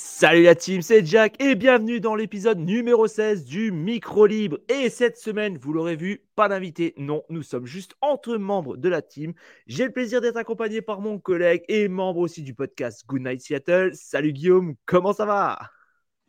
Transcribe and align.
Salut 0.00 0.44
la 0.44 0.54
team, 0.54 0.80
c'est 0.80 1.04
Jack 1.04 1.42
et 1.42 1.56
bienvenue 1.56 1.98
dans 1.98 2.14
l'épisode 2.14 2.58
numéro 2.60 3.08
16 3.08 3.44
du 3.44 3.72
Micro 3.72 4.26
Libre. 4.26 4.58
Et 4.68 4.90
cette 4.90 5.18
semaine, 5.18 5.58
vous 5.58 5.72
l'aurez 5.72 5.96
vu, 5.96 6.22
pas 6.36 6.48
d'invité. 6.48 6.94
Non, 6.98 7.24
nous 7.30 7.42
sommes 7.42 7.66
juste 7.66 7.96
entre 8.00 8.36
membres 8.36 8.76
de 8.76 8.88
la 8.88 9.02
team. 9.02 9.32
J'ai 9.66 9.86
le 9.86 9.90
plaisir 9.90 10.20
d'être 10.20 10.36
accompagné 10.36 10.82
par 10.82 11.00
mon 11.00 11.18
collègue 11.18 11.64
et 11.66 11.88
membre 11.88 12.20
aussi 12.20 12.44
du 12.44 12.54
podcast 12.54 13.02
Good 13.08 13.22
Night 13.22 13.40
Seattle. 13.40 13.90
Salut 13.94 14.32
Guillaume, 14.32 14.76
comment 14.86 15.12
ça 15.12 15.26
va? 15.26 15.58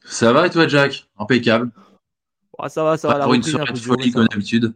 Ça 0.04 0.34
va 0.34 0.48
et 0.48 0.50
toi 0.50 0.68
Jack? 0.68 1.08
Impeccable. 1.20 1.70
ça 2.70 2.84
va, 2.84 2.98
ça 2.98 3.08
va. 3.08 3.20
Pour 3.24 3.36
une 3.36 3.44
soirée 3.44 3.72
de 3.72 3.78
folie 3.78 4.12
comme 4.12 4.26
d'habitude. 4.26 4.74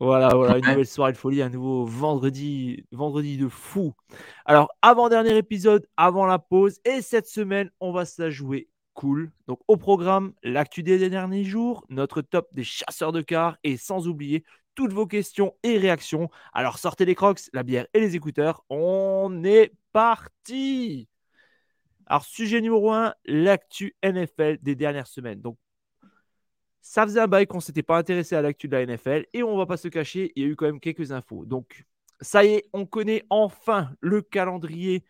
Voilà, 0.00 0.34
voilà, 0.34 0.56
une 0.56 0.66
nouvelle 0.66 0.86
soirée 0.86 1.12
de 1.12 1.18
folie, 1.18 1.42
un 1.42 1.50
nouveau 1.50 1.84
vendredi, 1.84 2.86
vendredi 2.90 3.36
de 3.36 3.48
fou. 3.48 3.92
Alors, 4.46 4.72
avant-dernier 4.80 5.36
épisode, 5.36 5.86
avant 5.98 6.24
la 6.24 6.38
pause, 6.38 6.80
et 6.86 7.02
cette 7.02 7.26
semaine, 7.26 7.70
on 7.80 7.92
va 7.92 8.06
se 8.06 8.22
la 8.22 8.30
jouer 8.30 8.70
cool. 8.94 9.30
Donc, 9.46 9.60
au 9.68 9.76
programme, 9.76 10.32
l'actu 10.42 10.82
des 10.82 11.10
derniers 11.10 11.44
jours, 11.44 11.84
notre 11.90 12.22
top 12.22 12.48
des 12.52 12.64
chasseurs 12.64 13.12
de 13.12 13.20
cars, 13.20 13.58
et 13.62 13.76
sans 13.76 14.08
oublier 14.08 14.42
toutes 14.74 14.94
vos 14.94 15.06
questions 15.06 15.54
et 15.62 15.76
réactions. 15.76 16.30
Alors, 16.54 16.78
sortez 16.78 17.04
les 17.04 17.14
crocs, 17.14 17.40
la 17.52 17.62
bière 17.62 17.86
et 17.92 18.00
les 18.00 18.16
écouteurs. 18.16 18.64
On 18.70 19.44
est 19.44 19.74
parti 19.92 21.08
Alors, 22.06 22.24
sujet 22.24 22.62
numéro 22.62 22.90
1, 22.90 23.12
l'actu 23.26 23.94
NFL 24.02 24.60
des 24.62 24.76
dernières 24.76 25.08
semaines. 25.08 25.42
Donc, 25.42 25.58
ça 26.82 27.04
faisait 27.04 27.20
un 27.20 27.26
bail 27.28 27.46
qu'on 27.46 27.58
ne 27.58 27.62
s'était 27.62 27.82
pas 27.82 27.98
intéressé 27.98 28.34
à 28.36 28.42
l'actu 28.42 28.68
de 28.68 28.76
la 28.76 28.82
NFL 28.82 29.26
et 29.32 29.42
on 29.42 29.56
va 29.56 29.66
pas 29.66 29.76
se 29.76 29.88
cacher, 29.88 30.32
il 30.36 30.42
y 30.42 30.46
a 30.46 30.48
eu 30.48 30.56
quand 30.56 30.66
même 30.66 30.80
quelques 30.80 31.12
infos. 31.12 31.44
Donc, 31.44 31.84
ça 32.20 32.44
y 32.44 32.54
est, 32.54 32.64
on 32.72 32.86
connaît 32.86 33.24
enfin 33.30 33.90
le 34.00 34.22
calendrier 34.22 35.04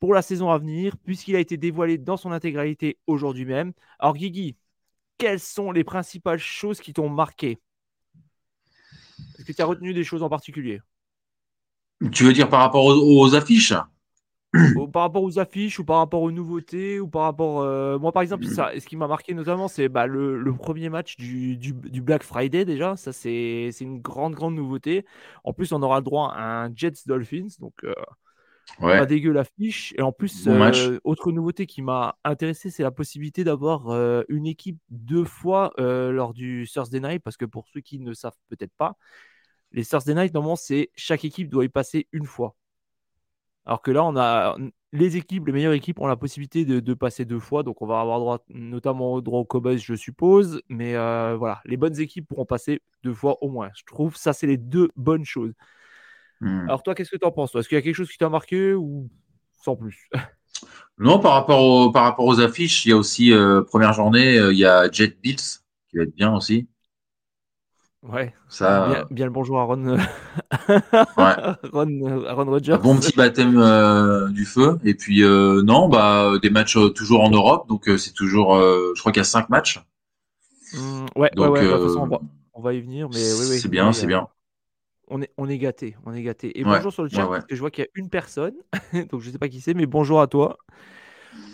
pour 0.00 0.14
la 0.14 0.22
saison 0.22 0.50
à 0.50 0.58
venir, 0.58 0.96
puisqu'il 0.98 1.36
a 1.36 1.40
été 1.40 1.56
dévoilé 1.56 1.98
dans 1.98 2.16
son 2.16 2.32
intégralité 2.32 2.98
aujourd'hui 3.06 3.44
même. 3.46 3.72
Alors, 3.98 4.14
Guigui, 4.14 4.56
quelles 5.18 5.40
sont 5.40 5.72
les 5.72 5.84
principales 5.84 6.38
choses 6.38 6.80
qui 6.80 6.92
t'ont 6.92 7.08
marqué? 7.08 7.58
Est-ce 9.38 9.44
que 9.44 9.52
tu 9.52 9.62
as 9.62 9.66
retenu 9.66 9.94
des 9.94 10.04
choses 10.04 10.22
en 10.22 10.28
particulier? 10.28 10.80
Tu 12.12 12.24
veux 12.24 12.32
dire 12.32 12.48
par 12.48 12.60
rapport 12.60 12.84
aux 12.84 13.34
affiches? 13.34 13.74
Par 14.92 15.02
rapport 15.02 15.22
aux 15.22 15.38
affiches 15.38 15.78
ou 15.78 15.84
par 15.84 15.98
rapport 15.98 16.22
aux 16.22 16.30
nouveautés 16.30 17.00
ou 17.00 17.08
par 17.08 17.22
rapport. 17.22 17.62
Euh, 17.62 17.98
moi, 17.98 18.12
par 18.12 18.22
exemple, 18.22 18.44
ça, 18.46 18.70
ce 18.78 18.86
qui 18.86 18.96
m'a 18.96 19.08
marqué 19.08 19.34
notamment, 19.34 19.68
c'est 19.68 19.88
bah, 19.88 20.06
le, 20.06 20.52
premier 20.56 20.88
match 20.88 21.16
du, 21.16 21.72
Black 22.02 22.22
Friday 22.22 22.64
déjà. 22.64 22.96
Ça, 22.96 23.12
c'est 23.12 23.70
une 23.80 24.00
grande, 24.00 24.34
grande 24.34 24.54
nouveauté. 24.54 25.04
En 25.44 25.52
plus, 25.52 25.72
on 25.72 25.82
aura 25.82 25.98
le 25.98 26.04
droit 26.04 26.32
à 26.34 26.64
un 26.64 26.74
Jets 26.74 27.06
Dolphins. 27.06 27.48
Donc, 27.58 27.74
euh, 27.84 27.94
pas 28.78 29.06
dégueu 29.06 29.32
l'affiche. 29.32 29.94
Et 29.98 30.02
en 30.02 30.12
plus, 30.12 30.46
euh, 30.46 30.98
autre 31.04 31.32
nouveauté 31.32 31.66
qui 31.66 31.82
m'a 31.82 32.16
intéressé, 32.24 32.70
c'est 32.70 32.82
la 32.82 32.90
possibilité 32.90 33.44
d'avoir 33.44 33.88
une 34.28 34.46
équipe 34.46 34.78
deux 34.90 35.24
fois 35.24 35.72
lors 35.78 36.34
du 36.34 36.68
Thursday 36.70 37.00
Night. 37.00 37.22
Parce 37.22 37.36
que 37.36 37.44
pour 37.44 37.66
ceux 37.68 37.80
qui 37.80 37.98
ne 37.98 38.12
savent 38.12 38.36
peut-être 38.48 38.74
pas, 38.76 38.96
les 39.72 39.84
Thursday 39.84 40.14
Night, 40.14 40.32
normalement, 40.32 40.56
c'est 40.56 40.90
chaque 40.94 41.24
équipe 41.24 41.48
doit 41.48 41.64
y 41.64 41.68
passer 41.68 42.06
une 42.12 42.26
fois. 42.26 42.54
Alors 43.66 43.82
que 43.82 43.90
là, 43.90 44.04
on 44.04 44.16
a 44.16 44.56
les 44.92 45.16
équipes, 45.16 45.46
les 45.46 45.52
meilleures 45.52 45.72
équipes 45.72 46.00
ont 46.00 46.06
la 46.06 46.16
possibilité 46.16 46.64
de, 46.64 46.94
passer 46.94 47.24
deux 47.24 47.40
fois. 47.40 47.62
Donc, 47.62 47.82
on 47.82 47.86
va 47.86 48.00
avoir 48.00 48.20
droit, 48.20 48.44
notamment 48.48 49.20
droit 49.20 49.40
au 49.40 49.44
Cowboys, 49.44 49.78
je 49.78 49.94
suppose. 49.94 50.62
Mais 50.68 50.94
euh, 50.94 51.36
voilà, 51.36 51.60
les 51.64 51.76
bonnes 51.76 51.98
équipes 51.98 52.28
pourront 52.28 52.46
passer 52.46 52.80
deux 53.02 53.14
fois 53.14 53.42
au 53.42 53.48
moins. 53.48 53.70
Je 53.76 53.82
trouve 53.86 54.16
ça, 54.16 54.32
c'est 54.32 54.46
les 54.46 54.56
deux 54.56 54.90
bonnes 54.94 55.24
choses. 55.24 55.52
Hmm. 56.40 56.68
Alors, 56.68 56.82
toi, 56.82 56.94
qu'est-ce 56.94 57.10
que 57.10 57.16
tu 57.16 57.26
en 57.26 57.32
penses 57.32 57.54
Est-ce 57.54 57.68
qu'il 57.68 57.76
y 57.76 57.78
a 57.78 57.82
quelque 57.82 57.96
chose 57.96 58.10
qui 58.10 58.18
t'a 58.18 58.28
marqué 58.28 58.74
ou 58.74 59.10
sans 59.62 59.76
plus? 59.76 60.08
Non, 60.96 61.18
par 61.18 61.32
rapport, 61.32 61.90
par 61.90 62.04
rapport 62.04 62.24
aux 62.24 62.40
affiches, 62.40 62.86
il 62.86 62.90
y 62.90 62.92
a 62.92 62.96
aussi, 62.96 63.32
euh, 63.32 63.62
première 63.62 63.92
journée, 63.92 64.38
euh, 64.38 64.52
il 64.52 64.58
y 64.58 64.64
a 64.64 64.88
Jet 64.90 65.20
Bills 65.20 65.36
qui 65.88 65.96
va 65.96 66.04
être 66.04 66.14
bien 66.14 66.32
aussi. 66.34 66.68
Ouais, 68.06 68.34
ça... 68.48 69.06
bien, 69.10 69.24
le 69.24 69.30
bonjour 69.30 69.58
à 69.58 69.64
Ron, 69.64 69.96
Ron, 71.72 72.44
Rogers. 72.44 72.76
bon 72.82 72.96
petit 72.96 73.16
baptême 73.16 73.56
euh, 73.56 74.28
du 74.28 74.44
feu. 74.44 74.78
Et 74.84 74.92
puis, 74.92 75.24
euh, 75.24 75.62
non, 75.62 75.88
bah, 75.88 76.32
des 76.42 76.50
matchs 76.50 76.76
euh, 76.76 76.90
toujours 76.90 77.22
en 77.22 77.30
Europe. 77.30 77.66
Donc, 77.66 77.88
c'est 77.96 78.12
toujours, 78.12 78.56
je 78.56 79.00
crois 79.00 79.10
qu'il 79.10 79.20
y 79.20 79.22
a 79.22 79.24
cinq 79.24 79.48
matchs. 79.48 79.82
Mmh, 80.74 81.06
ouais, 81.16 81.30
donc, 81.34 81.54
ouais, 81.54 81.66
ouais, 81.66 82.18
on, 82.52 82.60
va, 82.60 82.74
y 82.74 82.80
venir. 82.80 83.08
mais 83.08 83.16
oui, 83.16 83.58
C'est 83.58 83.68
bien, 83.68 83.92
c'est 83.92 84.06
bien. 84.06 84.28
On 85.08 85.22
est, 85.22 85.30
on 85.38 85.48
est 85.48 85.58
gâté, 85.58 85.96
on 86.04 86.12
est 86.12 86.22
gâté. 86.22 86.58
Et 86.58 86.64
bonjour 86.64 86.92
sur 86.92 87.04
le 87.04 87.08
chat, 87.08 87.26
parce 87.26 87.46
que 87.46 87.54
je 87.54 87.60
vois 87.60 87.70
qu'il 87.70 87.84
y 87.84 87.86
a 87.86 87.90
une 87.94 88.10
personne, 88.10 88.54
donc 89.10 89.22
je 89.22 89.28
ne 89.28 89.32
sais 89.32 89.38
pas 89.38 89.48
qui 89.48 89.62
c'est, 89.62 89.74
mais 89.74 89.86
bonjour 89.86 90.20
à 90.20 90.26
toi. 90.26 90.58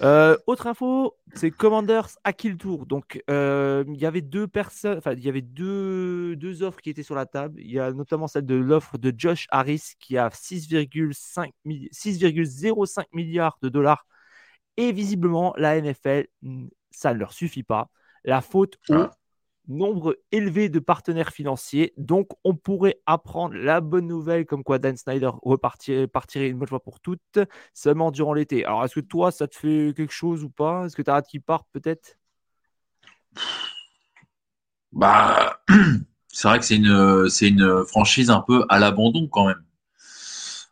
Euh, 0.03 0.37
autre 0.47 0.67
info, 0.67 1.15
c'est 1.35 1.51
Commanders 1.51 2.09
à 2.25 2.33
Kill 2.33 2.57
Tour. 2.57 2.87
Donc, 2.87 3.23
euh, 3.29 3.85
il 3.89 4.01
y 4.01 4.07
avait 4.07 4.23
deux 4.23 4.49
personnes, 4.49 4.99
enfin, 4.99 5.13
il 5.13 5.25
y 5.25 5.29
avait 5.29 5.43
deux, 5.43 6.37
deux 6.37 6.63
offres 6.63 6.81
qui 6.81 6.91
étaient 6.91 7.03
sur 7.03 7.15
la 7.15 7.27
table. 7.27 7.61
Il 7.61 7.71
y 7.71 7.79
a 7.79 7.93
notamment 7.93 8.27
celle 8.27 8.47
de 8.47 8.55
l'offre 8.55 8.99
de 8.99 9.13
Josh 9.17 9.47
Harris 9.51 9.93
qui 9.99 10.17
a 10.17 10.31
6,05 10.31 13.07
milliards 13.13 13.59
de 13.63 13.69
dollars. 13.69 14.07
Et 14.77 14.93
visiblement, 14.93 15.53
la 15.57 15.81
NFL, 15.81 16.27
ça 16.91 17.13
ne 17.13 17.19
leur 17.19 17.33
suffit 17.33 17.63
pas. 17.63 17.91
La 18.25 18.41
faute 18.41 18.79
au 18.89 18.95
ah 18.95 19.11
nombre 19.71 20.17
élevé 20.33 20.69
de 20.69 20.79
partenaires 20.79 21.31
financiers. 21.31 21.93
Donc, 21.97 22.29
on 22.45 22.55
pourrait 22.55 23.01
apprendre 23.07 23.55
la 23.55 23.81
bonne 23.81 24.07
nouvelle 24.07 24.47
comme 24.47 24.65
quoi 24.65 24.79
Dan 24.79 24.97
Snyder 24.97 25.31
repartirait, 25.43 26.07
partirait 26.07 26.49
une 26.49 26.59
bonne 26.59 26.69
fois 26.69 26.83
pour 26.83 27.01
toutes 27.01 27.39
seulement 27.75 28.11
durant 28.11 28.35
l'été. 28.35 28.65
Alors, 28.65 28.85
est-ce 28.85 28.97
que 28.97 29.01
toi, 29.01 29.31
ça 29.31 29.49
te 29.49 29.57
fait 29.57 29.95
quelque 29.97 30.13
chose 30.13 30.45
ou 30.45 30.51
pas? 30.51 30.87
Est-ce 30.87 30.97
que 30.97 31.03
tu 31.03 31.11
as 31.11 31.15
hâte 31.15 31.29
qu'il 31.29 31.43
parte 31.43 31.67
peut-être? 31.73 32.19
Bah, 34.93 35.61
c'est 36.29 36.49
vrai 36.49 36.59
que 36.59 36.65
c'est 36.65 36.77
une, 36.77 37.29
c'est 37.29 37.49
une 37.49 37.85
franchise 37.87 38.31
un 38.31 38.41
peu 38.41 38.65
à 38.69 38.79
l'abandon 38.79 39.29
quand 39.29 39.47
même. 39.47 39.63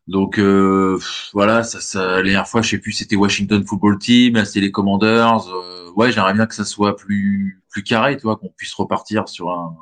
Donc 0.09 0.39
euh, 0.39 0.99
voilà, 1.35 1.63
ça, 1.63 1.83
ça, 1.83 2.17
la 2.17 2.23
dernière 2.23 2.49
fois, 2.49 2.63
je 2.63 2.71
sais 2.71 2.79
plus, 2.79 2.93
c'était 2.93 3.15
Washington 3.15 3.63
Football 3.65 3.99
Team, 3.99 4.35
là 4.35 4.47
c'était 4.47 4.61
les 4.61 4.73
Commanders. 4.73 5.47
Euh, 5.49 5.91
ouais, 5.97 6.11
j'aimerais 6.11 6.33
bien 6.33 6.47
que 6.47 6.55
ça 6.55 6.65
soit 6.65 6.97
plus 6.97 7.63
plus 7.69 7.83
carré, 7.83 8.17
tu 8.17 8.23
vois, 8.23 8.37
qu'on 8.37 8.49
puisse 8.49 8.73
repartir 8.73 9.29
sur 9.29 9.51
un 9.51 9.77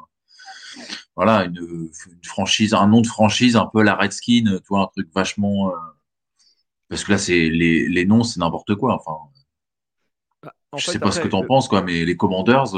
voilà 1.14 1.44
une, 1.44 1.56
une, 1.56 2.24
franchise, 2.24 2.74
un 2.74 2.88
nom 2.88 3.02
de 3.02 3.06
franchise 3.06 3.54
un 3.54 3.66
peu 3.72 3.82
la 3.82 3.94
Redskin, 3.94 4.44
tu 4.44 4.66
vois, 4.68 4.80
un 4.80 4.86
truc 4.88 5.08
vachement. 5.14 5.70
Euh, 5.70 5.76
parce 6.88 7.04
que 7.04 7.12
là, 7.12 7.18
c'est 7.18 7.48
les, 7.48 7.88
les 7.88 8.04
noms, 8.04 8.24
c'est 8.24 8.40
n'importe 8.40 8.74
quoi. 8.74 8.94
Enfin, 8.94 9.16
bah, 10.42 10.52
je 10.76 10.86
sais 10.86 10.98
pas 10.98 11.12
ce 11.12 11.20
que 11.20 11.28
tu 11.28 11.36
en 11.36 11.44
penses, 11.44 11.68
quoi, 11.68 11.82
mais 11.82 12.04
les 12.04 12.16
Commanders. 12.16 12.74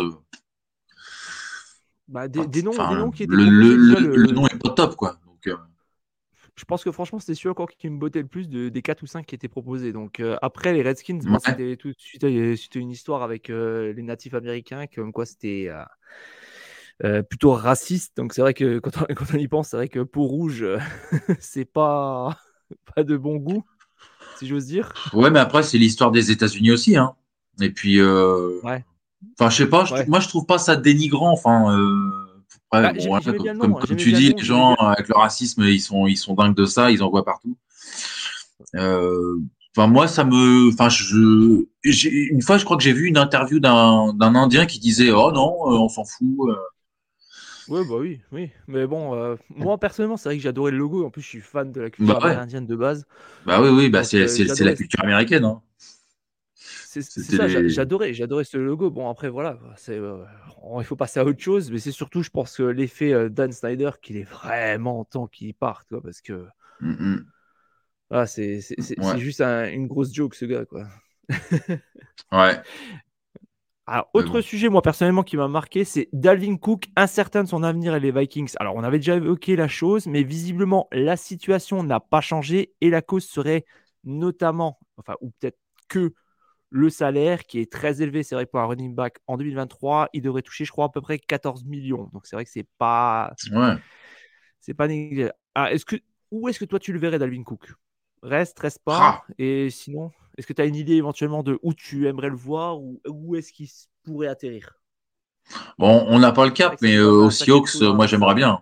Bah, 2.08 2.28
des, 2.28 2.46
des, 2.46 2.62
noms, 2.62 2.70
des, 2.72 2.94
noms, 2.94 3.10
qui 3.10 3.22
étaient 3.22 3.34
le, 3.34 3.44
le, 3.44 4.16
le, 4.16 4.32
nom 4.32 4.46
est 4.46 4.58
pas 4.58 4.70
top, 4.70 4.96
quoi. 4.96 5.18
Donc, 5.26 5.48
je 6.58 6.64
pense 6.64 6.82
que 6.82 6.90
franchement, 6.90 7.20
c'était 7.20 7.34
celui 7.34 7.50
encore 7.50 7.68
qui 7.70 7.88
me 7.88 7.98
bottait 7.98 8.20
le 8.20 8.26
plus 8.26 8.48
des 8.48 8.82
4 8.82 9.02
ou 9.02 9.06
5 9.06 9.24
qui 9.24 9.34
étaient 9.34 9.48
proposés. 9.48 9.92
Donc 9.92 10.18
euh, 10.18 10.36
après, 10.42 10.72
les 10.72 10.82
Redskins, 10.82 11.20
c'était 11.44 11.76
tout 11.76 11.88
de 11.88 11.98
suite 11.98 12.24
euh, 12.24 12.56
une 12.74 12.90
histoire 12.90 13.22
avec 13.22 13.48
euh, 13.48 13.92
les 13.92 14.02
natifs 14.02 14.34
américains, 14.34 14.86
comme 14.92 15.12
quoi 15.12 15.24
c'était 15.24 15.70
plutôt 17.28 17.52
raciste. 17.52 18.16
Donc 18.16 18.32
c'est 18.32 18.40
vrai 18.40 18.54
que 18.54 18.80
quand 18.80 18.90
on, 19.34 19.38
y 19.38 19.46
pense, 19.46 19.68
c'est 19.68 19.76
vrai 19.76 19.88
que 19.88 20.00
peau 20.00 20.24
rouge, 20.24 20.66
c'est 21.38 21.64
pas, 21.64 22.36
pas 22.96 23.04
de 23.04 23.16
bon 23.16 23.36
goût, 23.36 23.64
si 24.38 24.48
j'ose 24.48 24.66
dire. 24.66 24.92
Ouais, 25.12 25.30
mais 25.30 25.38
après, 25.38 25.62
c'est 25.62 25.78
l'histoire 25.78 26.10
des 26.10 26.32
États-Unis 26.32 26.72
aussi. 26.72 26.96
Hein. 26.96 27.14
Et 27.60 27.70
puis, 27.70 28.02
ouais. 28.02 28.84
Enfin, 29.38 29.50
je 29.50 29.56
sais 29.56 29.68
pas, 29.68 29.84
moi 30.08 30.18
je 30.20 30.28
trouve 30.28 30.46
pas 30.46 30.58
ça 30.58 30.74
dénigrant. 30.74 31.30
Enfin, 31.30 31.76
bah, 32.70 32.92
comme, 33.60 33.96
tu 33.96 34.12
dis, 34.12 34.34
les 34.34 34.44
gens 34.44 34.74
avec 34.74 35.08
le 35.08 35.16
racisme, 35.16 35.62
ils 35.62 35.80
sont, 35.80 36.06
ils 36.06 36.16
sont 36.16 36.34
dingues 36.34 36.56
de 36.56 36.66
ça, 36.66 36.90
ils 36.90 37.02
en 37.02 37.10
voient 37.10 37.24
partout. 37.24 37.56
Euh, 38.74 39.38
enfin, 39.76 39.86
moi, 39.86 40.06
ça 40.06 40.24
me, 40.24 40.68
enfin, 40.72 40.88
je, 40.88 41.64
une 41.84 42.42
fois, 42.42 42.58
je 42.58 42.64
crois 42.64 42.76
que 42.76 42.82
j'ai 42.82 42.92
vu 42.92 43.06
une 43.06 43.16
interview 43.16 43.58
d'un, 43.58 44.14
Indien 44.20 44.66
qui 44.66 44.78
disait, 44.78 45.10
oh 45.10 45.32
non, 45.32 45.54
euh, 45.66 45.78
on 45.78 45.88
s'en 45.88 46.04
fout. 46.04 46.28
Euh. 46.48 46.54
Ouais, 47.68 47.84
bah 47.84 47.96
oui, 47.98 48.20
oui. 48.32 48.50
Mais 48.66 48.86
bon, 48.86 49.14
euh, 49.14 49.36
moi 49.50 49.76
personnellement, 49.78 50.16
c'est 50.16 50.30
vrai 50.30 50.36
que 50.36 50.42
j'adorais 50.42 50.70
le 50.70 50.78
logo. 50.78 51.04
En 51.04 51.10
plus, 51.10 51.20
je 51.20 51.28
suis 51.28 51.40
fan 51.40 51.70
de 51.70 51.82
la 51.82 51.90
culture 51.90 52.14
Bah 52.14 52.20
ouais. 52.24 52.30
amérindienne 52.30 52.66
de 52.66 52.76
base. 52.76 53.06
Bah 53.44 53.60
oui, 53.60 53.68
oui, 53.68 53.90
bah 53.90 54.04
c'est 54.04 54.22
euh, 54.22 54.64
la 54.64 54.74
culture 54.74 55.02
américaine. 55.02 55.44
Hein. 55.44 55.60
C'est 56.90 57.02
ça, 57.02 57.48
j'adorais, 57.48 58.14
j'adorais 58.14 58.44
ce 58.44 58.56
logo. 58.56 58.90
Bon, 58.90 59.10
après, 59.10 59.28
voilà, 59.28 59.58
c'est, 59.76 59.98
euh, 59.98 60.24
il 60.78 60.84
faut 60.84 60.96
passer 60.96 61.20
à 61.20 61.24
autre 61.24 61.40
chose, 61.40 61.70
mais 61.70 61.78
c'est 61.78 61.92
surtout, 61.92 62.22
je 62.22 62.30
pense, 62.30 62.56
que 62.56 62.62
l'effet 62.62 63.12
euh, 63.12 63.28
Dan 63.28 63.52
Snyder 63.52 63.90
qu'il 64.00 64.16
est 64.16 64.22
vraiment 64.22 65.04
temps 65.04 65.26
qu'il 65.26 65.52
parte, 65.54 65.86
quoi, 65.88 66.00
parce 66.02 66.22
que 66.22 66.46
Mm, 66.80 67.26
ah, 68.10 68.26
c'est 68.26 68.60
mm. 68.78 68.82
Ouais, 68.82 68.94
c'est 69.02 69.18
juste 69.18 69.40
un- 69.40 69.70
une 69.70 69.86
grosse 69.86 70.12
joke, 70.14 70.34
ce 70.34 70.44
gars, 70.46 70.64
quoi. 70.64 70.86
ouais. 72.32 72.62
Alors, 73.86 74.10
autre 74.12 74.34
bon. 74.34 74.42
sujet, 74.42 74.68
moi, 74.68 74.82
personnellement, 74.82 75.22
qui 75.22 75.36
m'a 75.38 75.48
marqué, 75.48 75.84
c'est 75.84 76.10
Dalvin 76.12 76.56
Cook, 76.56 76.88
incertain 76.94 77.42
de 77.42 77.48
son 77.48 77.62
avenir 77.62 77.94
et 77.94 78.00
les 78.00 78.10
Vikings. 78.12 78.52
Alors, 78.60 78.74
on 78.76 78.84
avait 78.84 78.98
déjà 78.98 79.16
évoqué 79.16 79.56
la 79.56 79.66
chose, 79.66 80.06
mais 80.06 80.22
visiblement, 80.22 80.88
la 80.92 81.16
situation 81.16 81.82
n'a 81.82 81.98
pas 81.98 82.20
changé 82.20 82.74
et 82.82 82.90
la 82.90 83.00
cause 83.00 83.24
serait 83.24 83.64
notamment, 84.04 84.78
enfin, 84.98 85.14
ou 85.22 85.30
peut-être 85.40 85.58
que 85.88 86.12
le 86.70 86.90
salaire 86.90 87.44
qui 87.44 87.60
est 87.60 87.70
très 87.72 88.02
élevé, 88.02 88.22
c'est 88.22 88.34
vrai, 88.34 88.46
pour 88.46 88.60
un 88.60 88.66
running 88.66 88.94
back 88.94 89.18
en 89.26 89.36
2023, 89.36 90.08
il 90.12 90.22
devrait 90.22 90.42
toucher, 90.42 90.64
je 90.64 90.72
crois, 90.72 90.86
à 90.86 90.88
peu 90.90 91.00
près 91.00 91.18
14 91.18 91.64
millions. 91.64 92.10
Donc, 92.12 92.26
c'est 92.26 92.36
vrai 92.36 92.44
que 92.44 92.50
c'est 92.50 92.66
pas, 92.78 93.34
Ouais. 93.52 93.78
c'est 94.60 94.74
pas 94.74 94.88
négligeable. 94.88 95.34
Alors, 95.54 95.68
est-ce 95.70 95.84
que, 95.84 95.96
où 96.30 96.48
est-ce 96.48 96.58
que 96.58 96.64
toi, 96.64 96.78
tu 96.78 96.92
le 96.92 96.98
verrais, 96.98 97.18
Dalvin 97.18 97.42
Cook? 97.42 97.72
Reste, 98.22 98.58
reste 98.58 98.80
pas 98.84 99.12
Ah. 99.12 99.24
Et 99.38 99.70
sinon, 99.70 100.10
est-ce 100.36 100.46
que 100.46 100.52
tu 100.52 100.62
as 100.62 100.66
une 100.66 100.74
idée 100.76 100.94
éventuellement 100.94 101.42
de 101.42 101.58
où 101.62 101.72
tu 101.74 102.08
aimerais 102.08 102.28
le 102.30 102.36
voir 102.36 102.80
ou 102.80 103.00
où 103.08 103.36
est-ce 103.36 103.52
qu'il 103.52 103.68
pourrait 104.04 104.28
atterrir? 104.28 104.74
Bon, 105.78 106.04
on 106.08 106.18
n'a 106.18 106.32
pas 106.32 106.44
le 106.44 106.50
cap, 106.52 106.76
mais 106.82 106.96
euh, 106.96 107.30
sacré 107.30 107.60
Seahawks, 107.62 107.80
moi 107.80 108.06
j'aimerais 108.06 108.34
bien. 108.34 108.60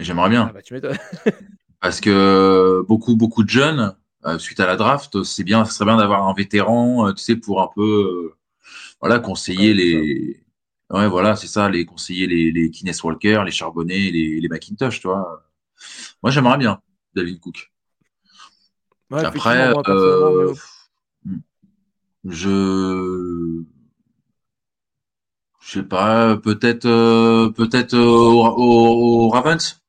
J'aimerais 0.00 0.28
Ah 0.44 0.52
bien. 0.52 0.52
bah 0.52 0.62
tu 0.62 0.74
m'étonnes. 0.74 0.98
Parce 1.80 2.00
que 2.00 2.84
beaucoup, 2.88 3.16
beaucoup 3.16 3.42
de 3.44 3.48
jeunes, 3.48 3.94
suite 4.38 4.60
à 4.60 4.66
la 4.66 4.76
draft, 4.76 5.22
c'est 5.24 5.44
bien, 5.44 5.64
ce 5.64 5.74
serait 5.74 5.84
bien 5.86 5.96
d'avoir 5.96 6.28
un 6.28 6.34
vétéran, 6.34 7.08
euh, 7.08 7.12
tu 7.12 7.22
sais, 7.22 7.36
pour 7.36 7.62
un 7.62 7.68
peu 7.74 7.82
euh, 7.82 8.36
voilà, 9.00 9.18
conseiller 9.20 9.74
les. 9.74 10.44
Ouais, 10.90 11.08
voilà, 11.08 11.36
c'est 11.36 11.46
ça, 11.48 11.68
les 11.70 11.86
conseiller 11.86 12.26
les, 12.26 12.52
les 12.52 12.70
Kines 12.70 12.92
Walker, 13.04 13.42
les 13.46 13.50
Charbonnet, 13.52 14.10
les, 14.10 14.40
les 14.40 14.48
Macintosh, 14.48 15.00
tu 15.00 15.08
vois. 15.08 15.44
Moi 16.22 16.30
j'aimerais 16.32 16.58
bien, 16.58 16.80
David 17.14 17.40
Cook. 17.40 17.72
Ouais, 19.10 19.24
Après, 19.24 19.70
moi 19.72 19.82
euh, 19.88 20.54
mais- 21.24 21.38
je 22.24 23.64
je 25.60 25.80
sais 25.80 25.82
pas, 25.82 26.36
peut-être 26.36 26.84
euh, 26.86 27.50
peut-être 27.50 27.94
euh, 27.94 28.04
au, 28.04 28.44
au- 28.46 29.24
au 29.26 29.28
Ravens. 29.30 29.81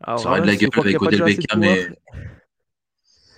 Alors, 0.00 0.22
Ça 0.22 0.30
aurait 0.30 0.40
de 0.40 0.46
la 0.46 0.56
gueule 0.56 0.70
avec 0.80 1.00
Odell 1.02 1.22
Beckham 1.22 1.62
et 1.62 1.88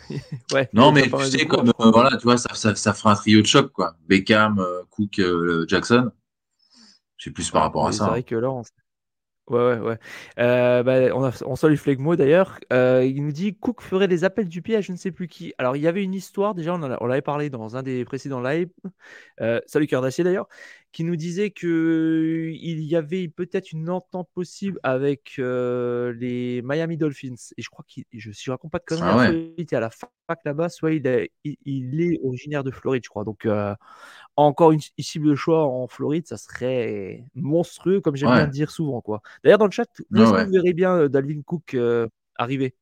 Ouais, 0.51 0.73
non 0.73 0.93
mais 0.93 1.11
tu 1.13 1.25
sais 1.25 1.47
comme 1.47 1.69
euh, 1.69 1.91
voilà 1.91 2.17
tu 2.17 2.25
vois 2.25 2.37
ça, 2.39 2.55
ça 2.55 2.75
ça 2.75 2.93
fera 2.95 3.13
un 3.13 3.15
trio 3.15 3.41
de 3.43 3.47
choc 3.47 3.73
quoi 3.73 3.97
Beckham 4.09 4.59
euh, 4.59 4.83
Cook 4.91 5.19
euh, 5.19 5.65
Jackson 5.69 6.11
c'est 7.19 7.31
plus 7.31 7.51
par 7.51 7.63
Ouais, 7.63 7.63
rapport 7.63 7.87
à 7.87 7.93
ça 7.93 8.05
c'est 8.05 8.09
hein. 8.09 8.11
vrai 8.11 8.23
que 8.23 8.35
là, 8.35 8.51
on, 8.51 8.63
Ouais, 9.49 9.59
ouais, 9.61 9.79
ouais. 9.81 9.99
Bah, 10.37 11.15
on, 11.17 11.25
a, 11.25 11.33
on 11.47 11.57
salue 11.57 11.77
Flegmo 11.77 12.17
d'ailleurs. 12.17 12.59
Il 12.73 13.23
nous 13.25 13.33
dit 13.33 13.57
Cook 13.57 13.83
ferait 13.83 14.09
des 14.09 14.25
appels 14.25 14.49
du 14.49 14.63
pied 14.63 14.77
à 14.77 14.81
je 14.83 14.93
ne 14.93 14.97
sais 14.99 15.13
plus 15.13 15.29
qui. 15.29 15.55
Alors, 15.59 15.77
il 15.77 15.83
y 15.83 15.89
avait 15.89 16.05
une 16.05 16.15
histoire, 16.15 16.55
déjà, 16.55 16.75
on, 16.75 16.83
en 16.83 16.91
a- 16.93 16.99
on 17.03 17.07
l'avait 17.07 17.23
parlé 17.23 17.51
dans 17.51 17.77
un 17.77 17.83
des 17.83 18.05
précédents 18.07 18.41
lives. 18.43 18.71
Salut 19.67 19.87
Cœur 19.87 20.03
d'Acier 20.03 20.25
d'ailleurs, 20.25 20.49
qui 20.91 21.05
nous 21.05 21.17
disait 21.17 21.51
que 21.51 22.51
il 22.53 22.81
y 22.83 22.97
avait 22.97 23.29
peut-être 23.29 23.73
une 23.73 23.91
entente 23.91 24.29
possible 24.35 24.81
avec 24.83 25.35
euh, 25.39 26.13
les 26.15 26.63
Miami 26.63 26.97
Dolphins. 26.97 27.35
Et 27.57 27.63
je 27.63 27.69
crois 27.69 27.85
qu'il, 27.87 28.05
je, 28.13 28.33
si 28.33 28.45
je 28.45 28.51
raconte 28.51 28.73
pas 28.73 28.79
de 28.79 28.85
conneries, 28.85 29.05
ah 29.07 29.17
ouais 29.19 29.55
il 29.57 29.63
était 29.63 29.77
à 29.77 29.81
la 29.81 29.91
fac 29.91 30.11
là-bas, 30.45 30.69
soit 30.71 30.93
il 30.93 31.07
est, 31.07 31.31
il, 31.45 31.57
il 31.65 32.01
est 32.01 32.19
originaire 32.25 32.65
de 32.65 32.71
Floride, 32.71 33.03
je 33.05 33.11
crois. 33.11 33.25
Donc, 33.25 33.45
euh, 33.45 33.75
encore 34.37 34.73
une, 34.73 34.81
une 34.97 35.05
cible 35.05 35.29
de 35.29 35.35
choix 35.35 35.65
en 35.67 35.89
Floride, 35.89 36.27
ça 36.27 36.37
serait 36.37 37.25
monstrueux, 37.35 38.01
comme 38.01 38.17
j'aime 38.17 38.31
bien 38.31 38.45
ouais 38.45 38.51
dire 38.51 38.71
souvent. 38.71 39.01
quoi. 39.01 39.21
D'ailleurs, 39.45 39.59
dans 39.59 39.67
le 39.67 39.71
chat, 39.73 39.85
est-ce 39.85 40.33
que 40.33 40.37
ouais 40.37 40.45
vous 40.45 40.53
verrez 40.53 40.73
bien 40.73 40.97
euh, 40.97 41.09
Dalvin 41.09 41.43
Cook 41.43 41.75
euh, 41.75 42.07
arriver? 42.37 42.75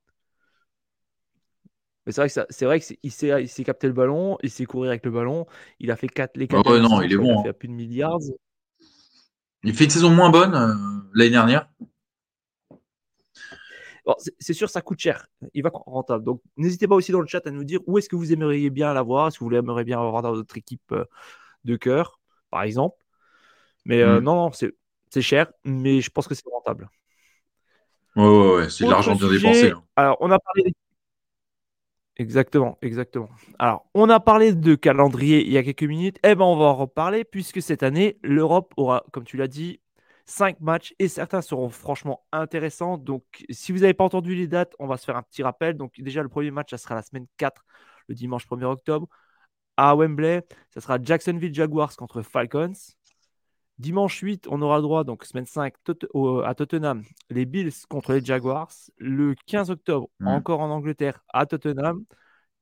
Mais 2.06 2.12
c'est 2.12 2.20
vrai 2.22 2.28
que 2.28 2.34
ça- 2.34 2.46
c'est 2.50 2.64
vrai 2.66 2.80
qu'il 2.80 3.12
sait, 3.12 3.42
il 3.42 3.48
sait 3.48 3.64
capter 3.64 3.86
le 3.88 3.92
ballon, 3.92 4.38
il 4.42 4.50
sait 4.50 4.64
courir 4.66 4.90
avec 4.90 5.04
le 5.04 5.10
ballon. 5.10 5.46
Il 5.80 5.90
a 5.90 5.96
fait 5.96 6.08
quatre, 6.08 6.36
les 6.36 6.48
ouais, 6.50 6.58
quatre 6.58 6.64
ouais, 6.68 6.80
dernières 6.80 6.86
non 6.88 7.00
saisons, 7.00 7.02
il 7.02 7.12
est 7.12 7.16
crois, 7.16 7.24
il 7.26 7.32
a 7.32 7.36
bon 7.36 7.38
fait 7.38 7.48
hein. 7.48 7.50
à 7.50 7.52
plus 7.54 7.68
de 7.68 7.74
milliards. 7.74 8.18
il 9.64 9.74
fait 9.74 9.84
une 9.84 9.90
saison 9.90 10.08
moins 10.10 10.30
bonne 10.30 10.54
euh, 10.54 10.74
l'année 11.12 11.30
dernière 11.32 11.68
Bon, 14.04 14.14
c'est 14.38 14.52
sûr, 14.52 14.70
ça 14.70 14.80
coûte 14.82 14.98
cher. 15.00 15.26
Il 15.54 15.62
va 15.62 15.68
être 15.68 15.82
rentable. 15.86 16.24
Donc, 16.24 16.40
n'hésitez 16.56 16.86
pas 16.88 16.94
aussi 16.94 17.12
dans 17.12 17.20
le 17.20 17.26
chat 17.26 17.46
à 17.46 17.50
nous 17.50 17.64
dire 17.64 17.80
où 17.86 17.98
est-ce 17.98 18.08
que 18.08 18.16
vous 18.16 18.32
aimeriez 18.32 18.70
bien 18.70 18.92
l'avoir. 18.94 19.28
Est-ce 19.28 19.38
que 19.38 19.44
vous 19.44 19.52
aimeriez 19.54 19.84
bien 19.84 19.98
avoir 20.00 20.22
dans 20.22 20.32
votre 20.32 20.56
équipe 20.56 20.92
euh, 20.92 21.04
de 21.64 21.76
cœur, 21.76 22.20
par 22.50 22.62
exemple. 22.62 22.96
Mais 23.86 24.02
euh, 24.02 24.20
Hmm. 24.20 24.22
non, 24.22 24.34
non, 24.36 24.52
c'est 24.52 24.74
c'est 25.12 25.22
cher, 25.22 25.52
mais 25.64 26.00
je 26.02 26.10
pense 26.10 26.28
que 26.28 26.34
c'est 26.34 26.48
rentable. 26.52 26.90
ouais 28.16 28.26
ouais 28.28 28.54
ouais 28.56 28.70
c'est 28.70 28.84
de 28.84 28.90
l'argent 28.90 29.14
bien 29.14 29.28
dépensé 29.30 29.70
hein. 29.70 29.82
alors 29.96 30.16
on 30.20 30.30
a 30.30 30.38
parlé 30.38 30.62
des- 30.64 30.74
Exactement, 32.18 32.78
exactement. 32.80 33.28
Alors, 33.58 33.84
on 33.92 34.08
a 34.08 34.20
parlé 34.20 34.54
de 34.54 34.74
calendrier 34.74 35.44
il 35.44 35.52
y 35.52 35.58
a 35.58 35.62
quelques 35.62 35.82
minutes. 35.82 36.18
Eh 36.24 36.34
ben, 36.34 36.44
on 36.44 36.56
va 36.56 36.64
en 36.66 36.74
reparler 36.74 37.24
puisque 37.24 37.60
cette 37.60 37.82
année, 37.82 38.18
l'Europe 38.22 38.72
aura, 38.78 39.04
comme 39.12 39.24
tu 39.24 39.36
l'as 39.36 39.48
dit, 39.48 39.80
cinq 40.24 40.58
matchs 40.60 40.94
et 40.98 41.08
certains 41.08 41.42
seront 41.42 41.68
franchement 41.68 42.24
intéressants. 42.32 42.96
Donc, 42.96 43.22
si 43.50 43.70
vous 43.70 43.80
n'avez 43.80 43.92
pas 43.92 44.04
entendu 44.04 44.34
les 44.34 44.46
dates, 44.46 44.74
on 44.78 44.86
va 44.86 44.96
se 44.96 45.04
faire 45.04 45.16
un 45.16 45.22
petit 45.22 45.42
rappel. 45.42 45.76
Donc, 45.76 45.92
déjà, 46.00 46.22
le 46.22 46.30
premier 46.30 46.50
match, 46.50 46.70
ça 46.70 46.78
sera 46.78 46.94
la 46.94 47.02
semaine 47.02 47.26
4, 47.36 47.64
le 48.08 48.14
dimanche 48.14 48.46
1er 48.46 48.64
octobre, 48.64 49.08
à 49.76 49.94
Wembley. 49.96 50.42
Ça 50.70 50.80
sera 50.80 50.98
Jacksonville 51.02 51.54
Jaguars 51.54 51.96
contre 51.96 52.22
Falcons. 52.22 52.72
Dimanche 53.78 54.18
8, 54.20 54.46
on 54.48 54.62
aura 54.62 54.80
droit, 54.80 55.04
donc 55.04 55.24
semaine 55.24 55.44
5, 55.46 55.74
Tot- 55.84 56.06
au- 56.14 56.40
à 56.40 56.54
Tottenham, 56.54 57.02
les 57.28 57.44
Bills 57.44 57.72
contre 57.88 58.12
les 58.14 58.24
Jaguars. 58.24 58.70
Le 58.96 59.34
15 59.46 59.70
octobre, 59.70 60.08
Hmm. 60.20 60.28
encore 60.28 60.60
en 60.60 60.70
Angleterre, 60.70 61.22
à 61.32 61.44
Tottenham. 61.46 62.04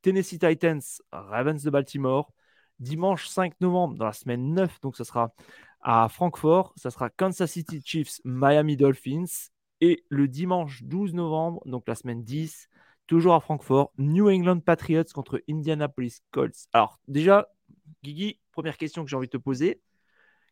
Tennessee 0.03 0.39
Titans, 0.39 0.83
Ravens 1.13 1.63
de 1.63 1.71
Baltimore. 1.71 2.33
Dimanche 2.81 3.29
5 3.29 3.55
novembre, 3.61 3.97
dans 3.97 4.05
la 4.07 4.13
semaine 4.13 4.53
9, 4.53 4.81
donc 4.81 4.97
ce 4.97 5.05
sera 5.05 5.33
à 5.81 6.09
Francfort. 6.09 6.73
Ça 6.77 6.91
sera 6.91 7.09
Kansas 7.11 7.53
City 7.53 7.81
Chiefs, 7.85 8.21
Miami 8.25 8.77
Dolphins. 8.77 9.51
Et 9.81 10.05
le 10.09 10.27
dimanche 10.29 10.83
12 10.83 11.15
novembre, 11.15 11.63
donc 11.67 11.85
la 11.87 11.95
semaine 11.95 12.25
10, 12.25 12.69
toujours 13.07 13.35
à 13.35 13.41
Francfort, 13.41 13.93
New 13.99 14.29
England 14.31 14.61
Patriots 14.61 15.05
contre 15.15 15.43
Indianapolis 15.49 16.21
Colts. 16.33 16.67
Alors, 16.73 16.99
déjà, 17.07 17.49
Guigui, 18.03 18.41
première 18.53 18.77
question 18.79 19.05
que 19.05 19.11
j'ai 19.11 19.17
envie 19.17 19.27
de 19.27 19.33
te 19.33 19.37
poser. 19.37 19.81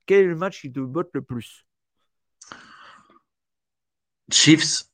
Quel 0.07 0.25
est 0.25 0.29
le 0.29 0.37
match 0.37 0.61
qui 0.61 0.73
te 0.73 0.81
botte 0.81 1.11
le 1.15 1.23
plus? 1.23 1.67
Chiefs. 4.31 4.85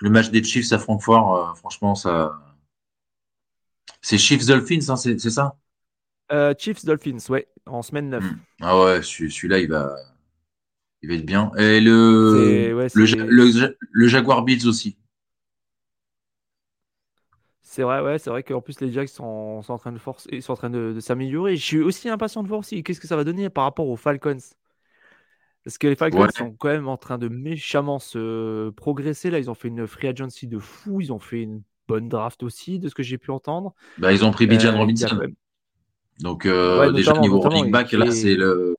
Le 0.00 0.10
match 0.10 0.30
des 0.30 0.44
Chiefs 0.44 0.72
à 0.72 0.78
Francfort 0.78 1.34
euh, 1.36 1.54
franchement 1.54 1.94
ça 1.94 2.38
c'est 4.00 4.18
Chiefs 4.18 4.46
Dolphins 4.46 4.88
hein, 4.88 4.96
c'est 4.96 5.18
ça? 5.18 5.56
Euh, 6.30 6.54
Chiefs 6.58 6.84
Dolphins, 6.84 7.18
ouais, 7.30 7.48
en 7.66 7.82
semaine 7.82 8.10
9. 8.10 8.22
Hmm. 8.24 8.36
ah 8.60 8.80
ouais 8.82 9.02
celui- 9.02 9.30
celui-là 9.32 9.58
il 9.60 9.68
va 9.68 9.96
il 11.02 11.08
va 11.08 11.14
être 11.14 11.26
bien. 11.26 11.50
Et 11.56 11.80
le 11.80 12.34
C'est 12.36 12.72
ouais, 12.72 12.88
le, 12.94 13.06
c'est 13.06 13.06
Ja- 13.06 13.24
le, 13.24 13.50
Ja- 13.50 13.70
le 13.92 14.08
Jaguar 14.08 14.42
Bills 14.42 14.66
aussi 14.66 14.96
c'est 17.78 17.84
vrai, 17.84 18.00
ouais, 18.02 18.18
c'est 18.18 18.28
vrai 18.30 18.42
qu'en 18.42 18.60
plus 18.60 18.80
les 18.80 18.90
Jacks 18.90 19.08
sont, 19.08 19.62
sont 19.62 19.72
en 19.72 19.78
train 19.78 19.92
de 19.92 20.00
ils 20.32 20.42
sont 20.42 20.52
en 20.52 20.56
train 20.56 20.68
de, 20.70 20.92
de 20.94 20.98
s'améliorer. 21.00 21.54
Je 21.56 21.64
suis 21.64 21.78
aussi 21.80 22.08
impatient 22.08 22.42
de 22.42 22.48
voir 22.48 22.58
aussi 22.58 22.82
qu'est-ce 22.82 22.98
que 23.00 23.06
ça 23.06 23.14
va 23.14 23.22
donner 23.22 23.50
par 23.50 23.62
rapport 23.62 23.86
aux 23.88 23.96
Falcons. 23.96 24.36
Parce 25.64 25.78
que 25.78 25.86
les 25.86 25.94
Falcons 25.96 26.26
ouais 26.26 26.28
sont 26.28 26.52
quand 26.52 26.68
même 26.68 26.88
en 26.88 26.96
train 26.96 27.18
de 27.18 27.28
méchamment 27.28 27.98
se 27.98 28.70
progresser. 28.70 29.30
Là, 29.30 29.38
ils 29.38 29.50
ont 29.50 29.54
fait 29.54 29.68
une 29.68 29.86
free 29.86 30.08
agency 30.08 30.46
de 30.46 30.58
fou. 30.58 31.00
Ils 31.00 31.12
ont 31.12 31.18
fait 31.18 31.42
une 31.42 31.62
bonne 31.88 32.08
draft 32.08 32.42
aussi, 32.42 32.78
de 32.78 32.88
ce 32.88 32.94
que 32.94 33.02
j'ai 33.02 33.18
pu 33.18 33.30
entendre. 33.30 33.74
bah 33.96 34.12
ils 34.12 34.24
ont 34.24 34.30
pris 34.30 34.46
Bijan 34.46 34.72
Euh, 34.72 34.78
Robinson 34.78 35.06
quand 35.08 35.16
même- 35.16 35.34
donc 36.20 36.46
euh, 36.46 36.78
Ouais, 36.80 36.92
déjà 36.92 37.12
niveau 37.20 37.40
running 37.40 37.70
back 37.70 37.92
là 37.92 38.06
est, 38.06 38.12
c'est 38.12 38.34
le 38.34 38.76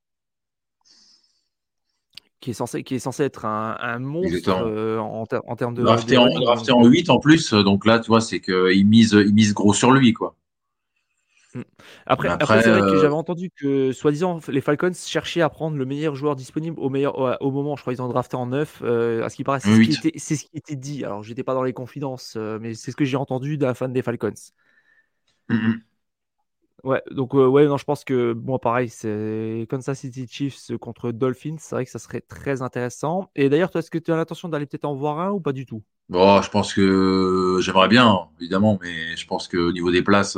qui 2.39 2.51
est 2.51 2.53
censé, 2.53 2.83
qui 2.83 2.95
est 2.95 2.99
censé 2.99 3.23
être 3.23 3.45
un, 3.45 3.77
un 3.79 3.99
monstre 3.99 4.49
euh, 4.49 4.97
en, 4.99 5.25
ter- 5.25 5.41
en 5.47 5.55
termes 5.55 5.73
de, 5.75 5.83
drafté 5.83 6.17
en 6.17 6.27
drafté 6.39 6.71
en 6.71 6.85
euh, 6.85 6.89
8 6.89 7.09
en 7.09 7.19
plus 7.19 7.53
donc 7.53 7.85
là 7.85 7.99
tu 7.99 8.07
vois 8.07 8.21
c'est 8.21 8.41
misent 8.85 9.13
ils 9.13 9.33
misent 9.33 9.53
gros 9.53 9.73
sur 9.73 9.91
lui 9.91 10.13
quoi 10.13 10.35
Mm. 11.55 11.61
mais 12.17 12.27
Après, 12.27 12.29
après 12.29 12.43
après 12.43 12.61
c'est 12.61 12.69
vrai 12.69 12.83
que 12.83 12.95
euh, 12.95 12.99
j'avais 12.99 13.13
entendu 13.13 13.49
que, 13.55 13.91
soi-disant, 13.91 14.39
les 14.49 14.61
Falcons 14.61 14.91
cherchaient 14.93 15.41
à 15.41 15.49
prendre 15.49 15.77
le 15.77 15.85
meilleur 15.85 16.15
joueur 16.15 16.35
disponible 16.35 16.79
au, 16.79 16.89
meilleur, 16.89 17.17
au, 17.19 17.47
au 17.47 17.51
moment. 17.51 17.75
Je 17.75 17.81
crois 17.81 17.93
qu'ils 17.93 18.01
ont 18.03 18.07
drafté 18.07 18.35
en 18.35 18.47
9. 18.47 18.81
euh, 18.83 19.23
à 19.25 19.29
ce 19.29 19.35
qui 19.35 19.43
paraît, 19.43 19.59
c'est 19.59 19.73
ce, 19.73 19.81
qui 19.81 19.91
8 19.91 19.93
était, 19.93 20.11
c'est 20.17 20.35
ce 20.35 20.43
qui 20.45 20.57
était 20.57 20.75
dit. 20.75 21.03
Alors, 21.05 21.23
j'étais 21.23 21.43
pas 21.43 21.53
dans 21.55 21.63
les 21.63 21.73
confidences, 21.73 22.35
euh, 22.37 22.59
mais 22.61 22.73
c'est 22.75 22.91
ce 22.91 22.95
que 22.95 23.05
j'ai 23.05 23.17
entendu 23.17 23.57
d'un 23.57 23.73
fan 23.73 23.91
des 23.93 24.01
Falcons. 24.03 24.33
Mhm. 25.49 25.88
Ouais, 26.83 27.01
donc 27.11 27.33
ouais, 27.33 27.65
non, 27.67 27.75
je 27.77 27.83
pense 27.83 28.05
que 28.05 28.31
bon, 28.31 28.57
pareil, 28.57 28.87
c'est 28.89 29.67
Kansas 29.69 29.99
City 29.99 30.27
Chiefs 30.29 30.71
contre 30.79 31.11
Dolphins. 31.11 31.57
C'est 31.59 31.75
vrai 31.75 31.83
que 31.85 31.91
ça 31.91 31.99
serait 31.99 32.21
très 32.21 32.61
intéressant. 32.61 33.29
Et 33.35 33.49
d'ailleurs, 33.49 33.69
toi, 33.69 33.79
est-ce 33.79 33.91
que 33.91 33.97
tu 33.97 34.11
as 34.13 34.15
l'intention 34.15 34.47
d'aller 34.47 34.65
peut-être 34.65 34.85
en 34.85 34.95
voir 34.95 35.19
un 35.19 35.31
ou 35.31 35.41
pas 35.41 35.51
du 35.51 35.65
tout? 35.65 35.83
Bon, 36.09 36.41
je 36.41 36.49
pense 36.49 36.73
que 36.73 37.59
j'aimerais 37.61 37.87
bien, 37.87 38.29
évidemment, 38.39 38.79
mais 38.81 39.15
je 39.15 39.27
pense 39.27 39.47
qu'au 39.47 39.71
niveau 39.71 39.91
des 39.91 40.01
places, 40.01 40.37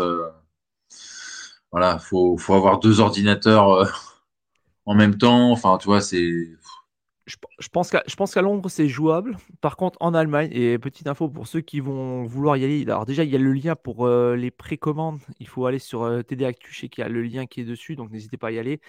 voilà, 1.71 1.99
faut 1.99 2.37
faut 2.37 2.53
avoir 2.53 2.79
deux 2.79 2.99
ordinateurs 2.99 3.87
en 4.85 4.95
même 4.95 5.17
temps. 5.17 5.51
Enfin, 5.51 5.77
tu 5.77 5.85
vois, 5.87 6.01
c'est 6.01 6.49
je, 7.59 7.69
pense 7.69 7.91
qu'à, 7.91 8.41
Londres, 8.41 8.69
c'est 8.69 8.87
jouable. 8.87 9.37
Par 9.61 9.77
contre, 9.77 9.97
en 10.01 10.13
Allemagne, 10.13 10.49
et 10.51 10.77
petite 10.79 11.07
info 11.07 11.29
pour 11.29 11.47
ceux 11.47 11.61
qui 11.61 11.79
vont 11.79 12.23
vouloir 12.23 12.57
y 12.57 12.63
aller, 12.63 12.83
alors 12.83 13.05
déjà, 13.05 13.23
il 13.23 13.29
y 13.29 13.35
a 13.35 13.39
le 13.39 13.53
lien 13.53 13.75
pour 13.75 14.05
euh, 14.05 14.35
les 14.35 14.51
précommandes. 14.51 15.19
Il 15.39 15.47
faut 15.47 15.65
aller 15.65 15.79
sur 15.79 16.03
euh, 16.03 16.21
TD 16.21 16.51
je 16.67 16.79
sais 16.79 16.89
qu'il 16.89 17.03
y 17.03 17.05
a 17.05 17.09
le 17.09 17.21
lien 17.21 17.45
qui 17.45 17.61
est 17.61 17.65
dessus, 17.65 17.95
donc 17.95 18.11
n'hésitez 18.11 18.37
pas 18.37 18.47
à 18.47 18.51
y 18.51 18.59
aller. 18.59 18.81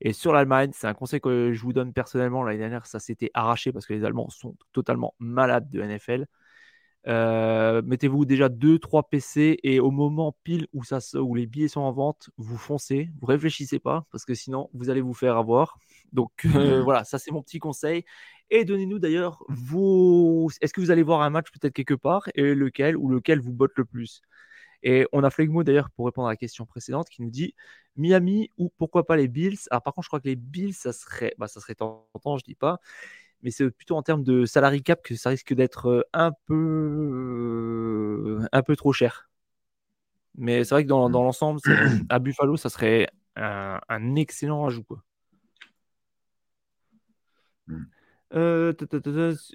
Et 0.00 0.12
sur 0.12 0.32
l'Allemagne, 0.32 0.70
c'est 0.74 0.86
un 0.86 0.94
conseil 0.94 1.20
que 1.20 1.52
je 1.52 1.62
vous 1.62 1.72
donne 1.72 1.92
personnellement. 1.92 2.42
L'année 2.44 2.58
dernière, 2.58 2.86
ça 2.86 3.00
s'était 3.00 3.30
arraché 3.34 3.72
parce 3.72 3.86
que 3.86 3.94
les 3.94 4.04
Allemands 4.04 4.30
sont 4.30 4.56
totalement 4.72 5.14
malades 5.18 5.70
de 5.70 5.82
NFL. 5.82 6.26
Euh, 7.06 7.80
mettez-vous 7.84 8.24
déjà 8.24 8.48
2-3 8.48 9.08
PC 9.08 9.58
et 9.62 9.80
au 9.80 9.90
moment 9.90 10.36
pile 10.42 10.66
où, 10.72 10.82
où 11.14 11.34
les 11.34 11.46
billets 11.46 11.68
sont 11.68 11.80
en 11.80 11.92
vente, 11.92 12.30
vous 12.36 12.58
foncez, 12.58 13.10
vous 13.20 13.26
réfléchissez 13.26 13.78
pas 13.78 14.04
parce 14.10 14.24
que 14.24 14.34
sinon 14.34 14.68
vous 14.74 14.90
allez 14.90 15.00
vous 15.00 15.14
faire 15.14 15.36
avoir. 15.36 15.78
Donc 16.12 16.32
euh, 16.54 16.80
mmh. 16.80 16.82
voilà, 16.82 17.04
ça 17.04 17.18
c'est 17.18 17.30
mon 17.30 17.42
petit 17.42 17.58
conseil. 17.58 18.04
Et 18.50 18.64
donnez-nous 18.64 18.98
d'ailleurs 18.98 19.44
vos. 19.48 20.50
Est-ce 20.60 20.72
que 20.72 20.80
vous 20.80 20.90
allez 20.90 21.02
voir 21.02 21.22
un 21.22 21.30
match 21.30 21.50
peut-être 21.52 21.74
quelque 21.74 21.94
part 21.94 22.28
et 22.34 22.54
lequel 22.54 22.96
ou 22.96 23.08
lequel 23.08 23.40
vous 23.40 23.52
botte 23.52 23.72
le 23.76 23.84
plus? 23.84 24.22
Et 24.82 25.06
on 25.12 25.24
a 25.24 25.30
Flegmo 25.30 25.64
d'ailleurs 25.64 25.90
pour 25.90 26.06
répondre 26.06 26.28
à 26.28 26.32
la 26.32 26.36
question 26.36 26.64
précédente 26.64 27.08
qui 27.08 27.22
nous 27.22 27.30
dit 27.30 27.54
Miami 27.96 28.50
ou 28.58 28.70
pourquoi 28.78 29.06
pas 29.06 29.16
les 29.16 29.28
Bills? 29.28 29.58
Alors 29.70 29.82
par 29.82 29.92
contre, 29.94 30.04
je 30.04 30.08
crois 30.08 30.20
que 30.20 30.28
les 30.28 30.36
Bills, 30.36 30.74
ça 30.74 30.92
serait, 30.92 31.34
bah, 31.38 31.48
ça 31.48 31.60
serait 31.60 31.74
tentant, 31.74 32.38
je 32.38 32.44
dis 32.44 32.54
pas 32.54 32.80
mais 33.42 33.50
c'est 33.50 33.70
plutôt 33.70 33.96
en 33.96 34.02
termes 34.02 34.24
de 34.24 34.44
salary 34.46 34.82
cap 34.82 35.02
que 35.02 35.14
ça 35.16 35.30
risque 35.30 35.54
d'être 35.54 35.86
euh, 35.88 36.02
un 36.12 36.32
peu, 36.46 36.54
euh, 38.40 38.48
un 38.52 38.62
peu 38.62 38.76
trop 38.76 38.92
cher. 38.92 39.30
Mais 40.36 40.64
c'est 40.64 40.74
vrai 40.74 40.84
que 40.84 40.88
dans, 40.88 41.10
dans 41.10 41.22
l'ensemble, 41.22 41.60
à 42.08 42.18
Buffalo, 42.18 42.56
ça 42.56 42.70
serait 42.70 43.08
un, 43.36 43.80
un 43.88 44.14
excellent 44.16 44.62
rajout. 44.62 44.84
Quoi. 44.84 45.02
Euh, 48.34 48.72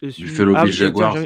Buffalo 0.01 0.53
ah, 0.55 0.65
Jaguars. 0.65 1.17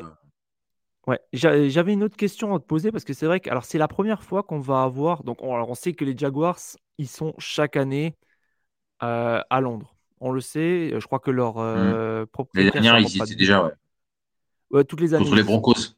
Ouais, 1.07 1.19
j'avais 1.31 1.93
une 1.93 2.03
autre 2.03 2.17
question 2.17 2.53
à 2.53 2.59
te 2.59 2.65
poser 2.65 2.91
parce 2.91 3.05
que 3.05 3.13
c'est 3.13 3.25
vrai 3.25 3.39
que 3.39 3.49
alors 3.49 3.63
c'est 3.63 3.77
la 3.77 3.87
première 3.87 4.23
fois 4.23 4.43
qu'on 4.43 4.59
va 4.59 4.83
avoir 4.83 5.23
donc 5.23 5.41
on, 5.41 5.55
alors 5.55 5.69
on 5.69 5.73
sait 5.73 5.93
que 5.93 6.03
les 6.03 6.17
Jaguars 6.17 6.59
ils 6.97 7.07
sont 7.07 7.33
chaque 7.37 7.77
année 7.77 8.17
à 8.99 9.61
Londres. 9.61 9.95
On 10.19 10.31
le 10.31 10.41
sait, 10.41 10.93
je 10.99 11.05
crois 11.05 11.19
que 11.19 11.31
leur 11.31 11.57
euh, 11.59 12.25
mmh. 12.25 12.43
Les 12.55 12.71
dernières, 12.71 12.99
ils 12.99 13.21
étaient 13.21 13.35
déjà, 13.35 13.63
ouais. 13.63 13.71
ouais. 14.71 14.83
toutes 14.83 15.01
les 15.01 15.13
années. 15.13 15.23
Contre 15.23 15.35
les 15.35 15.43
Broncos. 15.43 15.96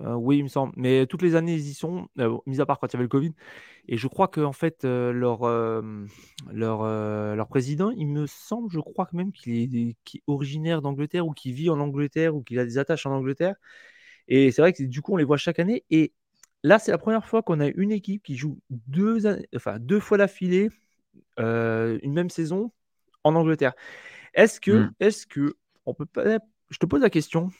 Euh, 0.00 0.14
oui, 0.14 0.38
il 0.38 0.44
me 0.44 0.48
semble. 0.48 0.72
Mais 0.76 1.06
toutes 1.06 1.22
les 1.22 1.34
années, 1.34 1.54
ils 1.54 1.68
y 1.68 1.74
sont, 1.74 2.08
euh, 2.18 2.38
mis 2.46 2.60
à 2.60 2.66
part 2.66 2.78
quand 2.78 2.88
il 2.88 2.94
y 2.94 2.96
avait 2.96 3.04
le 3.04 3.08
Covid. 3.08 3.32
Et 3.88 3.96
je 3.96 4.08
crois 4.08 4.28
que 4.28 4.40
en 4.40 4.52
fait, 4.52 4.84
leur, 4.84 5.42
leur, 6.52 6.84
leur 7.36 7.48
président, 7.48 7.90
il 7.90 8.06
me 8.06 8.26
semble, 8.26 8.70
je 8.70 8.78
crois 8.78 9.08
même 9.12 9.32
qu'il 9.32 9.76
est, 9.76 9.96
originaire 10.26 10.80
d'Angleterre 10.82 11.26
ou 11.26 11.32
qu'il 11.32 11.54
vit 11.54 11.70
en 11.70 11.80
Angleterre 11.80 12.36
ou 12.36 12.42
qu'il 12.42 12.58
a 12.58 12.64
des 12.64 12.78
attaches 12.78 13.06
en 13.06 13.12
Angleterre. 13.12 13.56
Et 14.28 14.52
c'est 14.52 14.62
vrai 14.62 14.72
que 14.72 14.82
du 14.84 15.02
coup, 15.02 15.14
on 15.14 15.16
les 15.16 15.24
voit 15.24 15.38
chaque 15.38 15.58
année. 15.58 15.84
Et 15.90 16.12
là, 16.62 16.78
c'est 16.78 16.92
la 16.92 16.98
première 16.98 17.26
fois 17.26 17.42
qu'on 17.42 17.60
a 17.60 17.66
une 17.68 17.90
équipe 17.90 18.22
qui 18.22 18.36
joue 18.36 18.60
deux, 18.70 19.26
enfin, 19.56 19.78
deux 19.80 20.00
fois 20.00 20.18
d'affilée, 20.18 20.68
une 21.38 22.12
même 22.12 22.30
saison, 22.30 22.70
en 23.24 23.34
Angleterre. 23.34 23.74
Est-ce 24.34 24.60
que, 24.60 24.70
mmh. 24.70 24.92
est-ce 25.00 25.26
que, 25.26 25.56
on 25.86 25.94
peut 25.94 26.06
pas, 26.06 26.38
je 26.70 26.78
te 26.78 26.86
pose 26.86 27.02
la 27.02 27.10
question, 27.10 27.50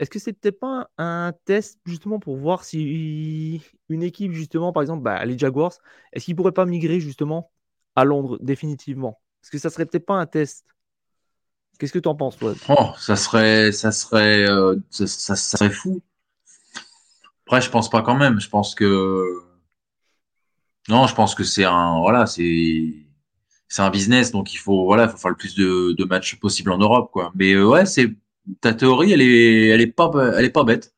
est-ce 0.00 0.08
que 0.08 0.18
c'est 0.18 0.32
peut-être 0.32 0.58
pas 0.58 0.88
un 0.96 1.34
test 1.44 1.78
justement 1.84 2.18
pour 2.18 2.38
voir 2.38 2.64
si 2.64 3.62
une 3.90 4.02
équipe 4.02 4.32
justement, 4.32 4.72
par 4.72 4.82
exemple, 4.82 5.02
bah, 5.02 5.22
les 5.26 5.38
Jaguars, 5.38 5.74
est-ce 6.12 6.24
qu'ils 6.24 6.34
pourraient 6.34 6.52
pas 6.52 6.64
migrer 6.64 7.00
justement 7.00 7.52
à 7.94 8.04
Londres 8.04 8.38
définitivement? 8.40 9.20
Est-ce 9.42 9.50
que 9.50 9.58
ça 9.58 9.68
serait 9.68 9.84
peut-être 9.84 10.06
pas 10.06 10.14
un 10.14 10.24
test? 10.24 10.64
Qu'est-ce 11.78 11.92
que 11.92 11.98
tu 11.98 12.08
en 12.08 12.14
penses, 12.14 12.38
toi? 12.38 12.54
Oh, 12.70 12.92
ça 12.98 13.14
serait, 13.14 13.72
ça 13.72 13.92
serait, 13.92 14.48
euh, 14.48 14.76
ça, 14.88 15.36
serait 15.36 15.70
fou. 15.70 16.00
Après, 17.46 17.60
je 17.60 17.70
pense 17.70 17.90
pas 17.90 18.00
quand 18.00 18.16
même. 18.16 18.40
Je 18.40 18.48
pense 18.48 18.74
que 18.74 19.42
non, 20.88 21.06
je 21.06 21.14
pense 21.14 21.34
que 21.34 21.44
c'est 21.44 21.64
un, 21.64 22.00
voilà, 22.00 22.24
c'est 22.26 22.94
c'est 23.68 23.82
un 23.82 23.90
business, 23.90 24.30
donc 24.30 24.54
il 24.54 24.56
faut 24.56 24.86
voilà, 24.86 25.08
faut 25.08 25.18
faire 25.18 25.30
le 25.30 25.36
plus 25.36 25.54
de, 25.54 25.92
de 25.92 26.04
matchs 26.04 26.36
possible 26.36 26.72
en 26.72 26.78
Europe, 26.78 27.10
quoi. 27.12 27.32
Mais 27.34 27.52
euh, 27.52 27.66
ouais, 27.66 27.84
c'est 27.84 28.14
ta 28.60 28.74
théorie, 28.74 29.12
elle 29.12 29.22
est, 29.22 29.68
elle 29.68 29.80
est 29.80 29.86
pas, 29.86 30.10
elle 30.36 30.44
est 30.44 30.50
pas 30.50 30.64
bête. 30.64 30.94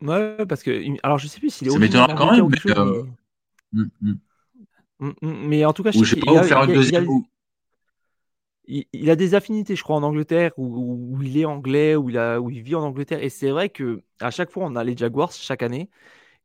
Ouais, 0.00 0.36
parce 0.48 0.62
que 0.62 0.82
alors 1.04 1.18
je 1.18 1.28
sais 1.28 1.38
plus 1.38 1.50
s'il 1.50 1.68
est. 1.68 1.70
Ça 1.70 1.78
m'étonne 1.78 2.14
quand 2.16 2.32
même, 2.32 2.48
mais, 2.48 2.72
euh, 2.76 3.04
mm, 3.72 3.84
mm. 4.00 4.14
Mm, 5.02 5.48
mais 5.48 5.64
en 5.64 5.72
tout 5.72 5.82
cas, 5.82 5.90
je 5.90 6.04
sais 6.04 6.16
pas 6.16 6.42
faire 6.42 6.64
une 6.64 6.74
deuxième. 6.74 7.06
Il, 8.64 9.10
a 9.10 9.16
des 9.16 9.34
affinités, 9.34 9.74
je 9.74 9.82
crois, 9.82 9.96
en 9.96 10.04
Angleterre, 10.04 10.52
où, 10.56 11.20
il 11.20 11.36
est 11.36 11.44
anglais, 11.44 11.96
où 11.96 12.08
il, 12.08 12.16
a, 12.16 12.40
où 12.40 12.48
il 12.48 12.62
vit 12.62 12.76
en 12.76 12.82
Angleterre. 12.82 13.22
Et 13.22 13.28
c'est 13.28 13.50
vrai 13.50 13.68
que 13.68 14.02
à 14.20 14.30
chaque 14.30 14.50
fois, 14.50 14.64
on 14.64 14.76
a 14.76 14.84
les 14.84 14.96
Jaguars 14.96 15.32
chaque 15.32 15.62
année. 15.62 15.90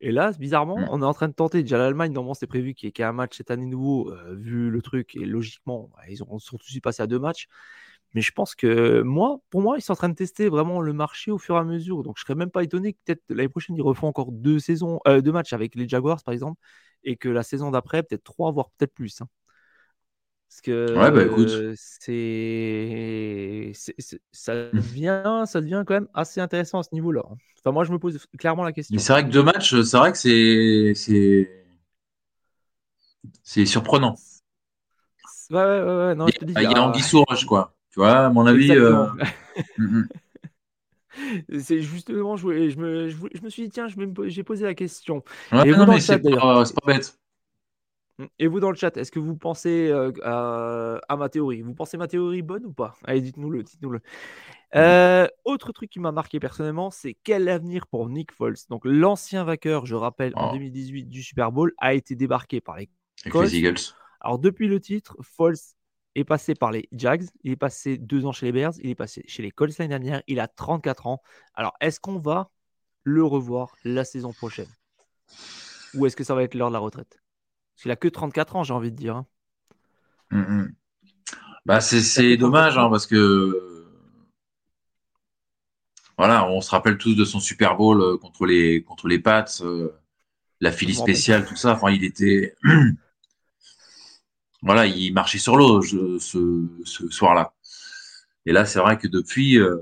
Et 0.01 0.12
là, 0.12 0.31
bizarrement, 0.31 0.77
mmh. 0.77 0.88
on 0.89 1.01
est 1.01 1.05
en 1.05 1.13
train 1.13 1.27
de 1.27 1.34
tenter. 1.34 1.62
Déjà, 1.62 1.77
l'Allemagne, 1.77 2.12
normalement, 2.12 2.34
c'est 2.34 2.48
prévu 2.48 2.74
qu'il 2.74 2.89
y 2.89 3.01
ait 3.01 3.03
un 3.03 3.13
match 3.13 3.38
cette 3.38 3.51
année 3.51 3.65
nouveau, 3.65 4.12
euh, 4.12 4.36
vu 4.36 4.69
le 4.69 4.81
truc. 4.81 5.15
Et 5.15 5.25
logiquement, 5.25 5.89
bah, 5.93 6.01
ils 6.10 6.24
ont 6.24 6.39
surtout 6.39 6.65
aussi 6.65 6.81
passé 6.81 7.03
à 7.03 7.07
deux 7.07 7.19
matchs. 7.19 7.48
Mais 8.13 8.21
je 8.21 8.31
pense 8.31 8.55
que 8.55 9.01
moi, 9.01 9.37
pour 9.49 9.61
moi, 9.61 9.77
ils 9.77 9.81
sont 9.81 9.93
en 9.93 9.97
train 9.97 10.09
de 10.09 10.15
tester 10.15 10.49
vraiment 10.49 10.81
le 10.81 10.93
marché 10.93 11.29
au 11.31 11.37
fur 11.37 11.55
et 11.55 11.59
à 11.59 11.63
mesure. 11.63 12.03
Donc, 12.03 12.17
je 12.17 12.23
serais 12.23 12.35
même 12.35 12.49
pas 12.49 12.63
étonné 12.63 12.93
que 12.93 12.99
peut-être 13.05 13.23
l'année 13.29 13.49
prochaine, 13.49 13.75
ils 13.75 13.81
refont 13.81 14.07
encore 14.07 14.31
deux 14.31 14.59
saisons, 14.59 14.99
euh, 15.07 15.21
deux 15.21 15.31
matchs 15.31 15.53
avec 15.53 15.75
les 15.75 15.87
Jaguars, 15.87 16.23
par 16.23 16.33
exemple, 16.33 16.59
et 17.03 17.17
que 17.17 17.29
la 17.29 17.43
saison 17.43 17.71
d'après, 17.71 18.03
peut-être 18.03 18.23
trois, 18.23 18.51
voire 18.51 18.69
peut-être 18.77 18.93
plus. 18.93 19.21
Hein. 19.21 19.27
Parce 20.49 20.61
que 20.61 20.97
ouais, 20.97 21.11
bah, 21.11 21.23
écoute. 21.23 21.75
c'est, 21.75 23.71
ça 24.31 24.53
mmh. 24.53 24.69
devient, 24.73 25.43
ça 25.45 25.59
devient 25.59 25.83
quand 25.85 25.93
même 25.95 26.07
assez 26.13 26.39
intéressant 26.39 26.79
à 26.79 26.83
ce 26.83 26.89
niveau-là. 26.93 27.23
Hein. 27.29 27.35
Enfin, 27.59 27.73
moi, 27.73 27.83
je 27.83 27.91
me 27.91 27.99
pose 27.99 28.25
clairement 28.39 28.63
la 28.63 28.71
question. 28.71 28.95
Mais 28.95 29.01
c'est 29.01 29.11
vrai 29.11 29.25
que 29.25 29.31
deux 29.31 29.43
matchs, 29.43 29.81
c'est 29.81 29.97
vrai 29.97 30.13
que 30.13 30.17
c'est, 30.17 30.93
c'est, 30.95 31.65
c'est 33.43 33.65
surprenant. 33.65 34.15
Ouais, 35.49 35.57
ouais, 35.57 35.81
ouais, 35.81 36.15
non, 36.15 36.27
il, 36.27 36.33
je 36.33 36.39
te 36.39 36.45
dis, 36.45 36.53
il 36.55 36.63
y 36.63 36.65
a 36.65 36.81
Anguille 36.81 37.01
sous 37.03 37.23
quoi. 37.47 37.76
Tu 37.98 38.01
vois, 38.01 38.27
à 38.27 38.30
mon 38.30 38.46
avis. 38.46 38.70
Euh... 38.74 39.08
Mmh, 39.80 40.04
mmh. 41.18 41.60
c'est 41.62 41.82
justement, 41.82 42.36
je, 42.38 42.70
je, 42.70 42.77
me, 42.77 43.10
je, 43.10 43.42
me 43.42 43.50
suis 43.50 43.63
dit, 43.63 43.70
tiens, 43.70 43.88
j'ai 44.27 44.44
posé 44.44 44.66
la 44.66 44.75
question. 44.75 45.24
Ouais, 45.51 45.72
non, 45.72 45.88
mais 45.88 46.00
c'est 46.00 46.20
pas, 46.20 46.63
pas 46.63 46.86
bête. 46.86 47.18
Et 48.38 48.46
vous 48.46 48.60
dans 48.60 48.70
le 48.70 48.75
chat, 48.75 48.96
est-ce 48.98 49.12
que 49.12 49.18
vous 49.18 49.36
pensez 49.36 49.92
à, 50.24 51.18
ma 51.18 51.27
théorie? 51.27 51.63
Vous 51.63 51.74
pensez 51.74 51.98
ma 51.98 52.08
théorie 52.08 52.44
bonne 52.44 52.68
ou 52.68 52.72
pas? 52.72 52.94
Allez, 53.04 53.22
dites-nous-le, 53.22 53.63
dites-nous-le. 53.63 54.00
Mmh. 54.75 55.30
autre 55.46 55.72
truc 55.72 55.89
qui 55.89 56.00
m'a 56.00 56.12
marqué 56.12 56.39
personnellement, 56.39 56.92
c'est 56.92 57.18
quel 57.24 57.50
avenir 57.50 57.88
pour 57.88 58.08
Nick 58.10 58.32
Foles? 58.32 58.58
Donc 58.70 58.84
l'ancien 58.86 59.44
vainqueur, 59.44 59.88
je 59.88 59.96
rappelle, 59.96 60.34
en 60.36 60.54
2018 60.54 61.06
du 61.06 61.24
Super 61.24 61.51
Bowl, 61.51 61.74
a 61.80 61.96
été 61.96 62.16
débarqué 62.16 62.62
par 62.62 62.77
les, 62.77 62.89
Colts. 63.32 63.51
Eagles. 63.54 63.96
Alors 64.20 64.38
depuis 64.38 64.68
le 64.68 64.80
titre, 64.80 65.18
Foles 65.22 65.56
est 66.19 66.25
passé 66.25 66.55
par 66.55 66.71
les 66.71 66.88
Jags, 66.91 67.25
il 67.43 67.51
est 67.51 67.57
passé 67.57 67.97
deux 67.97 68.25
ans 68.25 68.31
chez 68.31 68.47
les 68.47 68.51
Bears, 68.51 68.74
il 68.81 68.89
est 68.89 68.95
passé 68.95 69.24
chez 69.27 69.43
les 69.43 69.51
Colts 69.51 69.77
l'année 69.77 69.89
dernière, 69.89 70.24
il 70.27 70.39
a 70.39 70.47
34 70.47 71.07
ans. 71.07 71.21
Alors 71.53 71.74
est-ce 71.81 72.00
qu'on 72.00 72.19
va 72.19 72.50
le 73.03 73.24
revoir 73.24 73.75
la 73.83 74.03
saison 74.03 74.33
prochaine? 74.33 74.67
Ou 75.93 76.05
est-ce 76.05 76.15
que 76.15 76.24
ça 76.24 76.36
va 76.36 76.43
être 76.43 76.55
l'heure 76.55 76.69
de 76.69 76.74
la 76.74 76.79
retraite? 76.79 77.21
Il 77.86 77.91
a 77.91 77.95
que 77.95 78.07
34 78.07 78.55
ans, 78.55 78.63
j'ai 78.63 78.74
envie 78.74 78.91
de 78.91 78.95
dire. 78.95 79.15
Hein. 79.15 79.25
Mm, 80.31 80.39
mm. 80.39 80.75
Bah, 81.65 81.81
c'est 81.81 82.38
dommage 82.38 82.77
hein, 82.77 82.89
parce 82.89 83.05
que 83.05 83.86
voilà, 86.17 86.50
on 86.50 86.62
se 86.62 86.71
rappelle 86.71 86.97
tous 86.97 87.13
de 87.13 87.25
son 87.25 87.39
Super 87.39 87.75
Bowl 87.75 88.01
euh, 88.01 88.17
contre 88.17 88.45
les 88.45 88.83
contre 88.83 89.07
les 89.07 89.19
Pats, 89.19 89.45
euh, 89.62 89.89
la 90.62 90.71
Philly 90.71 90.95
spéciale, 90.95 91.45
tout 91.45 91.55
ça. 91.55 91.74
Enfin, 91.74 91.91
il 91.91 92.03
était 92.03 92.55
voilà, 94.61 94.85
il 94.85 95.13
marchait 95.13 95.37
sur 95.37 95.55
l'eau 95.55 95.81
ce, 95.81 96.17
ce 96.83 97.09
soir-là. 97.09 97.53
Et 98.45 98.51
là, 98.51 98.65
c'est 98.65 98.79
vrai 98.79 98.97
que 98.97 99.07
depuis, 99.07 99.59
euh, 99.59 99.77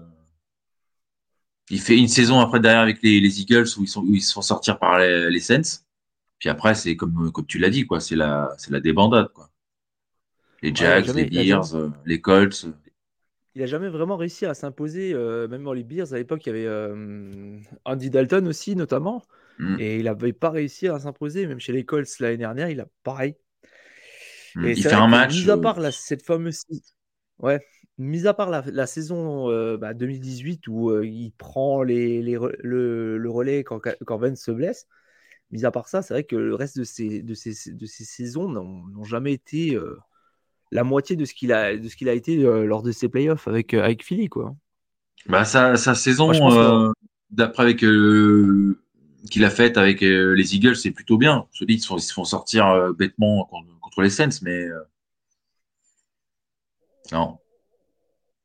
il 1.69 1.79
fait 1.79 1.97
une 1.97 2.07
saison 2.07 2.39
après 2.39 2.59
derrière 2.59 2.81
avec 2.81 3.01
les, 3.01 3.19
les 3.19 3.41
Eagles 3.41 3.67
où 3.77 3.83
ils 3.83 3.87
sont 3.87 4.01
où 4.01 4.13
ils 4.13 4.21
se 4.21 4.33
font 4.33 4.41
sortir 4.41 4.79
par 4.79 4.99
les, 4.99 5.29
les 5.29 5.39
Saints. 5.39 5.83
Puis 6.39 6.49
après, 6.49 6.75
c'est 6.75 6.95
comme, 6.95 7.31
comme 7.31 7.45
tu 7.45 7.59
l'as 7.59 7.69
dit, 7.69 7.85
quoi. 7.85 7.99
C'est 7.99 8.15
la, 8.15 8.53
c'est 8.57 8.71
la 8.71 8.79
débandade, 8.79 9.29
quoi. 9.33 9.49
Les 10.61 10.73
Jacks, 10.73 11.07
les 11.13 11.25
Bears, 11.25 11.75
euh, 11.75 11.89
les 12.05 12.19
Colts. 12.21 12.65
Il 13.53 13.61
a 13.61 13.67
jamais 13.67 13.87
vraiment 13.87 14.17
réussi 14.17 14.45
à 14.45 14.53
s'imposer, 14.53 15.13
euh, 15.13 15.47
même 15.47 15.63
dans 15.63 15.73
les 15.73 15.83
Bears. 15.83 16.11
À 16.13 16.17
l'époque, 16.17 16.45
il 16.45 16.49
y 16.49 16.51
avait 16.51 16.65
euh, 16.65 17.59
Andy 17.85 18.09
Dalton 18.09 18.47
aussi, 18.47 18.75
notamment. 18.75 19.23
Mm. 19.59 19.77
Et 19.79 19.97
il 19.97 20.03
n'avait 20.05 20.33
pas 20.33 20.49
réussi 20.49 20.87
à 20.87 20.99
s'imposer, 20.99 21.47
même 21.47 21.59
chez 21.59 21.71
les 21.71 21.85
Colts 21.85 22.19
l'année 22.19 22.37
dernière, 22.37 22.69
il 22.69 22.79
a 22.81 22.87
pareil. 23.03 23.35
Mm. 24.55 24.67
il 24.67 24.83
fait 24.83 24.93
un 24.93 25.07
match. 25.07 25.43
Mis 25.43 25.49
à 25.49 25.57
part 25.57 25.93
cette 25.93 26.23
fameuse. 26.23 26.63
Ouais, 27.39 27.59
mis 27.97 28.27
à 28.27 28.33
part 28.33 28.49
la, 28.49 28.87
saison 28.87 29.49
2018 29.77 30.61
bah, 30.65 30.71
où 30.71 31.01
il 31.01 31.31
prend 31.37 31.83
les, 31.83 32.21
le, 32.21 33.29
relais 33.29 33.63
quand, 33.63 33.79
quand 34.05 34.17
Vance 34.17 34.39
se 34.39 34.51
blesse, 34.51 34.87
mis 35.51 35.65
à 35.65 35.71
part 35.71 35.87
ça, 35.87 36.01
c'est 36.01 36.13
vrai 36.13 36.23
que 36.23 36.35
le 36.35 36.55
reste 36.55 36.77
de 36.77 36.83
ces, 36.83 37.21
de 37.21 37.33
ces, 37.33 37.73
de 37.73 37.85
ces 37.85 38.05
saisons 38.05 38.49
n'ont 38.49 39.03
jamais 39.03 39.33
été 39.33 39.77
la 40.71 40.83
moitié 40.83 41.15
de 41.15 41.25
ce 41.25 41.33
qu'il 41.33 41.51
a, 41.51 41.75
de 41.75 41.87
ce 41.87 41.95
qu'il 41.95 42.09
a 42.09 42.13
été 42.13 42.37
lors 42.37 42.83
de 42.83 42.91
ses 42.91 43.09
playoffs 43.09 43.47
avec, 43.47 43.73
avec 43.73 44.03
Philly. 44.03 44.29
Quoi. 44.29 44.55
Bah, 45.27 45.45
sa, 45.45 45.75
sa 45.75 45.95
saison, 45.95 46.93
d'après 47.31 47.63
avec 47.63 47.77
qu'il 47.77 49.43
a 49.43 49.49
faite 49.49 49.77
avec 49.77 50.01
les 50.01 50.55
Eagles, 50.55 50.77
c'est 50.77 50.91
plutôt 50.91 51.17
bien. 51.17 51.47
Je 51.53 51.65
dis, 51.65 51.75
ils 51.75 51.81
se 51.81 52.13
font, 52.13 52.23
sortir 52.23 52.93
bêtement 52.97 53.45
contre, 53.45 53.74
les 54.01 54.09
Saints, 54.09 54.41
mais 54.41 54.67
non. 57.11 57.37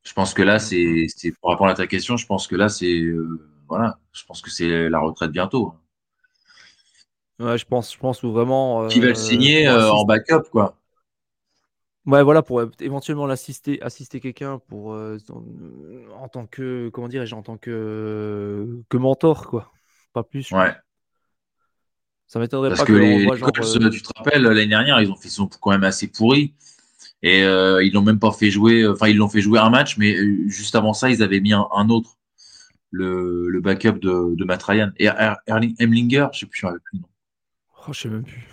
Je 0.02 0.12
pense 0.12 0.35
que 0.35 0.42
là, 0.42 0.59
c'est, 0.59 1.07
pour 1.40 1.50
répondre 1.50 1.71
à 1.71 1.75
ta 1.75 1.87
question, 1.87 2.16
je 2.16 2.26
pense 2.26 2.47
que 2.47 2.57
là, 2.57 2.69
c'est 2.69 3.04
voilà, 3.69 3.99
je 4.12 4.25
pense 4.25 4.42
que 4.42 4.50
c'est 4.50 4.88
la 4.88 4.99
retraite 4.99 5.30
bientôt. 5.30 5.75
Ouais, 7.38 7.57
je 7.57 7.64
pense, 7.64 7.92
je 7.92 7.99
pense 7.99 8.25
vraiment. 8.25 8.88
Qui 8.88 9.00
va 9.00 9.09
le 9.09 9.14
signer 9.14 9.69
en 9.69 10.04
backup, 10.04 10.49
quoi. 10.50 10.76
Ouais, 12.07 12.23
voilà, 12.23 12.42
pour 12.42 12.62
éventuellement 12.80 13.26
l'assister, 13.26 13.80
assister 13.83 14.21
quelqu'un 14.21 14.59
pour 14.59 14.92
en 14.95 16.28
tant 16.28 16.47
que 16.47 16.88
comment 16.88 17.09
dirais-je, 17.09 17.35
en 17.35 17.42
tant 17.42 17.59
que 17.59 18.80
que 18.88 18.97
mentor, 18.97 19.47
quoi. 19.49 19.71
Pas 20.12 20.23
plus. 20.23 20.50
Ouais. 20.50 20.75
Ça 22.30 22.38
m'étonnerait 22.38 22.72
pas 22.76 22.84
que, 22.84 22.92
les, 22.92 23.26
tu 23.90 24.02
te 24.02 24.10
rappelles 24.16 24.42
l'année 24.42 24.68
dernière, 24.68 25.00
ils 25.00 25.10
ont 25.10 25.16
fait 25.16 25.28
son 25.28 25.49
quand 25.49 25.72
même 25.72 25.82
assez 25.82 26.06
pourri 26.06 26.54
et 27.22 27.40
ils 27.40 27.90
l'ont 27.92 28.02
même 28.02 28.20
pas 28.20 28.30
fait 28.30 28.52
jouer. 28.52 28.87
Enfin, 28.87 29.08
ils 29.08 29.16
l'ont 29.16 29.28
fait 29.28 29.40
jouer 29.40 29.58
un 29.58 29.68
match, 29.68 29.96
mais 29.99 30.16
juste 30.49 30.76
avant 30.76 30.92
ça, 30.92 31.10
ils 31.10 31.25
avaient 31.25 31.40
mis 31.40 31.52
un, 31.52 31.88
autre, 31.88 32.18
le, 32.92 33.49
le, 33.49 33.60
backup 33.60 33.99
de, 33.99 34.37
de 34.37 34.44
Matt 34.44 34.62
Ryan 34.62 34.92
et 34.99 35.08
Erling 35.49 35.75
Hemlinger, 35.80 36.28
je 36.32 36.38
sais 36.38 36.46
plus, 36.46 36.60
plus 36.60 37.00
non. 37.00 37.08
Oh, 37.88 37.92
je 37.92 38.00
sais 38.00 38.08
même 38.08 38.22
plus. 38.22 38.46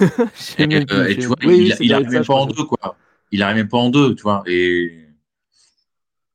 et, 0.58 0.66
même 0.66 0.84
plus, 0.84 1.16
tu 1.16 1.26
vois, 1.26 1.36
il, 1.42 1.76
il 1.78 1.94
arrive 1.94 2.08
même 2.08 2.24
pas 2.24 2.34
en 2.34 2.46
deux, 2.46 2.64
quoi. 2.64 2.96
Il 3.30 3.44
arrive 3.44 3.58
même 3.58 3.68
pas 3.68 3.78
en 3.78 3.90
deux, 3.90 4.16
tu 4.16 4.22
vois. 4.22 4.42
Et 4.46 5.06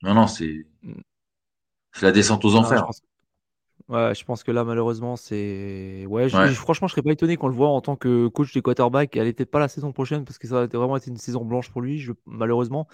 non, 0.01 0.13
non, 0.13 0.27
c'est 0.27 0.65
mm. 0.81 0.93
la 2.03 2.13
descente 2.13 2.45
aux 2.45 2.55
enfers. 2.55 2.87
Ouais, 3.87 4.15
je 4.15 4.25
pense 4.25 4.43
que 4.43 4.51
là, 4.51 4.63
malheureusement, 4.63 5.15
c'est. 5.15 6.05
Ouais, 6.07 6.27
franchement, 6.29 6.87
je 6.87 6.93
serais 6.93 7.03
pas 7.03 7.11
étonné 7.11 7.37
qu'on 7.37 7.47
le 7.47 7.53
voit 7.53 7.69
en 7.69 7.81
tant 7.81 7.95
que 7.95 8.27
coach 8.27 8.51
des 8.53 8.61
quarterbacks. 8.61 9.15
Elle 9.15 9.27
était 9.27 9.45
pas 9.45 9.59
la 9.59 9.67
saison 9.67 9.91
prochaine 9.91 10.25
parce 10.25 10.39
que 10.39 10.47
ça 10.47 10.63
a 10.63 10.65
vraiment 10.65 10.97
été 10.97 11.11
une 11.11 11.17
saison 11.17 11.45
blanche 11.45 11.69
pour 11.69 11.81
lui, 11.81 12.03
malheureusement. 12.25 12.87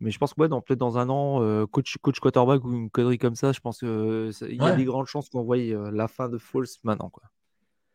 Mais 0.00 0.10
je 0.10 0.18
pense 0.18 0.34
que 0.34 0.42
ouais, 0.42 0.48
peut-être 0.48 0.78
dans 0.78 0.98
un 0.98 1.08
an, 1.08 1.42
euh, 1.42 1.66
coach, 1.66 1.96
coach 2.02 2.20
quarterback 2.20 2.64
ou 2.64 2.72
une 2.72 2.90
connerie 2.90 3.18
comme 3.18 3.34
ça, 3.34 3.52
je 3.52 3.60
pense 3.60 3.78
qu'il 3.78 4.54
y 4.54 4.60
a 4.60 4.76
des 4.76 4.84
grandes 4.84 5.06
chances 5.06 5.30
qu'on 5.30 5.42
voie 5.42 5.56
euh, 5.56 5.90
la 5.90 6.06
fin 6.06 6.28
de 6.28 6.36
Falls 6.36 6.66
maintenant. 6.84 7.08
Quoi. 7.08 7.24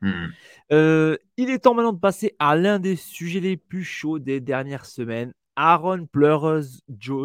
Mmh. 0.01 0.29
Euh, 0.71 1.17
il 1.37 1.51
est 1.51 1.59
temps 1.59 1.75
maintenant 1.75 1.93
de 1.93 1.99
passer 1.99 2.35
à 2.39 2.55
l'un 2.55 2.79
des 2.79 2.95
sujets 2.95 3.39
les 3.39 3.55
plus 3.55 3.83
chauds 3.83 4.17
des 4.17 4.39
dernières 4.39 4.87
semaines. 4.87 5.31
Aaron 5.55 6.05
Pleureuse 6.05 6.81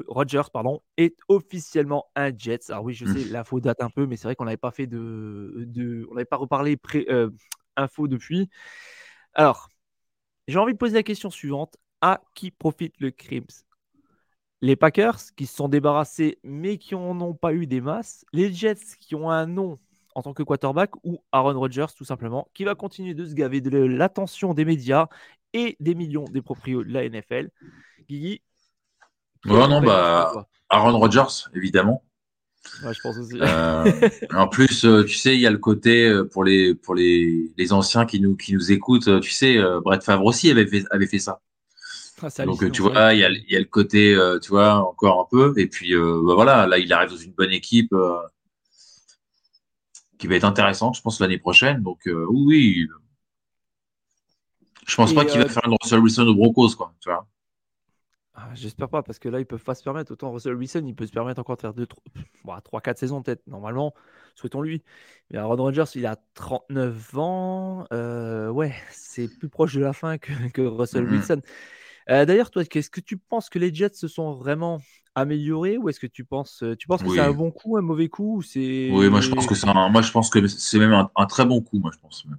Rogers 0.08 0.50
pardon, 0.52 0.82
est 0.96 1.16
officiellement 1.28 2.06
un 2.16 2.36
Jets. 2.36 2.70
Alors 2.70 2.84
oui, 2.84 2.94
je 2.94 3.06
sais, 3.06 3.24
l'info 3.30 3.60
date 3.60 3.80
un 3.80 3.90
peu, 3.90 4.06
mais 4.06 4.16
c'est 4.16 4.28
vrai 4.28 4.34
qu'on 4.34 4.44
n'avait 4.44 4.56
pas 4.56 4.70
fait 4.70 4.86
de, 4.86 6.06
on 6.10 6.14
n'avait 6.14 6.24
pas 6.24 6.36
reparlé 6.36 6.76
pré, 6.76 7.06
euh, 7.08 7.30
info 7.76 8.08
depuis. 8.08 8.48
Alors, 9.34 9.68
j'ai 10.48 10.58
envie 10.58 10.72
de 10.72 10.78
poser 10.78 10.94
la 10.94 11.02
question 11.02 11.30
suivante 11.30 11.76
à 12.00 12.20
qui 12.34 12.50
profite 12.50 12.94
le 13.00 13.10
Crims? 13.10 13.64
Les 14.62 14.76
Packers 14.76 15.20
qui 15.36 15.46
se 15.46 15.54
sont 15.54 15.68
débarrassés 15.68 16.38
mais 16.42 16.78
qui 16.78 16.94
n'en 16.94 17.20
ont 17.20 17.34
pas 17.34 17.52
eu 17.52 17.66
des 17.66 17.80
masses, 17.80 18.24
les 18.32 18.52
Jets 18.52 18.96
qui 18.98 19.14
ont 19.14 19.30
un 19.30 19.46
nom 19.46 19.78
en 20.14 20.22
tant 20.22 20.32
que 20.32 20.42
quarterback 20.42 20.92
ou 21.04 21.22
Aaron 21.30 21.58
Rodgers 21.58 21.92
tout 21.94 22.06
simplement 22.06 22.48
qui 22.54 22.64
va 22.64 22.74
continuer 22.74 23.12
de 23.12 23.24
se 23.26 23.34
gaver 23.34 23.60
de 23.60 23.76
l'attention 23.78 24.54
des 24.54 24.64
médias 24.64 25.08
et 25.56 25.76
des 25.80 25.94
millions 25.94 26.24
des 26.24 26.42
proprios 26.42 26.84
de 26.84 26.92
la 26.92 27.08
NFL. 27.08 27.48
Guigui 28.08 28.42
non, 29.46 29.80
bah, 29.80 30.48
Aaron 30.68 30.98
Rodgers, 30.98 31.48
évidemment. 31.54 32.02
je 32.82 33.00
pense 33.00 33.16
aussi. 33.16 33.38
Euh, 33.40 34.08
en 34.34 34.48
plus, 34.48 34.84
euh, 34.84 35.04
tu 35.04 35.14
sais, 35.14 35.34
il 35.34 35.40
y 35.40 35.46
a 35.46 35.50
le 35.50 35.58
côté 35.58 36.08
euh, 36.08 36.24
pour 36.24 36.44
les 36.44 36.74
pour 36.74 36.94
les, 36.94 37.52
les 37.56 37.72
anciens 37.72 38.06
qui 38.06 38.20
nous 38.20 38.36
qui 38.36 38.52
nous 38.54 38.72
écoutent. 38.72 39.20
Tu 39.20 39.30
sais, 39.30 39.58
Brett 39.84 40.02
Favre 40.02 40.24
aussi 40.24 40.50
avait 40.50 40.66
fait 40.66 40.84
avait 40.90 41.06
fait 41.06 41.20
ça. 41.20 41.40
Ah, 42.22 42.44
Donc 42.44 42.70
tu 42.72 42.82
vois, 42.82 43.12
il 43.12 43.20
y 43.20 43.24
a, 43.24 43.30
y 43.30 43.56
a 43.56 43.58
le 43.58 43.66
côté, 43.66 44.18
tu 44.42 44.48
vois, 44.48 44.76
encore 44.88 45.20
un 45.20 45.28
peu. 45.30 45.54
Et 45.58 45.68
puis 45.68 45.94
bah, 45.94 46.34
voilà, 46.34 46.66
là 46.66 46.78
il 46.78 46.92
arrive 46.92 47.10
dans 47.10 47.16
une 47.16 47.32
bonne 47.32 47.52
équipe 47.52 47.94
qui 50.18 50.26
va 50.26 50.34
être 50.34 50.44
intéressante, 50.44 50.96
je 50.96 51.02
pense 51.02 51.20
l'année 51.20 51.38
prochaine. 51.38 51.82
Donc 51.82 52.00
oui, 52.28 52.88
je 54.86 54.96
pense 54.96 55.14
pas 55.14 55.24
qu'il 55.24 55.40
va 55.40 55.48
faire 55.48 55.62
une 55.66 55.76
Russell 55.80 56.00
Wilson 56.00 56.26
au 56.26 56.34
Broncos, 56.34 56.76
quoi. 56.76 56.94
Tu 57.00 57.08
vois. 57.08 57.26
Ah, 58.34 58.50
j'espère 58.54 58.90
pas, 58.90 59.02
parce 59.02 59.18
que 59.18 59.30
là, 59.30 59.40
ils 59.40 59.46
peuvent 59.46 59.64
pas 59.64 59.74
se 59.74 59.82
permettre. 59.82 60.12
Autant 60.12 60.30
Russell 60.30 60.54
Wilson, 60.54 60.84
il 60.86 60.94
peut 60.94 61.06
se 61.06 61.12
permettre 61.12 61.40
encore 61.40 61.56
de 61.56 61.62
faire 61.62 61.72
2, 61.72 61.86
3, 62.64 62.80
4 62.82 62.98
saisons, 62.98 63.22
peut-être, 63.22 63.46
normalement. 63.46 63.94
Souhaitons-lui. 64.34 64.82
Mais 65.30 65.38
Aaron 65.38 65.56
Rodgers, 65.56 65.84
il 65.94 66.04
a 66.04 66.16
39 66.34 67.18
ans. 67.18 67.86
Euh, 67.92 68.50
ouais, 68.50 68.74
c'est 68.90 69.28
plus 69.38 69.48
proche 69.48 69.74
de 69.74 69.80
la 69.80 69.94
fin 69.94 70.18
que, 70.18 70.32
que 70.52 70.60
Russell 70.62 71.08
Wilson. 71.08 71.40
Euh, 72.10 72.26
d'ailleurs, 72.26 72.50
toi, 72.50 72.62
est-ce 72.62 72.90
que 72.90 73.00
tu 73.00 73.16
penses 73.16 73.48
que 73.48 73.58
les 73.58 73.74
Jets 73.74 73.94
se 73.94 74.06
sont 74.06 74.34
vraiment 74.34 74.80
améliorés 75.14 75.78
ou 75.78 75.88
est-ce 75.88 75.98
que 75.98 76.06
tu 76.06 76.24
penses, 76.24 76.62
euh, 76.62 76.76
tu 76.76 76.86
penses 76.86 77.02
que 77.02 77.08
c'est 77.08 77.20
un 77.20 77.32
bon 77.32 77.50
coup, 77.50 77.78
un 77.78 77.80
mauvais 77.80 78.08
coup 78.08 78.42
c'est... 78.42 78.90
Oui, 78.92 79.08
moi 79.08 79.22
je 79.22 79.30
pense 79.30 79.46
que 79.46 79.54
c'est 79.54 79.66
moi 79.66 80.02
je 80.02 80.12
pense 80.12 80.28
que 80.28 80.46
c'est 80.46 80.78
même 80.78 80.92
un, 80.92 81.10
un, 81.16 81.24
très 81.24 81.46
bon 81.46 81.62
coup, 81.62 81.78
moi 81.78 81.90
je 81.92 81.98
pense. 81.98 82.26
Même. 82.26 82.38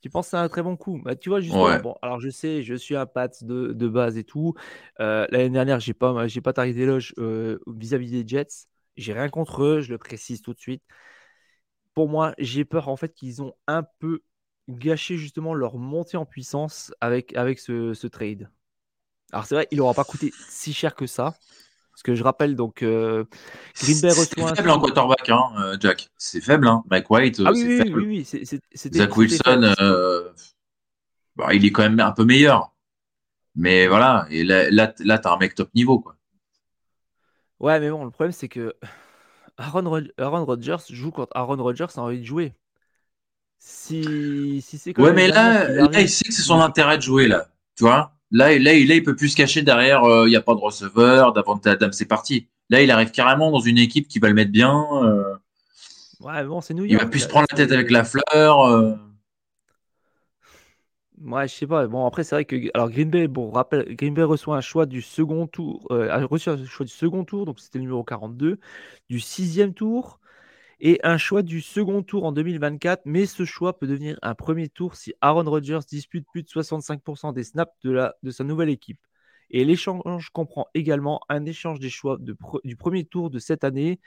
Tu 0.00 0.08
penses 0.10 0.26
que 0.26 0.30
c'est 0.30 0.36
un 0.38 0.48
très 0.48 0.62
bon 0.62 0.76
coup? 0.76 1.00
Bah, 1.04 1.14
Tu 1.16 1.28
vois, 1.28 1.40
justement, 1.40 1.76
bon, 1.76 1.94
alors 2.02 2.20
je 2.20 2.30
sais, 2.30 2.62
je 2.62 2.74
suis 2.74 2.96
un 2.96 3.06
pat 3.06 3.44
de, 3.44 3.72
de 3.72 3.88
base 3.88 4.16
et 4.16 4.24
tout. 4.24 4.54
Euh, 5.00 5.26
l'année 5.30 5.50
dernière, 5.50 5.80
j'ai 5.80 5.92
pas, 5.94 6.26
j'ai 6.26 6.40
pas 6.40 6.52
taré 6.54 6.72
d'éloge 6.72 7.14
euh, 7.18 7.58
vis-à-vis 7.66 8.10
des 8.10 8.26
Jets. 8.26 8.66
J'ai 8.96 9.12
rien 9.12 9.28
contre 9.28 9.62
eux, 9.62 9.80
je 9.82 9.90
le 9.90 9.98
précise 9.98 10.40
tout 10.42 10.54
de 10.54 10.58
suite. 10.58 10.82
Pour 11.94 12.08
moi, 12.08 12.34
j'ai 12.38 12.64
peur 12.64 12.88
en 12.88 12.96
fait 12.96 13.12
qu'ils 13.14 13.42
ont 13.42 13.54
un 13.66 13.82
peu 13.98 14.22
gâché 14.68 15.16
justement 15.16 15.54
leur 15.54 15.76
montée 15.76 16.16
en 16.16 16.24
puissance 16.26 16.92
avec, 17.00 17.34
avec 17.36 17.58
ce, 17.58 17.94
ce 17.94 18.06
trade. 18.06 18.48
Alors 19.32 19.46
c'est 19.46 19.56
vrai, 19.56 19.68
il 19.70 19.78
n'aura 19.78 19.94
pas 19.94 20.04
coûté 20.04 20.32
si 20.48 20.72
cher 20.74 20.94
que 20.94 21.06
ça. 21.06 21.34
Parce 21.92 22.02
que 22.02 22.14
je 22.14 22.22
rappelle, 22.22 22.56
donc, 22.56 22.82
euh, 22.82 23.24
Green 23.82 24.00
Bay 24.00 24.08
reçoit. 24.08 24.48
C'est 24.48 24.56
faible 24.56 24.70
en 24.70 24.80
quarterback, 24.80 25.28
hein, 25.28 25.44
euh, 25.58 25.76
Jack. 25.78 26.10
C'est 26.16 26.40
faible, 26.40 26.66
hein. 26.66 26.82
Mike 26.90 27.10
White, 27.10 27.40
euh, 27.40 27.44
ah, 27.46 27.52
oui, 27.52 27.76
faible. 27.76 28.00
Oui, 28.00 28.26
oui, 28.32 28.58
Zach 28.94 29.16
Wilson, 29.16 29.74
bah, 31.36 31.54
il 31.54 31.64
est 31.64 31.72
quand 31.72 31.82
même 31.82 32.00
un 32.00 32.12
peu 32.12 32.24
meilleur. 32.24 32.72
Mais 33.54 33.86
voilà, 33.88 34.26
et 34.30 34.44
là, 34.44 34.70
là, 34.70 34.94
là 35.00 35.18
tu 35.18 35.28
as 35.28 35.32
un 35.32 35.36
mec 35.36 35.54
top 35.54 35.74
niveau, 35.74 36.00
quoi. 36.00 36.16
Ouais, 37.58 37.78
mais 37.80 37.90
bon, 37.90 38.04
le 38.04 38.10
problème, 38.10 38.32
c'est 38.32 38.48
que 38.48 38.74
Aaron, 39.58 40.04
Aaron 40.18 40.44
Rodgers 40.44 40.78
joue 40.88 41.10
quand 41.10 41.28
Aaron 41.34 41.62
Rodgers 41.62 41.86
a 41.96 42.00
envie 42.00 42.20
de 42.20 42.24
jouer. 42.24 42.54
Si, 43.58 44.62
si 44.62 44.78
c'est 44.78 44.98
Ouais, 44.98 45.12
mais 45.12 45.28
là, 45.28 45.68
là, 45.68 46.00
il 46.00 46.08
sait 46.08 46.24
que 46.24 46.32
c'est 46.32 46.42
son 46.42 46.60
intérêt 46.60 46.96
de 46.96 47.02
jouer, 47.02 47.28
là. 47.28 47.48
Tu 47.76 47.84
vois? 47.84 48.14
Là, 48.30 48.56
là, 48.58 48.74
il, 48.74 48.88
là, 48.88 48.94
il 48.94 49.02
peut 49.02 49.16
plus 49.16 49.30
se 49.30 49.36
cacher 49.36 49.62
derrière. 49.62 50.04
Euh, 50.04 50.26
il 50.26 50.30
n'y 50.30 50.36
a 50.36 50.40
pas 50.40 50.54
de 50.54 50.60
receveur. 50.60 51.32
Davante 51.32 51.66
Adam, 51.66 51.90
c'est 51.92 52.06
parti. 52.06 52.48
Là, 52.68 52.82
il 52.82 52.90
arrive 52.90 53.10
carrément 53.10 53.50
dans 53.50 53.60
une 53.60 53.78
équipe 53.78 54.06
qui 54.06 54.18
va 54.18 54.28
le 54.28 54.34
mettre 54.34 54.52
bien. 54.52 54.86
Euh. 55.02 55.34
ouais, 56.20 56.44
bon, 56.44 56.60
c'est 56.60 56.74
New 56.74 56.84
York. 56.84 57.00
Il 57.00 57.04
va 57.04 57.10
plus 57.10 57.20
se 57.20 57.28
prendre 57.28 57.46
la 57.50 57.56
tête 57.56 57.72
avec 57.72 57.90
la 57.90 58.04
fleur. 58.04 58.60
Euh. 58.60 58.94
Ouais, 61.22 61.48
je 61.48 61.54
sais 61.54 61.66
pas. 61.66 61.86
Bon, 61.86 62.06
après, 62.06 62.22
c'est 62.22 62.36
vrai 62.36 62.44
que 62.44 62.56
alors 62.72 62.88
Green 62.88 63.10
Bay, 63.10 63.26
bon, 63.26 63.50
rappel, 63.50 63.94
Green 63.96 64.14
Bay 64.14 64.22
reçoit 64.22 64.56
un 64.56 64.60
choix 64.60 64.86
du 64.86 65.02
second 65.02 65.46
tour, 65.46 65.86
a 65.90 66.24
reçu 66.24 66.48
un 66.48 66.64
choix 66.64 66.86
du 66.86 66.92
second 66.92 67.24
tour, 67.24 67.44
donc 67.44 67.60
c'était 67.60 67.78
le 67.78 67.82
numéro 67.82 68.04
42, 68.04 68.58
du 69.10 69.20
sixième 69.20 69.74
tour, 69.74 70.19
et 70.80 70.98
un 71.02 71.18
choix 71.18 71.42
du 71.42 71.60
second 71.60 72.02
tour 72.02 72.24
en 72.24 72.32
2024, 72.32 73.02
mais 73.04 73.26
ce 73.26 73.44
choix 73.44 73.78
peut 73.78 73.86
devenir 73.86 74.18
un 74.22 74.34
premier 74.34 74.68
tour 74.68 74.96
si 74.96 75.14
Aaron 75.20 75.44
Rodgers 75.44 75.80
dispute 75.88 76.26
plus 76.26 76.42
de 76.42 76.48
65% 76.48 77.32
des 77.32 77.44
snaps 77.44 77.72
de, 77.82 78.30
sa 78.30 78.44
nouvelle 78.44 78.70
équipe. 78.70 79.00
Et 79.50 79.64
l'échange 79.64 80.30
comprend 80.30 80.66
également 80.74 81.20
un 81.28 81.44
échange 81.44 81.80
des 81.80 81.90
choix 81.90 82.18
du 82.64 82.76
premier 82.76 83.04
tour 83.04 83.30
de 83.30 83.38
cette 83.38 83.64
année. 83.64 84.00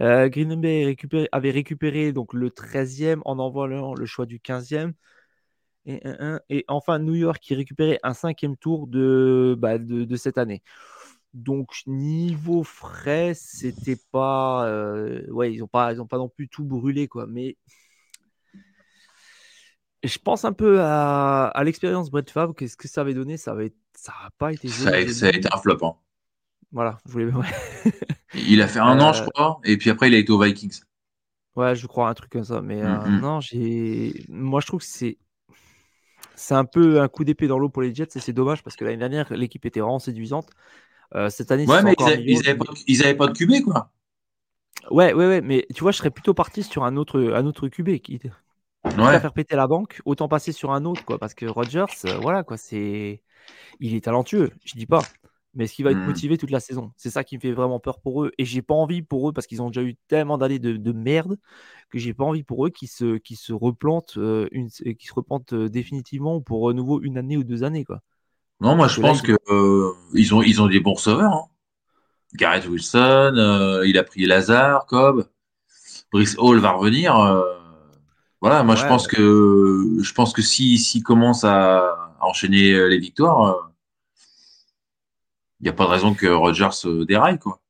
Euh, 0.00 0.28
Green 0.28 0.60
Bay 0.60 0.96
avait 1.32 1.50
récupéré 1.50 2.12
donc 2.12 2.34
le 2.34 2.50
13e 2.50 3.20
en 3.24 3.38
envoyant 3.38 3.94
le 3.94 4.06
choix 4.06 4.26
du 4.26 4.38
15e. 4.40 4.92
Et, 5.86 6.64
enfin, 6.68 6.98
New 6.98 7.14
York 7.14 7.38
qui 7.40 7.54
récupérait 7.54 7.98
un 8.02 8.14
cinquième 8.14 8.56
tour 8.56 8.86
de, 8.86 9.56
bah, 9.58 9.78
de 9.78 10.16
cette 10.16 10.38
année. 10.38 10.62
Donc 11.32 11.70
niveau 11.86 12.64
frais, 12.64 13.34
c'était 13.34 13.98
pas, 14.10 14.66
euh, 14.66 15.24
ouais, 15.30 15.52
ils 15.52 15.62
ont 15.62 15.68
pas, 15.68 15.92
ils 15.92 16.00
ont 16.00 16.06
pas 16.06 16.18
non 16.18 16.28
plus 16.28 16.48
tout 16.48 16.64
brûlé 16.64 17.06
quoi. 17.06 17.26
Mais 17.28 17.56
je 20.02 20.18
pense 20.18 20.44
un 20.44 20.52
peu 20.52 20.80
à, 20.80 21.52
l'expérience 21.64 22.10
Brett 22.10 22.30
Favre. 22.30 22.54
Qu'est-ce 22.54 22.76
que 22.76 22.88
ça 22.88 23.02
avait 23.02 23.14
donné? 23.14 23.36
Ça 23.36 23.54
n'a 23.54 23.68
ça 23.94 24.12
pas 24.38 24.52
été 24.52 24.68
ça, 24.68 24.90
a, 24.90 24.98
été 24.98 25.48
un 25.52 25.58
flop. 25.58 25.78
Hein. 25.82 25.94
Voilà, 26.72 26.98
je 27.06 27.12
voulais. 27.12 27.30
il 28.34 28.62
a 28.62 28.68
fait 28.68 28.78
un 28.78 28.98
an, 29.00 29.12
je 29.12 29.22
euh, 29.22 29.26
crois, 29.26 29.60
et 29.64 29.76
puis 29.76 29.90
après, 29.90 30.08
il 30.08 30.14
a 30.14 30.18
été 30.18 30.32
aux 30.32 30.42
Vikings. 30.42 30.80
Ouais, 31.56 31.74
je 31.74 31.86
crois 31.86 32.08
un 32.08 32.14
truc 32.14 32.30
comme 32.30 32.44
ça. 32.44 32.60
Mais 32.62 32.80
euh, 32.80 32.86
mm-hmm. 32.86 33.20
non, 33.20 33.40
j'ai. 33.40 34.24
Moi, 34.28 34.60
je 34.60 34.66
trouve 34.66 34.80
que 34.80 34.86
c'est. 34.86 35.18
C'est 36.34 36.54
un 36.54 36.64
peu 36.64 37.02
un 37.02 37.08
coup 37.08 37.24
d'épée 37.24 37.48
dans 37.48 37.58
l'eau 37.58 37.68
pour 37.68 37.82
les 37.82 37.94
Jets 37.94 38.16
et 38.16 38.20
c'est 38.20 38.32
dommage 38.32 38.62
parce 38.62 38.74
que 38.74 38.84
l'année 38.84 38.96
dernière, 38.96 39.30
l'équipe 39.34 39.66
était 39.66 39.80
vraiment 39.80 39.98
séduisante. 39.98 40.48
Euh, 41.14 41.28
cette 41.28 41.50
année, 41.50 41.66
ouais, 41.66 41.82
mais 41.82 41.94
ils, 41.98 42.38
n'avaient 42.38 42.54
pas, 43.16 43.26
pas, 43.26 43.32
de 43.32 43.36
QB, 43.36 43.64
quoi. 43.64 43.90
Ouais, 44.90 45.12
ouais, 45.12 45.26
ouais, 45.26 45.40
mais 45.40 45.66
tu 45.74 45.82
vois, 45.82 45.92
je 45.92 45.98
serais 45.98 46.10
plutôt 46.10 46.34
parti 46.34 46.62
sur 46.62 46.84
un 46.84 46.96
autre, 46.96 47.20
un 47.20 47.46
autre 47.46 47.68
QB 47.68 47.98
qui, 47.98 48.20
ouais. 48.84 49.20
faire 49.20 49.32
péter 49.32 49.56
la 49.56 49.66
banque, 49.66 50.00
autant 50.04 50.28
passer 50.28 50.52
sur 50.52 50.72
un 50.72 50.84
autre, 50.84 51.04
quoi. 51.04 51.18
Parce 51.18 51.34
que 51.34 51.46
Rogers, 51.46 51.86
euh, 52.06 52.18
voilà, 52.20 52.44
quoi, 52.44 52.56
c'est. 52.56 53.22
Il 53.80 53.94
est 53.94 54.04
talentueux, 54.04 54.50
je 54.64 54.74
dis 54.74 54.86
pas. 54.86 55.02
Mais 55.54 55.64
est-ce 55.64 55.74
qu'il 55.74 55.84
va 55.84 55.90
être 55.90 55.98
hmm. 55.98 56.06
motivé 56.06 56.38
toute 56.38 56.52
la 56.52 56.60
saison 56.60 56.92
C'est 56.96 57.10
ça 57.10 57.24
qui 57.24 57.34
me 57.34 57.40
fait 57.40 57.50
vraiment 57.50 57.80
peur 57.80 58.00
pour 58.00 58.22
eux. 58.22 58.30
Et 58.38 58.44
j'ai 58.44 58.62
pas 58.62 58.74
envie 58.74 59.02
pour 59.02 59.28
eux, 59.28 59.32
parce 59.32 59.48
qu'ils 59.48 59.60
ont 59.62 59.68
déjà 59.68 59.82
eu 59.82 59.96
tellement 60.06 60.38
d'années 60.38 60.60
de, 60.60 60.92
merde, 60.92 61.38
que 61.90 61.98
j'ai 61.98 62.14
pas 62.14 62.24
envie 62.24 62.44
pour 62.44 62.66
eux 62.66 62.70
qu'ils 62.70 62.88
se, 62.88 63.18
se 63.34 63.52
replantent, 63.52 64.16
euh, 64.16 64.48
une, 64.52 64.68
qui 64.68 65.06
se 65.06 65.14
replantent 65.14 65.52
euh, 65.52 65.68
définitivement 65.68 66.40
pour 66.40 66.72
nouveau 66.72 67.00
une 67.02 67.18
année 67.18 67.36
ou 67.36 67.42
deux 67.42 67.64
années, 67.64 67.84
quoi. 67.84 68.00
Non, 68.60 68.76
moi 68.76 68.88
je 68.88 69.00
pense 69.00 69.22
que 69.22 69.36
ils 70.14 70.34
ont 70.34 70.42
ils 70.42 70.60
ont 70.60 70.66
des 70.66 70.80
bons 70.80 70.94
receveurs. 70.94 71.32
Hein. 71.32 71.44
Gareth 72.34 72.68
Wilson, 72.68 73.82
il 73.84 73.98
a 73.98 74.04
pris 74.04 74.26
Lazare, 74.26 74.86
Cobb, 74.86 75.26
Brice 76.12 76.36
Hall 76.38 76.58
va 76.58 76.72
revenir. 76.72 77.14
Voilà, 78.40 78.62
moi 78.62 78.74
je 78.74 78.86
pense 78.86 79.06
que 79.06 79.98
je 80.00 80.12
pense 80.14 80.32
que 80.32 80.42
si 80.42 80.78
s'il 80.78 81.02
commence 81.02 81.44
à, 81.44 82.16
enchaîner 82.20 82.72
euh, 82.72 82.86
les 82.86 82.98
victoires, 82.98 83.70
il 85.60 85.64
euh, 85.64 85.64
n'y 85.64 85.68
a 85.68 85.72
pas 85.72 85.84
de 85.84 85.90
raison 85.90 86.14
que 86.14 86.26
Rogers 86.26 86.72
se 86.72 87.04
déraille 87.04 87.38
quoi. 87.38 87.60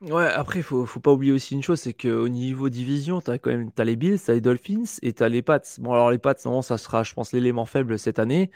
Ouais, 0.00 0.26
après, 0.26 0.58
il 0.58 0.62
faut, 0.62 0.84
faut 0.84 1.00
pas 1.00 1.12
oublier 1.12 1.32
aussi 1.32 1.54
une 1.54 1.62
chose, 1.62 1.80
c'est 1.80 1.94
qu'au 1.94 2.28
niveau 2.28 2.68
division, 2.68 3.22
tu 3.22 3.30
as 3.30 3.38
quand 3.38 3.50
même 3.50 3.70
as 3.78 3.84
les 3.84 3.96
Bills, 3.96 4.20
tu 4.22 4.30
as 4.30 4.34
les 4.34 4.40
Dolphins 4.42 4.98
et 5.00 5.14
tu 5.14 5.22
as 5.22 5.30
les 5.30 5.40
Pats. 5.40 5.62
Bon, 5.78 5.94
alors 5.94 6.10
les 6.10 6.18
Pats, 6.18 6.34
non, 6.44 6.60
ça 6.60 6.76
sera, 6.76 7.04
je 7.04 7.14
pense, 7.14 7.32
l'élément 7.32 7.64
faible 7.64 7.98
cette 7.98 8.18
année. 8.18 8.50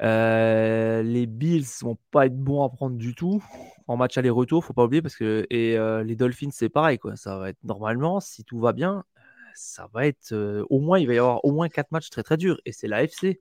Euh, 0.00 1.02
les 1.02 1.26
Bills 1.26 1.66
vont 1.82 1.98
pas 2.10 2.26
être 2.26 2.36
bons 2.36 2.64
à 2.64 2.68
prendre 2.68 2.96
du 2.96 3.14
tout 3.14 3.42
en 3.86 3.96
match 3.96 4.16
aller-retour, 4.16 4.64
faut 4.64 4.72
pas 4.72 4.84
oublier, 4.84 5.02
parce 5.02 5.16
que 5.16 5.46
et 5.50 5.76
les 6.04 6.16
Dolphins, 6.16 6.50
c'est 6.52 6.68
pareil, 6.68 6.98
quoi. 6.98 7.16
Ça 7.16 7.38
va 7.38 7.50
être 7.50 7.58
normalement, 7.64 8.20
si 8.20 8.44
tout 8.44 8.58
va 8.58 8.72
bien, 8.72 9.04
ça 9.54 9.88
va 9.92 10.06
être 10.06 10.34
au 10.70 10.80
moins, 10.80 10.98
il 10.98 11.06
va 11.06 11.14
y 11.14 11.18
avoir 11.18 11.44
au 11.44 11.52
moins 11.52 11.68
quatre 11.68 11.92
matchs 11.92 12.08
très 12.10 12.22
très 12.22 12.36
durs 12.36 12.60
et 12.64 12.72
c'est 12.72 12.88
l'AFC. 12.88 13.40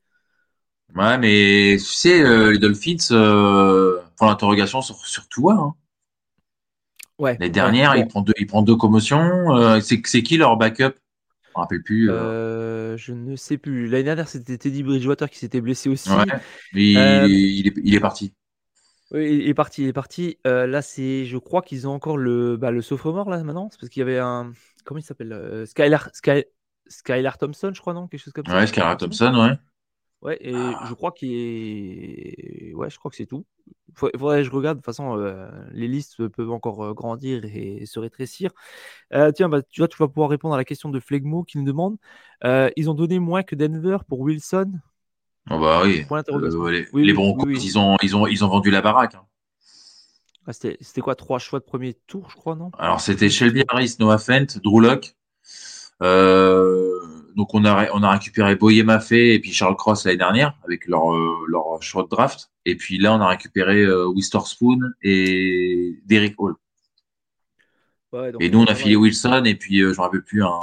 Ouais, 0.96 1.18
mais 1.18 1.78
tu 1.78 1.86
sais, 1.86 2.52
les 2.52 2.58
Dolphins 2.58 2.98
euh, 3.12 4.02
font 4.18 4.26
l'interrogation 4.28 4.82
sur, 4.82 4.98
sur 5.06 5.28
toi. 5.30 5.54
Hein. 5.54 5.74
Ouais. 7.18 7.38
Les 7.40 7.50
dernières, 7.50 7.96
ils, 7.96 8.08
prennent 8.08 8.26
deux, 8.26 8.34
ils 8.38 8.48
prennent 8.48 8.66
deux 8.66 8.76
commotions. 8.76 9.80
c'est 9.82 10.02
qui 10.02 10.38
leur 10.38 10.58
backup? 10.58 10.96
Je 11.54 11.60
me 11.60 11.62
rappelle 11.62 11.84
plus. 11.84 12.08
je 12.08 13.12
ne 13.14 13.36
sais 13.36 13.58
plus. 13.58 13.88
L'année 13.88 14.04
dernière, 14.04 14.28
c'était 14.28 14.58
Teddy 14.58 14.84
Bridgewater 14.84 15.30
qui 15.30 15.40
s'était 15.40 15.62
blessé 15.62 15.90
aussi. 15.90 16.10
Ouais, 16.10 16.26
il, 16.74 16.92
il, 16.92 17.68
est, 17.68 17.74
il 17.84 17.96
est 17.96 18.00
parti. 18.00 18.34
Oui, 19.12 19.40
il 19.42 19.50
est 19.50 19.54
parti, 19.54 19.84
il 19.84 19.90
est 19.90 19.94
parti. 19.94 20.38
là, 20.46 20.82
c'est, 20.82 21.26
je 21.26 21.38
crois 21.38 21.62
qu'ils 21.62 21.88
ont 21.88 21.92
encore 21.92 22.18
le, 22.18 22.58
bah, 22.58 22.72
le 22.72 22.82
sophomore 22.82 23.30
là 23.30 23.44
maintenant, 23.44 23.70
c'est 23.72 23.80
parce 23.80 23.90
qu'il 23.90 24.00
y 24.00 24.04
avait 24.04 24.20
un, 24.20 24.54
comment 24.84 25.00
il 25.00 25.04
s'appelle 25.04 25.34
euh, 25.34 25.66
Skylar, 25.66 26.10
Skylar 26.88 27.38
Thompson, 27.38 27.72
je 27.74 27.82
crois, 27.82 27.94
non? 27.94 28.08
Quelque 28.08 28.22
chose 28.22 28.34
comme 28.34 28.46
ça. 28.46 28.56
Ouais, 28.56 28.68
Skylar 28.68 28.98
Thompson, 28.98 29.34
ouais. 29.36 29.58
Ouais, 30.22 30.38
et 30.40 30.54
ah. 30.54 30.86
je 30.88 30.94
crois 30.94 31.12
qu'il 31.12 31.34
est. 31.34 32.74
Ouais, 32.76 32.90
je 32.90 32.98
crois 33.00 33.10
que 33.10 33.18
c'est 33.18 33.26
tout. 33.26 33.46
Il 33.90 34.20
faudrait 34.20 34.40
que 34.40 34.44
je 34.44 34.52
regarde. 34.52 34.78
De 34.78 34.82
toute 34.82 34.86
façon, 34.86 35.18
euh, 35.18 35.50
les 35.72 35.88
listes 35.88 36.28
peuvent 36.30 36.52
encore 36.52 36.84
euh, 36.84 36.94
grandir 36.94 37.44
et, 37.46 37.86
se 37.86 38.00
rétrécir. 38.00 38.52
tiens, 39.36 39.50
bah, 39.50 39.62
tu 39.62 39.82
vois, 39.82 39.88
tu 39.88 39.98
vas 39.98 40.08
pouvoir 40.08 40.30
répondre 40.30 40.54
à 40.54 40.58
la 40.58 40.66
question 40.66 40.90
de 40.90 41.00
Flegmo 41.00 41.44
qui 41.44 41.58
nous 41.58 41.66
demande 41.66 41.98
ils 42.76 42.90
ont 42.90 42.96
donné 42.96 43.20
moins 43.20 43.44
que 43.44 43.56
Denver 43.56 43.98
pour 44.08 44.22
Wilson? 44.22 44.80
Oh 45.50 45.60
bah 45.60 45.82
oui. 45.84 46.06
les, 46.94 47.14
Broncos, 47.14 47.50
Ils, 47.50 47.78
ont, 47.78 47.98
ils, 48.02 48.16
ont, 48.16 48.28
ils 48.28 48.46
ont 48.46 48.48
vendu 48.48 48.70
la 48.70 48.82
baraque. 48.82 49.16
Hein. 49.16 49.26
Ah, 50.48 50.54
c'était 50.54 51.02
quoi 51.02 51.16
Trois 51.16 51.40
choix 51.40 51.60
de 51.60 51.66
premier 51.66 51.94
tour, 52.08 52.30
je 52.30 52.36
crois, 52.36 52.56
non? 52.56 52.72
Alors, 52.78 53.00
c'était 53.00 53.30
Shelby 53.30 53.64
Harris, 53.68 53.96
Noah 54.00 54.18
Fent, 54.18 54.60
Drew 54.64 54.82
Locke. 54.82 55.16
Euh, 56.02 57.00
donc, 57.36 57.54
on 57.54 57.65
a, 57.65 57.89
on 57.94 58.04
a 58.04 58.12
récupéré 58.12 58.56
Boyer 58.56 58.84
Maffé 58.84 59.34
et 59.34 59.39
puis 59.39 59.52
Charles 59.52 59.76
Cross 59.76 60.06
l'année 60.06 60.17
dernière 60.17 60.58
avec 60.63 60.88
leur, 60.88 61.13
euh, 61.13 61.46
leur 61.48 61.82
choix 61.82 62.04
de 62.04 62.10
draft. 62.10 62.52
Et 62.65 62.76
puis 62.76 62.98
là, 62.98 63.13
on 63.13 63.22
a 63.22 63.28
récupéré 63.28 63.82
euh, 63.84 64.12
Spoon 64.22 64.80
et 65.02 66.00
Derek 66.06 66.36
Hall. 66.38 66.56
et 68.39 68.50
nous, 68.50 68.60
on 68.60 68.65
a 68.65 68.76
filé 68.76 68.96
Wilson 68.96 69.44
et 69.46 69.56
puis, 69.56 69.82
euh, 69.82 69.94
je 69.94 69.98
ne 69.98 70.02
rappelle 70.04 70.24
plus, 70.24 70.44
un, 70.44 70.60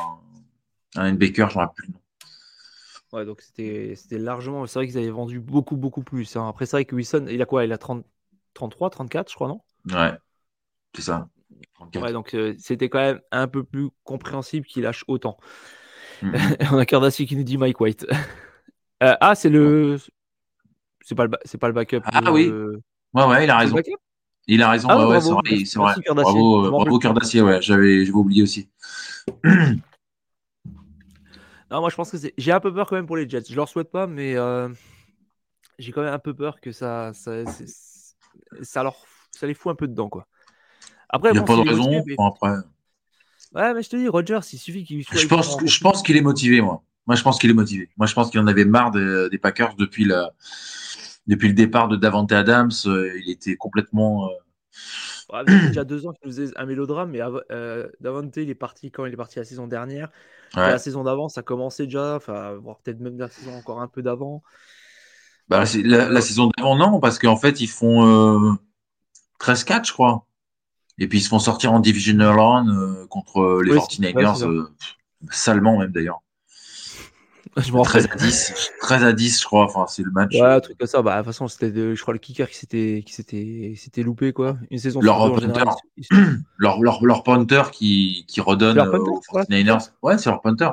un 0.96 1.12
Baker, 1.14 1.46
je 1.50 1.54
ne 1.54 1.60
rappelle 1.60 1.86
plus. 1.86 1.94
Ouais, 3.12 3.24
donc 3.24 3.40
c'était 3.40 3.96
largement. 4.10 4.66
C'est 4.66 4.78
vrai 4.78 4.86
qu'ils 4.86 4.98
avaient 4.98 5.10
vendu 5.10 5.40
beaucoup, 5.40 5.76
beaucoup 5.76 6.02
plus. 6.02 6.36
Hein. 6.36 6.46
Après, 6.48 6.66
c'est 6.66 6.76
vrai 6.76 6.84
que 6.84 6.94
Wilson, 6.94 7.26
il 7.30 7.40
a 7.40 7.46
quoi? 7.46 7.64
Il 7.64 7.72
a 7.72 7.78
30, 7.78 8.04
33, 8.54 8.90
34, 8.90 9.30
je 9.30 9.34
crois, 9.34 9.48
non? 9.48 9.60
Ouais, 9.90 10.12
c'est 10.94 11.02
ça. 11.02 11.28
Ouais, 11.94 12.12
donc 12.12 12.34
euh, 12.34 12.54
c'était 12.58 12.88
quand 12.88 12.98
même 12.98 13.20
un 13.30 13.48
peu 13.48 13.64
plus 13.64 13.88
compréhensible 14.04 14.66
qu'il 14.66 14.82
lâche 14.82 15.04
autant. 15.08 15.38
Mm 16.22 16.32
On 16.72 16.78
a 16.78 16.86
Cardassi 16.86 17.26
qui 17.26 17.36
nous 17.36 17.44
dit 17.44 17.58
Mike 17.58 17.80
White. 17.80 18.06
Euh, 19.00 19.14
ah, 19.20 19.36
c'est 19.36 19.48
le. 19.48 19.96
C'est 21.02 21.14
pas, 21.14 21.26
le 21.26 21.30
c'est 21.44 21.56
pas 21.56 21.68
le 21.68 21.72
backup. 21.72 22.00
Ah 22.06 22.32
oui. 22.32 22.50
Ouais, 23.14 23.24
ouais, 23.26 23.44
il 23.44 23.50
a 23.50 23.58
raison. 23.58 23.76
Il 24.48 24.60
a 24.60 24.70
raison, 24.70 24.88
ah, 24.90 25.06
ouais, 25.06 25.20
c'est 25.20 25.30
vrai. 25.30 25.64
C'est 25.64 25.78
vrai. 25.78 25.94
Bravo, 26.04 26.66
euh, 26.66 26.70
bravo 26.72 26.98
Cardassi, 26.98 27.40
ouais, 27.40 27.62
j'avais 27.62 28.10
oublié 28.10 28.42
aussi. 28.42 28.68
non, 29.44 29.78
moi 31.70 31.90
je 31.90 31.94
pense 31.94 32.10
que 32.10 32.18
c'est. 32.18 32.34
J'ai 32.36 32.50
un 32.50 32.58
peu 32.58 32.74
peur 32.74 32.88
quand 32.88 32.96
même 32.96 33.06
pour 33.06 33.16
les 33.16 33.28
Jets. 33.28 33.44
Je 33.48 33.54
leur 33.54 33.68
souhaite 33.68 33.92
pas, 33.92 34.08
mais 34.08 34.34
j'ai 35.78 35.92
quand 35.92 36.02
même 36.02 36.12
un 36.12 36.18
peu 36.18 36.34
peur 36.34 36.60
que 36.60 36.72
ça, 36.72 37.12
ça 37.14 37.44
ça, 38.62 38.82
leur, 38.82 38.96
ça 39.30 39.46
les 39.46 39.54
fout 39.54 39.70
un 39.70 39.74
peu 39.74 39.86
dedans, 39.86 40.08
quoi. 40.08 40.26
Après, 41.08 41.30
il 41.30 41.32
n'y 41.34 41.38
a 41.38 41.42
pas 41.42 41.56
de 41.56 41.68
raison. 41.68 42.04
après... 42.18 42.56
Ouais, 43.54 43.74
mais 43.74 43.82
je 43.82 43.88
te 43.88 43.96
dis, 43.96 44.08
Rogers, 44.08 44.40
il 44.52 44.58
suffit 44.58 44.84
qu'il 44.84 45.04
soit. 45.04 45.16
Je 45.16 45.26
pense, 45.26 45.56
je 45.64 45.80
pense 45.80 46.02
qu'il 46.02 46.16
est 46.16 46.22
motivé, 46.22 46.60
moi. 46.60 46.82
Moi, 47.06 47.16
je 47.16 47.22
pense 47.22 47.38
qu'il 47.38 47.48
est 47.50 47.54
motivé. 47.54 47.88
Moi, 47.96 48.06
je 48.06 48.12
pense 48.12 48.30
qu'il 48.30 48.38
en 48.38 48.46
avait 48.46 48.66
marre 48.66 48.90
des, 48.90 49.38
Packers 49.38 49.74
depuis, 49.76 50.04
la, 50.04 50.32
depuis 51.26 51.48
le 51.48 51.54
départ 51.54 51.88
de 51.88 51.96
Davante 51.96 52.30
Adams. 52.32 52.70
Euh, 52.84 53.18
il 53.24 53.30
était 53.30 53.56
complètement. 53.56 54.28
Euh... 54.28 55.32
Ouais, 55.32 55.44
déjà 55.68 55.84
deux 55.84 56.06
ans 56.06 56.12
qu'il 56.12 56.30
faisait 56.30 56.50
un 56.56 56.66
mélodrame, 56.66 57.10
mais 57.10 57.20
euh, 57.50 57.88
Davante, 58.00 58.36
il 58.36 58.50
est 58.50 58.54
parti 58.54 58.90
quand 58.90 59.06
il 59.06 59.14
est 59.14 59.16
parti 59.16 59.38
la 59.38 59.46
saison 59.46 59.66
dernière. 59.66 60.10
La 60.54 60.78
saison 60.78 61.02
d'avant, 61.04 61.28
ça 61.28 61.42
commençait 61.42 61.84
déjà, 61.84 62.16
enfin, 62.16 62.54
voire 62.54 62.78
peut-être 62.78 63.00
même 63.00 63.18
la 63.18 63.28
saison 63.28 63.54
encore 63.56 63.80
un 63.80 63.88
peu 63.88 64.02
d'avant. 64.02 64.42
Bah, 65.48 65.64
la, 65.82 66.10
la, 66.10 66.20
saison 66.20 66.50
d'avant, 66.56 66.76
non, 66.76 67.00
parce 67.00 67.18
qu'en 67.18 67.36
fait, 67.36 67.62
ils 67.62 67.68
font 67.68 68.06
euh, 68.06 68.52
13-4, 69.40 69.86
je 69.86 69.92
crois. 69.94 70.26
Et 70.98 71.08
puis, 71.08 71.18
ils 71.18 71.22
se 71.22 71.28
font 71.28 71.38
sortir 71.38 71.72
en 71.72 71.80
Divisional 71.80 72.38
Round 72.38 72.68
euh, 72.70 73.06
contre 73.06 73.62
les 73.62 73.72
49ers, 73.72 74.44
euh, 74.44 74.68
salement 75.30 75.78
même 75.78 75.92
d'ailleurs. 75.92 76.20
13 77.56 78.08
à 78.10 78.16
10, 78.16 78.70
13 78.80 79.04
à 79.04 79.12
10, 79.12 79.40
je 79.40 79.44
crois. 79.44 79.64
Enfin, 79.64 79.86
c'est 79.88 80.02
le 80.02 80.10
match. 80.10 80.34
Ouais, 80.34 80.42
un 80.42 80.60
truc 80.60 80.78
comme 80.78 80.86
ça. 80.86 81.02
Bah, 81.02 81.14
de 81.14 81.18
toute 81.18 81.26
façon, 81.26 81.48
c'était, 81.48 81.72
je 81.72 82.00
crois, 82.00 82.14
le 82.14 82.20
kicker 82.20 82.48
qui 82.48 82.56
s'était, 82.56 83.02
qui 83.04 83.12
s'était, 83.12 83.74
s'était 83.76 84.02
loupé, 84.02 84.32
quoi. 84.32 84.56
Une 84.70 84.78
saison. 84.78 85.00
Leur 85.00 85.32
punter, 85.34 85.64
leur, 86.58 86.80
leur, 86.80 87.04
leur, 87.04 87.22
punter 87.22 87.62
qui, 87.72 88.24
qui 88.28 88.40
redonne 88.40 88.78
aux 88.78 89.20
49ers. 89.20 89.90
Ouais, 90.02 90.18
c'est 90.18 90.30
leur 90.30 90.40
punter. 90.40 90.70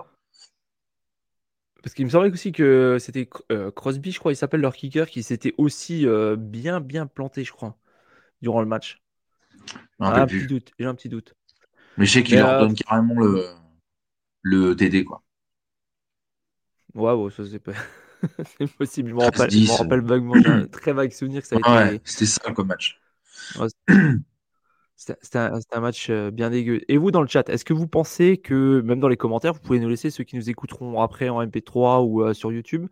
Parce 1.85 1.93
qu'il 1.93 2.05
me 2.05 2.09
semblait 2.09 2.31
aussi 2.31 2.51
que 2.51 2.97
c'était 2.99 3.29
euh, 3.51 3.69
Crosby, 3.69 4.11
je 4.11 4.17
crois, 4.17 4.31
il 4.31 4.35
s'appelle 4.35 4.61
leur 4.61 4.75
kicker, 4.75 5.07
qui 5.07 5.21
s'était 5.21 5.53
aussi 5.59 6.07
euh, 6.07 6.35
bien, 6.35 6.81
bien 6.81 7.05
planté, 7.05 7.43
je 7.43 7.51
crois, 7.51 7.77
durant 8.41 8.59
le 8.59 8.65
match. 8.65 9.04
Ah, 9.99 10.21
un 10.21 10.25
petit 10.25 10.47
doute, 10.47 10.71
j'ai 10.77 10.85
un 10.85 10.95
petit 10.95 11.09
doute. 11.09 11.35
Mais 11.97 12.05
je 12.05 12.11
sais 12.11 12.23
qu'il 12.23 12.37
leur 12.37 12.49
euh, 12.49 12.59
donne 12.61 12.75
carrément 12.75 13.19
le, 13.19 13.45
le 14.41 14.75
TD, 14.75 15.05
quoi. 15.05 15.23
Ouais, 16.93 17.13
ouais, 17.13 17.31
ça 17.31 17.43
c'est 17.45 17.59
pas. 17.59 17.73
c'est 18.59 18.71
possible. 18.73 19.09
Je 19.09 19.15
me 19.15 19.21
rappelle, 19.21 19.51
je 19.51 19.59
me 19.59 19.77
rappelle 19.77 20.01
vaguement, 20.01 20.35
j'ai 20.35 20.49
un 20.49 20.67
très 20.71 20.93
vague 20.93 21.11
souvenir 21.11 21.41
que 21.41 21.47
ça 21.47 21.57
a 21.63 21.91
été. 21.91 22.01
C'était 22.03 22.25
ça 22.25 22.51
comme 22.51 22.67
match. 22.67 22.99
C'était 24.95 25.37
un, 25.39 25.79
match 25.81 26.07
euh, 26.09 26.31
bien 26.31 26.49
dégueu. 26.49 26.79
Et 26.87 26.97
vous, 26.97 27.11
dans 27.11 27.21
le 27.21 27.27
chat, 27.27 27.49
est-ce 27.49 27.65
que 27.65 27.73
vous 27.73 27.87
pensez 27.87 28.37
que, 28.37 28.81
même 28.81 29.01
dans 29.01 29.09
les 29.09 29.17
commentaires, 29.17 29.53
vous 29.53 29.59
pouvez 29.59 29.79
nous 29.79 29.89
laisser 29.89 30.09
ceux 30.09 30.23
qui 30.23 30.37
nous 30.37 30.49
écouteront 30.49 31.01
après 31.01 31.27
en 31.27 31.43
MP3 31.45 32.05
ou 32.07 32.23
euh, 32.23 32.33
sur 32.33 32.51
YouTube 32.51 32.87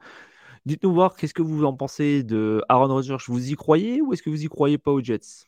Dites-nous 0.65 0.93
voir 0.93 1.15
qu'est-ce 1.15 1.33
que 1.33 1.41
vous 1.41 1.63
en 1.63 1.73
pensez 1.73 2.23
de 2.23 2.61
Aaron 2.69 2.87
Rodgers? 2.87 3.17
Vous 3.27 3.51
y 3.51 3.55
croyez 3.55 4.01
ou 4.01 4.13
est-ce 4.13 4.21
que 4.21 4.29
vous 4.29 4.43
y 4.43 4.47
croyez 4.47 4.77
pas 4.77 4.91
aux 4.91 5.01
Jets? 5.01 5.45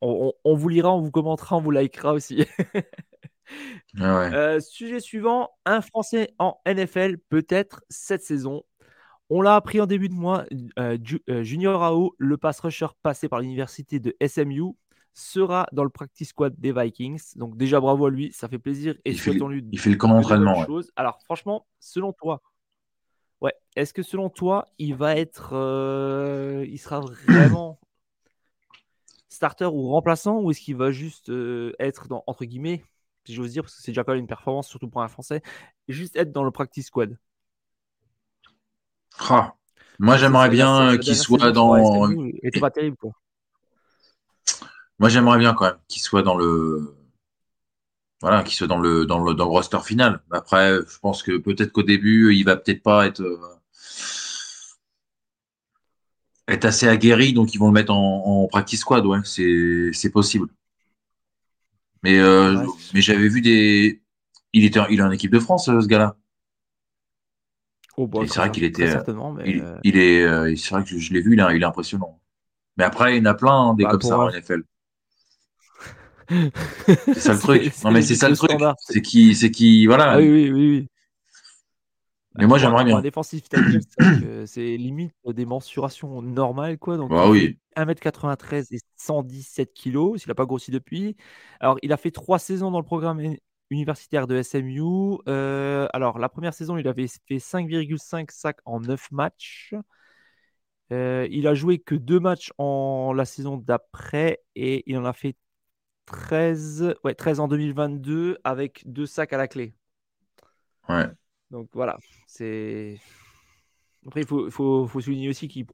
On, 0.00 0.54
vous 0.54 0.68
lira, 0.68 0.94
on 0.94 1.00
vous 1.00 1.10
commentera, 1.10 1.56
on 1.56 1.60
vous 1.60 1.70
likera 1.70 2.12
aussi. 2.12 2.44
Euh, 4.00 4.60
sujet 4.60 5.00
suivant, 5.00 5.50
un 5.66 5.82
Français 5.82 6.32
en 6.38 6.58
NFL 6.66 7.18
peut-être 7.28 7.82
cette 7.90 8.22
saison. 8.22 8.62
On 9.28 9.42
l'a 9.42 9.56
appris 9.56 9.80
en 9.80 9.86
début 9.86 10.08
de 10.08 10.14
mois, 10.14 10.44
euh, 10.78 10.96
euh, 11.28 11.42
Junior 11.42 11.82
Ao, 11.82 12.14
le 12.16 12.36
pass 12.38 12.60
rusher 12.60 12.86
passé 13.02 13.28
par 13.28 13.40
l'université 13.40 14.00
de 14.00 14.16
SMU, 14.26 14.72
sera 15.12 15.66
dans 15.72 15.84
le 15.84 15.90
practice 15.90 16.30
squad 16.30 16.54
des 16.58 16.72
Vikings. 16.72 17.36
Donc 17.36 17.58
déjà 17.58 17.80
bravo 17.80 18.06
à 18.06 18.10
lui, 18.10 18.32
ça 18.32 18.48
fait 18.48 18.58
plaisir 18.58 18.94
et 19.04 19.10
il 19.10 19.20
fait, 19.20 19.32
lui 19.32 19.66
il 19.70 19.78
fait 19.78 19.90
le 19.90 19.96
camp 19.96 20.08
d'entraînement. 20.08 20.64
Alors 20.96 21.20
franchement, 21.24 21.66
selon 21.78 22.14
toi, 22.14 22.40
ouais, 23.42 23.54
est-ce 23.76 23.92
que 23.92 24.02
selon 24.02 24.30
toi, 24.30 24.66
il 24.78 24.94
va 24.94 25.16
être, 25.16 25.52
il 26.66 26.78
sera 26.78 27.00
vraiment 27.00 27.78
starter 29.42 29.66
ou 29.66 29.88
remplaçant 29.88 30.40
ou 30.40 30.50
est-ce 30.50 30.60
qu'il 30.60 30.76
va 30.76 30.92
juste 30.92 31.30
être 31.78 32.08
dans 32.08 32.22
entre 32.26 32.44
guillemets 32.44 32.84
si 33.26 33.34
j'ose 33.34 33.52
dire, 33.52 33.62
parce 33.62 33.76
que 33.76 33.82
c'est 33.82 33.92
déjà 33.92 34.04
pas 34.04 34.16
une 34.16 34.26
performance, 34.26 34.68
surtout 34.68 34.88
pour 34.88 35.02
un 35.02 35.08
Français, 35.08 35.42
juste 35.88 36.16
être 36.16 36.32
dans 36.32 36.44
le 36.44 36.50
practice 36.50 36.86
squad? 36.86 37.16
Ah, 39.18 39.54
moi, 39.98 40.16
j'aimerais 40.16 40.48
bien 40.48 40.98
qu'il 40.98 41.16
soit 41.16 41.52
dans. 41.52 41.76
Et 42.42 42.60
pas 42.60 42.70
terrible, 42.70 42.96
quoi. 42.96 43.12
Moi, 44.98 45.08
j'aimerais 45.08 45.38
bien 45.38 45.54
quand 45.54 45.66
même 45.66 45.78
qu'il 45.88 46.02
soit 46.02 46.22
dans 46.22 46.36
le. 46.36 46.94
Voilà, 48.20 48.42
qu'il 48.44 48.54
soit 48.54 48.68
dans 48.68 48.78
le, 48.78 49.04
dans, 49.04 49.18
le, 49.18 49.34
dans 49.34 49.46
le 49.46 49.50
roster 49.50 49.80
final. 49.80 50.22
Après, 50.30 50.78
je 50.88 50.98
pense 51.00 51.24
que 51.24 51.36
peut-être 51.38 51.72
qu'au 51.72 51.82
début, 51.82 52.34
il 52.34 52.44
va 52.44 52.56
peut-être 52.56 52.82
pas 52.82 53.06
être. 53.06 53.20
Euh, 53.20 53.38
être 56.52 56.64
assez 56.64 56.88
aguerri, 56.88 57.32
donc 57.32 57.54
ils 57.54 57.58
vont 57.58 57.66
le 57.66 57.72
mettre 57.72 57.92
en, 57.92 58.42
en 58.44 58.46
practice 58.48 58.80
squad, 58.80 59.04
ouais, 59.06 59.18
c'est 59.24 60.10
possible. 60.10 60.48
Mais, 62.02 62.18
euh, 62.18 62.66
mais 62.94 63.00
j'avais 63.00 63.28
vu 63.28 63.40
des. 63.40 64.02
Il 64.52 64.64
était, 64.64 64.80
il 64.90 65.00
est 65.00 65.02
en 65.02 65.10
équipe 65.10 65.32
de 65.32 65.38
France, 65.38 65.66
ce 65.66 65.86
gars-là. 65.86 66.16
Oh, 67.96 68.06
bah, 68.06 68.20
c'est 68.26 68.40
vrai 68.40 68.50
qu'il 68.50 68.64
était. 68.64 68.90
Certainement, 68.90 69.32
mais 69.32 69.44
il, 69.46 69.60
euh, 69.62 69.78
il, 69.84 69.96
est. 69.96 70.22
Euh, 70.22 70.54
c'est 70.56 70.70
vrai 70.70 70.84
que 70.84 70.98
je, 70.98 71.12
l'ai 71.12 71.20
vu, 71.20 71.34
il 71.34 71.40
est, 71.40 71.56
il 71.56 71.62
est, 71.62 71.66
impressionnant. 71.66 72.20
Mais 72.76 72.84
après, 72.84 73.16
il 73.16 73.18
y 73.18 73.22
en 73.22 73.30
a 73.30 73.34
plein 73.34 73.52
hein, 73.52 73.74
des 73.74 73.84
bah, 73.84 73.90
comme 73.90 74.02
ça 74.02 74.18
en 74.18 74.30
NFL. 74.30 74.62
c'est 76.88 77.20
ça 77.20 77.34
le 77.34 77.38
truc. 77.38 77.72
Non, 77.84 77.90
mais 77.90 78.02
c'est 78.02 78.14
ça 78.14 78.28
le 78.28 78.36
truc. 78.36 78.50
C'est 78.78 79.02
qui, 79.02 79.34
c'est 79.34 79.50
qui, 79.50 79.86
voilà. 79.86 80.12
Ah 80.12 80.18
oui, 80.18 80.28
oui, 80.28 80.50
oui. 80.50 80.70
oui. 80.70 80.88
Mais 82.36 82.46
moi, 82.46 82.58
j'aimerais 82.58 82.84
bien. 82.84 82.96
Un 82.96 83.02
défensif 83.02 83.42
c'est 84.46 84.76
limite 84.76 85.14
des 85.26 85.44
mensurations 85.44 86.22
normales, 86.22 86.78
quoi. 86.78 86.96
Donc, 86.96 87.10
bah 87.10 87.28
oui. 87.28 87.58
1m93 87.76 88.74
et 88.74 88.78
117 88.96 89.72
kg, 89.74 90.16
s'il 90.16 90.28
n'a 90.28 90.34
pas 90.34 90.46
grossi 90.46 90.70
depuis. 90.70 91.16
Alors, 91.60 91.78
il 91.82 91.92
a 91.92 91.96
fait 91.96 92.10
trois 92.10 92.38
saisons 92.38 92.70
dans 92.70 92.78
le 92.78 92.84
programme 92.84 93.20
universitaire 93.70 94.26
de 94.26 94.40
SMU. 94.42 95.18
Euh, 95.28 95.88
alors, 95.92 96.18
la 96.18 96.28
première 96.28 96.54
saison, 96.54 96.76
il 96.76 96.88
avait 96.88 97.08
fait 97.28 97.38
5,5 97.38 98.30
sacs 98.30 98.60
en 98.64 98.80
9 98.80 99.10
matchs. 99.10 99.74
Euh, 100.92 101.26
il 101.30 101.46
a 101.46 101.54
joué 101.54 101.78
que 101.78 101.94
deux 101.94 102.20
matchs 102.20 102.52
en 102.58 103.14
la 103.14 103.24
saison 103.24 103.56
d'après 103.56 104.42
et 104.54 104.82
il 104.86 104.98
en 104.98 105.06
a 105.06 105.14
fait 105.14 105.36
13, 106.04 106.94
ouais, 107.04 107.14
13 107.14 107.40
en 107.40 107.48
2022 107.48 108.38
avec 108.44 108.82
deux 108.84 109.06
sacs 109.06 109.32
à 109.32 109.38
la 109.38 109.48
clé. 109.48 109.74
Ouais. 110.88 111.06
Donc 111.52 111.68
voilà, 111.74 111.98
c'est. 112.26 112.98
Après, 114.06 114.22
il 114.22 114.26
faut, 114.26 114.50
faut, 114.50 114.86
faut, 114.86 115.00
souligner 115.00 115.28
aussi 115.28 115.46
qu'il 115.48 115.64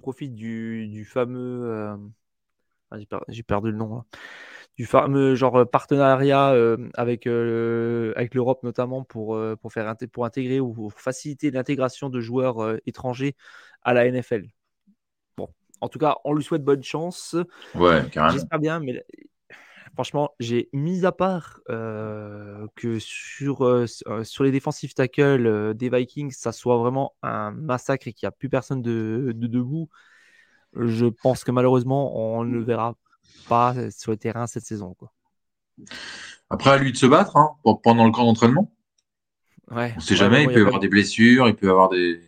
profite 0.00 0.34
du, 0.34 0.88
du 0.88 1.04
fameux. 1.04 1.70
Euh, 1.70 1.96
ah, 2.90 2.96
j'ai 3.28 3.42
perdu 3.44 3.70
le 3.70 3.76
nom. 3.76 3.96
Hein. 3.96 4.04
Du 4.76 4.86
fameux 4.86 5.36
genre 5.36 5.68
partenariat 5.70 6.52
euh, 6.52 6.76
avec, 6.94 7.26
euh, 7.26 8.12
avec 8.16 8.34
l'Europe, 8.34 8.62
notamment 8.64 9.04
pour, 9.04 9.38
pour, 9.62 9.72
faire, 9.72 9.94
pour 10.12 10.24
intégrer 10.24 10.58
ou 10.58 10.72
pour 10.72 10.92
faciliter 10.92 11.50
l'intégration 11.50 12.10
de 12.10 12.20
joueurs 12.20 12.76
étrangers 12.86 13.36
à 13.82 13.94
la 13.94 14.10
NFL. 14.10 14.48
Bon, 15.36 15.48
en 15.80 15.88
tout 15.88 16.00
cas, 16.00 16.16
on 16.24 16.34
lui 16.34 16.42
souhaite 16.42 16.64
bonne 16.64 16.82
chance. 16.82 17.36
Ouais, 17.76 18.02
carrément. 18.10 18.32
J'espère 18.32 18.58
bien, 18.58 18.80
mais 18.80 19.04
franchement, 19.94 20.34
j'ai 20.40 20.68
mis 20.72 21.04
à 21.04 21.12
part 21.12 21.60
euh, 21.68 22.66
que 22.76 22.98
sur, 22.98 23.64
euh, 23.64 23.86
euh, 24.06 24.24
sur 24.24 24.44
les 24.44 24.50
défensifs 24.50 24.94
tackles 24.94 25.74
des 25.74 25.90
Vikings, 25.90 26.32
ça 26.32 26.52
soit 26.52 26.78
vraiment 26.78 27.14
un 27.22 27.50
massacre 27.50 28.08
et 28.08 28.12
qu'il 28.12 28.26
n'y 28.26 28.28
a 28.28 28.32
plus 28.32 28.48
personne 28.48 28.82
de, 28.82 29.32
debout. 29.34 29.88
Je 30.74 31.06
pense 31.06 31.44
que 31.44 31.50
malheureusement, 31.50 32.16
on 32.16 32.44
ne 32.44 32.52
le 32.52 32.62
verra 32.62 32.94
pas 33.48 33.74
sur 33.90 34.12
le 34.12 34.16
terrain 34.16 34.46
cette 34.46 34.64
saison. 34.64 34.94
Quoi. 34.94 35.12
Après, 36.48 36.70
à 36.70 36.78
lui 36.78 36.92
de 36.92 36.96
se 36.96 37.06
battre 37.06 37.36
hein, 37.36 37.56
pendant 37.82 38.06
le 38.06 38.12
camp 38.12 38.24
d'entraînement. 38.24 38.72
Ouais. 39.70 39.92
On 39.94 39.96
ne 39.96 40.00
sait 40.00 40.16
jamais, 40.16 40.44
il 40.44 40.48
peut 40.48 40.58
y 40.58 40.62
avoir 40.62 40.80
des 40.80 40.88
blessures, 40.88 41.48
il 41.48 41.54
peut 41.54 41.70
avoir 41.70 41.88
des. 41.88 42.20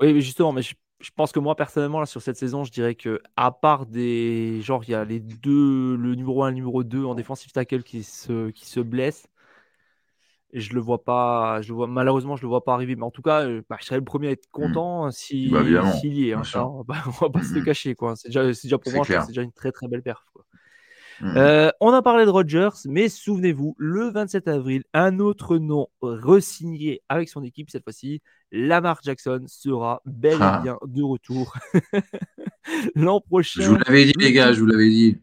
Oui, 0.00 0.12
mais 0.12 0.20
justement, 0.20 0.52
mais 0.52 0.62
je 0.62 0.74
je 1.00 1.10
pense 1.16 1.32
que 1.32 1.38
moi 1.38 1.56
personnellement 1.56 2.00
là 2.00 2.06
sur 2.06 2.20
cette 2.20 2.36
saison, 2.36 2.64
je 2.64 2.72
dirais 2.72 2.94
que 2.94 3.20
à 3.36 3.50
part 3.52 3.86
des 3.86 4.60
genre 4.62 4.84
il 4.84 4.90
y 4.90 4.94
a 4.94 5.04
les 5.04 5.20
deux 5.20 5.96
le 5.96 6.14
numéro 6.14 6.44
1 6.44 6.48
et 6.48 6.50
le 6.50 6.54
numéro 6.56 6.84
2 6.84 7.04
en 7.04 7.14
défensive 7.14 7.52
tackle 7.52 7.82
qui 7.82 8.02
se 8.02 8.50
qui 8.50 8.66
se 8.66 8.80
blessent 8.80 9.28
et 10.52 10.60
je 10.60 10.74
le 10.74 10.80
vois 10.80 11.02
pas 11.02 11.62
je 11.62 11.68
le 11.68 11.74
vois 11.74 11.86
malheureusement 11.86 12.36
je 12.36 12.42
le 12.42 12.48
vois 12.48 12.64
pas 12.64 12.74
arriver 12.74 12.96
mais 12.96 13.04
en 13.04 13.10
tout 13.10 13.22
cas 13.22 13.46
euh, 13.46 13.62
bah, 13.68 13.76
je 13.80 13.86
serais 13.86 13.98
le 13.98 14.04
premier 14.04 14.28
à 14.28 14.30
être 14.32 14.46
mmh. 14.48 14.52
content 14.52 15.10
si 15.10 15.48
bah, 15.48 15.62
s'il 15.92 16.14
y 16.14 16.30
est 16.30 16.32
hein, 16.34 16.42
on, 16.54 16.82
va, 16.82 16.96
va 17.20 17.30
pas 17.30 17.42
se 17.42 17.54
le 17.54 17.60
mmh. 17.60 17.64
cacher 17.64 17.94
quoi 17.94 18.16
c'est 18.16 18.28
déjà, 18.28 18.44
déjà 18.44 18.78
pour 18.78 18.92
moi 18.92 19.04
c'est 19.04 19.26
déjà 19.28 19.42
une 19.42 19.52
très 19.52 19.72
très 19.72 19.88
belle 19.88 20.02
perf 20.02 20.24
quoi. 20.32 20.44
Mmh. 21.20 21.36
Euh, 21.36 21.70
on 21.80 21.92
a 21.92 22.02
parlé 22.02 22.24
de 22.24 22.30
Rodgers, 22.30 22.70
mais 22.86 23.08
souvenez-vous, 23.08 23.74
le 23.78 24.10
27 24.10 24.48
avril, 24.48 24.84
un 24.94 25.18
autre 25.18 25.58
nom 25.58 25.88
resigné 26.00 27.02
avec 27.08 27.28
son 27.28 27.42
équipe 27.42 27.70
cette 27.70 27.84
fois-ci, 27.84 28.22
Lamar 28.52 29.00
Jackson 29.02 29.44
sera 29.46 30.00
bel 30.06 30.34
et 30.34 30.38
ah. 30.40 30.60
bien 30.62 30.78
de 30.86 31.02
retour 31.02 31.54
l'an 32.94 33.20
prochain. 33.20 33.62
Je 33.62 33.68
vous 33.68 33.76
l'avais 33.76 34.06
dit, 34.06 34.14
les 34.18 34.32
gars, 34.32 34.52
je 34.52 34.60
vous 34.60 34.66
l'avais 34.66 34.88
dit. 34.88 35.18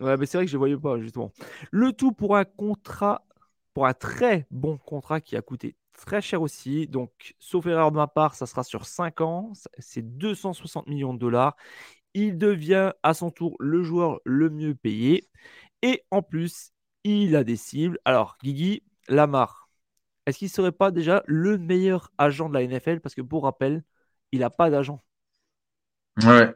Ouais, 0.00 0.16
mais 0.16 0.26
c'est 0.26 0.38
vrai 0.38 0.44
que 0.44 0.50
je 0.50 0.56
ne 0.56 0.58
voyais 0.58 0.76
pas, 0.76 0.98
justement. 1.00 1.32
Le 1.70 1.92
tout 1.92 2.12
pour 2.12 2.36
un 2.36 2.44
contrat, 2.44 3.24
pour 3.74 3.86
un 3.86 3.94
très 3.94 4.46
bon 4.50 4.78
contrat 4.78 5.20
qui 5.20 5.36
a 5.36 5.42
coûté 5.42 5.76
très 5.98 6.22
cher 6.22 6.40
aussi. 6.42 6.86
Donc, 6.86 7.34
sauf 7.38 7.66
erreur 7.66 7.90
de 7.90 7.96
ma 7.96 8.06
part, 8.06 8.34
ça 8.34 8.46
sera 8.46 8.62
sur 8.62 8.86
5 8.86 9.20
ans. 9.20 9.52
C'est 9.78 10.02
260 10.16 10.86
millions 10.86 11.14
de 11.14 11.18
dollars. 11.18 11.56
Il 12.14 12.38
devient 12.38 12.92
à 13.02 13.14
son 13.14 13.30
tour 13.30 13.56
le 13.60 13.82
joueur 13.82 14.20
le 14.24 14.50
mieux 14.50 14.74
payé. 14.74 15.28
Et 15.82 16.04
en 16.10 16.22
plus, 16.22 16.72
il 17.04 17.36
a 17.36 17.44
des 17.44 17.56
cibles. 17.56 17.98
Alors, 18.04 18.36
Guigui, 18.42 18.82
Lamar, 19.08 19.68
est-ce 20.26 20.38
qu'il 20.38 20.46
ne 20.46 20.52
serait 20.52 20.72
pas 20.72 20.90
déjà 20.90 21.22
le 21.26 21.58
meilleur 21.58 22.12
agent 22.18 22.48
de 22.48 22.54
la 22.54 22.62
NFL 22.62 23.00
Parce 23.00 23.14
que 23.14 23.22
pour 23.22 23.44
rappel, 23.44 23.82
il 24.32 24.40
n'a 24.40 24.50
pas 24.50 24.70
d'agent. 24.70 25.02
Ouais. 26.22 26.54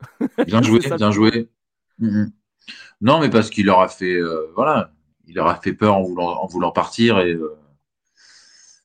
Bien 0.46 0.62
joué, 0.62 0.80
bien 0.80 1.10
joué. 1.10 1.48
Mm-hmm. 2.00 2.30
Non, 3.00 3.20
mais 3.20 3.30
parce 3.30 3.50
qu'il 3.50 3.66
leur 3.66 3.80
a 3.80 3.88
fait, 3.88 4.14
euh, 4.16 4.50
voilà, 4.54 4.92
il 5.26 5.34
leur 5.34 5.46
a 5.46 5.60
fait 5.60 5.72
peur 5.72 5.96
en 5.96 6.02
voulant, 6.02 6.28
en 6.42 6.46
voulant 6.46 6.72
partir 6.72 7.20
et, 7.20 7.32
euh, 7.32 7.56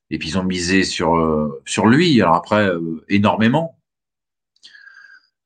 et 0.09 0.19
puis 0.19 0.29
ils 0.29 0.37
ont 0.37 0.43
misé 0.43 0.83
sur, 0.83 1.15
euh, 1.15 1.61
sur 1.65 1.87
lui. 1.87 2.21
Alors 2.21 2.35
après, 2.35 2.69
énormément 3.07 3.78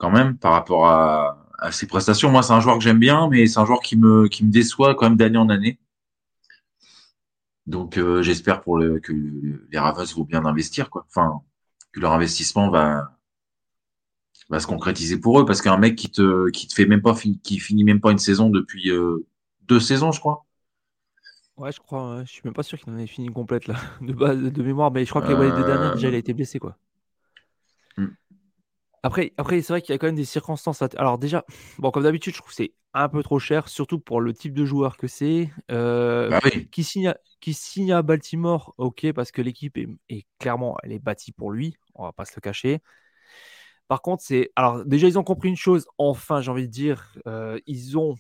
quand 0.04 0.12
même 0.12 0.38
par 0.38 0.52
rapport 0.52 0.88
à, 0.88 1.40
ses 1.72 1.88
prestations. 1.88 2.30
Moi, 2.30 2.44
c'est 2.44 2.52
un 2.52 2.60
joueur 2.60 2.78
que 2.78 2.84
j'aime 2.84 3.00
bien, 3.00 3.30
mais 3.30 3.48
c'est 3.48 3.60
un 3.60 3.66
joueur 3.66 3.80
qui 3.80 3.96
me, 3.96 4.28
qui 4.28 4.44
me 4.44 4.52
déçoit 4.52 4.96
quand 4.96 5.06
même 5.06 5.16
d'année 5.16 5.38
en 5.38 5.48
année. 5.48 5.80
Donc, 7.68 7.98
euh, 7.98 8.22
j'espère 8.22 8.60
pour 8.60 8.78
le, 8.78 9.00
que 9.00 9.14
les 9.14 9.80
Ravens 9.80 10.14
vont 10.14 10.26
bien 10.26 10.44
investir, 10.44 10.90
quoi. 10.90 11.06
Enfin, 11.08 11.40
que 11.94 12.02
leur 12.02 12.12
investissement 12.12 12.70
va, 12.70 13.18
va 14.50 14.60
se 14.60 14.68
concrétiser 14.68 15.18
pour 15.18 15.40
eux, 15.40 15.46
parce 15.46 15.62
qu'un 15.62 15.78
mec 15.78 15.96
qui 15.96 16.12
te, 16.12 16.50
qui 16.50 16.68
te 16.68 16.74
fait 16.74 16.86
même 16.86 17.02
pas, 17.02 17.16
qui 17.42 17.60
finit 17.60 17.86
même 17.86 18.02
pas 18.02 18.12
une 18.12 18.18
saison 18.18 18.50
depuis 18.50 18.92
euh, 18.92 19.26
deux 19.62 19.80
saisons, 19.80 20.12
je 20.12 20.20
crois. 20.20 20.46
Ouais, 21.56 21.72
je 21.72 21.80
crois. 21.80 22.26
Je 22.26 22.30
suis 22.30 22.42
même 22.44 22.54
pas 22.54 22.64
sûr 22.64 22.78
qu'il 22.78 22.92
en 22.92 22.98
ait 22.98 23.08
fini 23.08 23.30
complète 23.30 23.68
là, 23.68 23.76
de 24.02 24.12
base, 24.12 24.38
de 24.38 24.64
mémoire, 24.64 24.92
mais 24.92 25.06
je 25.06 25.10
crois 25.12 25.22
que 25.22 25.30
les 25.30 25.52
deux 25.52 25.64
dernières 25.64 25.96
déjà, 25.96 26.10
il 26.10 26.16
a 26.16 26.18
été 26.18 26.34
blessé, 26.34 26.60
quoi. 26.60 26.78
Après, 29.04 29.34
après 29.38 29.62
c'est 29.62 29.74
vrai 29.74 29.82
qu'il 29.82 29.92
y 29.92 29.96
a 29.96 29.98
quand 29.98 30.08
même 30.08 30.16
des 30.16 30.26
circonstances. 30.26 30.82
Alors 30.96 31.18
déjà, 31.18 31.46
bon, 31.78 31.92
comme 31.92 32.04
d'habitude, 32.04 32.34
je 32.34 32.40
trouve 32.40 32.50
que 32.50 32.56
c'est 32.56 32.74
un 32.94 33.10
peu 33.10 33.22
trop 33.22 33.38
cher, 33.38 33.68
surtout 33.68 34.00
pour 34.00 34.22
le 34.22 34.34
type 34.34 34.54
de 34.54 34.64
joueur 34.64 34.96
que 34.96 35.08
c'est. 35.08 35.50
Euh, 35.72 36.30
bah 36.30 36.40
qui, 36.72 36.84
signe 36.86 37.10
à, 37.10 37.18
qui 37.42 37.54
signe 37.54 37.92
à 37.92 38.02
Baltimore, 38.02 38.74
ok, 38.78 39.12
parce 39.12 39.34
que 39.34 39.42
l'équipe 39.42 39.78
est, 39.78 40.26
clairement, 40.40 40.78
elle 40.84 40.94
est 40.94 41.00
bâtie 41.00 41.34
pour 41.34 41.52
lui. 41.52 41.76
On 41.96 42.04
va 42.04 42.14
pas 42.14 42.24
se 42.24 42.32
le 42.36 42.42
cacher. 42.42 42.82
Par 43.90 44.02
contre, 44.02 44.24
c'est 44.24 44.52
alors 44.56 44.86
déjà 44.86 45.08
ils 45.08 45.20
ont 45.20 45.24
compris 45.24 45.50
une 45.50 45.58
chose. 45.58 45.86
Enfin, 45.98 46.40
j'ai 46.40 46.52
envie 46.52 46.68
de 46.68 46.72
dire, 46.72 47.14
euh, 47.28 47.60
ils 47.68 47.98
ont 47.98 48.16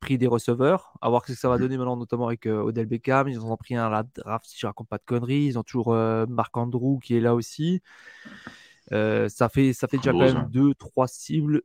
pris 0.00 0.16
des 0.16 0.26
receveurs. 0.26 0.94
À 1.02 1.10
voir 1.10 1.26
ce 1.26 1.32
que 1.32 1.38
ça 1.38 1.50
va 1.50 1.56
mmh. 1.56 1.60
donner 1.60 1.76
maintenant, 1.76 1.96
notamment 1.98 2.28
avec 2.28 2.46
euh, 2.46 2.62
Odell 2.62 2.86
Beckham. 2.86 3.28
Ils 3.28 3.40
en 3.40 3.50
ont 3.50 3.56
pris 3.58 3.76
un 3.76 3.84
à 3.84 3.90
la 3.90 4.04
draft, 4.04 4.46
si 4.46 4.58
je 4.58 4.66
raconte 4.66 4.88
pas 4.88 4.96
de 4.96 5.04
conneries. 5.04 5.44
Ils 5.44 5.58
ont 5.58 5.62
toujours 5.62 5.92
Marc 5.92 6.56
Andrew 6.56 6.98
qui 6.98 7.14
est 7.14 7.20
là 7.20 7.34
aussi. 7.34 7.82
Euh, 8.94 9.28
ça 9.28 9.48
fait, 9.48 9.72
ça 9.72 9.88
fait 9.88 9.96
déjà 9.96 10.12
quand 10.12 10.18
même 10.18 10.36
hein. 10.36 10.48
deux, 10.50 10.74
trois 10.74 11.08
cibles 11.08 11.62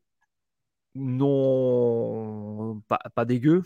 non 0.96 2.82
pas, 2.88 3.00
pas 3.14 3.26
dégueu. 3.26 3.62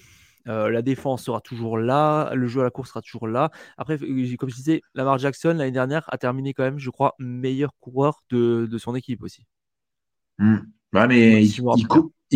la 0.46 0.82
défense 0.82 1.24
sera 1.24 1.40
toujours 1.40 1.78
là, 1.78 2.34
le 2.36 2.48
jeu 2.48 2.60
à 2.60 2.64
la 2.66 2.70
course 2.70 2.90
sera 2.90 3.02
toujours 3.02 3.28
là. 3.28 3.50
Après, 3.78 3.98
comme 3.98 4.50
je 4.50 4.56
disais, 4.56 4.82
Lamar 4.94 5.18
Jackson 5.18 5.54
l'année 5.58 5.72
dernière 5.72 6.04
a 6.12 6.18
terminé 6.18 6.54
quand 6.54 6.64
même, 6.64 6.80
je 6.80 6.90
crois, 6.90 7.16
meilleur 7.20 7.74
coureur 7.80 8.22
de, 8.30 8.78
son 8.78 8.94
équipe 8.94 9.24
aussi. 9.24 9.46
Hmm. 10.38 10.58
mais 10.92 11.46
il, 11.46 11.88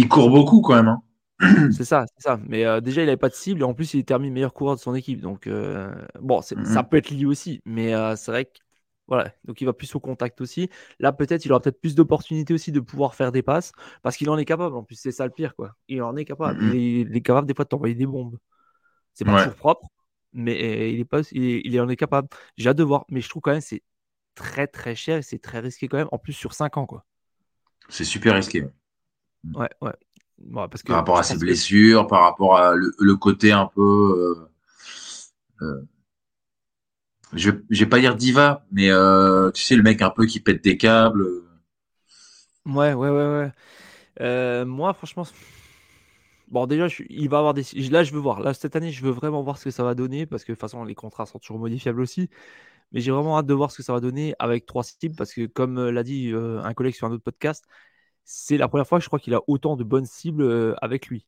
court, 0.07 0.29
beaucoup 0.29 0.61
quand 0.61 0.75
même. 0.75 0.87
Hein. 0.87 1.01
C'est 1.71 1.83
ça, 1.85 2.05
c'est 2.15 2.23
ça. 2.23 2.39
Mais 2.47 2.63
déjà, 2.81 3.03
il 3.03 3.05
n'avait 3.05 3.17
pas 3.17 3.29
de 3.29 3.35
cible 3.35 3.61
et 3.61 3.63
en 3.63 3.75
plus, 3.75 3.93
il 3.93 4.03
termine 4.05 4.33
meilleur 4.33 4.53
coureur 4.53 4.75
de 4.75 4.81
son 4.81 4.95
équipe. 4.95 5.21
Donc, 5.21 5.47
bon, 6.19 6.41
ça 6.41 6.55
hmm. 6.55 6.87
peut 6.89 6.97
être 6.97 7.11
lié 7.11 7.25
aussi. 7.25 7.61
Mais 7.65 7.93
c'est 8.15 8.31
vrai 8.31 8.45
que 8.45 8.57
voilà, 9.07 9.33
donc 9.45 9.61
il 9.61 9.65
va 9.65 9.73
plus 9.73 9.93
au 9.95 9.99
contact 9.99 10.41
aussi. 10.41 10.69
Là, 10.99 11.13
peut-être, 11.13 11.45
il 11.45 11.51
aura 11.51 11.61
peut-être 11.61 11.79
plus 11.79 11.95
d'opportunités 11.95 12.53
aussi 12.53 12.71
de 12.71 12.81
pouvoir 12.81 13.15
faire 13.15 13.31
des 13.31 13.41
passes 13.41 13.71
parce 14.03 14.17
qu'il 14.17 14.29
en 14.29 14.37
est 14.37 14.45
capable. 14.45 14.75
En 14.75 14.83
plus, 14.83 14.95
c'est 14.95 15.11
ça 15.11 15.25
le 15.25 15.31
pire, 15.31 15.55
quoi. 15.55 15.75
Il 15.87 16.01
en 16.01 16.15
est 16.17 16.25
capable. 16.25 16.61
il, 16.75 17.15
est, 17.15 17.21
capable 17.21 17.47
des 17.47 17.53
fois 17.53 17.63
de 17.63 17.69
t'envoyer 17.69 17.95
des 17.95 18.05
bombes. 18.05 18.37
C'est 19.13 19.25
pas 19.25 19.43
toujours 19.43 19.55
propre, 19.55 19.87
mais 20.33 20.93
il 20.93 20.99
est 20.99 21.05
pas, 21.05 21.21
il, 21.31 21.81
en 21.81 21.89
est 21.89 21.95
capable. 21.95 22.27
J'ai 22.57 22.69
hâte 22.69 22.77
de 22.77 22.83
voir, 22.83 23.05
mais 23.09 23.21
je 23.21 23.29
trouve 23.29 23.41
quand 23.41 23.51
même 23.51 23.61
c'est 23.61 23.81
très 24.35 24.67
très 24.67 24.93
cher 24.93 25.17
et 25.17 25.21
c'est 25.21 25.39
très 25.39 25.59
risqué 25.59 25.87
quand 25.87 25.97
même. 25.97 26.09
En 26.11 26.19
plus 26.19 26.33
sur 26.33 26.53
5 26.53 26.77
ans, 26.77 26.85
quoi. 26.85 27.05
C'est 27.89 28.03
super 28.03 28.35
risqué. 28.35 28.67
Ouais, 29.55 29.69
ouais. 29.81 29.93
parce 30.69 30.83
que, 30.83 30.87
par 30.89 30.97
rapport 30.97 31.17
à 31.17 31.23
ses 31.23 31.37
blessures, 31.37 32.07
par 32.07 32.21
rapport 32.23 32.57
à 32.57 32.75
le, 32.75 33.15
côté 33.15 33.53
un 33.53 33.67
peu. 33.67 34.47
Euh, 35.61 35.65
euh, 35.65 35.81
je, 37.33 37.51
je 37.69 37.83
vais 37.83 37.89
pas 37.89 37.99
dire 37.99 38.15
diva, 38.15 38.65
mais 38.71 38.89
euh, 38.89 39.51
tu 39.51 39.63
sais, 39.63 39.75
le 39.75 39.83
mec 39.83 40.01
un 40.01 40.09
peu 40.09 40.25
qui 40.25 40.39
pète 40.39 40.63
des 40.63 40.77
câbles. 40.77 41.25
Ouais, 42.65 42.93
ouais, 42.93 43.09
ouais, 43.09 43.27
ouais. 43.27 43.51
Euh, 44.21 44.65
moi, 44.65 44.93
franchement, 44.93 45.25
bon, 46.49 46.65
déjà, 46.65 46.87
il 47.09 47.29
va 47.29 47.39
avoir 47.39 47.53
des. 47.53 47.63
Là, 47.89 48.03
je 48.03 48.13
veux 48.13 48.19
voir. 48.19 48.39
Là, 48.41 48.53
cette 48.53 48.75
année, 48.75 48.91
je 48.91 49.03
veux 49.03 49.11
vraiment 49.11 49.41
voir 49.43 49.57
ce 49.57 49.65
que 49.65 49.71
ça 49.71 49.83
va 49.83 49.95
donner 49.95 50.25
parce 50.25 50.43
que 50.43 50.51
de 50.51 50.55
toute 50.55 50.61
façon, 50.61 50.83
les 50.83 50.95
contrats 50.95 51.25
sont 51.25 51.39
toujours 51.39 51.59
modifiables 51.59 52.01
aussi. 52.01 52.29
Mais 52.93 53.01
j'ai 53.01 53.11
vraiment 53.11 53.37
hâte 53.37 53.47
de 53.47 53.53
voir 53.53 53.71
ce 53.71 53.77
que 53.77 53.83
ça 53.83 53.93
va 53.93 53.99
donner 53.99 54.33
avec 54.39 54.65
trois 54.65 54.83
cibles 54.83 55.15
parce 55.15 55.33
que, 55.33 55.45
comme 55.45 55.77
euh, 55.77 55.91
l'a 55.91 56.03
dit 56.03 56.31
un 56.33 56.73
collègue 56.73 56.95
sur 56.95 57.07
un 57.07 57.11
autre 57.11 57.23
podcast, 57.23 57.65
c'est 58.23 58.57
la 58.57 58.67
première 58.67 58.87
fois 58.87 58.99
que 58.99 59.03
je 59.03 59.09
crois 59.09 59.19
qu'il 59.19 59.33
a 59.33 59.41
autant 59.47 59.75
de 59.77 59.83
bonnes 59.83 60.05
cibles 60.05 60.75
avec 60.81 61.07
lui. 61.07 61.25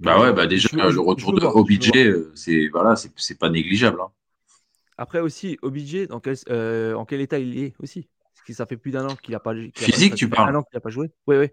Bah 0.00 0.18
ouais, 0.18 0.28
euh, 0.28 0.32
bah 0.32 0.46
déjà, 0.46 0.68
le 0.72 1.00
retour 1.00 1.32
de 1.32 1.44
OBJ, 1.44 1.90
euh, 1.96 2.32
c'est 2.34 2.68
voilà, 2.68 2.94
c'est 2.96 3.38
pas 3.38 3.50
négligeable. 3.50 4.00
Hein. 4.00 4.10
Après 4.96 5.20
aussi, 5.20 5.58
OBJ, 5.62 6.08
dans 6.08 6.20
quel, 6.20 6.36
euh, 6.48 6.94
en 6.94 7.04
quel 7.04 7.20
état 7.20 7.38
il 7.38 7.58
est 7.58 7.74
aussi? 7.80 8.08
Parce 8.32 8.46
que 8.46 8.52
ça 8.52 8.66
fait 8.66 8.76
plus 8.76 8.92
d'un 8.92 9.06
an 9.08 9.16
qu'il 9.16 9.34
a 9.34 9.40
pas 9.40 9.52
Physique, 9.74 10.14
tu 10.14 10.28
parles? 10.28 10.54
Un 10.54 10.58
an 10.58 10.62
qu'il 10.62 10.76
a 10.76 10.80
pas 10.80 10.90
joué. 10.90 11.10
Oui, 11.26 11.36
oui. 11.36 11.48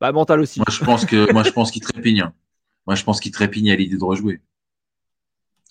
Bah 0.00 0.12
mental 0.12 0.40
aussi. 0.40 0.60
Moi, 0.60 0.66
je 0.70 0.84
pense 0.84 1.04
que 1.04 1.32
moi, 1.32 1.42
je 1.42 1.50
pense 1.50 1.70
qu'il 1.70 1.82
trépigne. 1.82 2.20
Hein. 2.20 2.34
Moi, 2.86 2.94
je 2.94 3.04
pense 3.04 3.20
qu'il 3.20 3.32
trépigne 3.32 3.70
à 3.70 3.76
l'idée 3.76 3.96
de 3.96 4.04
rejouer. 4.04 4.40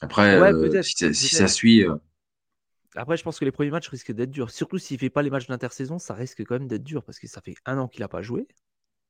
Après, 0.02 0.52
si, 0.84 1.14
ça, 1.14 1.48
suit. 1.48 1.86
Après, 2.96 3.18
je 3.18 3.24
pense 3.24 3.40
que 3.40 3.46
les 3.46 3.52
premiers 3.52 3.72
matchs 3.72 3.88
risquent 3.88 4.12
d'être 4.12 4.32
durs. 4.32 4.52
Surtout 4.52 4.78
s'il 4.78 5.00
fait 5.00 5.10
pas 5.10 5.22
les 5.22 5.30
matchs 5.30 5.48
d'intersaison, 5.48 6.00
ça 6.00 6.14
risque 6.14 6.44
quand 6.44 6.56
même 6.56 6.68
d'être 6.68 6.84
dur 6.84 7.04
parce 7.04 7.20
que 7.20 7.28
ça 7.28 7.42
fait 7.42 7.56
un 7.66 7.78
an 7.78 7.88
qu'il 7.88 8.04
a 8.04 8.08
pas 8.08 8.22
joué. 8.22 8.48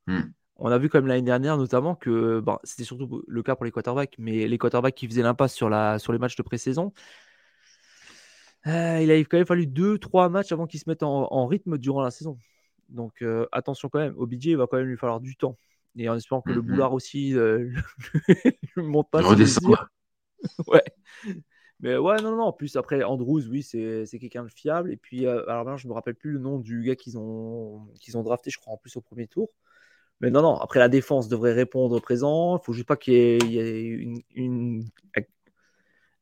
Hmm. 0.08 0.32
On 0.58 0.72
a 0.72 0.78
vu 0.78 0.88
comme 0.88 1.08
l'année 1.08 1.24
dernière 1.24 1.58
notamment 1.58 1.96
que 1.96 2.40
bon, 2.40 2.60
c'était 2.64 2.84
surtout 2.84 3.24
le 3.28 3.44
cas 3.44 3.56
pour 3.56 3.66
les 3.66 3.72
quarterbacks, 3.72 4.16
mais 4.20 4.48
les 4.48 4.58
quarterbacks 4.58 4.96
qui 4.96 5.08
faisaient 5.08 5.24
l'impasse 5.24 5.54
sur, 5.54 5.70
la, 5.70 5.98
sur 6.00 6.14
les 6.14 6.20
matchs 6.20 6.36
de 6.36 6.44
pré-saison, 6.44 6.94
euh, 8.68 9.00
il 9.02 9.12
a 9.12 9.18
quand 9.18 9.38
même 9.38 9.46
fallu 9.46 9.66
2-3 9.66 10.30
matchs 10.30 10.52
avant 10.52 10.68
qu'ils 10.68 10.80
se 10.80 10.90
mettent 10.90 11.04
en, 11.04 11.48
rythme 11.48 11.78
durant 11.78 12.02
la 12.02 12.12
saison. 12.12 12.38
Donc 12.90 13.22
euh, 13.22 13.48
attention 13.52 13.90
quand 13.90 14.00
même, 14.00 14.14
au 14.18 14.28
budget, 14.28 14.52
il 14.52 14.58
va 14.58 14.68
quand 14.68 14.78
même 14.78 14.88
lui 14.88 14.98
falloir 14.98 15.20
du 15.20 15.36
temps. 15.36 15.58
Et 15.96 16.10
en 16.10 16.16
espérant 16.16 16.42
que 16.42 16.52
le 16.52 16.62
mm-hmm. 16.62 16.66
boulard 16.66 16.94
aussi 16.94 17.36
euh, 17.36 17.70
ne 18.78 18.84
monte 18.84 19.10
pas. 19.10 19.22
Redescend. 19.22 19.76
ouais. 20.68 20.84
Mais 21.80 21.98
ouais, 21.98 22.22
non, 22.22 22.36
non, 22.36 22.44
en 22.44 22.54
plus, 22.54 22.78
après, 22.78 23.04
Andrews, 23.04 23.46
oui, 23.50 23.62
c'est 23.62 24.08
quelqu'un 24.20 24.44
de 24.44 24.50
fiable. 24.50 24.92
Et 24.92 24.98
puis, 24.98 25.28
alors 25.28 25.66
maintenant, 25.66 25.78
je 25.78 25.88
me 25.88 25.94
rappelle 25.94 26.16
plus 26.16 26.32
le 26.32 26.40
nom 26.40 26.60
du 26.60 26.84
gars 26.84 26.96
qu'ils 26.96 27.18
ont, 27.18 27.88
qu'ils 28.00 28.18
ont 28.18 28.24
drafté, 28.24 28.52
je 28.52 28.58
crois, 28.58 28.74
en 28.74 28.78
plus 28.78 28.96
au 28.96 29.02
premier 29.02 29.28
tour. 29.28 29.50
Mais 30.24 30.32
non, 30.32 30.42
non, 30.42 30.56
après 30.56 30.80
la 30.80 30.88
défense 30.88 31.28
devrait 31.28 31.52
répondre 31.52 32.00
présent. 32.00 32.52
Il 32.56 32.60
ne 32.62 32.64
faut 32.64 32.72
juste 32.72 32.88
pas 32.88 32.96
qu'il 32.96 33.14
y 33.14 33.60
ait, 33.60 34.24
une, 34.36 34.86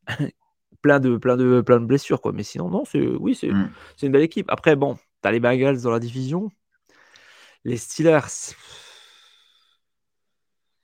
plein, 0.82 1.00
de, 1.00 1.18
plein, 1.18 1.38
de, 1.38 1.62
plein 1.62 1.80
de 1.80 1.86
blessures. 1.86 2.20
Quoi. 2.20 2.32
Mais 2.32 2.42
sinon, 2.42 2.68
non, 2.68 2.84
c'est, 2.84 3.00
oui, 3.00 3.36
c'est, 3.36 3.50
mm. 3.50 3.72
c'est 3.96 4.08
une 4.08 4.12
belle 4.12 4.24
équipe. 4.24 4.50
Après, 4.50 4.76
bon, 4.76 4.96
tu 4.96 5.28
as 5.28 5.32
les 5.32 5.40
Bengals 5.40 5.82
dans 5.82 5.92
la 5.92 6.00
division. 6.00 6.50
Les 7.64 7.78
Steelers, 7.78 8.56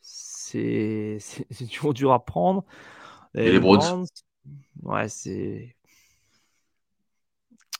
c'est, 0.01 1.17
c'est, 1.19 1.67
toujours 1.73 1.95
dur 1.95 2.13
à 2.13 2.23
prendre. 2.23 2.65
Et 3.33 3.51
les 3.51 3.59
Browns? 3.59 4.05
Ouais, 4.83 5.09
c'est. 5.09 5.75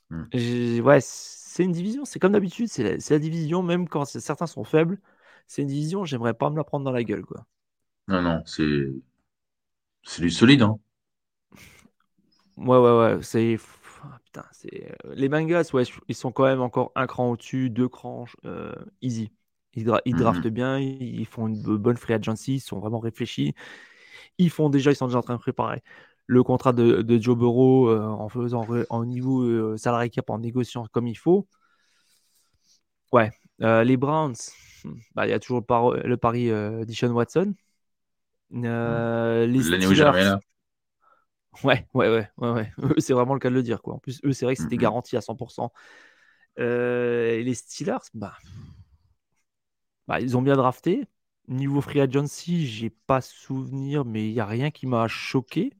Mm. 0.09 0.79
Ouais, 0.81 0.97
c'est 0.99 1.63
une 1.63 1.73
division. 1.73 2.05
C'est 2.05 2.17
comme 2.17 2.31
d'habitude, 2.31 2.69
c'est 2.69 2.81
la, 2.81 2.99
c'est 2.99 3.13
la 3.13 3.19
division, 3.19 3.61
même 3.61 3.87
quand 3.87 4.03
certains 4.05 4.47
sont 4.47 4.63
faibles 4.63 4.99
c'est 5.47 5.63
une 5.63 5.69
division, 5.69 6.05
j'aimerais 6.05 6.33
pas 6.33 6.49
me 6.49 6.57
la 6.57 6.63
prendre 6.63 6.85
dans 6.85 6.91
la 6.91 7.03
gueule. 7.03 7.25
Quoi. 7.25 7.45
Non, 8.07 8.21
non, 8.21 8.43
c'est 8.45 8.91
c'est 10.03 10.21
du 10.21 10.29
solide. 10.29 10.61
Hein. 10.61 10.79
Ouais, 12.57 12.77
ouais, 12.77 12.97
ouais. 12.97 13.19
C'est. 13.21 13.57
Putain, 14.23 14.45
c'est... 14.51 14.91
Euh, 15.05 15.15
les 15.15 15.27
Bengals, 15.27 15.65
ouais, 15.73 15.83
ils 16.07 16.15
sont 16.15 16.31
quand 16.31 16.45
même 16.45 16.61
encore 16.61 16.91
un 16.95 17.07
cran 17.07 17.31
au-dessus, 17.31 17.69
deux 17.69 17.89
crans 17.89 18.25
euh, 18.45 18.73
easy. 19.01 19.31
Ils, 19.73 19.81
ils 20.05 20.15
mm-hmm. 20.15 20.19
draftent 20.19 20.47
bien, 20.47 20.79
ils 20.79 21.25
font 21.25 21.47
une 21.47 21.61
bonne 21.61 21.97
free 21.97 22.13
agency, 22.13 22.55
ils 22.55 22.59
sont 22.59 22.79
vraiment 22.79 22.99
réfléchis. 22.99 23.53
Ils 24.37 24.49
font 24.49 24.69
déjà, 24.69 24.91
ils 24.91 24.95
sont 24.95 25.07
déjà 25.07 25.17
en 25.17 25.23
train 25.23 25.35
de 25.35 25.41
préparer 25.41 25.81
le 26.25 26.43
contrat 26.43 26.73
de, 26.73 27.01
de 27.01 27.21
Joe 27.21 27.37
Burrow 27.37 27.89
euh, 27.89 28.05
en 28.05 28.29
faisant 28.29 28.65
en 28.89 29.05
niveau 29.05 29.75
salarié 29.77 30.09
cap 30.09 30.29
en 30.29 30.39
négociant 30.39 30.85
comme 30.91 31.07
il 31.07 31.17
faut. 31.17 31.47
Ouais, 33.11 33.31
les 33.59 33.97
Browns, 33.97 34.35
bah, 35.15 35.27
il 35.27 35.29
y 35.29 35.33
a 35.33 35.39
toujours 35.39 35.59
le, 35.59 36.15
pari 36.15 36.49
euh, 36.49 36.83
Watson. 37.03 37.53
Euh, 38.53 39.45
les 39.45 39.61
Steelers... 39.61 40.39
Ouais, 41.63 41.87
ouais, 41.93 42.07
ouais, 42.07 42.29
ouais, 42.37 42.71
c'est 42.99 43.13
vraiment 43.13 43.33
le 43.33 43.39
cas 43.39 43.49
de 43.49 43.55
le 43.55 43.63
dire. 43.63 43.81
Quoi. 43.81 43.95
En 43.95 43.99
plus, 43.99 44.19
eux, 44.23 44.33
c'est 44.33 44.45
vrai 44.45 44.55
que 44.55 44.61
c'était 44.61 44.77
garanti 44.77 45.17
à 45.17 45.21
100%. 45.21 45.71
Euh, 46.59 47.41
les 47.41 47.53
Steelers, 47.53 47.97
bah, 48.13 48.33
bah, 50.07 50.19
ils 50.19 50.37
ont 50.37 50.41
bien 50.41 50.55
drafté. 50.55 51.07
Niveau 51.47 51.81
free 51.81 52.01
agency, 52.01 52.67
j'ai 52.67 52.89
pas 52.89 53.21
souvenir, 53.21 54.05
mais 54.05 54.27
il 54.27 54.33
n'y 54.33 54.39
a 54.39 54.45
rien 54.45 54.69
qui 54.69 54.85
m'a 54.85 55.07
choqué. 55.07 55.73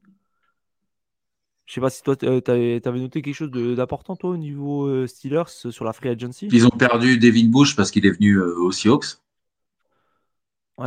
Je 1.68 1.74
sais 1.74 1.82
pas 1.82 1.90
si 1.90 2.02
toi, 2.02 2.16
tu 2.16 2.26
avais, 2.26 2.80
noté 2.98 3.20
quelque 3.20 3.34
chose 3.34 3.50
d'important, 3.50 4.16
toi, 4.16 4.30
au 4.30 4.38
niveau 4.38 4.86
euh, 4.86 5.06
Steelers 5.06 5.68
sur 5.70 5.84
la 5.84 5.92
free 5.92 6.08
agency? 6.08 6.48
Ils 6.50 6.66
ont 6.66 6.70
perdu 6.70 7.18
Devin 7.18 7.48
Bush 7.48 7.76
parce 7.76 7.90
qu'il 7.90 8.06
est 8.06 8.10
venu 8.10 8.36
euh, 8.36 8.56
aux 8.56 8.72
Seahawks, 8.72 9.18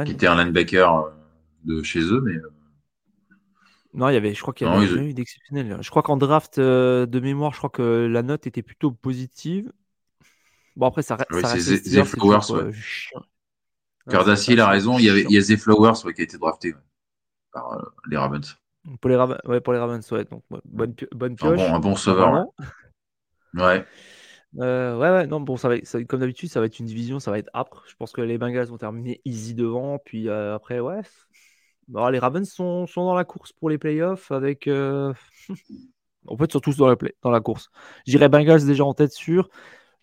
qui 0.06 0.12
était 0.12 0.26
un 0.26 0.44
linebacker 0.44 0.92
euh, 0.92 1.12
de 1.66 1.84
chez 1.84 2.00
eux, 2.00 2.22
mais. 2.22 2.34
Non, 3.94 4.10
il 4.10 4.16
y 4.16 4.18
avait, 4.18 4.34
je 4.34 4.42
crois 4.42 4.56
qu'il 4.56 4.66
y 4.66 4.70
avait 4.72 4.88
rien 4.88 5.04
eu 5.04 5.14
d'exceptionnel. 5.14 5.78
Je 5.82 5.90
crois 5.92 6.02
qu'en 6.02 6.18
draft 6.18 6.60
de 6.60 7.20
mémoire, 7.20 7.52
je 7.52 7.58
crois 7.60 7.70
que 7.70 8.08
la 8.12 8.24
note 8.24 8.48
était 8.48 8.64
plutôt 8.64 8.90
positive. 8.90 9.72
Bon, 10.76 10.88
après, 10.88 11.04
ça, 11.04 11.16
oui, 11.30 11.42
ça 11.42 11.50
reste. 11.50 12.06
Flowers. 12.06 12.40
Ouais. 12.50 12.72
Cardassi, 14.10 14.54
il 14.54 14.60
a 14.60 14.68
raison. 14.68 14.98
Il 14.98 15.06
y, 15.06 15.10
avait, 15.12 15.26
il 15.30 15.32
y 15.32 15.38
a 15.38 15.44
The 15.44 15.60
Flowers 15.60 16.02
qui 16.16 16.22
a 16.22 16.24
été 16.24 16.40
drafté 16.40 16.74
par 17.52 17.78
les 18.10 18.18
Ravens. 18.18 18.58
Pour 19.00 19.10
les, 19.10 19.18
ouais, 19.46 19.62
pour 19.62 19.74
les 19.74 19.80
Ravens, 19.80 20.12
ouais. 20.12 20.26
Donc, 20.26 20.44
bonne, 20.66 20.96
bonne 21.12 21.36
pioche. 21.36 21.60
Un 21.60 21.70
bon, 21.70 21.76
un 21.76 21.80
bon 21.80 21.96
sauveur. 21.96 22.46
Ouais. 23.54 23.86
Euh, 24.60 24.98
ouais, 24.98 25.10
ouais, 25.12 25.28
non, 25.28 25.40
bon, 25.40 25.56
ça 25.56 25.70
va, 25.70 25.76
comme 26.08 26.20
d'habitude, 26.20 26.50
ça 26.50 26.60
va 26.60 26.66
être 26.66 26.80
une 26.80 26.86
division, 26.86 27.20
ça 27.20 27.32
va 27.32 27.38
être 27.38 27.50
âpre. 27.54 27.84
Je 27.88 27.96
pense 27.96 28.12
que 28.12 28.22
les 28.22 28.38
Bengals 28.38 28.68
vont 28.68 28.78
terminer 28.78 29.22
easy 29.24 29.54
devant. 29.54 30.00
Puis 30.00 30.28
euh, 30.28 30.56
après, 30.56 30.80
ouais. 30.80 31.02
Bon, 31.88 32.08
les 32.08 32.20
Ravens 32.20 32.50
sont, 32.50 32.88
sont, 32.88 33.06
dans 33.06 33.16
la 33.16 33.26
course 33.26 33.54
pour 33.54 33.70
les 33.70 33.78
playoffs 33.78 34.32
avec. 34.32 34.68
Euh... 34.68 35.14
en 36.28 36.38
fait, 36.38 36.46
ils 36.46 36.54
sont 36.54 36.60
tous 36.60 36.78
dans 36.78 36.88
la, 36.88 36.96
dans 37.22 37.32
la 37.32 37.42
course. 37.42 37.70
J'irai 38.06 38.30
Bengals 38.30 38.66
déjà 38.66 38.84
en 38.84 38.94
tête 38.94 39.12
sûre. 39.12 39.50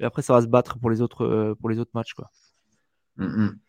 Et 0.00 0.04
après, 0.04 0.22
ça 0.22 0.32
va 0.32 0.42
se 0.42 0.46
battre 0.46 0.78
pour 0.78 0.90
les 0.90 1.02
autres, 1.02 1.54
pour 1.60 1.68
les 1.68 1.78
autres 1.78 1.90
matchs. 1.94 2.14
Quoi. 2.14 2.30
Mm 3.16 3.26
-hmm. 3.26 3.67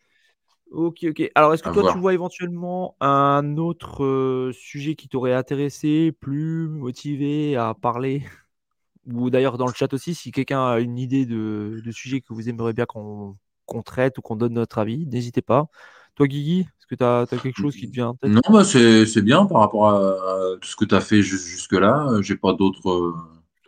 Ok, 0.70 1.04
ok. 1.08 1.30
Alors, 1.34 1.52
est-ce 1.52 1.62
que 1.62 1.70
toi, 1.70 1.92
tu 1.92 1.98
vois 1.98 2.14
éventuellement 2.14 2.96
un 3.00 3.56
autre 3.56 4.04
euh, 4.04 4.52
sujet 4.52 4.94
qui 4.94 5.08
t'aurait 5.08 5.34
intéressé, 5.34 6.12
plus 6.12 6.68
motivé 6.68 7.56
à 7.56 7.74
parler? 7.74 8.24
Ou 9.06 9.30
d'ailleurs, 9.30 9.58
dans 9.58 9.66
le 9.66 9.72
chat 9.74 9.92
aussi, 9.92 10.14
si 10.14 10.30
quelqu'un 10.30 10.64
a 10.64 10.78
une 10.78 10.98
idée 10.98 11.26
de, 11.26 11.82
sujet 11.90 12.20
que 12.20 12.32
vous 12.32 12.48
aimeriez 12.48 12.72
bien 12.72 12.86
qu'on 12.86 13.36
traite 13.82 14.18
ou 14.18 14.22
qu'on 14.22 14.36
donne 14.36 14.52
notre 14.52 14.78
avis, 14.78 15.06
n'hésitez 15.06 15.42
pas. 15.42 15.66
Toi, 16.14 16.28
Guigui, 16.28 16.60
est-ce 16.60 16.86
que 16.86 16.94
tu 16.94 17.04
as, 17.04 17.26
quelque 17.26 17.60
chose 17.60 17.74
qui 17.74 17.88
te 17.88 17.94
vient 17.94 18.14
Non, 18.22 18.40
bah, 18.50 18.62
c'est 18.62 19.22
bien 19.22 19.46
par 19.46 19.60
rapport 19.60 19.88
à, 19.88 20.56
tout 20.60 20.68
ce 20.68 20.76
que 20.76 20.84
tu 20.84 20.94
as 20.94 21.00
fait 21.00 21.22
jusque-là. 21.22 22.20
J'ai 22.20 22.36
pas 22.36 22.52
d'autres. 22.52 23.14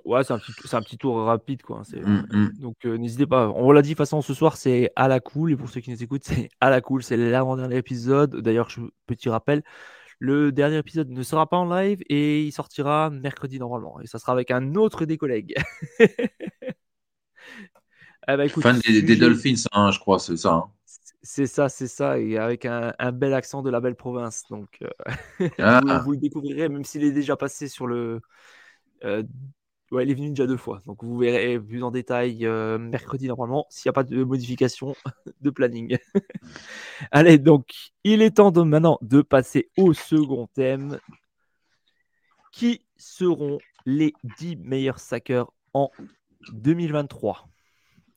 Ouais, 0.05 0.25
c'est 0.25 0.33
un, 0.33 0.39
petit, 0.39 0.53
un 0.73 0.83
petit 0.83 0.99
tour 0.99 1.25
rapide. 1.25 1.63
quoi. 1.63 1.83
Mmh, 1.93 2.23
mmh. 2.31 2.49
Donc 2.59 2.85
n'hésitez 2.85 3.27
pas. 3.27 3.49
On 3.55 3.71
l'a 3.73 3.83
dit, 3.83 3.91
de 3.91 3.95
toute 3.95 3.99
façon, 3.99 4.23
ce 4.23 4.35
soir, 4.35 4.57
c'est 4.57 4.91
à 4.97 5.09
la 5.09 5.21
cool. 5.21 5.53
Et 5.53 5.57
pour 5.57 5.69
ceux 5.69 5.81
qui 5.81 5.91
nous 5.91 6.03
écoutent, 6.03 6.25
c'est 6.25 6.49
à 6.61 6.71
la 6.71 6.81
cool. 6.81 7.03
C'est 7.03 7.17
l'avant-dernier 7.17 7.77
épisode. 7.77 8.37
D'ailleurs, 8.37 8.69
petit 9.07 9.29
rappel, 9.29 9.63
le 10.19 10.53
dernier 10.53 10.79
épisode 10.79 11.11
ne 11.11 11.23
sera 11.23 11.49
pas 11.49 11.57
en 11.57 11.69
live 11.69 12.01
et 12.09 12.43
il 12.45 12.53
sortira 12.53 13.11
mercredi 13.11 13.59
normalement. 13.59 14.01
Et 14.01 14.07
ça 14.07 14.19
sera 14.19 14.33
avec 14.33 14.51
un 14.51 14.75
autre 14.77 15.05
des 15.05 15.19
collègues. 15.19 15.55
ah 18.27 18.37
bah, 18.37 18.49
Fan 18.49 18.79
des, 18.81 19.17
Dolphins, 19.17 19.65
hein, 19.73 19.91
je 19.91 19.99
crois, 19.99 20.19
c'est 20.19 20.37
ça. 20.37 20.53
Hein. 20.53 20.71
C'est 21.25 21.47
ça, 21.47 21.69
c'est 21.69 21.89
ça, 21.89 22.19
et 22.19 22.37
avec 22.37 22.67
un, 22.67 22.93
bel 23.13 23.33
accent 23.35 23.63
de 23.63 23.71
la 23.71 23.81
belle 23.81 23.95
province. 23.95 24.45
Donc, 24.51 24.81
ah. 25.59 25.81
vous, 25.85 26.05
vous, 26.05 26.13
le 26.13 26.19
découvrirez, 26.19 26.69
même 26.69 26.85
s'il 26.85 27.05
est 27.05 27.13
déjà 27.13 27.37
passé 27.37 27.69
sur 27.69 27.87
le, 27.87 28.21
euh, 29.05 29.23
ouais, 29.93 30.05
il 30.05 30.11
est 30.11 30.15
venu 30.15 30.31
déjà 30.31 30.47
deux 30.47 30.57
fois. 30.57 30.81
Donc 30.87 31.05
vous 31.05 31.17
verrez 31.19 31.61
plus 31.61 31.83
en 31.83 31.91
détail 31.91 32.47
euh, 32.47 32.79
mercredi 32.79 33.29
normalement, 33.29 33.67
s'il 33.71 33.89
n'y 33.89 33.91
a 33.91 33.93
pas 33.93 34.05
de 34.05 34.25
modification 34.25 34.95
de 35.41 35.51
planning. 35.51 35.99
Allez, 37.11 37.39
donc 37.39 37.67
il 38.05 38.23
est 38.23 38.37
temps 38.37 38.53
maintenant 38.65 38.99
de 39.03 39.23
passer 39.23 39.71
au 39.77 39.93
second 39.93 40.49
thème. 40.55 40.99
Qui 42.53 42.85
seront 42.99 43.59
les 43.87 44.13
10 44.39 44.57
meilleurs 44.57 44.99
sackers 44.99 45.51
en 45.73 45.91
2023 46.53 47.49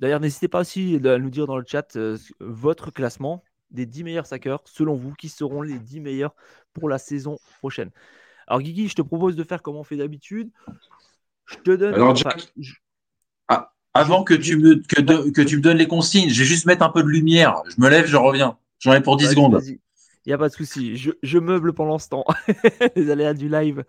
D'ailleurs, 0.01 0.19
n'hésitez 0.19 0.49
pas 0.49 0.59
aussi 0.59 0.99
à 1.05 1.17
nous 1.17 1.29
dire 1.29 1.47
dans 1.47 1.57
le 1.57 1.63
chat 1.65 1.95
euh, 1.95 2.17
votre 2.41 2.91
classement 2.91 3.43
des 3.71 3.85
10 3.85 4.03
meilleurs 4.03 4.25
sackers, 4.25 4.59
selon 4.65 4.95
vous, 4.95 5.13
qui 5.13 5.29
seront 5.29 5.61
les 5.61 5.79
10 5.79 6.01
meilleurs 6.01 6.35
pour 6.73 6.89
la 6.89 6.97
saison 6.97 7.37
prochaine? 7.59 7.91
Alors, 8.47 8.61
Guigui, 8.61 8.89
je 8.89 8.95
te 8.95 9.01
propose 9.01 9.37
de 9.37 9.43
faire 9.43 9.61
comme 9.61 9.77
on 9.77 9.83
fait 9.83 9.95
d'habitude. 9.95 10.51
Je 11.45 11.55
te 11.57 11.71
donne. 11.71 11.93
Alors, 11.93 12.15
ah, 13.47 13.73
avant 13.93 14.23
que 14.23 14.33
tu, 14.33 14.57
me, 14.57 14.75
que, 14.75 15.41
tu 15.41 15.57
me 15.57 15.61
donnes 15.61 15.77
les 15.77 15.87
consignes, 15.87 16.29
je 16.29 16.39
vais 16.39 16.45
juste 16.45 16.65
mettre 16.65 16.83
un 16.83 16.89
peu 16.89 17.03
de 17.03 17.07
lumière. 17.07 17.61
Je 17.67 17.81
me 17.81 17.89
lève, 17.89 18.05
je 18.05 18.17
reviens. 18.17 18.57
J'en 18.79 18.93
ai 18.93 19.01
pour 19.01 19.17
10 19.17 19.29
secondes. 19.29 19.61
Il 19.63 20.29
n'y 20.29 20.33
a 20.33 20.37
pas 20.37 20.49
de 20.49 20.53
souci. 20.53 20.97
Je, 20.97 21.37
meuble 21.37 21.73
pendant 21.73 21.99
ce 21.99 22.09
temps. 22.09 22.25
les 22.95 23.11
aléas 23.11 23.33
du 23.33 23.47
live. 23.47 23.83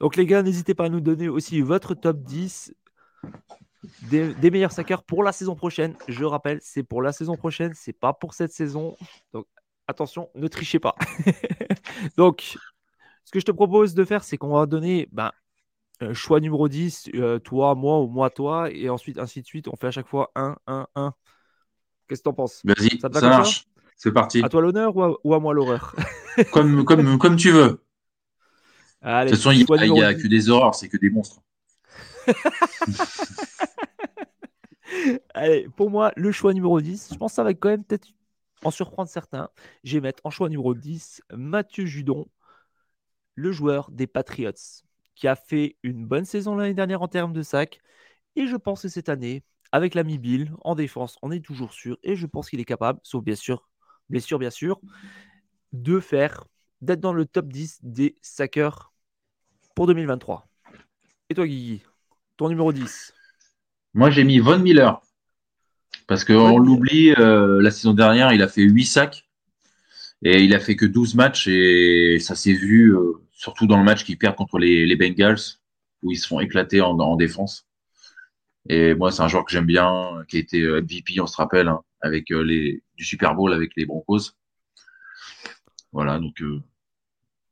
Donc, 0.00 0.16
les 0.16 0.26
gars, 0.26 0.42
n'hésitez 0.42 0.74
pas 0.74 0.86
à 0.86 0.88
nous 0.88 1.00
donner 1.00 1.28
aussi 1.28 1.60
votre 1.60 1.94
top 1.94 2.22
10 2.22 2.74
des, 4.10 4.34
des, 4.34 4.50
meilleurs 4.50 4.72
sackers 4.72 5.04
pour 5.04 5.22
la 5.22 5.32
saison 5.32 5.54
prochaine. 5.54 5.94
Je 6.08 6.24
rappelle, 6.24 6.58
c'est 6.60 6.82
pour 6.82 7.02
la 7.02 7.12
saison 7.12 7.36
prochaine, 7.36 7.72
c'est 7.74 7.92
pas 7.92 8.12
pour 8.12 8.34
cette 8.34 8.52
saison. 8.52 8.96
Donc, 9.32 9.46
attention, 9.86 10.28
ne 10.34 10.48
trichez 10.48 10.80
pas. 10.80 10.96
Donc, 12.16 12.58
ce 13.24 13.30
que 13.30 13.40
je 13.40 13.44
te 13.44 13.52
propose 13.52 13.94
de 13.94 14.04
faire, 14.04 14.24
c'est 14.24 14.36
qu'on 14.36 14.50
va 14.54 14.66
donner 14.66 15.08
ben, 15.12 15.32
euh, 16.02 16.12
choix 16.12 16.40
numéro 16.40 16.68
10, 16.68 17.10
euh, 17.14 17.38
toi, 17.38 17.74
moi 17.74 18.00
ou 18.00 18.08
moi, 18.08 18.28
toi, 18.28 18.70
et 18.70 18.90
ensuite 18.90 19.18
ainsi 19.18 19.40
de 19.40 19.46
suite. 19.46 19.68
On 19.68 19.76
fait 19.76 19.86
à 19.86 19.90
chaque 19.90 20.08
fois 20.08 20.30
1, 20.34 20.56
1, 20.66 20.86
1. 20.94 21.14
Qu'est-ce 22.06 22.20
que 22.20 22.24
tu 22.24 22.28
en 22.28 22.34
penses? 22.34 22.60
Vas-y, 22.64 23.00
ça, 23.00 23.08
marche. 23.08 23.66
C'est 23.96 24.12
parti. 24.12 24.42
À 24.44 24.48
toi 24.48 24.60
l'honneur 24.60 24.94
ou, 24.96 25.34
à 25.34 25.40
moi 25.40 25.54
l'horreur? 25.54 25.94
Comme, 26.52 26.84
comme, 26.84 27.16
comme 27.16 27.36
tu 27.36 27.50
veux. 27.50 27.82
de 29.02 29.22
toute 29.22 29.30
façon, 29.36 29.52
il 29.52 29.64
n'y 29.90 30.02
a, 30.02 30.12
que 30.12 30.26
des 30.26 30.50
horreurs, 30.50 30.74
c'est 30.74 30.90
que 30.90 30.98
des 30.98 31.08
monstres. 31.08 31.40
Allez, 35.32 35.66
pour 35.76 35.90
moi, 35.90 36.12
le 36.14 36.30
choix 36.32 36.52
numéro 36.52 36.78
10, 36.78 37.08
je 37.12 37.16
pense 37.16 37.32
que 37.32 37.36
ça 37.36 37.42
va 37.42 37.54
quand 37.54 37.70
même 37.70 37.84
peut-être 37.84 38.08
en 38.64 38.70
surprendre 38.70 39.08
certains. 39.08 39.48
Je 39.82 39.94
vais 39.94 40.02
mettre 40.02 40.20
en 40.24 40.30
choix 40.30 40.50
numéro 40.50 40.74
10 40.74 41.22
Mathieu 41.32 41.86
Judon, 41.86 42.26
le 43.34 43.50
joueur 43.50 43.90
des 43.90 44.06
Patriots, 44.06 44.52
qui 45.16 45.26
a 45.26 45.34
fait 45.34 45.76
une 45.82 46.06
bonne 46.06 46.24
saison 46.24 46.54
l'année 46.54 46.74
dernière 46.74 47.02
en 47.02 47.08
termes 47.08 47.32
de 47.32 47.42
sacs. 47.42 47.80
Et 48.36 48.46
je 48.46 48.54
pense 48.54 48.82
que 48.82 48.88
cette 48.88 49.08
année, 49.08 49.42
avec 49.72 49.94
l'ami 49.94 50.18
Bill, 50.18 50.52
en 50.62 50.74
défense, 50.74 51.18
on 51.22 51.32
est 51.32 51.44
toujours 51.44 51.72
sûr. 51.72 51.98
Et 52.04 52.14
je 52.14 52.26
pense 52.26 52.50
qu'il 52.50 52.60
est 52.60 52.64
capable, 52.64 53.00
sauf 53.02 53.24
bien 53.24 53.34
sûr, 53.34 53.68
blessure 54.08 54.38
bien 54.38 54.50
sûr, 54.50 54.80
de 55.72 55.98
faire, 55.98 56.44
d'être 56.82 57.00
dans 57.00 57.14
le 57.14 57.24
top 57.24 57.48
10 57.48 57.80
des 57.82 58.14
sackers 58.20 58.92
pour 59.74 59.86
2023. 59.86 60.46
Et 61.30 61.34
toi, 61.34 61.46
Guigui, 61.46 61.82
ton 62.36 62.48
numéro 62.50 62.72
10 62.72 63.14
Moi, 63.94 64.10
j'ai 64.10 64.22
mis 64.22 64.38
Von 64.38 64.58
Miller. 64.58 65.00
Parce 66.06 66.24
qu'on 66.24 66.58
l'oublie, 66.58 67.12
euh, 67.18 67.60
la 67.60 67.70
saison 67.70 67.94
dernière, 67.94 68.32
il 68.32 68.42
a 68.42 68.48
fait 68.48 68.62
8 68.62 68.84
sacs. 68.84 69.28
Et 70.22 70.42
il 70.42 70.54
a 70.54 70.60
fait 70.60 70.76
que 70.76 70.86
12 70.86 71.14
matchs 71.14 71.46
et 71.46 72.18
ça 72.20 72.34
s'est 72.34 72.54
vu 72.54 72.94
euh, 72.94 73.25
surtout 73.36 73.66
dans 73.66 73.76
le 73.76 73.84
match 73.84 74.02
qu'ils 74.02 74.18
perdent 74.18 74.34
contre 74.34 74.58
les, 74.58 74.96
Bengals, 74.96 75.60
où 76.02 76.10
ils 76.10 76.16
se 76.16 76.26
font 76.26 76.40
éclater 76.40 76.80
en, 76.80 77.16
défense. 77.16 77.68
Et 78.68 78.94
moi, 78.94 79.12
c'est 79.12 79.22
un 79.22 79.28
joueur 79.28 79.44
que 79.44 79.52
j'aime 79.52 79.66
bien, 79.66 80.24
qui 80.28 80.38
a 80.38 80.40
été 80.40 80.62
euh, 80.62 80.80
MVP, 80.80 81.20
on 81.20 81.26
se 81.26 81.36
rappelle, 81.36 81.68
hein, 81.68 81.82
avec 82.00 82.32
euh, 82.32 82.42
les, 82.42 82.82
du 82.96 83.04
Super 83.04 83.34
Bowl 83.34 83.52
avec 83.52 83.72
les 83.76 83.86
Broncos. 83.86 84.32
Voilà, 85.92 86.18
donc. 86.18 86.42
Euh, 86.42 86.60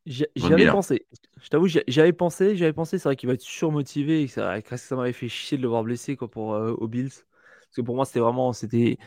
j'avais 0.06 0.66
pensé. 0.70 1.06
Je 1.40 1.48
t'avoue, 1.48 1.68
j'avais 1.68 2.12
pensé, 2.12 2.56
j'avais 2.56 2.72
pensé, 2.72 2.98
c'est 2.98 3.08
vrai 3.08 3.16
qu'il 3.16 3.28
va 3.28 3.34
être 3.34 3.42
surmotivé 3.42 4.22
et 4.22 4.26
que 4.26 4.32
ça, 4.32 4.60
ça 4.76 4.96
m'avait 4.96 5.12
fait 5.12 5.28
chier 5.28 5.56
de 5.56 5.62
le 5.62 5.68
voir 5.68 5.84
blessé 5.84 6.16
quoi, 6.16 6.30
pour, 6.30 6.48
aux 6.48 6.88
Bills. 6.88 7.10
Parce 7.10 7.76
que 7.76 7.80
pour 7.82 7.94
moi, 7.94 8.04
c'était 8.04 8.20
vraiment 8.20 8.52
c'était 8.52 8.98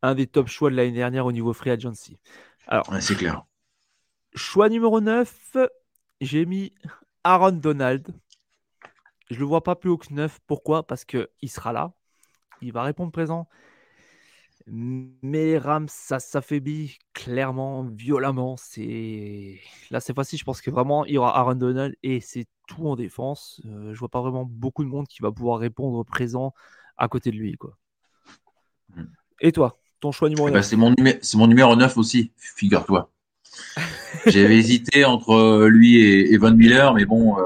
un 0.00 0.14
des 0.14 0.26
top 0.26 0.48
choix 0.48 0.70
de 0.70 0.76
l'année 0.76 0.92
dernière 0.92 1.26
au 1.26 1.32
niveau 1.32 1.52
free 1.52 1.70
agency. 1.70 2.18
Alors, 2.66 2.86
c'est 3.00 3.16
clair. 3.16 3.44
Choix 4.34 4.70
numéro 4.70 5.00
9, 5.00 5.56
j'ai 6.20 6.46
mis 6.46 6.72
Aaron 7.24 7.52
Donald. 7.52 8.06
Je 9.30 9.38
le 9.38 9.44
vois 9.44 9.62
pas 9.62 9.76
plus 9.76 9.90
haut 9.90 9.98
que 9.98 10.12
9. 10.12 10.38
Pourquoi? 10.46 10.86
Parce 10.86 11.04
qu'il 11.04 11.28
sera 11.48 11.72
là. 11.72 11.92
Il 12.62 12.72
va 12.72 12.82
répondre 12.82 13.12
présent. 13.12 13.48
Mais 14.66 15.44
les 15.44 15.58
Rams, 15.58 15.88
ça 15.88 16.18
s'affaiblit 16.18 16.98
clairement, 17.14 17.84
violemment. 17.84 18.56
C'est 18.56 19.60
Là, 19.90 20.00
cette 20.00 20.14
fois-ci, 20.14 20.36
je 20.36 20.44
pense 20.44 20.60
que 20.60 20.70
vraiment, 20.70 21.04
il 21.06 21.14
y 21.14 21.18
aura 21.18 21.38
Aaron 21.38 21.54
Donald 21.54 21.94
et 22.02 22.20
c'est 22.20 22.46
tout 22.66 22.86
en 22.86 22.96
défense. 22.96 23.62
Euh, 23.64 23.94
je 23.94 23.98
vois 23.98 24.10
pas 24.10 24.20
vraiment 24.20 24.44
beaucoup 24.44 24.84
de 24.84 24.88
monde 24.88 25.06
qui 25.08 25.22
va 25.22 25.32
pouvoir 25.32 25.58
répondre 25.58 26.04
présent 26.04 26.52
à 26.98 27.08
côté 27.08 27.30
de 27.30 27.36
lui. 27.36 27.54
Quoi. 27.54 27.78
Hmm. 28.94 29.04
Et 29.40 29.52
toi, 29.52 29.78
ton 30.00 30.12
choix 30.12 30.28
numéro 30.28 30.48
9 30.48 30.52
eh 30.52 30.58
ben, 30.58 30.62
C'est 30.62 30.76
mon, 30.76 30.94
mon 31.40 31.46
numéro 31.46 31.74
9 31.74 31.96
aussi, 31.96 32.32
figure-toi. 32.36 33.10
J'avais 34.26 34.56
hésité 34.56 35.04
entre 35.04 35.66
lui 35.66 35.96
et, 35.96 36.36
Von 36.38 36.52
Miller, 36.52 36.94
mais 36.94 37.04
bon, 37.04 37.38
euh, 37.38 37.42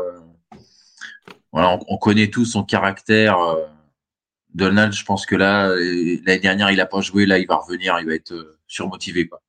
voilà, 1.52 1.78
on, 1.88 1.98
connaît 1.98 2.28
tous 2.28 2.44
son 2.44 2.64
caractère. 2.64 3.38
Euh, 3.38 3.66
Donald, 4.54 4.92
je 4.92 5.04
pense 5.04 5.26
que 5.26 5.36
là, 5.36 5.68
euh, 5.68 6.18
l'année 6.24 6.40
dernière, 6.40 6.70
il 6.70 6.76
n'a 6.76 6.86
pas 6.86 7.00
joué, 7.00 7.26
là, 7.26 7.38
il 7.38 7.46
va 7.46 7.56
revenir, 7.56 7.98
il 8.00 8.06
va 8.06 8.14
être 8.14 8.58
surmotivé. 8.66 9.28
Quoi. 9.28 9.40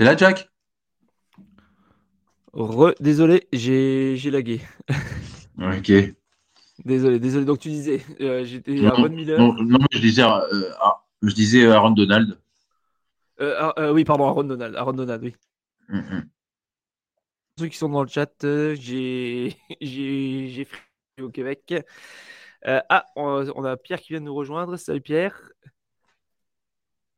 T'es 0.00 0.06
là, 0.06 0.16
Jack? 0.16 0.48
Désolé, 3.00 3.46
j'ai 3.52 4.30
lagué. 4.30 4.62
ok. 5.58 5.92
Désolé, 6.86 7.18
désolé. 7.18 7.44
Donc 7.44 7.58
tu 7.58 7.68
disais, 7.68 8.02
euh, 8.22 8.42
j'étais 8.46 8.82
à 8.86 8.92
Aaron 8.92 9.10
Miller. 9.10 9.38
Non, 9.38 9.52
non, 9.62 9.78
je 9.92 9.98
disais, 9.98 10.22
euh, 10.22 10.70
ah, 10.80 11.04
je 11.20 11.34
disais 11.34 11.66
Aaron 11.66 11.90
Donald. 11.90 12.40
Euh, 13.42 13.72
ah, 13.76 13.92
oui, 13.92 14.04
pardon, 14.04 14.24
Aaron 14.24 14.44
Donald. 14.44 14.74
Aaron 14.74 14.94
Donald, 14.94 15.22
oui. 15.22 15.36
Mm. 15.90 16.20
Ceux 17.58 17.66
qui 17.66 17.76
sont 17.76 17.90
dans 17.90 18.02
le 18.02 18.08
chat, 18.08 18.32
j'ai 18.40 19.54
au 21.20 21.28
Québec. 21.28 21.74
ah, 22.64 23.04
on, 23.16 23.64
a 23.64 23.76
Pierre 23.76 24.00
qui 24.00 24.14
vient 24.14 24.20
de 24.20 24.24
nous 24.24 24.34
rejoindre. 24.34 24.78
Salut 24.78 25.02
Pierre. 25.02 25.52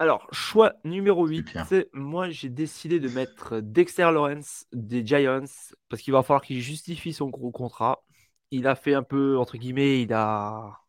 Alors, 0.02 0.26
choix 0.32 0.72
numéro 0.82 1.28
8, 1.28 1.56
moi 1.92 2.28
j'ai 2.28 2.48
décidé 2.48 2.98
de 2.98 3.08
mettre 3.08 3.60
Dexter 3.60 4.10
Lawrence 4.12 4.66
des 4.72 5.06
Giants 5.06 5.44
parce 5.88 6.02
qu'il 6.02 6.12
va 6.12 6.24
falloir 6.24 6.42
qu'il 6.42 6.60
justifie 6.60 7.12
son 7.12 7.28
gros 7.28 7.52
contrat. 7.52 8.02
Il 8.50 8.66
a 8.66 8.74
fait 8.74 8.94
un 8.94 9.04
peu, 9.04 9.38
entre 9.38 9.58
guillemets, 9.58 10.02
il 10.02 10.12
a. 10.12 10.80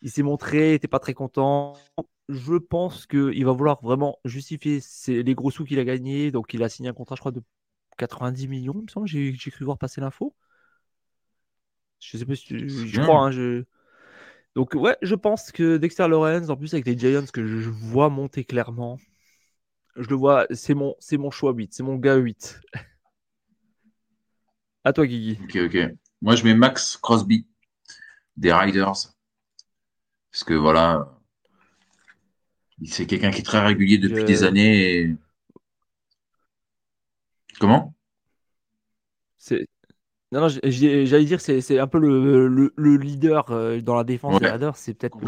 Il 0.00 0.10
s'est 0.10 0.24
montré, 0.24 0.70
il 0.70 0.72
n'était 0.72 0.88
pas 0.88 0.98
très 0.98 1.14
content. 1.14 1.74
Je 2.28 2.56
pense 2.56 3.06
qu'il 3.06 3.44
va 3.44 3.52
vouloir 3.52 3.80
vraiment 3.80 4.18
justifier 4.24 4.80
les 5.06 5.34
gros 5.36 5.52
sous 5.52 5.64
qu'il 5.64 5.78
a 5.78 5.84
gagnés. 5.84 6.32
Donc, 6.32 6.54
il 6.54 6.62
a 6.64 6.68
signé 6.68 6.88
un 6.88 6.94
contrat, 6.94 7.14
je 7.14 7.20
crois, 7.20 7.30
de 7.30 7.40
90 7.98 8.48
millions, 8.48 8.74
il 8.78 8.82
me 8.82 8.88
semble. 8.88 9.06
J'ai 9.06 9.32
cru 9.52 9.64
voir 9.64 9.78
passer 9.78 10.00
l'info. 10.00 10.34
Je 12.00 12.16
sais 12.16 12.26
pas 12.26 12.34
si 12.34 12.68
je 12.68 13.00
crois, 13.00 13.20
hein, 13.20 13.30
je. 13.30 13.62
Donc 14.54 14.74
ouais, 14.74 14.96
je 15.02 15.14
pense 15.14 15.50
que 15.50 15.76
Dexter 15.76 16.08
Lawrence, 16.08 16.50
en 16.50 16.56
plus 16.56 16.74
avec 16.74 16.86
les 16.86 16.98
Giants 16.98 17.24
que 17.32 17.46
je 17.46 17.70
vois 17.70 18.10
monter 18.10 18.44
clairement, 18.44 18.98
je 19.96 20.08
le 20.08 20.16
vois, 20.16 20.46
c'est 20.50 20.74
mon, 20.74 20.94
c'est 20.98 21.16
mon 21.16 21.30
choix 21.30 21.52
8, 21.52 21.72
c'est 21.72 21.82
mon 21.82 21.96
gars 21.96 22.16
8. 22.16 22.60
à 24.84 24.92
toi 24.92 25.06
Guigui. 25.06 25.38
Ok, 25.44 25.56
ok. 25.56 25.94
Moi 26.20 26.36
je 26.36 26.44
mets 26.44 26.54
Max 26.54 26.96
Crosby 26.96 27.46
des 28.36 28.52
Riders. 28.52 29.14
Parce 30.30 30.44
que 30.44 30.54
voilà, 30.54 31.18
c'est 32.86 33.06
quelqu'un 33.06 33.30
qui 33.30 33.40
est 33.40 33.44
très 33.44 33.60
régulier 33.60 33.98
depuis 33.98 34.24
des 34.24 34.44
années. 34.44 34.90
Et... 34.90 35.16
Comment? 37.60 37.94
Non, 40.32 40.40
non 40.40 40.48
j'allais 40.48 41.24
dire 41.24 41.40
c'est 41.42 41.78
un 41.78 41.86
peu 41.86 41.98
le, 41.98 42.72
le, 42.74 42.96
leader 42.96 43.50
euh, 43.50 43.80
dans 43.80 43.94
la 43.94 44.04
défense 44.04 44.40
des 44.40 44.48
Raiders. 44.48 44.76
C'est 44.76 44.94
peut-être 44.94 45.18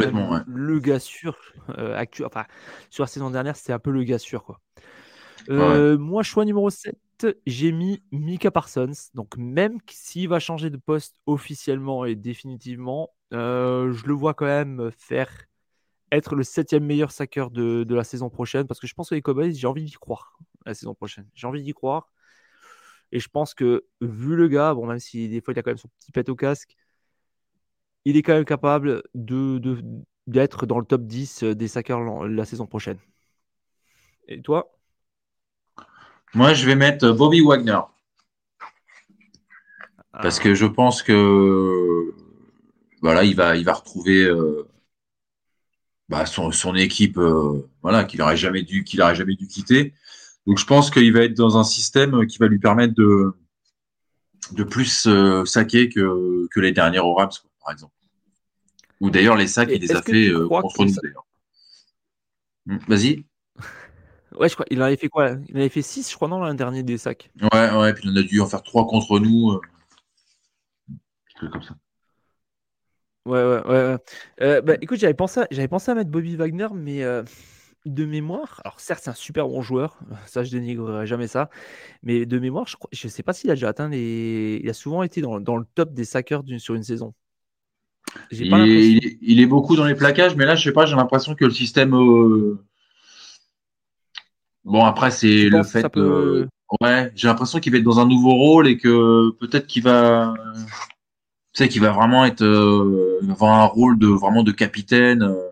le 0.47 0.79
gars 0.79 0.99
sûr 0.99 1.37
euh, 1.79 1.97
actuel. 1.97 2.27
Enfin, 2.27 2.47
sur 2.89 3.05
la 3.05 3.09
saison 3.09 3.31
dernière, 3.31 3.55
c'était 3.55 3.75
un 3.75 3.79
peu 3.79 3.91
le 3.91 4.03
gars 4.03 4.19
sûr. 4.19 4.45
Quoi. 4.45 4.61
Euh, 5.51 5.99
moi, 5.99 6.23
choix 6.23 6.47
numéro 6.47 6.71
7, 6.71 6.97
j'ai 7.47 7.71
mis 7.71 8.03
Mika 8.13 8.51
Parsons. 8.51 8.93
Donc, 9.13 9.37
même 9.37 9.79
s'il 9.91 10.31
va 10.31 10.41
changer 10.41 10.71
de 10.71 10.79
poste 10.79 11.17
officiellement 11.27 12.07
et 12.07 12.15
définitivement, 12.15 13.11
je 13.31 14.07
le 14.07 14.15
vois 14.15 14.33
quand 14.33 14.47
même 14.47 14.91
faire 14.97 15.29
être 16.13 16.35
le 16.35 16.45
septième 16.45 16.85
meilleur 16.85 17.11
sacker 17.11 17.51
de, 17.51 17.85
de, 17.85 17.95
la 17.95 18.05
saison 18.05 18.31
prochaine. 18.31 18.67
Parce 18.67 18.81
que 18.81 18.87
je 18.87 18.95
pense 18.95 19.11
que 19.11 19.15
les 19.15 19.23
Cowboys, 19.23 19.53
j'ai 19.53 19.67
envie 19.67 19.85
d'y 19.85 19.93
croire 19.93 20.39
la 20.65 20.73
saison 20.73 20.95
prochaine. 20.95 21.29
J'ai 21.35 21.47
envie 21.47 21.63
d'y 21.63 21.75
croire. 21.75 22.09
Et 23.15 23.21
je 23.21 23.29
pense 23.29 23.55
que, 23.55 23.87
vu 24.01 24.35
le 24.35 24.49
gars, 24.49 24.75
bon, 24.75 24.87
même 24.87 24.99
si 24.99 25.29
des 25.29 25.41
fois 25.41 25.55
il 25.55 25.59
a 25.61 25.63
quand 25.63 25.71
même 25.71 25.79
son 25.79 25.89
petit 26.01 26.11
pet 26.11 26.29
au 26.29 26.35
casque, 26.35 26.77
il 28.05 28.17
est 28.17 28.23
quand 28.23 28.35
même 28.35 28.45
capable 28.45 29.05
de, 29.15 29.61
d'être 30.27 30.67
dans 30.67 30.81
le 30.81 30.85
top 30.85 31.03
10 31.03 31.45
des 31.45 31.69
sackers 31.69 32.01
la 32.27 32.45
saison 32.45 32.67
prochaine. 32.67 32.99
Et 34.27 34.43
toi? 34.43 34.77
Moi, 36.35 36.55
je 36.55 36.67
vais 36.67 36.75
mettre 36.75 37.13
Bobby 37.13 37.41
Wagner. 37.41 37.81
Parce 40.13 40.41
que 40.41 40.55
je 40.55 40.67
pense 40.67 41.05
que 41.05 42.15
voilà, 43.01 43.23
il 43.23 43.37
va, 43.37 43.57
il 43.57 43.65
va 43.65 43.75
retrouver 43.75 44.25
euh, 44.25 44.69
bah, 46.09 46.27
son, 46.27 46.51
son, 46.51 46.75
équipe 46.75 47.19
euh, 47.19 47.69
voilà, 47.83 48.03
qu'il 48.05 48.19
n'aurait 48.19 48.37
jamais 48.37 48.63
dû, 48.63 48.83
qu'il 48.83 49.01
aurait 49.03 49.15
jamais 49.15 49.37
dû 49.37 49.47
quitter. 49.47 49.95
Donc 50.47 50.59
je 50.59 50.67
pense 50.67 50.91
qu'il 50.91 51.13
va 51.13 51.21
être 51.21 51.35
dans 51.35 51.57
un 51.57 51.65
système 51.65 52.27
qui 52.27 52.39
va 52.39 52.49
lui 52.49 52.59
permettre 52.59 52.95
de, 52.95 53.35
de 54.53 54.65
plus 54.65 55.07
euh, 55.07 55.45
saquer 55.45 55.89
que, 55.89 56.47
que 56.51 56.61
les 56.61 56.73
dernières 56.73 57.07
au 57.07 57.15
Rams, 57.15 57.31
par 57.63 57.73
exemple. 57.73 57.95
Ou 59.01 59.11
d'ailleurs 59.11 59.37
les 59.37 59.47
sacs, 59.47 59.71
il 59.73 59.81
les 59.81 59.93
a 59.93 60.03
fait 60.03 60.29
euh, 60.29 60.47
contre 60.49 60.85
nous 60.85 60.95
d'ailleurs. 61.03 61.27
Hmm, 62.67 62.79
vas-y. 62.89 63.25
Ouais, 64.37 64.49
je 64.49 64.55
crois. 64.55 64.67
Il 64.69 64.83
avait 64.83 64.97
fait 64.97 65.09
quoi? 65.09 65.37
Il 65.49 65.57
avait 65.57 65.69
fait 65.69 65.81
6, 65.81 66.11
je 66.11 66.17
crois, 66.17 66.27
non, 66.27 66.41
l'an 66.41 66.55
dernier 66.55 66.83
des 66.83 66.99
sacs. 66.99 67.31
Ouais, 67.53 67.71
ouais, 67.71 67.95
puis 67.95 68.03
il 68.09 68.11
en 68.11 68.17
a 68.17 68.23
dû 68.23 68.41
en 68.41 68.49
faire 68.49 68.65
3 68.65 68.85
contre 68.89 69.21
nous. 69.21 69.53
Euh... 69.53 69.61
comme 71.53 71.63
ça. 71.63 71.77
Ouais, 73.27 73.45
ouais, 73.45 73.63
ouais. 73.65 73.97
Euh, 74.41 74.61
bah, 74.61 74.75
écoute, 74.81 74.99
j'avais 74.99 75.15
pensé, 75.15 75.39
à, 75.39 75.69
pensé 75.69 75.93
à 75.93 75.95
mettre 75.95 76.11
Bobby 76.11 76.35
Wagner, 76.35 76.67
mais 76.75 77.05
de 77.85 78.05
mémoire, 78.05 78.61
alors 78.65 78.81
certes, 78.81 79.03
c'est 79.05 79.11
un 79.11 79.15
super 79.15 79.49
bon 79.49 79.63
joueur, 79.63 79.99
ça 80.27 80.45
je 80.45 80.51
dénigrerai 80.51 81.07
jamais 81.07 81.29
ça, 81.29 81.51
mais 82.03 82.27
de 82.27 82.39
mémoire, 82.39 82.67
je 82.67 83.07
ne 83.07 83.11
sais 83.11 83.23
pas 83.23 83.33
s'il 83.33 83.51
a 83.51 83.55
déjà 83.55 83.69
atteint 83.69 83.89
les. 83.89 84.61
Il 84.63 84.71
a 84.71 84.75
souvent 84.75 85.03
été 85.03 85.21
dans, 85.21 85.37
le 85.37 85.67
top 85.75 85.93
des 85.93 86.05
sackers 86.05 86.43
sur 86.59 86.75
une 86.75 86.83
saison. 86.83 87.15
Il, 88.31 89.41
est, 89.41 89.47
beaucoup 89.47 89.77
dans 89.77 89.87
les 89.87 89.95
plaquages, 89.95 90.37
mais 90.37 90.45
là, 90.45 90.55
je 90.55 90.63
sais 90.63 90.73
pas, 90.73 90.87
j'ai 90.87 90.95
l'impression 90.95 91.35
que 91.35 91.45
le 91.45 91.51
système. 91.51 91.95
Euh, 91.95 92.61
bon, 94.65 94.85
après, 94.85 95.11
c'est 95.11 95.49
le 95.49 95.63
fait. 95.63 95.89
que 95.91 96.47
Ouais, 96.81 97.13
j'ai 97.15 97.29
l'impression 97.29 97.61
qu'il 97.61 97.73
va 97.73 97.79
être 97.79 97.85
dans 97.85 98.01
un 98.01 98.07
nouveau 98.07 98.35
rôle 98.35 98.67
et 98.67 98.79
que 98.79 99.31
peut-être 99.39 99.67
qu'il 99.67 99.83
va. 99.83 100.35
Tu 101.53 101.63
sais, 101.63 101.69
qu'il 101.69 101.81
va 101.81 101.91
vraiment 101.91 102.25
être. 102.25 102.43
Euh, 102.43 103.21
avoir 103.31 103.61
un 103.61 103.67
rôle 103.67 103.99
de 103.99 104.09
vraiment 104.09 104.43
de 104.43 104.53
capitaine. 104.53 105.23
Euh, 105.23 105.51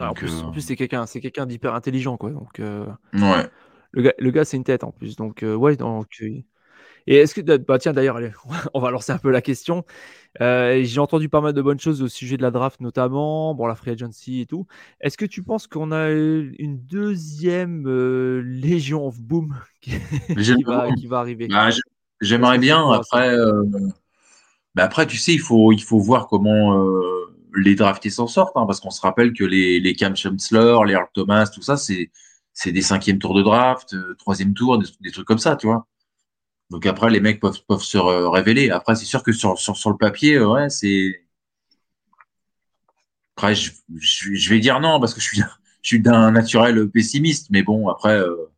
en, 0.00 0.12
plus, 0.12 0.42
euh, 0.42 0.50
plus, 0.50 0.60
c'est 0.62 0.76
quelqu'un, 0.76 1.06
c'est 1.06 1.20
quelqu'un 1.20 1.46
d'hyper 1.46 1.74
intelligent, 1.74 2.16
quoi. 2.16 2.30
Donc, 2.30 2.60
euh, 2.60 2.86
ouais. 3.14 3.48
Le 3.92 4.02
gars, 4.02 4.14
le 4.18 4.30
gars 4.32 4.44
c'est 4.44 4.56
une 4.56 4.64
tête 4.64 4.82
en 4.82 4.90
plus. 4.90 5.16
Donc, 5.16 5.42
euh, 5.42 5.54
ouais. 5.54 5.76
Donc, 5.76 6.20
et 7.06 7.16
est-ce 7.16 7.34
que, 7.34 7.56
bah, 7.58 7.78
tiens, 7.78 7.92
d'ailleurs, 7.92 8.18
on 8.74 8.80
va 8.80 8.90
lancer 8.90 9.12
un 9.12 9.18
peu 9.18 9.30
la 9.30 9.42
question. 9.42 9.84
j'ai 10.40 10.98
entendu 10.98 11.28
pas 11.28 11.40
mal 11.40 11.52
de 11.52 11.62
bonnes 11.62 11.78
choses 11.78 12.02
au 12.02 12.08
sujet 12.08 12.36
de 12.36 12.42
la 12.42 12.50
draft, 12.50 12.80
notamment, 12.80 13.54
bon, 13.54 13.66
la 13.66 13.76
free 13.76 13.92
agency 13.92 14.40
et 14.40 14.46
tout. 14.46 14.66
Est-ce 15.00 15.16
que 15.16 15.26
tu 15.26 15.42
penses 15.42 15.66
qu'on 15.66 15.92
a 15.92 16.10
une 16.10 16.80
deuxième 16.84 17.88
Légion 18.40 19.06
of 19.06 19.20
Boom 19.20 19.54
qui, 19.80 19.92
va, 20.64 20.92
qui 20.92 21.06
va, 21.06 21.18
arriver? 21.20 21.46
Bah, 21.46 21.68
J'aimerais 22.20 22.58
bien. 22.58 22.90
Après, 22.90 23.36
bah, 24.74 24.84
après, 24.84 25.06
tu 25.06 25.18
sais, 25.18 25.32
il 25.34 25.40
faut, 25.40 25.70
il 25.70 25.82
faut 25.82 26.00
voir 26.00 26.26
comment 26.26 26.84
les 27.56 27.74
draftés 27.74 28.10
s'en 28.10 28.26
sortent, 28.26 28.56
hein, 28.56 28.66
parce 28.66 28.80
qu'on 28.80 28.90
se 28.90 29.00
rappelle 29.00 29.32
que 29.32 29.44
les, 29.44 29.80
les 29.80 29.94
Cam 29.94 30.16
Chancellor, 30.16 30.84
les 30.84 30.94
Earl 30.94 31.06
Thomas, 31.14 31.46
tout 31.46 31.62
ça, 31.62 31.76
c'est, 31.76 32.10
des 32.66 32.82
cinquièmes 32.82 33.18
tours 33.18 33.34
de 33.34 33.42
draft, 33.42 33.94
euh, 33.94 34.14
troisième 34.18 34.54
tour, 34.54 34.78
des, 34.78 35.10
trucs 35.10 35.26
comme 35.26 35.38
ça, 35.38 35.56
tu 35.56 35.66
vois. 35.66 35.86
Donc 36.70 36.86
après, 36.86 37.10
les 37.10 37.20
mecs 37.20 37.40
peuvent, 37.40 37.82
se 37.82 37.98
révéler. 37.98 38.70
Après, 38.70 38.94
c'est 38.96 39.04
sûr 39.04 39.22
que 39.22 39.32
sur, 39.32 39.54
le 39.54 39.96
papier, 39.96 40.36
euh, 40.36 40.48
ouais, 40.48 40.70
c'est. 40.70 41.24
Après, 43.36 43.54
je, 43.54 44.50
vais 44.50 44.60
dire 44.60 44.80
non, 44.80 45.00
parce 45.00 45.14
que 45.14 45.20
je 45.20 45.26
suis, 45.26 45.38
je 45.40 45.88
suis 45.88 46.00
d'un 46.00 46.30
naturel 46.30 46.88
pessimiste, 46.90 47.48
mais 47.50 47.62
bon, 47.62 47.88
après, 47.88 48.16
euh, 48.18 48.50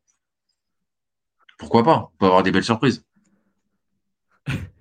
pourquoi 1.59 1.83
pas? 1.85 2.11
On 2.15 2.19
peut 2.19 2.27
avoir 2.27 2.43
des 2.43 2.53
belles 2.53 2.65
surprises. 2.65 3.05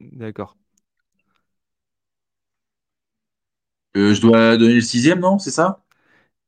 D'accord. 0.00 0.56
Euh, 3.96 4.14
je 4.14 4.20
dois 4.20 4.56
donner 4.56 4.74
le 4.74 4.80
sixième, 4.80 5.20
non 5.20 5.38
C'est 5.38 5.50
ça? 5.50 5.84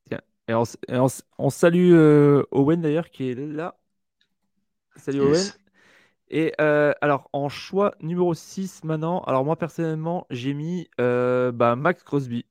Tiens. 0.09 0.21
Et 0.49 0.55
on, 0.55 1.51
salue 1.51 1.93
euh, 1.93 2.45
Owen 2.51 2.81
d'ailleurs 2.81 3.11
qui 3.11 3.31
est 3.31 3.35
là. 3.35 3.77
Salut 4.97 5.21
Owen. 5.21 5.43
Et 6.35 6.55
euh, 6.61 6.93
alors 7.03 7.29
en 7.35 7.51
choix 7.51 7.95
numéro 8.01 8.33
6 8.33 8.85
maintenant, 8.85 9.21
alors 9.25 9.45
moi 9.45 9.57
personnellement 9.57 10.27
j'ai 10.31 10.55
mis 10.55 10.89
bah, 10.99 11.77
Max 11.77 12.03
Crosby. 12.03 12.47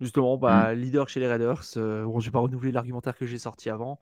Justement, 0.00 0.36
bah, 0.36 0.74
hmm. 0.74 0.78
leader 0.78 1.08
chez 1.08 1.20
les 1.20 1.28
Raiders. 1.28 1.62
bon, 1.76 2.20
je 2.20 2.26
vais 2.26 2.32
pas 2.32 2.40
renouveler 2.40 2.72
l'argumentaire 2.72 3.16
que 3.16 3.26
j'ai 3.26 3.38
sorti 3.38 3.68
avant. 3.68 4.00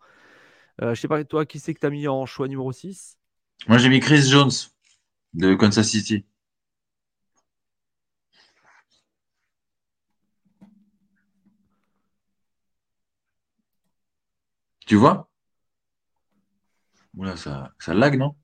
je 0.80 0.94
sais 0.94 1.08
pas, 1.08 1.22
toi, 1.24 1.46
qui 1.46 1.58
c'est 1.58 1.74
que 1.74 1.80
tu 1.80 1.86
as 1.86 1.90
mis 1.90 2.06
en 2.06 2.26
choix 2.26 2.48
numéro 2.48 2.70
6 2.70 3.18
Moi 3.66 3.78
j'ai 3.78 3.88
mis 3.88 4.00
Chris 4.00 4.22
Jones 4.28 4.50
de 5.34 5.54
Kansas 5.54 5.88
City. 5.88 6.24
Tu 14.86 14.96
vois? 14.96 15.28
Oula, 17.16 17.36
ça, 17.36 17.72
ça 17.78 17.94
lag, 17.94 18.16
non? 18.16 18.34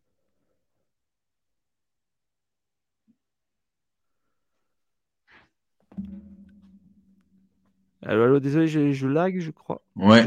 Allô, 8.03 8.39
désolé, 8.41 8.69
je, 8.69 9.07
lag, 9.07 9.41
je 9.41 9.51
crois. 9.51 9.83
Ouais. 9.97 10.25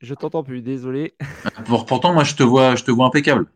Je 0.00 0.14
t'entends 0.14 0.42
plus, 0.42 0.62
désolé. 0.62 1.14
pourtant, 1.64 2.12
moi, 2.12 2.24
je 2.24 2.34
te 2.34 2.42
vois, 2.42 2.74
je 2.74 2.84
te 2.84 2.90
vois 2.90 3.06
impeccable. 3.06 3.46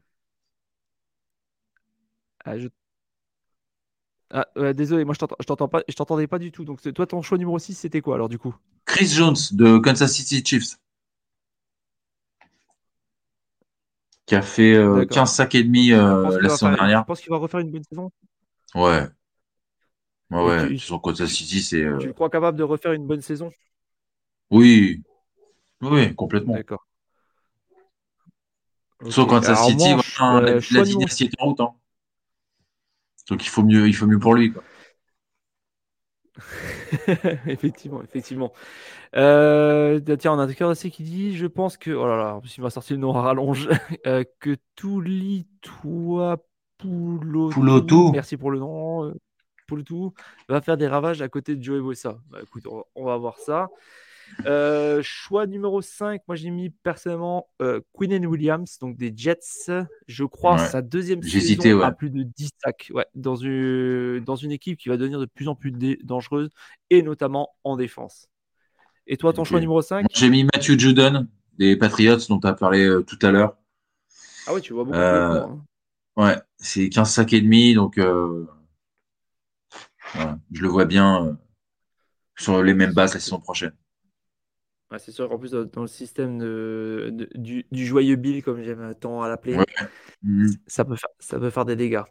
Ah, 4.31 4.47
ah 4.57 4.73
désolé, 4.73 5.05
moi 5.05 5.15
je 5.15 5.45
t'entends 5.45 5.69
pas, 5.69 5.83
je 5.89 5.95
t'entendais 5.95 6.27
pas 6.27 6.39
du 6.39 6.51
tout. 6.51 6.65
Donc 6.65 6.81
toi 6.95 7.07
ton 7.07 7.23
choix 7.23 7.39
numéro 7.39 7.59
6 7.59 7.75
c'était 7.75 8.01
quoi 8.01 8.17
alors 8.17 8.29
du 8.29 8.39
coup? 8.39 8.55
Chris 8.85 9.07
Jones 9.07 9.37
de 9.53 9.79
Kansas 9.79 10.13
City 10.13 10.43
Chiefs. 10.45 10.79
Qui 14.27 14.35
a 14.35 14.43
fait 14.43 14.75
15 14.75 15.17
euh, 15.17 15.25
sacs 15.27 15.55
et 15.55 15.63
demi 15.63 15.93
euh, 15.93 16.41
la 16.41 16.49
saison 16.49 16.73
dernière. 16.73 17.03
Tu 17.03 17.07
penses 17.07 17.21
qu'il 17.21 17.31
va 17.31 17.37
refaire 17.37 17.61
une 17.61 17.71
bonne 17.71 17.85
saison 17.85 18.11
Ouais. 18.75 19.07
Ouais, 20.31 20.45
ouais. 20.45 20.79
Sur 20.79 21.01
Kansas 21.01 21.31
City, 21.31 21.63
c'est. 21.63 21.85
Euh, 21.85 21.99
tu 21.99 22.09
le 22.09 22.13
crois 22.13 22.29
capable 22.29 22.59
de 22.59 22.65
refaire 22.65 22.93
une 22.93 23.07
bonne 23.07 23.23
saison? 23.23 23.51
Oui. 24.51 25.03
Oui, 25.81 26.13
complètement. 26.17 26.55
D'accord. 26.55 26.85
Sur 29.09 29.29
Kansas 29.29 29.67
City, 29.67 29.95
la, 30.19 30.41
la 30.41 30.83
dynastie 30.83 31.25
est 31.25 31.41
en 31.41 31.47
route. 31.47 31.61
Hein. 31.61 31.75
Donc 33.29 33.45
il 33.45 33.49
faut 33.49 33.63
mieux, 33.63 33.89
il 33.89 33.95
faut 33.95 34.07
mieux 34.07 34.19
pour 34.19 34.35
lui. 34.35 34.53
Quoi. 34.53 34.63
effectivement, 37.47 38.03
effectivement. 38.03 38.53
Euh, 39.17 40.01
tiens, 40.19 40.33
on 40.35 40.39
a 40.39 40.45
un 40.45 40.53
cœur 40.53 40.71
assez 40.71 40.91
qui 40.91 41.03
dit 41.03 41.37
Je 41.37 41.47
pense 41.47 41.77
que. 41.77 41.91
Oh 41.91 42.07
là 42.07 42.17
là, 42.17 42.41
il 42.57 42.63
m'a 42.63 42.71
sorti 42.71 42.93
le 42.93 42.99
nom 42.99 43.15
à 43.15 43.23
rallonge. 43.23 43.69
Euh, 44.07 44.25
que 44.41 44.57
Touli 44.77 45.47
toi 45.63 46.45
Poulotou. 46.79 48.13
Merci 48.13 48.37
pour 48.37 48.51
le 48.51 48.59
nom. 48.59 49.07
Euh, 49.07 49.15
Poulotou 49.67 50.13
va 50.49 50.61
faire 50.61 50.77
des 50.77 50.87
ravages 50.87 51.23
à 51.23 51.29
côté 51.29 51.57
de 51.57 51.63
Joey 51.63 51.81
Bossa. 51.81 52.19
Bah, 52.31 52.39
écoute, 52.43 52.65
on, 52.95 53.05
va 53.05 53.17
voir 53.17 53.39
ça. 53.39 53.69
Euh, 54.45 55.01
choix 55.03 55.47
numéro 55.47 55.81
5, 55.81 56.23
moi 56.29 56.37
j'ai 56.37 56.51
mis 56.51 56.71
personnellement 56.71 57.49
euh, 57.63 57.81
Quinn 57.93 58.27
Williams, 58.27 58.79
donc 58.79 58.97
des 58.97 59.13
Jets. 59.15 59.71
Je 60.07 60.25
crois 60.25 60.59
sa 60.59 60.83
deuxième 60.83 61.23
saison 61.23 61.81
à 61.81 61.93
plus 61.93 62.11
de 62.11 62.23
10 62.23 62.51
sacs 62.63 62.91
ouais, 62.95 63.07
dans, 63.15 63.37
une, 63.37 64.21
dans 64.21 64.37
une 64.37 64.53
équipe 64.53 64.79
qui 64.79 64.89
va 64.89 64.97
devenir 64.97 65.19
de 65.19 65.27
plus 65.27 65.49
en 65.49 65.55
plus 65.55 65.73
dangereuse 66.03 66.51
et 66.91 67.03
notamment 67.03 67.51
en 67.65 67.77
défense. 67.77 68.29
Et 69.07 69.17
toi, 69.17 69.33
ton 69.33 69.45
choix 69.45 69.61
numéro 69.61 69.81
5 69.83 70.07
J'ai 70.13 70.29
mis 70.29 70.45
Matthew 70.45 70.79
Judon 70.79 71.29
des 71.59 71.77
Patriots 71.77 72.19
dont 72.29 72.39
tu 72.41 72.47
as 72.47 72.55
parlé 72.55 72.85
euh, 72.85 73.03
tout 73.03 73.19
à 73.23 73.31
l'heure. 73.31 73.57
Ah 74.47 74.55
ouais, 74.55 74.61
tu 74.61 74.73
vois 74.73 74.85
beaucoup. 74.85 74.97
Euh, 74.97 75.43
hein. 75.43 75.65
Ouais, 76.17 76.37
c'est 76.59 76.89
15 76.89 77.11
sacs 77.11 77.33
et 77.33 77.41
demi, 77.41 77.75
donc 77.75 77.99
je 77.99 78.47
le 80.63 80.69
vois 80.69 80.85
bien 80.85 81.39
sur 82.39 82.63
les 82.63 82.75
mêmes 82.75 82.93
bases 82.93 83.15
la 83.15 83.21
saison 83.21 83.41
prochaine. 83.41 83.73
C'est 84.99 85.11
sûr 85.11 85.29
qu'en 85.29 85.39
plus, 85.39 85.51
dans 85.51 85.83
le 85.83 85.89
système 85.89 86.39
de, 86.39 87.29
du, 87.35 87.65
joyeux 87.73 88.17
Bill, 88.17 88.43
comme 88.43 88.63
j'aime 88.63 88.95
tant 88.99 89.23
à 89.23 89.29
l'appeler, 89.29 89.59
mhm. 90.23 90.49
ça, 90.67 90.85
peut 90.85 90.97
faire, 90.97 91.11
ça 91.19 91.39
peut 91.39 91.51
faire 91.51 91.65
des 91.65 91.77
dégâts. 91.77 92.03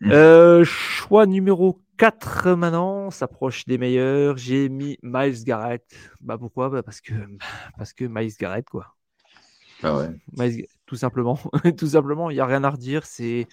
Mhm. 0.00 0.64
choix 0.64 1.26
numéro 1.26 1.80
4 2.00 2.52
maintenant, 2.52 3.10
s'approche 3.10 3.66
des 3.66 3.76
meilleurs. 3.76 4.38
J'ai 4.38 4.68
mis 4.68 4.96
Miles 5.02 5.44
Garrett. 5.44 5.84
Bah 6.20 6.38
pourquoi? 6.38 6.70
Bah 6.70 6.82
parce 6.82 7.00
que 7.00 7.12
parce 7.76 7.92
que 7.92 8.04
Miles 8.04 8.32
Garrett 8.38 8.66
quoi. 8.68 8.96
Ah 9.82 9.96
ouais. 10.36 10.66
tout 10.86 10.96
simplement, 10.96 11.38
tout 11.76 11.88
simplement, 11.88 12.30
il 12.30 12.36
y 12.36 12.40
a 12.40 12.46
rien 12.46 12.64
à 12.64 12.70
redire. 12.70 13.04
C'est 13.04 13.48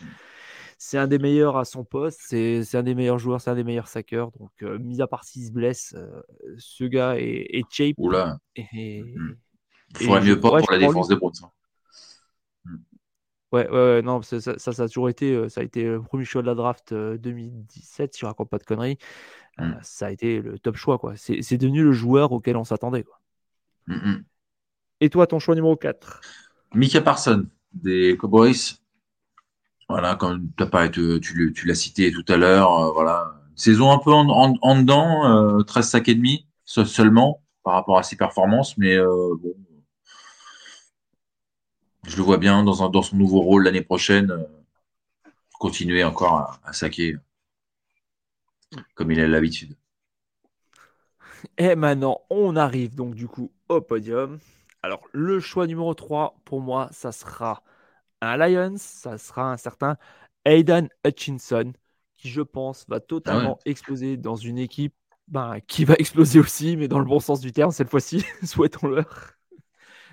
c'est 0.77 0.97
un 0.97 1.07
des 1.07 1.19
meilleurs 1.19 1.57
à 1.57 1.65
son 1.65 1.83
poste. 1.83 2.21
C'est 2.21 2.75
un 2.75 2.83
des 2.83 2.95
meilleurs 2.95 3.19
joueurs, 3.19 3.41
c'est 3.41 3.49
un 3.49 3.55
des 3.55 3.63
meilleurs 3.63 3.87
sackers. 3.87 4.31
Donc 4.39 4.51
euh, 4.61 4.77
mis 4.79 5.01
à 5.01 5.07
part 5.07 5.23
s'il 5.23 5.45
se 5.45 5.51
blesse, 5.51 5.95
euh, 5.97 6.21
ce 6.57 6.83
gars 6.83 7.15
est, 7.17 7.47
est. 7.79 7.93
Oula. 7.97 8.39
Et, 8.55 9.03
Il 9.99 10.05
faudrait 10.05 10.21
mieux 10.21 10.39
pas 10.39 10.59
pour 10.59 10.71
la 10.71 10.77
défense 10.77 11.07
des 11.07 11.15
Browns. 11.15 11.33
Hein. 11.43 11.51
Ouais, 13.53 13.69
ouais, 13.69 14.01
non, 14.01 14.21
ça, 14.21 14.41
ça, 14.41 14.57
ça, 14.57 14.83
a 14.83 14.87
toujours 14.87 15.07
été, 15.07 15.33
euh, 15.33 15.47
ça 15.47 15.61
a 15.61 15.63
été 15.63 15.83
le 15.83 16.01
premier 16.01 16.25
choix 16.25 16.41
de 16.41 16.47
la 16.47 16.53
draft 16.53 16.93
2017, 16.93 18.13
si 18.13 18.19
je 18.19 18.25
raconte 18.25 18.49
pas 18.49 18.57
de 18.57 18.63
conneries. 18.63 18.97
Mmh. 19.57 19.71
ça 19.81 20.07
a 20.07 20.11
été 20.11 20.39
le 20.39 20.59
top 20.59 20.75
choix, 20.75 20.99
quoi. 20.99 21.13
C'est 21.15 21.57
devenu 21.57 21.81
le 21.81 21.91
joueur 21.91 22.31
auquel 22.31 22.57
on 22.57 22.63
s'attendait, 22.63 23.03
quoi. 23.03 23.19
Mmh, 23.87 23.95
mmh. 23.95 24.25
Et 24.99 25.09
toi, 25.09 25.27
ton 25.27 25.39
choix 25.39 25.55
numéro 25.55 25.75
4 25.75 26.21
Mika 26.73 27.01
Parson, 27.01 27.47
des 27.73 28.17
Cowboys. 28.17 28.77
Voilà, 29.89 30.15
comme 30.15 30.51
tu, 30.91 31.65
l'as 31.65 31.75
cité 31.75 32.11
tout 32.11 32.25
à 32.27 32.37
l'heure, 32.37 32.71
euh, 32.77 32.91
voilà. 32.91 33.33
Saison 33.55 33.91
un 33.91 33.97
peu 33.97 34.11
en, 34.11 34.81
dedans, 34.81 35.63
13 35.63 35.85
euh, 35.85 35.87
sacs 35.87 36.09
et 36.09 36.15
demi 36.15 36.45
seulement 36.65 37.41
par 37.63 37.73
rapport 37.73 37.97
à 37.97 38.03
ses 38.03 38.15
performances, 38.15 38.77
mais 38.77 38.95
euh, 38.95 39.33
bon, 39.41 39.53
je 42.05 42.17
le 42.17 42.23
vois 42.23 42.37
bien 42.37 42.63
dans, 42.63 43.01
son 43.01 43.15
nouveau 43.15 43.41
rôle 43.41 43.63
l'année 43.63 43.81
prochaine, 43.81 44.45
continuer 45.59 46.03
encore 46.03 46.59
à, 46.63 46.73
saquer 46.73 47.17
comme 48.93 49.11
il 49.11 49.19
a 49.19 49.27
l'habitude. 49.27 49.75
Et 51.57 51.75
maintenant, 51.75 52.21
on 52.29 52.55
arrive 52.55 52.93
donc 52.93 53.15
du 53.15 53.27
coup 53.27 53.51
au 53.69 53.81
podium. 53.81 54.39
Alors, 54.83 55.01
le 55.13 55.39
choix 55.39 55.65
numéro 55.65 55.93
3, 55.93 56.39
pour 56.45 56.61
moi, 56.61 56.89
ça 56.91 57.11
sera 57.11 57.63
un 58.21 58.37
Lions, 58.37 58.75
ça 58.77 59.17
sera 59.17 59.51
un 59.51 59.57
certain 59.57 59.97
Aidan 60.45 60.87
Hutchinson, 61.05 61.73
qui, 62.15 62.29
je 62.29 62.41
pense, 62.41 62.85
va 62.87 62.99
totalement 62.99 63.57
ah 63.59 63.69
exploser 63.69 64.17
dans 64.17 64.35
une 64.35 64.57
équipe 64.57 64.95
ben, 65.27 65.59
qui 65.67 65.85
va 65.85 65.95
exploser 65.99 66.39
aussi, 66.39 66.77
mais 66.77 66.87
dans 66.87 66.99
le 66.99 67.05
bon 67.05 67.19
sens 67.19 67.39
du 67.39 67.51
terme 67.51 67.71
cette 67.71 67.89
fois-ci, 67.89 68.25
souhaitons-le. 68.43 69.03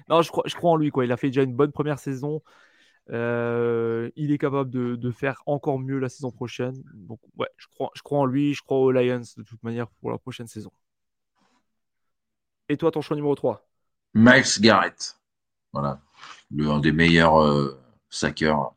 non, 0.08 0.22
je 0.22 0.30
crois, 0.30 0.44
je 0.46 0.54
crois 0.54 0.72
en 0.72 0.76
lui. 0.76 0.90
Quoi. 0.90 1.04
Il 1.04 1.12
a 1.12 1.16
fait 1.16 1.28
déjà 1.28 1.42
une 1.42 1.54
bonne 1.54 1.72
première 1.72 1.98
saison. 1.98 2.42
Euh, 3.10 4.10
il 4.16 4.32
est 4.32 4.38
capable 4.38 4.70
de, 4.70 5.10
faire 5.10 5.42
encore 5.46 5.78
mieux 5.78 5.98
la 5.98 6.08
saison 6.08 6.30
prochaine. 6.30 6.82
Donc, 6.94 7.20
ouais, 7.36 7.48
je 7.56 7.66
crois, 7.68 7.90
je 7.94 8.02
crois 8.02 8.18
en 8.18 8.26
lui. 8.26 8.54
Je 8.54 8.62
crois 8.62 8.78
aux 8.78 8.90
Lions 8.90 9.22
de 9.36 9.42
toute 9.42 9.62
manière 9.62 9.88
pour 10.00 10.10
la 10.10 10.18
prochaine 10.18 10.46
saison. 10.46 10.72
Et 12.68 12.76
toi, 12.76 12.90
ton 12.90 13.02
choix 13.02 13.16
numéro 13.16 13.34
3 13.34 13.68
Miles 14.14 14.60
Garrett. 14.60 15.18
Voilà. 15.72 16.00
Le, 16.50 16.70
un 16.70 16.78
des 16.78 16.92
meilleurs 16.92 17.42
euh, 17.42 17.78
sackers. 18.14 18.74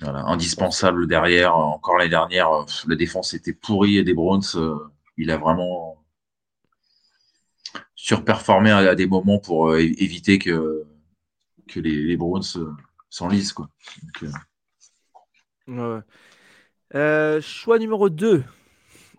Voilà. 0.00 0.20
Indispensable 0.26 1.06
derrière. 1.06 1.56
Encore 1.56 1.98
l'année 1.98 2.10
dernière, 2.10 2.50
euh, 2.50 2.64
la 2.88 2.96
défense 2.96 3.34
était 3.34 3.52
pourrie 3.52 3.98
et 3.98 4.04
des 4.04 4.14
Browns. 4.14 4.42
Euh, 4.56 4.78
il 5.16 5.30
a 5.30 5.36
vraiment 5.36 6.04
surperformé 7.94 8.70
à, 8.70 8.94
des 8.94 9.06
moments 9.06 9.38
pour 9.38 9.76
éviter 9.76 10.38
que, 10.38 10.84
les 11.76 12.16
Browns 12.16 12.42
s'enlisent. 13.08 13.52
Quoi. 13.52 13.70
choix 17.40 17.78
numéro 17.78 18.10
2. 18.10 18.44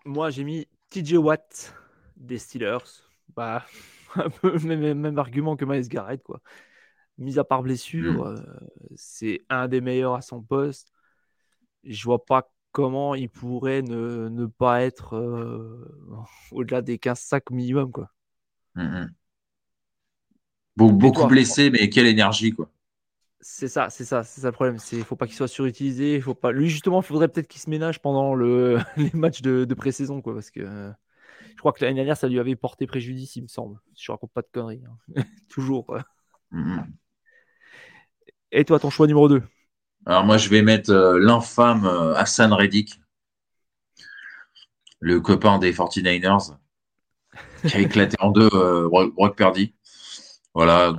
Moi, 0.04 0.30
j'ai 0.30 0.44
mis 0.44 0.68
TJ 0.90 1.14
Watt 1.14 1.74
des 2.16 2.38
Steelers. 2.38 2.78
Bah, 3.34 3.66
un 4.14 4.30
peu 4.30 4.58
même, 4.58 4.94
même, 4.94 5.18
argument 5.18 5.56
que 5.56 5.64
Miles 5.64 5.88
Garrett, 5.88 6.22
quoi. 6.22 6.40
Mis 7.18 7.38
à 7.38 7.44
part 7.44 7.62
blessure, 7.62 8.24
mm. 8.24 8.26
euh, 8.26 8.58
c'est 8.94 9.40
un 9.48 9.68
des 9.68 9.80
meilleurs 9.80 10.14
à 10.14 10.22
son 10.22 10.42
poste. 10.42 10.92
Je 11.84 12.04
vois 12.04 12.24
pas 12.24 12.52
comment 12.72 13.14
il 13.14 13.30
pourrait 13.30 13.82
ne, 13.82 14.28
ne 14.28 14.46
pas 14.46 14.82
être 14.82 15.16
euh, 15.16 15.88
au-delà 16.52 16.82
des 16.82 16.98
15 16.98 17.18
sacs 17.18 17.50
minimum, 17.50 17.90
quoi. 17.90 18.10
Mm, 18.74 18.82
mm. 18.82 19.14
Beaucoup, 20.76 21.26
blessé, 21.26 21.70
mais 21.70 21.88
quelle 21.88 22.06
énergie, 22.06 22.52
quoi. 22.52 22.68
C'est 23.40 23.68
ça, 23.68 23.88
c'est 23.88 24.04
ça, 24.04 24.24
c'est 24.24 24.40
ça 24.42 24.48
le 24.48 24.52
problème. 24.52 24.76
Il 24.92 25.04
faut 25.04 25.16
pas 25.16 25.26
qu'il 25.26 25.36
soit 25.36 25.48
surutilisé. 25.48 26.20
Faut 26.20 26.34
pas. 26.34 26.52
Lui 26.52 26.68
justement, 26.68 27.00
il 27.00 27.04
faudrait 27.04 27.28
peut-être 27.28 27.46
qu'il 27.46 27.60
se 27.60 27.70
ménage 27.70 28.00
pendant 28.00 28.34
le... 28.34 28.78
les 28.96 29.10
matchs 29.14 29.40
de, 29.40 29.64
de 29.64 29.74
pré-saison, 29.74 30.20
quoi, 30.20 30.34
parce 30.34 30.50
que 30.50 30.92
je 31.56 31.60
crois 31.60 31.72
que 31.72 31.82
l'année 31.82 31.94
dernière, 31.94 32.16
ça 32.16 32.28
lui 32.28 32.38
avait 32.38 32.56
porté 32.56 32.86
préjudice, 32.86 33.36
il 33.36 33.42
me 33.42 33.48
semble. 33.48 33.80
Je 33.98 34.12
raconte 34.12 34.32
pas 34.32 34.42
de 34.42 34.48
conneries. 34.52 34.84
Hein. 34.84 35.22
Toujours. 35.48 35.96
Et 38.52 38.64
toi, 38.64 38.78
ton 38.78 38.90
choix 38.90 39.06
numéro 39.06 39.28
2 39.28 39.42
Alors, 40.04 40.24
moi, 40.24 40.36
je 40.36 40.48
vais 40.48 40.62
mettre 40.62 40.90
euh, 40.90 41.18
l'infâme 41.18 41.84
euh, 41.84 42.14
Hassan 42.14 42.52
Reddick, 42.52 43.00
le 45.00 45.20
copain 45.20 45.58
des 45.58 45.72
49ers, 45.72 46.56
qui 47.66 47.76
a 47.76 47.80
éclaté 47.80 48.16
en 48.20 48.30
deux 48.30 48.48
euh, 48.52 48.88
Brock 48.88 49.36
Purdy. 49.36 49.74
Voilà, 50.54 50.94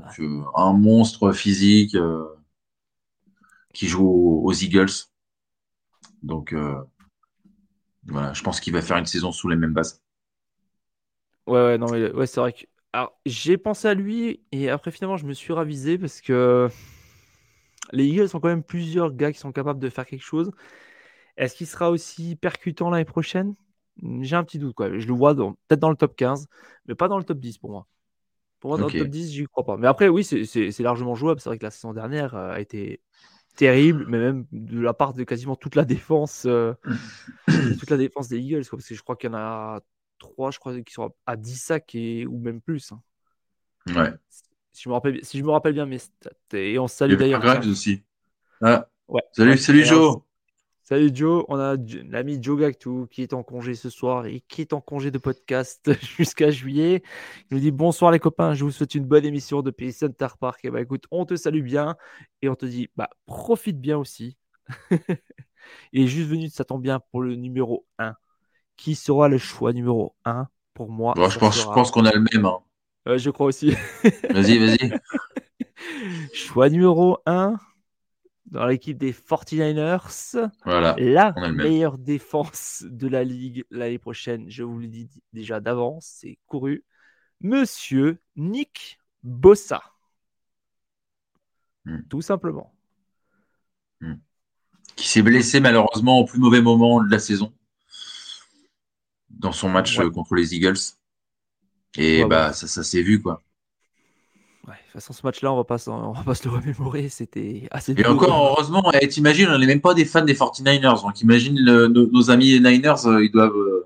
un 0.55 0.73
monstre 0.73 1.31
physique 1.31 1.97
qui 3.73 3.87
joue 3.87 4.41
aux, 4.43 4.53
Eagles. 4.53 5.07
Donc, 6.21 6.53
voilà, 8.05 8.33
je 8.33 8.43
pense 8.43 8.59
qu'il 8.59 8.73
va 8.73 8.83
faire 8.83 8.97
une 8.97 9.07
saison 9.07 9.31
sous 9.31 9.49
les 9.49 9.55
mêmes 9.55 9.73
bases. 9.73 10.03
Ouais, 11.47 11.63
ouais, 11.63 11.77
non, 11.79 11.87
mais 11.91 12.11
ouais, 12.11 12.27
c'est 12.27 12.39
vrai 12.39 12.53
que. 12.53 12.65
Alors, 12.93 13.19
j'ai 13.25 13.57
pensé 13.57 13.87
à 13.87 13.95
lui 13.95 14.41
et 14.51 14.69
après, 14.69 14.91
finalement, 14.91 15.17
je 15.17 15.25
me 15.25 15.33
suis 15.33 15.53
ravisé 15.53 15.97
parce 15.97 16.21
que 16.21 16.69
les 17.91 18.05
Eagles 18.05 18.29
sont 18.29 18.39
quand 18.39 18.49
même 18.49 18.63
plusieurs 18.63 19.13
gars 19.13 19.31
qui 19.31 19.39
sont 19.39 19.51
capables 19.51 19.79
de 19.79 19.89
faire 19.89 20.05
quelque 20.05 20.23
chose. 20.23 20.51
Est-ce 21.37 21.55
qu'il 21.55 21.67
sera 21.67 21.91
aussi 21.91 22.35
percutant 22.35 22.89
l'année 22.89 23.05
prochaine? 23.05 23.55
J'ai 24.21 24.35
un 24.35 24.43
petit 24.43 24.59
doute, 24.59 24.75
quoi. 24.75 24.97
Je 24.97 25.07
le 25.07 25.13
vois 25.13 25.35
peut-être 25.35 25.79
dans 25.79 25.89
le 25.89 25.95
top 25.95 26.15
15, 26.15 26.47
mais 26.87 26.95
pas 26.95 27.07
dans 27.07 27.17
le 27.17 27.23
top 27.23 27.39
10 27.39 27.57
pour 27.57 27.71
moi. 27.71 27.87
Pour 28.59 28.71
moi, 28.71 28.79
dans 28.79 28.87
le 28.87 28.99
top 28.99 29.07
10, 29.07 29.31
j'y 29.31 29.45
crois 29.45 29.63
pas. 29.63 29.77
Mais 29.77 29.87
après, 29.87 30.07
oui, 30.07 30.23
c'est 30.23 30.79
largement 30.79 31.15
jouable. 31.15 31.39
C'est 31.39 31.49
vrai 31.49 31.57
que 31.57 31.63
la 31.63 31.71
saison 31.71 31.93
dernière 31.93 32.35
euh, 32.35 32.51
a 32.51 32.59
été 32.59 33.01
terrible, 33.55 34.05
mais 34.07 34.19
même 34.19 34.45
de 34.51 34.79
la 34.79 34.93
part 34.93 35.13
de 35.13 35.23
quasiment 35.23 35.55
toute 35.55 35.75
la 35.75 35.85
défense, 35.85 36.45
euh, 36.45 36.73
toute 37.79 37.89
la 37.89 37.97
défense 37.97 38.27
des 38.27 38.39
Eagles, 38.39 38.65
parce 38.69 38.87
que 38.87 38.95
je 38.95 39.01
crois 39.01 39.15
qu'il 39.15 39.29
y 39.29 39.33
en 39.33 39.37
a 39.37 39.81
3, 40.19 40.51
je 40.51 40.59
crois, 40.59 40.79
qui 40.81 40.93
sont 40.93 41.13
à 41.25 41.35
10 41.35 41.55
sacs 41.55 41.95
et, 41.95 42.25
ou 42.25 42.39
même 42.39 42.61
plus. 42.61 42.91
Hein. 42.91 43.01
Ouais. 43.87 44.13
Si 44.77 44.83
je, 44.83 44.89
me 44.89 44.93
rappelle, 44.93 45.25
si 45.25 45.39
je 45.39 45.43
me 45.43 45.49
rappelle 45.49 45.73
bien 45.73 45.87
mes 45.87 45.97
stats. 45.97 46.29
Et 46.53 46.77
on 46.77 46.87
salue 46.87 47.15
d'ailleurs. 47.15 47.43
aussi. 47.67 48.03
Ah. 48.61 48.87
Ouais. 49.07 49.23
Salut, 49.31 49.57
salut 49.57 49.83
Joe. 49.83 50.17
Salut 50.83 51.09
Joe, 51.11 51.45
on 51.47 51.57
a 51.57 51.75
l'ami 52.07 52.37
Joe 52.39 52.59
Gactou 52.59 53.07
qui 53.09 53.23
est 53.23 53.33
en 53.33 53.41
congé 53.41 53.73
ce 53.73 53.89
soir 53.89 54.27
et 54.27 54.43
qui 54.47 54.61
est 54.61 54.73
en 54.73 54.79
congé 54.79 55.09
de 55.09 55.17
podcast 55.17 55.89
jusqu'à 56.15 56.51
juillet. 56.51 57.01
Il 57.49 57.55
nous 57.55 57.59
dit 57.59 57.71
bonsoir 57.71 58.11
les 58.11 58.19
copains, 58.19 58.53
je 58.53 58.65
vous 58.65 58.69
souhaite 58.69 58.93
une 58.93 59.05
bonne 59.05 59.25
émission 59.25 59.63
depuis 59.63 59.91
Center 59.91 60.27
Park. 60.39 60.63
Et 60.63 60.69
bah 60.69 60.79
écoute, 60.79 61.05
on 61.09 61.25
te 61.25 61.35
salue 61.35 61.63
bien 61.63 61.95
et 62.43 62.47
on 62.47 62.55
te 62.55 62.67
dit 62.67 62.87
bah 62.95 63.09
profite 63.25 63.81
bien 63.81 63.97
aussi. 63.97 64.37
Il 65.91 66.03
est 66.03 66.07
juste 66.07 66.29
venu, 66.29 66.49
ça 66.49 66.65
tombe 66.65 66.83
bien 66.83 66.99
pour 67.11 67.23
le 67.23 67.35
numéro 67.35 67.87
1 67.97 68.13
qui 68.75 68.93
sera 68.93 69.27
le 69.27 69.39
choix 69.39 69.73
numéro 69.73 70.15
1 70.23 70.47
pour 70.75 70.91
moi? 70.91 71.15
Je, 71.17 71.39
pense, 71.39 71.59
je 71.59 71.65
pense 71.65 71.89
qu'on 71.89 72.05
a 72.05 72.13
le 72.13 72.23
même. 72.31 72.45
Hein. 72.45 72.59
Je 73.15 73.29
crois 73.29 73.47
aussi. 73.47 73.71
vas-y, 74.29 74.57
vas-y. 74.57 74.99
choix 76.33 76.69
numéro 76.69 77.19
1 77.25 77.55
dans 78.47 78.65
l'équipe 78.65 78.97
des 78.97 79.13
49ers. 79.13 80.49
Voilà, 80.65 80.95
la 80.97 81.33
meilleure 81.51 81.97
défense 81.97 82.83
de 82.87 83.07
la 83.07 83.23
ligue 83.23 83.65
l'année 83.71 83.99
prochaine. 83.99 84.49
Je 84.49 84.63
vous 84.63 84.79
le 84.79 84.87
dis 84.87 85.09
déjà 85.33 85.59
d'avance, 85.59 86.17
c'est 86.19 86.37
couru. 86.47 86.83
Monsieur 87.41 88.19
Nick 88.35 88.99
Bossa. 89.23 89.81
Hmm. 91.85 92.01
Tout 92.09 92.21
simplement. 92.21 92.73
Qui 94.95 95.07
s'est 95.07 95.21
blessé 95.21 95.59
malheureusement 95.59 96.19
au 96.19 96.25
plus 96.25 96.39
mauvais 96.39 96.61
moment 96.61 97.03
de 97.03 97.11
la 97.11 97.19
saison 97.19 97.53
dans 99.29 99.51
son 99.51 99.69
match 99.69 99.97
Ouais. 99.99 100.05
euh, 100.05 100.09
contre 100.09 100.33
les 100.35 100.55
Eagles. 100.55 100.77
Et 101.97 102.23
Ouais, 102.23 102.25
bah 102.25 102.53
ouais. 102.53 102.53
ça, 102.53 102.65
ça 102.67 102.81
s'est 102.83 103.01
vu 103.01 103.21
quoi. 103.21 103.43
Ouais, 104.67 104.73
de 104.75 104.79
toute 104.83 104.91
façon, 104.93 105.13
ce 105.13 105.25
match-là, 105.25 105.51
on 105.53 105.55
va 105.57 105.63
pas 105.63 105.77
on 105.87 106.11
va 106.11 106.23
pas 106.23 106.35
se 106.35 106.43
le 106.47 106.51
remémorer. 106.55 107.09
C'était 107.09 107.67
assez. 107.71 107.97
Et 107.97 108.05
encore 108.05 108.31
heureusement, 108.53 108.91
eh, 108.93 109.09
t'imagines, 109.09 109.49
on 109.49 109.57
n'est 109.59 109.65
même 109.65 109.81
pas 109.81 109.93
des 109.93 110.05
fans 110.05 110.23
des 110.23 110.33
49ers. 110.35 111.01
Donc 111.01 111.19
imagine 111.19 111.59
le- 111.59 111.87
nos, 111.89 112.07
nos 112.09 112.31
amis 112.31 112.57
les 112.57 112.59
Niners, 112.61 113.05
euh, 113.07 113.21
ils 113.25 113.29
doivent. 113.31 113.57
euh, 113.57 113.85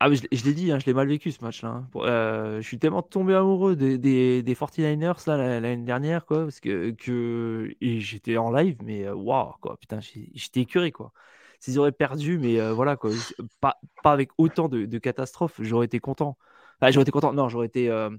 Ah, 0.00 0.08
mais 0.08 0.16
je, 0.16 0.22
l'ai- 0.22 0.28
je 0.36 0.44
l'ai 0.44 0.54
dit, 0.54 0.70
hein, 0.70 0.78
je 0.78 0.86
l'ai 0.86 0.94
mal 0.94 1.08
vécu 1.08 1.32
ce 1.32 1.42
match-là. 1.44 1.68
hein. 1.70 1.88
Euh, 1.96 2.60
je 2.60 2.66
suis 2.66 2.78
tellement 2.78 3.02
tombé 3.02 3.34
amoureux 3.34 3.74
des, 3.74 3.98
des, 3.98 4.42
des 4.44 4.54
49ers 4.54 5.26
là, 5.26 5.36
la- 5.36 5.60
l'année 5.60 5.84
dernière, 5.84 6.24
quoi, 6.24 6.44
parce 6.44 6.60
que, 6.60 6.90
que 6.92 7.74
j'étais 7.80 8.36
en 8.36 8.52
live, 8.52 8.76
mais 8.84 9.08
waouh, 9.10 9.54
quoi, 9.60 9.76
putain, 9.76 9.98
j'étais 10.00 10.60
écœuré, 10.60 10.92
quoi. 10.92 11.12
S'ils 11.60 11.78
auraient 11.78 11.92
perdu, 11.92 12.38
mais 12.38 12.60
euh, 12.60 12.72
voilà, 12.74 12.96
quoi, 12.96 13.12
c'est- 13.20 13.34
pas, 13.60 13.78
pas 14.02 14.12
avec 14.12 14.30
autant 14.38 14.68
de, 14.68 14.86
de 14.86 14.98
catastrophes, 14.98 15.56
j'aurais 15.60 15.86
été 15.86 16.00
content. 16.00 16.38
Enfin, 16.80 16.90
j'aurais 16.92 17.02
été 17.02 17.10
content, 17.12 17.32
non, 17.32 17.48
j'aurais 17.48 17.66
été. 17.66 17.90
euh, 17.90 18.10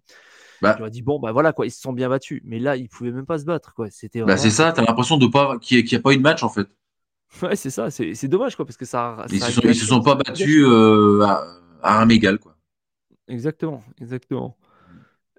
Bah, 0.61 0.79
j'aurais 0.79 0.91
dit, 0.91 1.01
bon, 1.03 1.19
bah 1.19 1.31
voilà, 1.33 1.53
quoi, 1.53 1.65
ils 1.67 1.71
se 1.71 1.81
sont 1.81 1.93
bien 1.93 2.09
battus, 2.09 2.41
mais 2.45 2.59
là, 2.59 2.75
ils 2.77 2.89
pouvaient 2.89 3.11
même 3.11 3.25
pas 3.25 3.39
se 3.39 3.45
battre, 3.45 3.73
quoi. 3.75 3.89
C'était 3.91 4.21
bah 4.23 4.37
c'est 4.37 4.49
ça, 4.49 4.71
t'as 4.71 4.83
l'impression 4.83 5.17
de 5.17 5.27
pas 5.27 5.59
qu'il 5.59 5.83
n'y 5.83 5.95
a, 5.95 5.99
pas 5.99 6.13
eu 6.13 6.17
de 6.17 6.21
match 6.21 6.43
en 6.43 6.49
fait. 6.49 6.67
Ouais, 7.41 7.55
c'est 7.55 7.69
ça, 7.69 7.91
c'est 7.91 8.15
c'est 8.15 8.27
dommage, 8.27 8.55
quoi, 8.55 8.65
parce 8.65 8.77
que 8.77 8.85
ça. 8.85 9.25
Ils 9.29 9.39
ça 9.39 9.49
se 9.51 9.53
sont, 9.53 9.61
ils 9.65 9.75
se 9.75 9.85
sont 9.85 10.01
pas 10.01 10.15
battus 10.15 10.63
euh, 10.65 11.21
à, 11.23 11.45
à 11.83 12.01
un 12.01 12.09
égal 12.09 12.37
quoi. 12.39 12.55
Exactement, 13.27 13.83
exactement. 14.01 14.57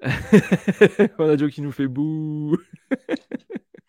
On 1.19 1.29
a 1.31 1.37
Joe 1.37 1.51
qui 1.53 1.63
nous 1.63 1.73
fait 1.73 1.89
bouh. 1.89 2.57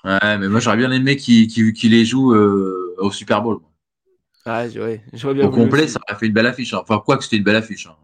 Ouais, 0.03 0.37
mais 0.37 0.47
moi 0.49 0.59
j'aurais 0.59 0.77
bien 0.77 0.91
aimé 0.91 1.15
qu'ils 1.17 1.91
les 1.91 2.05
jouent 2.05 2.33
euh, 2.33 2.95
au 2.99 3.11
Super 3.11 3.41
Bowl. 3.41 3.59
Ah, 4.45 4.67
bien 5.33 5.47
Au 5.47 5.49
complet, 5.51 5.87
ça 5.89 5.99
aurait 6.07 6.17
fait 6.17 6.27
une 6.27 6.33
belle 6.33 6.45
affiche. 6.47 6.73
hein. 6.73 6.79
Enfin, 6.83 7.01
quoi 7.03 7.17
que 7.17 7.23
c'était 7.25 7.35
une 7.37 7.43
belle 7.43 7.57
affiche. 7.57 7.87
hein. 7.87 7.95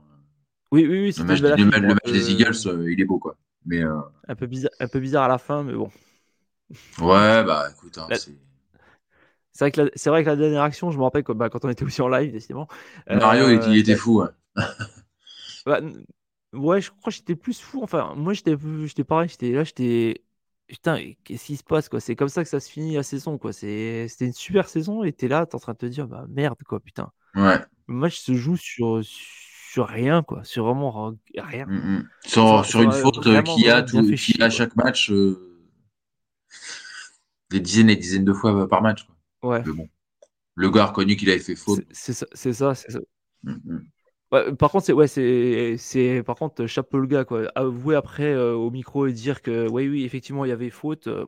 Oui, 0.71 0.85
oui, 0.87 0.99
oui, 1.01 1.13
Le 1.17 1.23
match, 1.25 1.41
belle 1.41 1.53
le 1.53 1.65
affiche. 1.65 1.65
match- 1.65 1.83
le 2.05 2.11
des 2.13 2.31
Eagles, 2.31 2.67
euh, 2.67 2.91
il 2.91 3.01
est 3.01 3.05
beau 3.05 3.19
quoi. 3.19 3.35
Mais 3.65 3.83
euh, 3.83 3.99
un, 4.27 4.35
peu 4.35 4.47
bizarre, 4.47 4.71
un 4.79 4.87
peu 4.87 4.99
bizarre 4.99 5.23
à 5.25 5.27
la 5.27 5.37
fin, 5.37 5.63
mais 5.63 5.73
bon. 5.73 5.91
ouais, 6.99 7.43
bah 7.43 7.69
écoute, 7.71 7.97
hein, 7.97 8.09
La- 8.09 8.13
c'est- 8.13 8.37
C'est 9.53 9.65
vrai, 9.65 9.71
que 9.71 9.81
la, 9.81 9.89
c'est 9.95 10.09
vrai 10.09 10.23
que 10.23 10.29
la 10.29 10.35
dernière 10.35 10.61
action, 10.61 10.91
je 10.91 10.97
me 10.97 11.03
rappelle 11.03 11.23
que, 11.23 11.31
bah, 11.31 11.49
quand 11.49 11.65
on 11.65 11.69
était 11.69 11.83
aussi 11.83 12.01
en 12.01 12.07
live, 12.09 12.31
décidément. 12.31 12.67
Mario, 13.11 13.49
euh, 13.49 13.51
il, 13.51 13.67
il 13.67 13.77
était 13.79 13.95
fou. 13.95 14.21
ouais. 14.21 14.29
bah, 15.65 15.81
ouais, 16.53 16.81
je 16.81 16.89
crois 16.91 17.11
que 17.11 17.17
j'étais 17.17 17.35
plus 17.35 17.59
fou. 17.61 17.81
Enfin, 17.83 18.15
moi, 18.15 18.33
j'étais 18.33 18.55
j'étais 18.85 19.03
pareil. 19.03 19.29
J'étais 19.29 19.51
là, 19.51 19.63
j'étais. 19.63 20.23
Putain, 20.67 20.99
qu'est-ce 21.23 21.45
qui 21.45 21.57
se 21.57 21.63
passe, 21.63 21.87
quoi? 21.87 21.99
C'est 22.01 22.15
comme 22.17 22.27
ça 22.27 22.43
que 22.43 22.49
ça 22.49 22.59
se 22.59 22.69
finit 22.69 22.95
la 22.95 23.03
saison, 23.03 23.37
quoi. 23.37 23.53
C'est- 23.53 24.07
C'était 24.09 24.25
une 24.25 24.33
super 24.33 24.67
saison 24.67 25.03
et 25.03 25.13
t'es 25.13 25.27
là, 25.29 25.45
t'es 25.45 25.55
en 25.55 25.59
train 25.59 25.73
de 25.73 25.77
te 25.77 25.85
dire, 25.85 26.07
bah 26.07 26.25
merde, 26.29 26.57
quoi, 26.65 26.79
putain. 26.81 27.11
Ouais. 27.35 27.57
Le 27.87 27.93
match 27.93 28.19
se 28.19 28.33
joue 28.33 28.57
sur, 28.57 28.99
sur 29.03 29.87
rien, 29.87 30.23
quoi. 30.23 30.43
Sur 30.43 30.65
vraiment 30.65 31.13
rien. 31.37 31.65
Mm, 31.67 31.97
mm. 31.99 32.09
Sur, 32.25 32.65
sur 32.65 32.81
une 32.81 32.91
faute 32.91 33.25
euh, 33.27 33.41
qui 33.43 33.69
a, 33.69 33.81
tout, 33.81 34.03
qui 34.03 34.17
chier, 34.17 34.35
a 34.41 34.47
quoi. 34.47 34.49
chaque 34.49 34.75
match 34.75 35.09
euh, 35.09 35.57
des 37.49 37.59
dizaines 37.61 37.89
et 37.89 37.95
des 37.95 38.01
dizaines 38.01 38.25
de 38.25 38.33
fois 38.33 38.67
par 38.67 38.81
match. 38.81 39.05
Quoi. 39.05 39.15
Ouais, 39.51 39.63
Mais 39.65 39.71
bon, 39.73 39.87
le 40.55 40.69
gars 40.71 40.83
a 40.83 40.85
reconnu 40.87 41.15
qu'il 41.15 41.29
avait 41.29 41.39
fait 41.39 41.55
faute. 41.55 41.83
c'est 41.91 42.13
ça, 42.13 42.25
c'est 42.33 42.53
ça, 42.53 42.75
c'est 42.75 42.91
ça. 42.91 42.99
Mm, 43.43 43.51
mm. 43.63 43.79
Ouais, 44.31 44.53
par 44.55 44.71
contre, 44.71 44.85
c'est 44.85 44.93
ouais, 44.93 45.07
c'est 45.07 45.75
c'est 45.77 46.21
par 46.23 46.35
contre 46.35 46.65
chapeau 46.67 46.99
le 46.99 47.07
gars 47.07 47.23
quoi. 47.23 47.43
Avouer 47.55 47.95
après 47.95 48.33
euh, 48.33 48.53
au 48.53 48.69
micro 48.71 49.07
et 49.07 49.13
dire 49.13 49.41
que 49.41 49.67
oui 49.69 49.87
oui 49.87 50.03
effectivement 50.03 50.43
il 50.43 50.49
y 50.49 50.51
avait 50.51 50.69
faute. 50.69 51.07
euh, 51.07 51.25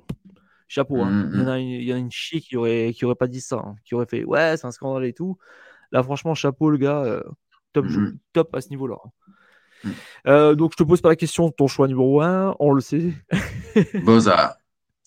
chapeau 0.68 1.02
hein. 1.02 1.10
Mm, 1.10 1.32
Il 1.34 1.40
y 1.40 1.44
en 1.44 1.48
a 1.48 1.60
une, 1.60 1.68
il 1.70 1.84
y 1.84 1.94
en 1.94 1.96
a 1.96 2.00
une 2.00 2.12
chier 2.12 2.42
qui 2.42 2.58
aurait 2.58 2.92
qui 2.94 3.06
aurait 3.06 3.16
pas 3.16 3.28
dit 3.28 3.40
ça, 3.42 3.56
hein, 3.66 3.76
qui 3.86 3.96
aurait 3.96 4.06
fait 4.06 4.24
ouais 4.26 4.58
c'est 4.58 4.68
un 4.68 4.72
scandale 4.72 5.06
et 5.06 5.14
tout. 5.14 5.38
Là 5.92 6.04
franchement 6.04 6.36
chapeau 6.36 6.70
le 6.70 6.78
gars, 6.78 7.02
euh, 7.04 7.24
top 7.74 7.86
Mhm. 7.86 8.18
top 8.34 8.54
à 8.56 8.62
ce 8.62 8.70
niveau-là. 8.70 8.98
hein. 9.04 9.10
Mhm. 9.86 9.94
Euh, 10.28 10.56
donc 10.56 10.72
je 10.74 10.78
te 10.78 10.84
pose 10.84 11.00
pas 11.02 11.08
la 11.10 11.16
question, 11.16 11.50
ton 11.52 11.68
choix 11.68 11.88
numéro 11.88 12.22
un, 12.22 12.54
on 12.60 12.74
le 12.74 12.82
sait. 12.82 13.14
Boza, 14.04 14.58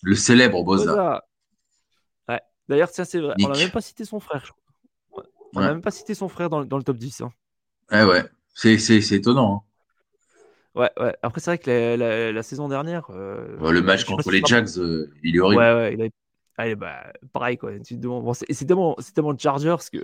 le 0.01 0.15
célèbre 0.15 0.63
Boza. 0.63 0.85
Boza. 0.91 1.23
Ouais. 2.27 2.41
D'ailleurs 2.67 2.89
tiens 2.89 3.05
c'est 3.05 3.19
vrai, 3.19 3.35
on 3.39 3.43
n'a 3.49 3.53
Nick. 3.53 3.61
même 3.65 3.71
pas 3.71 3.81
cité 3.81 4.03
son 4.03 4.19
frère. 4.19 4.43
je 4.45 4.51
crois. 4.51 5.23
On 5.55 5.59
n'a 5.59 5.67
Ouais. 5.67 5.73
même 5.73 5.81
pas 5.83 5.91
cité 5.91 6.15
son 6.15 6.27
frère 6.27 6.49
dans, 6.49 6.59
le- 6.61 6.65
dans 6.65 6.77
le 6.79 6.83
top 6.83 6.97
10. 6.97 7.21
hein. 7.21 7.31
Ouais, 7.91 8.03
ouais. 8.03 8.23
C'est, 8.53 8.77
c'est, 8.77 9.01
c'est 9.01 9.15
étonnant. 9.15 9.65
Ouais, 10.75 10.89
ouais. 10.99 11.15
Après, 11.21 11.39
c'est 11.39 11.51
vrai 11.51 11.57
que 11.59 11.69
la, 11.69 11.97
la- 11.97 12.31
la 12.31 12.43
saison 12.43 12.67
dernière. 12.67 13.07
euh, 13.11 13.57
hein. 13.59 13.63
Ouais, 13.63 13.73
le 13.73 13.81
match 13.81 14.01
je 14.01 14.05
sais 14.05 14.11
pas 14.11 14.11
contre 14.13 14.23
si 14.23 14.31
les 14.31 14.41
tu 14.41 14.43
te 14.45 14.53
rappelles- 14.53 14.67
Jags, 14.67 14.79
euh, 14.83 15.11
il 15.23 15.35
est 15.35 15.39
horrible. 15.39 15.61
Ouais, 15.61 15.73
ouais, 15.73 15.93
il 15.93 16.01
a... 16.01 16.05
Allez, 16.57 16.75
bah, 16.75 17.11
pareil, 17.31 17.57
quoi. 17.57 17.71
Tu 17.79 17.95
te 17.95 17.99
demandes- 18.01 18.23
bon, 18.23 18.33
c'est 18.33 18.45
c'est 18.53 18.65
tellement, 18.65 18.95
c'est 18.99 19.13
tellement 19.13 19.35
Chargers 19.37 19.75
que, 19.91 19.97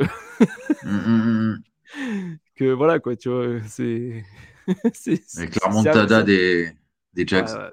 Mm, 0.83 0.89
mm, 0.89 1.53
mm. 1.97 2.37
que 2.55 2.71
voilà, 2.71 2.99
quoi, 2.99 3.15
tu 3.15 3.29
vois. 3.29 3.59
C'est. 3.67 4.23
c'est- 4.93 5.21
c'est- 5.27 5.37
Avec 5.39 5.55
la 5.55 5.61
c'est 5.61 5.67
remontada 5.67 6.23
des, 6.23 6.71
des 7.13 7.21
ouais, 7.21 7.27
Jags. 7.27 7.47
ouais. 7.49 7.69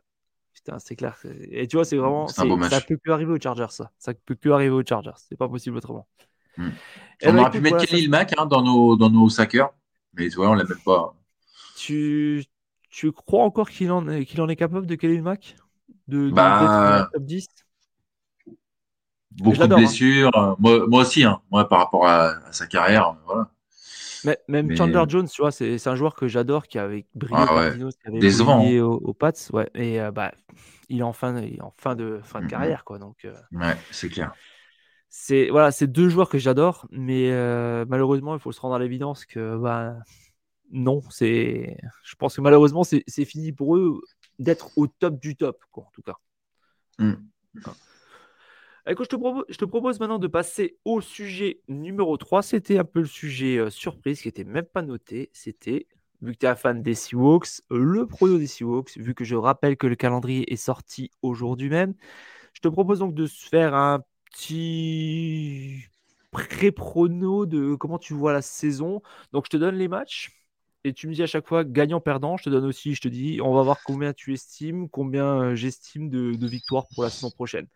Putain, 0.54 0.78
c'est 0.78 0.96
clair. 0.96 1.16
c'est- 1.20 1.48
Et 1.50 1.66
tu 1.68 1.76
vois, 1.76 1.84
c'est 1.86 1.96
vraiment. 1.96 2.28
C'est 2.28 2.42
un 2.42 2.46
beau 2.46 2.56
match. 2.56 2.70
Ça 2.72 2.80
peut 2.82 2.96
que 3.02 3.10
arriver 3.10 3.32
aux 3.32 3.40
Chargers, 3.40 3.66
ça. 3.70 3.90
Ça 3.98 4.12
peut 4.14 4.34
que 4.34 4.48
arriver 4.50 4.70
aux 4.74 4.84
Chargers. 4.86 5.12
C'est 5.16 5.36
pas 5.38 5.48
possible 5.48 5.76
autrement. 5.78 6.06
Eh 6.58 6.62
On 6.62 7.32
ben, 7.32 7.38
aurait 7.38 7.40
écoute, 7.42 7.52
pu 7.52 7.60
mettre 7.60 7.76
voilà, 7.76 7.86
Khalil 7.86 8.10
Mack 8.10 8.34
hein, 8.38 8.46
dans 8.46 8.62
nos, 8.62 8.96
dans 8.96 9.10
nos 9.10 9.28
sackers. 9.30 9.70
Mais 10.16 10.28
tu 10.28 10.36
vois, 10.36 10.50
on 10.50 10.54
l'a 10.54 10.64
même 10.64 10.80
pas. 10.84 11.14
tu, 11.74 12.44
tu 12.90 13.12
crois 13.12 13.44
encore 13.44 13.70
qu'il 13.70 13.90
en, 13.92 14.08
est- 14.08 14.24
qu'il 14.26 14.40
en 14.40 14.48
est 14.48 14.56
capable 14.56 14.86
de 14.86 14.94
Khalil 14.94 15.22
Mack 15.22 15.56
de, 16.08 16.30
de- 16.30 16.34
Bah, 16.34 17.08
top 17.12 17.24
10 17.24 17.46
Beaucoup 19.32 19.66
de 19.68 19.74
hein. 19.74 19.76
blessures. 19.76 20.30
euh, 20.36 20.54
Moi, 20.58 20.86
moi 20.88 21.02
aussi, 21.02 21.24
hein. 21.24 21.40
moi, 21.50 21.68
par 21.68 21.78
rapport 21.80 22.06
à, 22.06 22.30
à 22.46 22.52
sa 22.52 22.66
carrière. 22.66 23.16
Voilà. 23.26 23.50
Mais- 24.24 24.38
Même 24.48 24.68
Mais- 24.68 24.76
Chandler 24.76 25.04
Jones, 25.08 25.28
tu 25.28 25.42
vois, 25.42 25.52
c'est 25.52 25.78
c'est 25.78 25.88
un 25.90 25.96
joueur 25.96 26.14
que 26.14 26.26
j'adore, 26.28 26.66
qui 26.66 26.78
avait 26.78 27.06
brillé 27.14 27.36
Ah 27.36 27.54
ouais. 27.54 27.70
Cardinals, 27.70 27.92
qui 27.94 28.08
avait 28.08 28.20
Décevant, 28.20 28.58
brillé 28.58 28.80
aux, 28.80 28.94
aux 28.94 29.14
Pats, 29.14 29.32
ouais. 29.52 29.70
Et 29.74 30.00
euh, 30.00 30.10
bah, 30.10 30.32
il 30.88 31.00
est 31.00 31.02
en 31.02 31.12
fin, 31.12 31.40
il 31.42 31.56
est 31.56 31.62
en 31.62 31.74
fin 31.78 31.94
de 31.94 32.20
fin 32.24 32.40
de 32.40 32.46
Mhm. 32.46 32.50
carrière, 32.50 32.84
quoi. 32.84 32.98
Donc 32.98 33.24
euh, 33.24 33.34
Ouais, 33.52 33.76
c'est 33.90 34.08
clair. 34.08 34.32
C'est 35.18 35.48
voilà, 35.48 35.72
c'est 35.72 35.86
deux 35.86 36.10
joueurs 36.10 36.28
que 36.28 36.36
j'adore, 36.36 36.86
mais 36.90 37.32
euh, 37.32 37.86
malheureusement, 37.88 38.34
il 38.34 38.38
faut 38.38 38.52
se 38.52 38.60
rendre 38.60 38.74
à 38.74 38.78
l'évidence 38.78 39.24
que 39.24 39.56
bah 39.56 39.96
non, 40.70 41.00
c'est. 41.08 41.78
Je 42.04 42.14
pense 42.16 42.36
que 42.36 42.42
malheureusement, 42.42 42.84
c'est 42.84 43.02
c'est 43.06 43.24
fini 43.24 43.50
pour 43.50 43.76
eux 43.76 44.02
d'être 44.38 44.76
au 44.76 44.86
top 44.86 45.18
du 45.18 45.34
top, 45.34 45.58
quoi, 45.72 45.84
en 45.84 45.90
tout 45.90 46.02
cas. 46.02 46.16
Mm. 46.98 47.14
Écoute, 48.88 49.06
je 49.06 49.16
te, 49.16 49.16
propose, 49.16 49.44
je 49.48 49.56
te 49.56 49.64
propose 49.64 49.98
maintenant 50.00 50.18
de 50.18 50.28
passer 50.28 50.76
au 50.84 51.00
sujet 51.00 51.60
numéro 51.66 52.18
3. 52.18 52.42
C'était 52.42 52.78
un 52.78 52.84
peu 52.84 53.00
le 53.00 53.06
sujet 53.06 53.56
euh, 53.56 53.70
surprise 53.70 54.20
qui 54.20 54.28
n'était 54.28 54.44
même 54.44 54.66
pas 54.66 54.82
noté. 54.82 55.30
C'était, 55.32 55.86
vu 56.20 56.34
que 56.34 56.38
tu 56.38 56.46
es 56.46 56.48
un 56.50 56.56
fan 56.56 56.82
des 56.82 56.94
Seahawks, 56.94 57.62
le 57.70 58.06
prono 58.06 58.36
des 58.36 58.46
Seahawks, 58.46 58.98
vu 58.98 59.14
que 59.14 59.24
je 59.24 59.34
rappelle 59.34 59.78
que 59.78 59.86
le 59.86 59.96
calendrier 59.96 60.52
est 60.52 60.56
sorti 60.56 61.10
aujourd'hui 61.22 61.70
même. 61.70 61.94
Je 62.52 62.60
te 62.60 62.68
propose 62.68 62.98
donc 62.98 63.14
de 63.14 63.26
se 63.26 63.48
faire 63.48 63.74
un 63.74 64.02
petit 64.36 65.84
pré-prono 66.30 67.46
de 67.46 67.74
comment 67.74 67.98
tu 67.98 68.14
vois 68.14 68.32
la 68.32 68.42
saison. 68.42 69.02
Donc, 69.32 69.46
je 69.46 69.50
te 69.50 69.56
donne 69.56 69.76
les 69.76 69.88
matchs. 69.88 70.32
Et 70.84 70.92
tu 70.92 71.08
me 71.08 71.14
dis 71.14 71.22
à 71.22 71.26
chaque 71.26 71.46
fois 71.48 71.64
gagnant-perdant. 71.64 72.36
Je 72.36 72.44
te 72.44 72.50
donne 72.50 72.64
aussi, 72.64 72.94
je 72.94 73.00
te 73.00 73.08
dis, 73.08 73.40
on 73.42 73.52
va 73.54 73.62
voir 73.62 73.82
combien 73.82 74.12
tu 74.12 74.32
estimes, 74.32 74.88
combien 74.88 75.24
euh, 75.42 75.54
j'estime 75.56 76.08
de, 76.10 76.32
de 76.34 76.46
victoires 76.46 76.86
pour 76.94 77.02
la 77.02 77.10
saison 77.10 77.30
prochaine. 77.30 77.66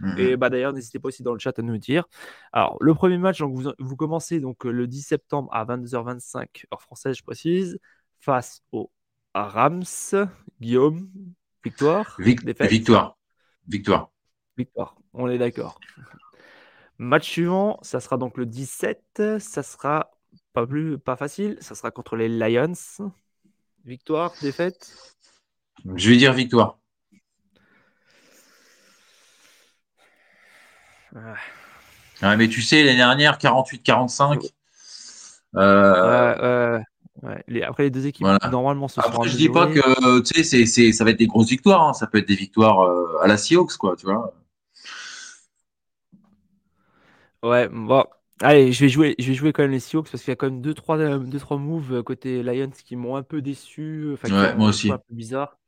Mm, 0.00 0.08
Et 0.16 0.36
bah 0.36 0.50
d'ailleurs, 0.50 0.72
n'hésitez 0.72 0.98
pas 0.98 1.08
aussi 1.08 1.22
dans 1.22 1.32
le 1.34 1.38
chat 1.38 1.58
à 1.58 1.62
nous 1.62 1.78
dire. 1.78 2.04
Alors, 2.52 2.76
le 2.80 2.94
premier 2.94 3.18
match, 3.18 3.38
donc 3.40 3.54
vous, 3.54 3.70
vous 3.78 3.96
commencez 3.96 4.40
donc 4.40 4.66
euh, 4.66 4.70
le 4.72 4.86
10 4.86 5.02
septembre 5.02 5.48
à 5.54 5.64
22h25, 5.64 6.66
heure 6.72 6.82
française, 6.82 7.16
je 7.18 7.22
précise, 7.24 7.78
face 8.20 8.62
aux 8.72 8.90
Rams. 9.34 9.84
Guillaume, 10.60 11.10
victoire 11.64 12.24
Vic- 12.24 12.46
victoire. 12.60 13.16
Victoire. 13.66 14.10
Victoire, 14.58 14.96
on 15.14 15.28
est 15.28 15.38
d'accord. 15.38 15.78
Match 16.98 17.30
suivant, 17.30 17.78
ça 17.82 18.00
sera 18.00 18.16
donc 18.16 18.36
le 18.36 18.44
17. 18.44 19.22
Ça 19.38 19.62
sera 19.62 20.10
pas 20.52 20.66
plus 20.66 20.98
pas 20.98 21.16
facile. 21.16 21.56
Ça 21.60 21.74
sera 21.74 21.90
contre 21.90 22.16
les 22.16 22.28
Lions. 22.28 22.72
Victoire, 23.84 24.34
défaite? 24.42 24.96
Je 25.96 26.10
vais 26.10 26.16
dire 26.16 26.32
victoire. 26.32 26.78
Ah, 31.14 31.36
Ouais, 32.22 32.36
mais 32.36 32.48
tu 32.48 32.62
sais, 32.62 32.82
l'année 32.82 32.96
dernière, 32.96 33.38
48-45. 33.38 34.40
ouais, 34.40 34.50
Euh, 35.54 36.34
ouais, 36.34 36.82
ouais. 37.22 37.44
Les- 37.46 37.62
après, 37.62 37.84
les 37.84 37.90
deux 37.90 38.06
équipes, 38.06 38.26
Voilà. 38.26 38.50
normalement, 38.50 38.88
se 38.88 39.00
Après, 39.00 39.28
je 39.28 39.36
dis 39.36 39.48
pas 39.48 39.66
que 39.66 39.80
ça 40.92 41.04
va 41.04 41.10
être 41.10 41.18
des 41.18 41.26
grosses 41.26 41.48
victoires. 41.48 41.82
hein. 41.88 41.92
Ça 41.92 42.06
peut 42.06 42.18
être 42.18 42.28
des 42.28 42.34
victoires 42.36 42.80
euh, 42.80 43.18
à 43.22 43.26
la 43.28 43.36
Seahawks, 43.36 43.76
quoi, 43.76 43.96
tu 43.96 44.06
vois. 44.06 44.34
Ouais, 47.42 47.68
bon, 47.68 48.04
Allez, 48.40 48.72
je 48.72 48.80
vais 48.80 48.88
jouer, 48.88 49.14
je 49.18 49.26
vais 49.26 49.34
jouer 49.34 49.52
quand 49.52 49.62
même 49.62 49.72
les 49.72 49.80
Seahawks 49.80 50.08
parce 50.10 50.22
qu'il 50.22 50.30
y 50.30 50.32
a 50.32 50.36
quand 50.36 50.48
même 50.48 50.60
2-3 50.60 51.24
deux, 51.26 51.38
trois 51.40 51.58
moves 51.58 52.02
côté 52.04 52.42
Lions 52.42 52.70
qui 52.84 52.94
m'ont 52.94 53.16
un 53.16 53.24
peu 53.24 53.42
déçu. 53.42 54.10
Enfin, 54.12 54.30
ouais, 54.30 54.54
moi 54.54 54.68
aussi. 54.68 54.92
Un 54.92 54.98
peu 54.98 55.14
bizarre. 55.14 55.58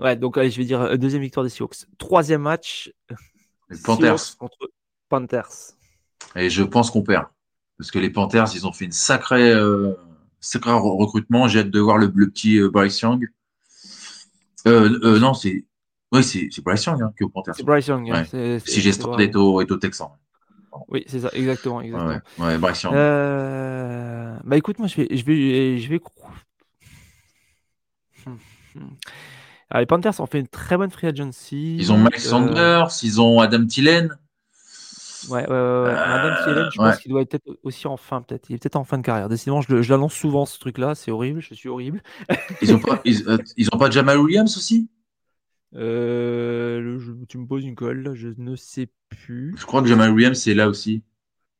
Ouais, 0.00 0.16
donc 0.16 0.36
allez, 0.36 0.50
je 0.50 0.58
vais 0.58 0.64
dire 0.64 0.80
euh, 0.80 0.96
deuxième 0.96 1.22
victoire 1.22 1.44
des 1.44 1.50
Seahawks. 1.50 1.86
Troisième 1.96 2.42
match. 2.42 2.92
Les 3.70 3.78
Panthers. 3.84 4.36
contre 4.36 4.70
Panthers. 5.08 5.74
Et 6.34 6.50
je 6.50 6.62
pense 6.64 6.90
qu'on 6.90 7.02
perd. 7.02 7.26
Parce 7.78 7.90
que 7.90 7.98
les 7.98 8.10
Panthers, 8.10 8.48
ils 8.54 8.66
ont 8.66 8.72
fait 8.72 8.86
une 8.86 8.92
sacrée, 8.92 9.52
euh, 9.52 9.94
sacré 10.40 10.72
recrutement. 10.72 11.46
J'ai 11.46 11.60
hâte 11.60 11.70
de 11.70 11.80
voir 11.80 11.98
le, 11.98 12.10
petit 12.10 12.58
euh, 12.58 12.68
Bryce 12.68 13.00
Young. 13.00 13.28
Euh, 14.66 14.98
euh, 15.04 15.18
non, 15.18 15.34
c'est. 15.34 15.64
Oui, 16.12 16.24
c'est 16.24 16.62
Bryce 16.62 16.84
Young 16.84 17.02
hein, 17.02 17.12
qui 17.16 17.22
est 17.22 17.26
au 17.26 17.28
Panthers. 17.28 17.54
C'est 17.54 17.64
Bryce 17.64 17.86
Young. 17.86 18.10
Ouais. 18.10 18.26
Ouais. 18.32 18.58
Si 18.64 18.80
j'ai 18.80 18.90
est 18.90 19.36
au, 19.36 19.60
est 19.60 19.70
au 19.70 19.76
Texan. 19.76 20.16
Oui, 20.88 21.04
c'est 21.06 21.20
ça, 21.20 21.30
exactement. 21.32 21.80
exactement. 21.80 22.20
Ouais, 22.38 22.56
ouais. 22.56 22.72
Euh... 22.92 24.36
Bah 24.44 24.56
écoute, 24.56 24.78
moi, 24.78 24.88
je 24.88 24.96
vais. 24.96 25.08
Je 25.10 25.24
vais, 25.24 25.78
je 25.78 25.88
vais... 25.88 26.00
Alors, 29.70 29.80
les 29.80 29.86
Panthers 29.86 30.20
ont 30.20 30.26
fait 30.26 30.38
une 30.38 30.48
très 30.48 30.76
bonne 30.76 30.90
free 30.90 31.08
agency. 31.08 31.76
Ils 31.76 31.92
ont 31.92 31.98
Mike 31.98 32.20
Sanders, 32.20 32.90
ils 33.02 33.20
ont 33.20 33.40
Adam 33.40 33.66
Thielen. 33.66 34.16
Ouais, 35.28 35.44
euh, 35.50 35.86
Adam 35.96 36.36
Thielen, 36.44 36.68
je 36.72 36.78
pense 36.78 36.98
qu'il 36.98 37.10
doit 37.10 37.22
être 37.22 37.30
peut-être 37.30 37.58
aussi 37.64 37.88
en 37.88 37.96
fin, 37.96 38.22
peut-être. 38.22 38.48
Il 38.48 38.54
est 38.54 38.58
peut-être 38.58 38.76
en 38.76 38.84
fin 38.84 38.98
de 38.98 39.02
carrière. 39.02 39.28
Décidément, 39.28 39.60
je, 39.60 39.82
je 39.82 39.92
l'annonce 39.92 40.14
souvent 40.14 40.46
ce 40.46 40.58
truc-là. 40.60 40.94
C'est 40.94 41.10
horrible. 41.10 41.40
Je 41.40 41.54
suis 41.54 41.68
horrible. 41.68 42.00
ils 42.62 42.72
ont 42.74 42.78
pas, 42.78 43.00
ils, 43.04 43.28
euh, 43.28 43.38
ils 43.56 43.68
ont 43.72 43.78
pas 43.78 43.90
Jamal 43.90 44.18
Williams 44.18 44.56
aussi? 44.56 44.88
Euh, 45.74 46.80
le, 46.80 46.98
je, 46.98 47.12
Tu 47.28 47.38
me 47.38 47.46
poses 47.46 47.64
une 47.64 47.74
colle. 47.74 48.12
Je 48.14 48.28
ne 48.36 48.54
sais 48.54 48.88
plus. 49.24 49.54
Je 49.58 49.66
crois 49.66 49.82
que 49.82 49.88
Jamal 49.88 50.12
Williams 50.12 50.38
c'est 50.38 50.54
là 50.54 50.68
aussi. 50.68 51.02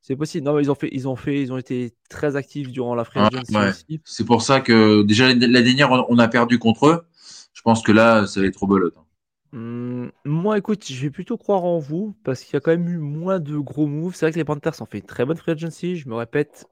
C'est 0.01 0.15
possible. 0.15 0.45
Non, 0.45 0.53
mais 0.53 0.63
ils 0.63 0.71
ont 0.71 0.75
fait, 0.75 0.89
ils 0.93 1.07
ont 1.07 1.17
fait, 1.17 1.41
ils 1.41 1.51
ont 1.51 1.57
été 1.57 1.93
très 2.09 2.37
actifs 2.37 2.71
durant 2.71 2.95
la 2.95 3.03
free 3.03 3.19
agency 3.19 3.51
ah, 3.55 3.65
ouais. 3.65 3.99
C'est 4.05 4.25
pour 4.25 4.41
ça 4.41 4.61
que 4.61 5.03
déjà 5.03 5.33
la 5.33 5.61
dernière, 5.61 5.91
on 5.91 6.17
a 6.17 6.27
perdu 6.29 6.59
contre 6.59 6.87
eux. 6.87 7.05
Je 7.51 7.61
pense 7.61 7.83
que 7.83 7.91
là, 7.91 8.25
ça 8.25 8.39
va 8.39 8.45
être 8.45 8.53
trop 8.53 8.67
belote. 8.67 8.95
Hein. 8.97 9.03
Mmh, 9.51 10.11
moi, 10.25 10.57
écoute, 10.57 10.85
je 10.87 11.01
vais 11.01 11.09
plutôt 11.09 11.37
croire 11.37 11.63
en 11.63 11.79
vous 11.79 12.15
parce 12.23 12.41
qu'il 12.43 12.53
y 12.53 12.57
a 12.57 12.59
quand 12.59 12.71
même 12.71 12.87
eu 12.87 12.97
moins 12.99 13.39
de 13.39 13.57
gros 13.57 13.87
moves. 13.87 14.15
C'est 14.15 14.25
vrai 14.25 14.31
que 14.31 14.37
les 14.37 14.45
Panthers 14.45 14.81
ont 14.81 14.85
fait 14.85 14.99
une 14.99 15.05
très 15.05 15.25
bonne 15.25 15.37
free 15.37 15.51
agency, 15.51 15.97
je 15.97 16.07
me 16.07 16.15
répète. 16.15 16.67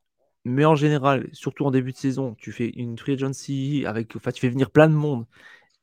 Mais 0.46 0.64
en 0.64 0.76
général, 0.76 1.28
surtout 1.34 1.66
en 1.66 1.72
début 1.72 1.92
de 1.92 1.98
saison, 1.98 2.36
tu 2.38 2.52
fais 2.52 2.70
une 2.70 2.98
free 2.98 3.14
agency 3.14 3.84
avec, 3.88 4.16
enfin, 4.16 4.32
tu 4.32 4.42
fais 4.42 4.50
venir 4.50 4.70
plein 4.72 4.88
de 4.88 4.94
monde 4.94 5.26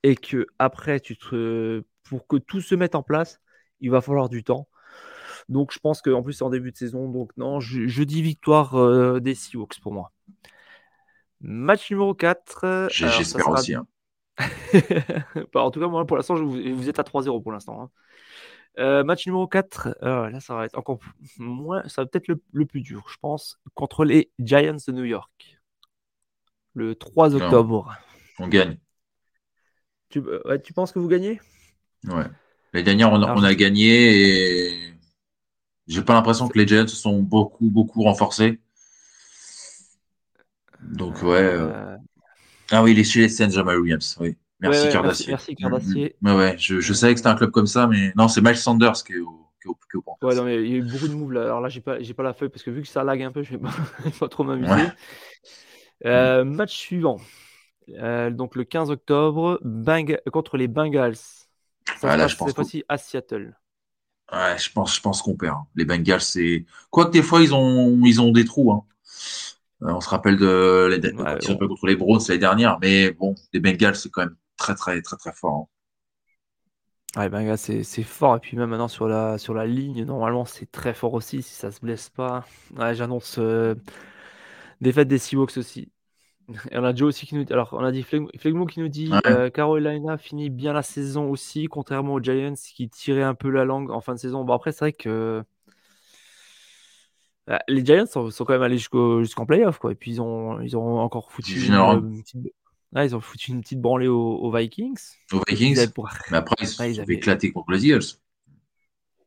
et 0.02 0.16
que 0.16 0.46
après, 0.58 1.00
tu 1.00 1.16
te, 1.16 1.82
pour 2.04 2.26
que 2.26 2.36
tout 2.36 2.60
se 2.60 2.74
mette 2.74 2.94
en 2.94 3.02
place, 3.02 3.40
il 3.80 3.90
va 3.90 4.00
falloir 4.00 4.28
du 4.28 4.44
temps. 4.44 4.68
Donc, 5.48 5.72
je 5.72 5.78
pense 5.78 6.02
qu'en 6.02 6.22
plus, 6.22 6.34
c'est 6.34 6.44
en 6.44 6.50
début 6.50 6.72
de 6.72 6.76
saison. 6.76 7.08
Donc, 7.08 7.30
non, 7.36 7.60
je, 7.60 8.02
dis 8.02 8.22
victoire 8.22 8.74
euh, 8.74 9.20
des 9.20 9.34
Seahawks 9.34 9.80
pour 9.80 9.92
moi. 9.92 10.12
Match 11.40 11.90
numéro 11.90 12.14
4. 12.14 12.88
J'espère 12.90 13.48
aussi. 13.48 13.74
Hein. 13.74 13.86
Bah, 15.52 15.62
en 15.62 15.70
tout 15.70 15.80
cas, 15.80 15.88
moi, 15.88 16.06
pour 16.06 16.16
l'instant, 16.16 16.34
vous, 16.34 16.50
vous, 16.50 16.88
êtes 16.88 16.98
à 16.98 17.02
3-0 17.02 17.42
pour 17.42 17.52
l'instant. 17.52 17.82
Hein. 17.82 17.90
Euh, 18.78 19.04
match 19.04 19.26
numéro 19.26 19.46
4, 19.46 19.98
euh, 20.02 20.30
là, 20.30 20.40
ça 20.40 20.54
va 20.54 20.64
être 20.64 20.78
encore 20.78 20.98
moins, 21.36 21.86
ça 21.88 22.02
va 22.02 22.06
peut-être 22.06 22.28
le, 22.28 22.40
le, 22.52 22.64
plus 22.64 22.80
dur, 22.80 23.04
je 23.10 23.16
pense, 23.20 23.60
contre 23.74 24.04
les 24.04 24.30
Giants 24.38 24.76
de 24.86 24.92
New 24.92 25.04
York. 25.04 25.60
Le 26.74 26.94
3 26.94 27.34
octobre. 27.34 27.94
On 28.38 28.48
gagne. 28.48 28.78
Tu, 30.08 30.20
euh, 30.20 30.40
ouais, 30.46 30.60
tu, 30.60 30.72
penses 30.72 30.92
que 30.92 30.98
vous 30.98 31.08
gagnez? 31.08 31.38
Ouais. 32.04 32.24
Les 32.72 32.82
dernières, 32.82 33.12
on, 33.12 33.22
on 33.22 33.42
a 33.42 33.54
gagné 33.54 33.88
et 33.88 34.94
j'ai 35.92 36.02
pas 36.02 36.14
l'impression 36.14 36.48
que 36.48 36.58
les 36.58 36.66
Giants 36.66 36.88
se 36.88 36.96
sont 36.96 37.20
beaucoup, 37.20 37.68
beaucoup 37.68 38.02
renforcés. 38.02 38.60
Donc, 40.82 41.22
ouais. 41.22 41.42
Euh, 41.42 41.96
ah 42.70 42.82
oui, 42.82 42.94
les 42.94 43.04
chez 43.04 43.20
les 43.20 43.28
Saints, 43.28 43.50
Jamal 43.50 43.78
Williams. 43.78 44.16
Oui. 44.20 44.36
Merci, 44.60 44.86
ouais, 44.86 44.92
Cardassier. 44.92 45.32
Merci, 45.32 45.50
merci 45.50 45.62
Cardassier. 45.62 46.16
Mm, 46.20 46.30
mm. 46.30 46.36
Ouais, 46.36 46.56
je, 46.58 46.80
je 46.80 46.92
savais 46.92 47.14
que 47.14 47.18
c'était 47.18 47.28
un 47.28 47.34
club 47.34 47.50
comme 47.50 47.66
ça, 47.66 47.86
mais 47.86 48.12
non, 48.16 48.28
c'est 48.28 48.40
Miles 48.40 48.56
Sanders 48.56 49.04
qui 49.04 49.14
est 49.14 49.18
au, 49.18 49.50
qui 49.60 49.68
est 49.68 49.70
au, 49.70 49.74
qui 49.74 49.80
est 49.94 49.96
au 49.96 50.26
Ouais, 50.26 50.34
non, 50.34 50.44
mais 50.44 50.62
il 50.62 50.70
y 50.70 50.74
a 50.74 50.76
eu 50.76 50.82
beaucoup 50.82 51.08
de 51.08 51.14
moves 51.14 51.32
là. 51.32 51.42
Alors 51.42 51.60
là, 51.60 51.68
j'ai 51.68 51.80
pas, 51.80 52.00
j'ai 52.00 52.14
pas 52.14 52.22
la 52.22 52.32
feuille 52.32 52.48
parce 52.48 52.62
que 52.62 52.70
vu 52.70 52.82
que 52.82 52.88
ça 52.88 53.04
lag 53.04 53.20
un 53.22 53.32
peu, 53.32 53.42
je 53.42 53.50
vais 53.50 53.58
pas, 53.58 53.72
pas 54.20 54.28
trop 54.28 54.44
m'amuser. 54.44 54.72
Ouais. 54.72 54.92
Euh, 56.06 56.44
match 56.44 56.76
suivant. 56.76 57.18
Euh, 57.90 58.30
donc 58.30 58.56
le 58.56 58.64
15 58.64 58.90
octobre, 58.90 59.58
Bang... 59.62 60.20
contre 60.32 60.56
les 60.56 60.68
Bengals. 60.68 61.16
Ça 61.16 62.12
ah, 62.12 62.16
là, 62.16 62.28
je 62.28 62.36
pense 62.36 62.48
cette 62.48 62.56
fois-ci 62.56 62.84
à 62.88 62.96
Seattle. 62.96 63.56
Ouais, 64.32 64.58
je 64.58 64.72
pense, 64.72 64.96
je 64.96 65.00
pense 65.00 65.22
qu'on 65.22 65.36
perd. 65.36 65.58
Les 65.74 65.84
Bengals, 65.84 66.20
c'est. 66.22 66.64
Quoique 66.90 67.10
des 67.10 67.22
fois, 67.22 67.42
ils 67.42 67.54
ont, 67.54 68.00
ils 68.04 68.20
ont 68.20 68.32
des 68.32 68.44
trous. 68.44 68.72
Hein. 68.72 68.84
Euh, 69.82 69.92
on 69.94 70.00
se 70.00 70.08
rappelle 70.08 70.36
de 70.36 70.88
les, 70.90 71.12
ouais, 71.12 71.38
bon. 71.58 71.68
contre 71.68 71.86
les 71.86 71.96
Browns 71.96 72.20
l'année 72.28 72.38
dernière, 72.38 72.78
mais 72.80 73.10
bon, 73.12 73.34
les 73.52 73.60
Bengals, 73.60 73.96
c'est 73.96 74.10
quand 74.10 74.22
même 74.22 74.36
très, 74.56 74.74
très, 74.74 75.02
très, 75.02 75.16
très 75.16 75.32
fort. 75.32 75.68
Hein. 77.16 77.20
Ouais, 77.20 77.28
Bengals, 77.28 77.58
c'est, 77.58 77.82
c'est 77.82 78.02
fort. 78.02 78.36
Et 78.36 78.40
puis 78.40 78.56
même 78.56 78.70
maintenant 78.70 78.88
sur 78.88 79.06
la, 79.06 79.36
sur 79.36 79.52
la 79.54 79.66
ligne, 79.66 80.04
normalement, 80.04 80.46
c'est 80.46 80.70
très 80.70 80.94
fort 80.94 81.12
aussi 81.14 81.42
si 81.42 81.54
ça 81.54 81.70
se 81.70 81.80
blesse 81.80 82.08
pas. 82.08 82.46
Ouais, 82.76 82.94
j'annonce 82.94 83.36
euh, 83.38 83.74
défaite 84.80 85.08
des 85.08 85.18
Seahawks 85.18 85.56
aussi. 85.58 85.90
Et 86.70 86.78
on 86.78 86.84
a 86.84 86.94
Joe 86.94 87.08
aussi 87.08 87.26
qui 87.26 87.34
nous 87.34 87.44
dit, 87.44 87.52
alors 87.52 87.70
on 87.72 87.84
a 87.84 87.92
dit 87.92 88.02
Flegmo 88.02 88.66
qui 88.66 88.80
nous 88.80 88.88
dit 88.88 89.10
ouais. 89.10 89.20
euh, 89.26 89.50
Carolina 89.50 90.18
finit 90.18 90.50
bien 90.50 90.72
la 90.72 90.82
saison 90.82 91.30
aussi, 91.30 91.66
contrairement 91.66 92.14
aux 92.14 92.20
Giants 92.20 92.54
qui 92.74 92.88
tiraient 92.88 93.22
un 93.22 93.34
peu 93.34 93.48
la 93.50 93.64
langue 93.64 93.90
en 93.90 94.00
fin 94.00 94.14
de 94.14 94.18
saison. 94.18 94.44
Bon 94.44 94.52
après 94.52 94.72
c'est 94.72 94.80
vrai 94.80 94.92
que 94.92 95.44
euh, 97.50 97.58
les 97.68 97.84
Giants 97.84 98.06
sont, 98.06 98.30
sont, 98.30 98.44
quand 98.44 98.54
même 98.54 98.62
allés 98.62 98.78
jusqu'au 98.78 99.22
jusqu'en 99.22 99.46
playoff 99.46 99.78
quoi. 99.78 99.92
Et 99.92 99.94
puis 99.94 100.12
ils 100.12 100.20
ont 100.20 100.60
ils 100.60 100.76
ont 100.76 100.98
encore 100.98 101.30
foutu 101.30 101.66
une, 101.66 101.74
une, 101.74 102.22
petite, 102.22 102.54
ils 102.96 103.16
ont 103.16 103.20
foutu 103.20 103.52
une 103.52 103.60
petite 103.60 103.80
branlée 103.80 104.08
aux, 104.08 104.36
aux 104.36 104.54
Vikings. 104.54 105.00
Aux 105.32 105.42
Vikings. 105.46 105.90
Pour... 105.92 106.08
Mais 106.30 106.38
après 106.38 106.56
ils, 106.90 107.00
avaient 107.00 107.14
éclaté 107.14 107.52
contre 107.52 107.70
les 107.72 107.86
Eagles. 107.86 108.18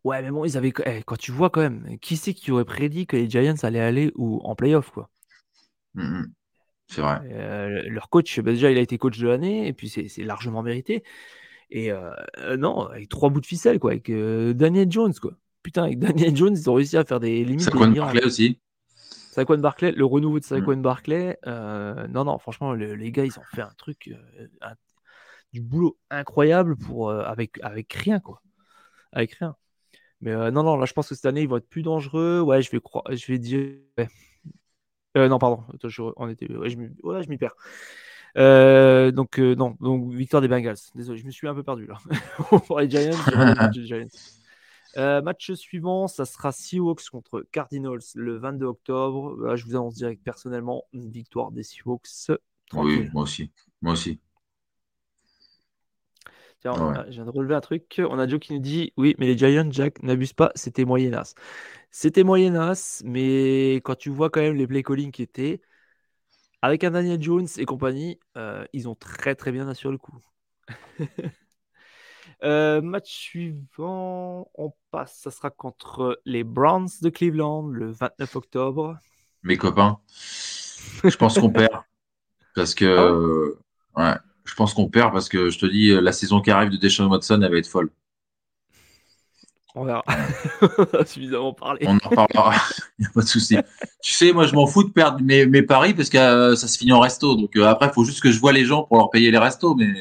Ouais 0.04 0.22
mais 0.22 0.32
bon 0.32 0.46
ils 0.46 0.58
avaient 0.58 0.74
eh, 0.86 1.02
quand 1.04 1.18
tu 1.18 1.32
vois 1.32 1.50
quand 1.50 1.62
même 1.62 1.98
qui 2.00 2.18
c'est 2.18 2.34
qui 2.34 2.52
aurait 2.52 2.66
prédit 2.66 3.08
que 3.08 3.16
les 3.16 3.30
Giants 3.30 3.56
allaient 3.64 3.80
aller 3.80 4.12
ou 4.16 4.40
en 4.44 4.56
playoff 4.56 4.92
quoi? 4.92 5.10
Mm 5.94 6.04
-hmm. 6.04 6.26
C'est 6.88 7.02
vrai. 7.02 7.20
Euh, 7.32 7.84
leur 7.88 8.10
coach, 8.10 8.40
bah 8.40 8.52
déjà, 8.52 8.72
il 8.72 8.78
a 8.78 8.82
été 8.82 8.98
coach 8.98 9.18
de 9.18 9.28
l'année, 9.28 9.68
et 9.68 9.74
puis 9.74 9.90
c'est 9.90 10.24
largement 10.24 10.62
mérité. 10.62 11.04
Et 11.72 11.92
euh, 11.92 12.12
non, 12.58 12.88
avec 12.88 13.10
trois 13.10 13.30
bouts 13.30 13.42
de 13.42 13.46
ficelle, 13.46 13.80
quoi, 13.80 13.92
avec 13.92 14.10
euh, 14.10 14.54
Daniel 14.54 14.92
Jones, 14.92 15.14
quoi. 15.20 15.34
Putain, 15.64 15.84
avec 15.84 16.00
Daniel 16.00 16.36
Jones, 16.36 16.56
ils 16.56 16.70
ont 16.70 16.76
réussi 16.76 16.98
à 16.98 17.04
faire 17.04 17.20
des 17.20 17.44
limites. 17.44 17.62
Saquon 17.62 17.88
Barclay 17.88 18.24
aussi. 18.24 18.60
Saquon 18.96 19.58
Barclay, 19.58 19.92
le 19.92 20.06
renouveau 20.06 20.40
de 20.40 20.46
Saquon 20.46 20.78
mmh. 20.78 20.82
Barclay. 20.82 21.38
non, 21.46 22.26
non, 22.26 22.38
franchement, 22.38 22.74
le, 22.74 22.96
les 22.96 23.12
gars, 23.12 23.26
ils 23.26 23.38
ont 23.40 23.44
fait 23.54 23.62
un 23.62 23.74
truc, 23.78 24.14
un, 24.62 24.74
du 25.54 25.62
boulot 25.62 25.98
incroyable 26.10 26.78
pour, 26.78 27.12
avec, 27.12 27.60
avec 27.62 27.92
rien, 27.94 28.20
quoi. 28.20 28.42
Avec 29.12 29.34
rien. 29.34 29.56
Mais 30.22 30.34
non, 30.52 30.64
non, 30.64 30.78
là, 30.78 30.86
je 30.86 30.94
pense 30.94 31.10
que 31.10 31.16
cette 31.16 31.26
année, 31.26 31.42
ils 31.42 31.50
vont 31.50 31.58
être 31.58 31.70
plus 31.70 31.84
dangereux. 31.84 32.42
Ouais, 32.42 32.62
je 32.62 32.70
vais, 32.72 32.80
croire, 32.80 33.04
je 33.10 33.26
vais 33.28 33.40
dire. 33.40 33.80
Ouais. 33.98 34.08
Euh, 35.18 35.28
non, 35.28 35.40
pardon. 35.40 35.64
Attends, 35.74 35.90
je, 35.90 36.02
on 36.18 36.30
était, 36.30 36.52
ouais, 36.52 36.70
je, 36.70 36.78
m'y 37.30 37.38
perds. 37.38 37.56
Euh, 38.38 39.12
donc, 39.12 39.40
euh, 39.40 39.56
non, 39.56 39.78
donc 39.80 40.12
victoire 40.14 40.42
des 40.42 40.48
Bengals. 40.48 40.76
Désolé, 40.94 41.20
je 41.20 41.26
me 41.26 41.32
suis 41.32 41.48
un 41.48 41.56
peu 41.56 41.64
perdu 41.64 41.88
là. 41.88 41.98
Pour 42.68 42.80
les 42.80 42.90
Giants. 42.90 43.18
les 43.74 43.86
Giants. 43.86 44.08
Euh, 44.98 45.22
match 45.22 45.52
suivant, 45.54 46.08
ça 46.08 46.26
sera 46.26 46.52
Seahawks 46.52 47.10
contre 47.10 47.46
Cardinals 47.52 48.00
le 48.16 48.38
22 48.38 48.66
octobre. 48.66 49.38
Là, 49.46 49.56
je 49.56 49.66
vous 49.66 49.76
annonce 49.76 49.96
direct 49.96 50.24
personnellement 50.24 50.84
une 50.94 51.12
victoire 51.12 51.52
des 51.52 51.64
Seahawks. 51.64 52.08
Tranquille. 52.68 53.00
Oui, 53.00 53.10
moi 53.14 53.24
aussi. 53.24 53.52
Moi 53.82 53.94
aussi. 53.94 54.20
Tiens, 56.66 56.84
ouais. 56.84 56.98
a, 56.98 57.06
je 57.06 57.12
viens 57.12 57.26
de 57.26 57.30
relever 57.30 57.54
un 57.54 57.62
truc. 57.62 58.02
On 58.10 58.18
a 58.18 58.28
Joe 58.28 58.40
qui 58.40 58.54
nous 58.54 58.60
dit 58.60 58.92
Oui, 58.98 59.16
mais 59.20 59.28
les 59.28 59.38
Giants, 59.38 59.70
Jack, 59.70 60.02
n'abuse 60.02 60.34
pas, 60.34 60.52
c'était 60.56 60.84
moyenasse. 60.84 61.36
C'était 61.92 62.24
moyenasse, 62.24 63.04
mais 63.06 63.76
quand 63.84 63.94
tu 63.94 64.10
vois 64.10 64.32
quand 64.32 64.42
même 64.42 64.56
les 64.56 64.66
play 64.66 64.82
calling 64.82 65.12
qui 65.12 65.22
étaient, 65.22 65.62
avec 66.64 66.84
un 66.84 66.90
Daniel 66.90 67.22
Jones 67.22 67.48
et 67.58 67.66
compagnie, 67.66 68.20
euh, 68.36 68.66
ils 68.74 68.90
ont 68.90 68.96
très 68.96 69.36
très 69.36 69.52
bien 69.52 69.68
assuré 69.68 69.92
le 69.92 70.00
coup. 70.00 70.18
euh, 72.44 72.82
match 72.82 73.12
suivant, 73.12 74.50
on 74.56 74.74
passe, 74.90 75.20
ça 75.20 75.30
sera 75.30 75.52
contre 75.52 76.20
les 76.26 76.44
Browns 76.44 76.90
de 77.04 77.10
Cleveland 77.10 77.68
le 77.68 77.92
29 77.92 78.36
octobre. 78.38 78.98
Mes 79.44 79.58
copains, 79.58 80.00
je 81.04 81.16
pense 81.16 81.38
qu'on 81.38 81.50
perd. 81.52 81.84
Parce 82.56 82.74
que, 82.74 83.56
ah 83.96 84.02
ouais? 84.02 84.10
ouais 84.10 84.18
je 84.46 84.54
pense 84.56 84.74
qu'on 84.74 84.88
perd 84.88 85.12
parce 85.12 85.30
que 85.30 85.50
je 85.50 85.60
te 85.60 85.66
dis, 85.66 85.90
la 85.90 86.12
saison 86.12 86.42
qui 86.42 86.52
arrive 86.52 86.70
de 86.70 86.78
Deshaun 86.78 87.08
Watson, 87.08 87.42
elle 87.42 87.52
va 87.52 87.58
être 87.58 87.68
folle. 87.68 87.90
On 89.78 89.84
verra. 89.84 90.04
on 90.62 90.98
a 90.98 91.06
suffisamment 91.06 91.54
parlé. 91.54 91.86
On 91.86 91.96
en 91.96 92.10
reparlera. 92.10 92.54
Il 93.00 93.02
n'y 93.02 93.08
a 93.08 93.10
pas 93.14 93.22
de 93.22 93.28
souci. 93.28 93.58
tu 94.02 94.14
sais, 94.14 94.32
moi, 94.32 94.48
je 94.48 94.56
m'en 94.56 94.68
fous 94.68 94.84
de 94.84 94.90
perdre 94.92 95.22
mes, 95.22 95.46
mes 95.46 95.64
paris 95.64 95.94
parce 95.94 96.10
que 96.10 96.18
euh, 96.18 96.56
ça 96.56 96.70
se 96.70 96.78
finit 96.78 96.94
en 96.94 97.02
resto. 97.02 97.36
Donc 97.36 97.58
euh, 97.58 97.66
après, 97.66 97.88
il 97.88 97.94
faut 97.94 98.06
juste 98.06 98.22
que 98.22 98.32
je 98.32 98.40
vois 98.40 98.54
les 98.54 98.64
gens 98.64 98.84
pour 98.84 98.98
leur 98.98 99.10
payer 99.10 99.32
les 99.32 99.38
restos. 99.38 99.76
Mais 99.76 99.94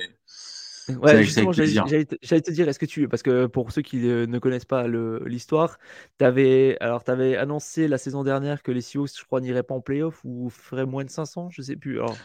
Ouais, 0.88 1.22
justement, 1.22 1.52
j'allais 1.52 2.04
te 2.04 2.50
dire, 2.50 2.68
est-ce 2.68 2.78
que 2.78 2.86
tu. 2.86 3.08
Parce 3.08 3.22
que 3.22 3.46
pour 3.46 3.72
ceux 3.72 3.82
qui 3.82 3.96
ne 3.96 4.38
connaissent 4.38 4.64
pas 4.64 4.86
l'histoire, 4.86 5.78
tu 6.18 6.24
avais, 6.24 6.76
alors, 6.80 7.02
avais 7.06 7.36
annoncé 7.36 7.88
la 7.88 7.98
saison 7.98 8.22
dernière 8.22 8.62
que 8.62 8.70
les 8.70 8.82
Seahawks, 8.82 9.18
je 9.18 9.24
crois, 9.24 9.40
n'iraient 9.40 9.62
pas 9.62 9.74
en 9.74 9.80
playoff 9.80 10.20
ou 10.24 10.50
feraient 10.50 10.86
moins 10.86 11.04
de 11.04 11.10
500, 11.10 11.48
je 11.50 11.62
sais 11.62 11.76
plus. 11.76 12.00
Alors, 12.00 12.16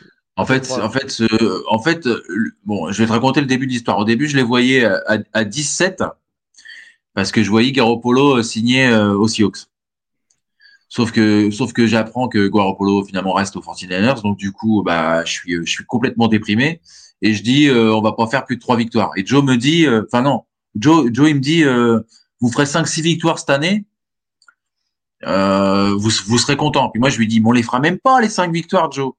en 0.41 0.45
fait, 0.45 0.71
en 0.71 0.89
fait, 0.89 1.23
en 1.67 1.79
fait, 1.79 2.07
bon, 2.65 2.91
je 2.91 2.97
vais 2.97 3.07
te 3.07 3.11
raconter 3.11 3.41
le 3.41 3.47
début 3.47 3.67
de 3.67 3.71
l'histoire. 3.71 3.97
Au 3.97 4.05
début, 4.05 4.27
je 4.27 4.35
les 4.35 4.43
voyais 4.43 4.85
à, 4.85 5.19
à 5.33 5.43
17 5.43 6.03
parce 7.13 7.31
que 7.31 7.43
je 7.43 7.49
voyais 7.49 7.71
Garoppolo 7.71 8.41
signer 8.43 8.87
euh, 8.87 9.13
aux 9.13 9.27
Seahawks. 9.27 9.67
Sauf 10.87 11.11
que, 11.11 11.51
sauf 11.51 11.73
que 11.73 11.85
j'apprends 11.85 12.27
que 12.27 12.47
Garoppolo 12.47 13.05
finalement 13.05 13.33
reste 13.33 13.55
aux 13.55 13.61
49ers, 13.61 14.21
donc 14.23 14.37
du 14.37 14.51
coup, 14.51 14.83
bah, 14.83 15.23
je 15.23 15.31
suis, 15.31 15.53
je 15.53 15.69
suis 15.69 15.85
complètement 15.85 16.27
déprimé 16.27 16.81
et 17.21 17.33
je 17.33 17.43
dis, 17.43 17.67
euh, 17.67 17.93
on 17.93 18.01
va 18.01 18.13
pas 18.13 18.25
faire 18.27 18.45
plus 18.45 18.55
de 18.55 18.61
trois 18.61 18.75
victoires. 18.75 19.11
Et 19.15 19.25
Joe 19.25 19.43
me 19.43 19.55
dit, 19.55 19.85
euh, 19.85 20.03
enfin 20.07 20.21
non, 20.21 20.45
Joe, 20.75 21.09
Joe 21.11 21.29
il 21.29 21.35
me 21.35 21.41
dit, 21.41 21.63
euh, 21.63 21.99
vous 22.41 22.51
ferez 22.51 22.65
cinq, 22.65 22.87
six 22.87 23.01
victoires 23.01 23.37
cette 23.37 23.51
année, 23.51 23.85
vous, 25.21 26.09
vous 26.25 26.37
serez 26.37 26.55
content. 26.55 26.89
Puis 26.89 26.99
moi, 26.99 27.09
je 27.09 27.17
lui 27.17 27.27
dis, 27.27 27.39
bon, 27.39 27.49
on 27.49 27.53
les 27.53 27.63
fera 27.63 27.79
même 27.79 27.99
pas 27.99 28.19
les 28.21 28.29
cinq 28.29 28.51
victoires, 28.51 28.91
Joe. 28.91 29.13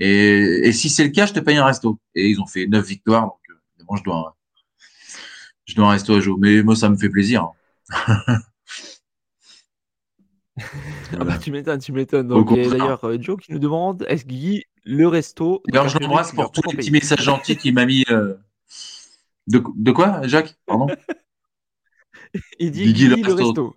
Et, 0.00 0.68
et 0.68 0.72
si 0.72 0.90
c'est 0.90 1.04
le 1.04 1.10
cas, 1.10 1.26
je 1.26 1.32
te 1.32 1.40
paye 1.40 1.56
un 1.56 1.64
resto. 1.64 1.98
Et 2.14 2.28
ils 2.28 2.40
ont 2.40 2.46
fait 2.46 2.66
neuf 2.66 2.86
victoires, 2.86 3.26
donc 3.26 3.38
moi, 3.88 3.98
je 3.98 4.04
dois, 4.04 4.36
je 5.66 5.74
dois 5.74 5.88
un 5.88 5.90
resto 5.90 6.14
à 6.14 6.20
Joe. 6.20 6.36
Mais 6.38 6.62
moi, 6.62 6.76
ça 6.76 6.88
me 6.88 6.96
fait 6.96 7.08
plaisir. 7.08 7.52
Hein. 8.08 8.38
Ah 10.56 11.24
bah, 11.24 11.36
tu 11.36 11.50
m'étonnes, 11.50 11.80
tu 11.80 11.90
m'étonnes. 11.90 12.28
Donc, 12.28 12.48
d'ailleurs, 12.54 13.04
euh, 13.04 13.16
Joe 13.20 13.40
qui 13.40 13.50
nous 13.52 13.58
demande 13.58 14.04
est-ce 14.08 14.24
Guy, 14.24 14.62
le 14.84 15.08
resto. 15.08 15.62
D'ailleurs, 15.66 15.88
je 15.88 15.98
l'embrasse 15.98 16.30
pour 16.32 16.52
tous 16.52 16.62
les 16.70 16.76
petits 16.76 16.92
messages 16.92 17.22
gentils 17.22 17.56
qu'il 17.56 17.74
m'a 17.74 17.84
mis. 17.86 18.04
Euh, 18.08 18.34
de, 19.48 19.62
de, 19.74 19.90
quoi, 19.90 20.24
Jacques 20.28 20.56
Pardon? 20.64 20.86
Il 22.60 22.70
dit 22.70 22.92
Guy, 22.92 23.08
le, 23.08 23.32
resto. 23.32 23.74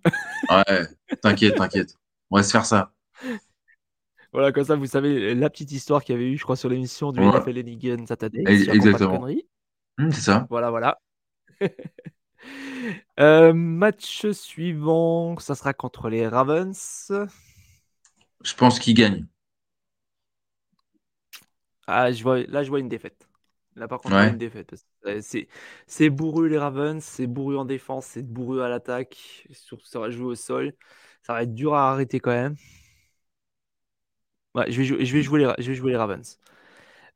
ouais, 0.51 0.88
t'inquiète, 1.22 1.55
t'inquiète. 1.55 1.95
On 2.30 2.38
va 2.38 2.43
se 2.43 2.51
faire 2.51 2.65
ça. 2.65 2.93
Voilà, 4.38 4.52
comme 4.52 4.66
ça, 4.66 4.76
vous 4.76 4.86
savez 4.86 5.34
la 5.34 5.50
petite 5.50 5.72
histoire 5.72 6.04
qu'il 6.04 6.14
y 6.14 6.16
avait 6.16 6.30
eu, 6.30 6.38
je 6.38 6.44
crois, 6.44 6.56
sur 6.56 6.70
l'émission 6.70 7.12
du 7.12 7.20
ouais. 7.20 7.26
NFL 7.26 8.06
Saturday. 8.06 8.44
Exactement. 8.46 9.28
Mmh, 9.98 10.12
c'est 10.12 10.22
ça. 10.22 10.46
Voilà, 10.52 10.70
voilà. 10.70 11.00
Euh, 13.20 13.52
match 13.52 14.28
suivant, 14.32 15.38
ça 15.40 15.56
sera 15.56 15.74
contre 15.74 16.08
les 16.08 16.28
Ravens. 16.28 17.12
Je 18.44 18.54
pense 18.54 18.80
qu'ils 18.80 18.94
gagnent. 18.94 19.26
Ah, 21.88 22.12
je 22.12 22.22
vois, 22.22 22.44
là, 22.44 22.64
je 22.64 22.70
vois 22.70 22.80
une 22.80 22.88
défaite. 22.88 23.28
Là, 23.76 23.88
par 23.88 24.00
contre, 24.00 24.14
vois 24.14 24.28
une 24.28 24.38
défaite. 24.38 24.76
C'est 25.88 26.10
bourru 26.12 26.48
les 26.48 26.60
Ravens, 26.60 27.04
c'est 27.04 27.26
bourru 27.26 27.58
en 27.58 27.66
défense, 27.66 28.06
c'est 28.06 28.24
bourru 28.24 28.62
à 28.62 28.70
l'attaque. 28.70 29.18
Surtout, 29.52 29.88
ça 29.88 30.00
va 30.00 30.12
jouer 30.12 30.28
au 30.28 30.36
sol. 30.36 30.74
Ça 31.24 31.34
va 31.34 31.42
être 31.42 31.56
dur 31.56 31.74
à 31.74 31.92
arrêter 31.92 32.20
quand 32.20 32.32
même. 32.32 32.56
Ouais, 34.58 34.72
je, 34.72 34.80
vais 34.80 34.86
jouer, 34.86 35.05
je, 35.05 35.14
vais 35.14 35.22
jouer 35.22 35.39
les, 35.41 35.53
je 35.60 35.70
vais 35.70 35.76
jouer 35.76 35.91
les 35.91 35.97
Ravens. 35.97 36.39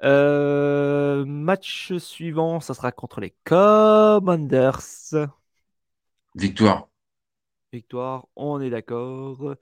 Euh, 0.04 1.26
match 1.26 1.94
suivant, 1.98 2.60
ça 2.60 2.74
sera 2.74 2.92
contre 2.92 3.20
les 3.20 3.36
Commanders. 3.44 4.80
Victoire. 6.36 6.88
Victoire, 7.74 8.28
on 8.36 8.62
est 8.62 8.70
d'accord. 8.70 9.56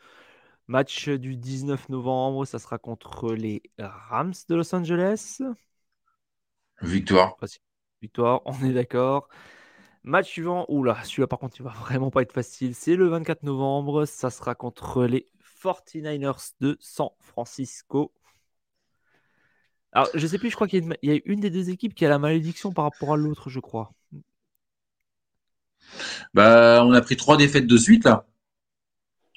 Match 0.68 1.10
du 1.10 1.38
19 1.38 1.90
novembre, 1.90 2.46
ça 2.46 2.60
sera 2.60 2.78
contre 2.78 3.34
les 3.34 3.64
Rams 3.80 4.34
de 4.50 4.56
Los 4.56 4.76
Angeles. 4.76 5.42
Victoire. 6.82 7.38
Victoire, 8.02 8.42
on 8.46 8.54
est 8.66 8.74
d'accord. 8.74 9.30
Match 10.04 10.30
suivant, 10.30 10.66
oula, 10.70 11.04
celui-là 11.04 11.28
par 11.28 11.40
contre, 11.40 11.58
il 11.60 11.64
va 11.64 11.72
vraiment 11.72 12.12
pas 12.12 12.22
être 12.22 12.34
facile. 12.34 12.76
C'est 12.76 12.96
le 12.96 13.08
24 13.08 13.44
novembre, 13.44 14.06
ça 14.06 14.30
sera 14.30 14.56
contre 14.56 15.06
les 15.06 15.28
49ers 15.62 16.54
de 16.60 16.78
San 16.80 17.10
Francisco. 17.20 18.14
Alors, 19.92 20.10
je 20.14 20.28
sais 20.28 20.38
plus, 20.38 20.50
je 20.50 20.56
crois 20.56 20.68
qu'il 20.68 20.96
y, 21.02 21.12
a 21.12 21.20
une 21.26 21.40
des 21.40 21.50
deux 21.50 21.70
équipes 21.70 21.96
qui 21.96 22.06
a 22.06 22.10
la 22.10 22.20
malédiction 22.20 22.72
par 22.72 22.86
rapport 22.86 23.14
à 23.14 23.18
l'autre, 23.18 23.50
je 23.50 23.60
crois. 23.60 23.92
Bah, 26.34 26.84
on 26.86 26.94
a 26.94 27.02
pris 27.02 27.18
trois 27.18 27.38
défaites 27.38 27.66
de 27.66 27.78
suite, 27.78 28.06
là. 28.06 28.28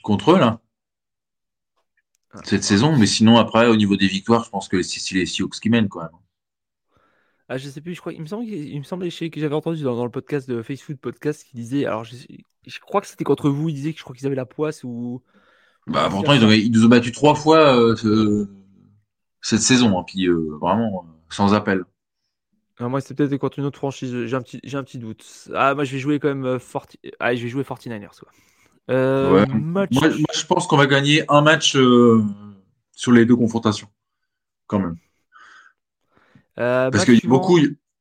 Contre 0.03 0.33
eux, 0.33 0.39
là. 0.39 0.61
Ah, 2.33 2.41
Cette 2.45 2.65
saison, 2.65 2.97
mais 2.97 3.07
sinon, 3.07 3.39
après, 3.39 3.67
au 3.67 3.77
niveau 3.77 3.97
des 3.97 4.07
victoires, 4.07 4.45
je 4.45 4.51
pense 4.51 4.69
que 4.69 4.83
c'est 4.83 5.15
les 5.15 5.27
Sioux 5.27 5.49
qui 5.49 5.71
mènent, 5.71 5.89
quand 5.89 6.01
même. 6.01 6.11
Ah, 7.49 7.59
je 7.59 7.69
sais 7.69 7.81
plus, 7.81 7.95
je 7.95 8.01
crois, 8.01 8.13
il 8.13 8.21
me 8.21 8.27
semble, 8.27 8.45
il 8.45 8.79
me 8.79 8.85
semblait 8.85 9.11
que 9.11 9.41
j'avais 9.41 9.55
entendu 9.55 9.83
dans, 9.83 10.05
le 10.05 10.11
podcast 10.11 10.49
de 10.49 10.63
Facebook 10.63 10.99
Podcast 10.99 11.45
qui 11.45 11.57
disait, 11.57 11.87
alors 11.87 12.05
je, 12.05 12.79
crois 12.81 13.01
que 13.01 13.07
c'était 13.07 13.25
contre 13.25 13.51
vous, 13.51 13.69
il 13.69 13.75
disait 13.75 13.93
que 13.93 13.99
je 13.99 14.05
crois 14.05 14.15
qu'ils 14.15 14.27
avaient 14.27 14.37
la 14.37 14.47
poisse 14.47 14.85
ou. 14.85 15.23
Bah, 15.87 16.09
pourtant, 16.11 16.33
ils, 16.33 16.71
nous 16.71 16.85
ont 16.85 16.89
battu 16.89 17.13
trois 17.13 17.35
fois. 17.35 17.77
Euh, 17.77 18.47
cette 19.43 19.61
saison, 19.61 19.99
hein, 19.99 20.05
puis 20.07 20.27
euh, 20.27 20.57
vraiment 20.61 21.05
euh, 21.05 21.13
sans 21.29 21.53
appel. 21.53 21.85
Ah, 22.79 22.89
moi, 22.89 23.01
c'est 23.01 23.15
peut-être 23.15 23.37
contre 23.37 23.59
une 23.59 23.67
autre 23.67 23.77
franchise. 23.77 24.27
J'ai 24.27 24.37
un 24.37 24.41
petit, 24.41 24.61
j'ai 24.65 24.77
un 24.79 24.85
petit 24.85 24.99
doute. 24.99 25.25
Ah, 25.55 25.75
moi, 25.75 25.85
je 25.85 25.93
vais 25.93 25.99
jouer 25.99 26.19
quand 26.19 26.29
même. 26.29 26.47
Euh, 26.47 26.59
ah, 27.21 27.35
je 27.35 27.43
vais 27.43 27.49
jouer 27.49 27.65
49ers. 27.65 28.19
Quoi. 28.19 28.29
moi, 29.49 29.87
je 29.89 30.47
pense 30.47 30.67
qu'on 30.67 30.77
va 30.77 30.87
gagner 30.87 31.25
un 31.29 31.43
match 31.43 31.77
sur 32.93 33.13
les 33.13 33.27
deux 33.27 33.37
confrontations, 33.37 33.89
quand 34.69 34.79
même. 34.79 34.97
Parce 36.55 37.05
qu'il 37.05 37.15
y 37.15 37.27
a 37.27 37.29
beaucoup, 37.29 37.59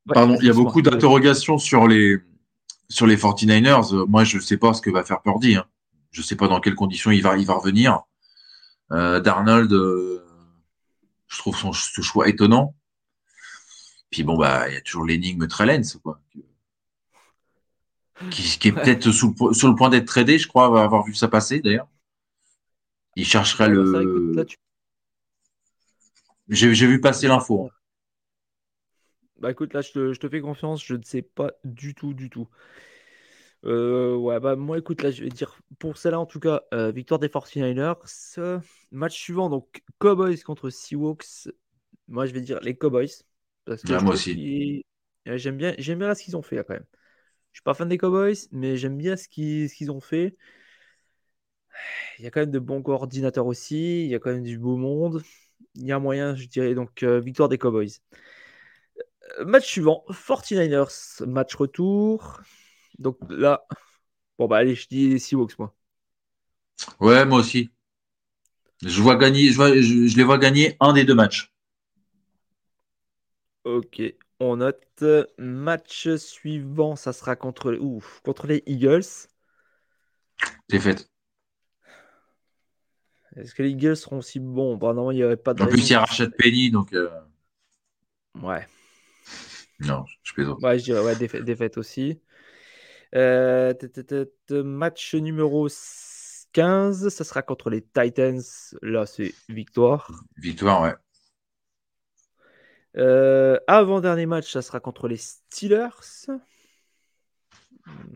pardon, 0.07 0.37
il 0.39 0.47
y 0.47 0.49
a 0.49 0.53
beaucoup 0.53 0.81
d'interrogations 0.81 1.57
sur 1.57 1.87
les 1.87 2.19
sur 2.87 3.07
les 3.07 3.15
49ers. 3.15 4.05
Moi, 4.07 4.23
je 4.23 4.37
ne 4.37 4.41
sais 4.41 4.57
pas 4.57 4.73
ce 4.73 4.81
que 4.81 4.89
va 4.89 5.03
faire 5.03 5.21
Purdy. 5.21 5.55
Hein. 5.55 5.65
Je 6.11 6.21
ne 6.21 6.25
sais 6.25 6.35
pas 6.35 6.47
dans 6.47 6.59
quelles 6.59 6.75
conditions 6.75 7.11
il 7.11 7.21
va, 7.21 7.37
il 7.37 7.45
va 7.45 7.53
revenir. 7.53 8.01
Darnold 8.89 9.71
je 11.31 11.37
trouve 11.37 11.57
son, 11.57 11.71
ce 11.71 12.01
choix 12.01 12.27
étonnant. 12.27 12.75
Puis 14.09 14.23
bon, 14.23 14.37
bah, 14.37 14.67
il 14.67 14.73
y 14.73 14.77
a 14.77 14.81
toujours 14.81 15.05
l'énigme 15.05 15.47
Trellens, 15.47 15.97
quoi. 16.03 16.19
Qui, 18.29 18.43
qui 18.59 18.67
est 18.67 18.71
peut-être 18.71 19.11
sur 19.11 19.29
le 19.29 19.75
point 19.75 19.89
d'être 19.89 20.05
tradé, 20.05 20.37
je 20.37 20.47
crois, 20.47 20.65
avoir 20.83 21.03
vu 21.03 21.15
ça 21.15 21.27
passer 21.27 21.59
d'ailleurs. 21.59 21.87
Il 23.15 23.25
chercherait 23.25 23.69
le. 23.69 24.45
J'ai 26.49 26.87
vu 26.87 27.01
passer 27.01 27.27
l'info. 27.27 27.71
Bah 29.39 29.49
écoute, 29.49 29.73
là, 29.73 29.81
je 29.81 29.91
te, 29.91 30.13
je 30.13 30.19
te, 30.19 30.29
fais 30.29 30.39
confiance, 30.39 30.85
je 30.85 30.93
ne 30.93 31.01
sais 31.01 31.23
pas 31.23 31.51
du 31.63 31.95
tout, 31.95 32.13
du 32.13 32.29
tout. 32.29 32.47
Euh, 33.63 34.15
ouais, 34.15 34.39
bah 34.39 34.55
moi, 34.55 34.77
écoute, 34.79 35.03
là, 35.03 35.11
je 35.11 35.23
vais 35.23 35.29
dire 35.29 35.59
pour 35.77 35.97
celle-là, 35.97 36.19
en 36.19 36.25
tout 36.25 36.39
cas, 36.39 36.63
euh, 36.73 36.91
victoire 36.91 37.19
des 37.19 37.29
49ers. 37.29 37.95
Match 38.91 39.17
suivant, 39.17 39.49
donc 39.49 39.83
Cowboys 39.99 40.41
contre 40.41 40.69
Seahawks. 40.69 41.49
Moi, 42.07 42.25
je 42.25 42.33
vais 42.33 42.41
dire 42.41 42.59
les 42.61 42.75
Cowboys. 42.75 43.09
Parce 43.65 43.83
que 43.83 44.01
moi 44.03 44.13
aussi. 44.13 44.85
J'aime 45.25 45.57
bien, 45.57 45.75
j'aime 45.77 45.99
bien 45.99 46.15
ce 46.15 46.23
qu'ils 46.23 46.35
ont 46.35 46.41
fait 46.41 46.55
là, 46.55 46.63
quand 46.63 46.73
même. 46.73 46.85
Je 47.51 47.57
suis 47.57 47.63
pas 47.63 47.73
fan 47.73 47.87
des 47.87 47.97
Cowboys, 47.97 48.35
mais 48.51 48.77
j'aime 48.77 48.97
bien 48.97 49.15
ce 49.15 49.27
qu'ils, 49.27 49.69
ce 49.69 49.75
qu'ils 49.75 49.91
ont 49.91 49.99
fait. 49.99 50.35
Il 52.17 52.23
y 52.23 52.27
a 52.27 52.31
quand 52.31 52.39
même 52.39 52.51
de 52.51 52.59
bons 52.59 52.81
coordinateurs 52.81 53.45
aussi. 53.45 54.03
Il 54.05 54.09
y 54.09 54.15
a 54.15 54.19
quand 54.19 54.31
même 54.31 54.43
du 54.43 54.57
beau 54.57 54.77
monde. 54.77 55.21
Il 55.75 55.85
y 55.85 55.91
a 55.91 55.99
moyen, 55.99 56.35
je 56.35 56.47
dirais, 56.47 56.73
donc 56.73 57.03
euh, 57.03 57.19
victoire 57.19 57.49
des 57.49 57.57
Cowboys. 57.57 57.99
Match 59.45 59.65
suivant, 59.67 60.03
49ers, 60.09 61.25
match 61.25 61.55
retour. 61.55 62.41
Donc 63.01 63.17
là, 63.29 63.65
bon 64.39 64.47
bah 64.47 64.57
allez, 64.57 64.75
je 64.75 64.87
dis 64.87 65.19
Seahawks 65.19 65.59
moi. 65.59 65.75
Ouais, 67.01 67.25
moi 67.25 67.39
aussi. 67.39 67.69
Je 68.83 69.01
vois 69.01 69.15
gagner, 69.15 69.49
je, 69.49 69.55
vois, 69.55 69.73
je, 69.73 70.15
les 70.15 70.23
vois 70.23 70.37
gagner 70.37 70.77
un 70.79 70.93
des 70.93 71.03
deux 71.03 71.15
matchs. 71.15 71.51
Ok, 73.63 74.01
on 74.39 74.57
note. 74.57 75.03
Match 75.37 76.15
suivant, 76.15 76.95
ça 76.95 77.13
sera 77.13 77.35
contre, 77.35 77.73
ouf, 77.73 78.21
contre 78.23 78.47
les 78.47 78.63
Eagles. 78.67 79.27
Défaite. 80.69 81.07
Est-ce 83.35 83.55
que 83.55 83.63
les 83.63 83.69
Eagles 83.71 83.95
seront 83.95 84.17
aussi 84.17 84.39
bons? 84.39 84.77
Bah, 84.77 84.93
Non, 84.93 85.11
il 85.11 85.15
n'y 85.15 85.23
avait 85.23 85.37
pas 85.37 85.53
de. 85.53 85.63
En 85.63 85.67
plus, 85.67 85.89
il 85.89 85.91
y 85.91 85.95
a 85.95 86.01
Rachat 86.01 86.29
Penny, 86.37 86.69
donc. 86.71 86.93
Euh, 86.93 87.09
ouais. 88.41 88.67
Non, 89.79 90.05
je 90.23 90.33
plaisante. 90.33 90.61
Ouais, 90.61 90.77
je 90.79 90.83
dirais 90.83 91.01
ouais, 91.01 91.15
défaite 91.15 91.77
aussi. 91.77 92.19
Euh, 93.13 93.73
match 94.63 95.15
numéro 95.15 95.67
15, 96.53 97.09
ça 97.09 97.23
sera 97.23 97.41
contre 97.41 97.69
les 97.69 97.81
Titans. 97.81 98.41
Là, 98.81 99.05
c'est 99.05 99.33
victoire. 99.49 100.11
Victoire, 100.37 100.81
ouais. 100.81 100.93
Euh, 102.97 103.57
avant-dernier 103.67 104.25
match, 104.25 104.51
ça 104.51 104.61
sera 104.61 104.79
contre 104.79 105.07
les 105.07 105.17
Steelers. 105.17 106.27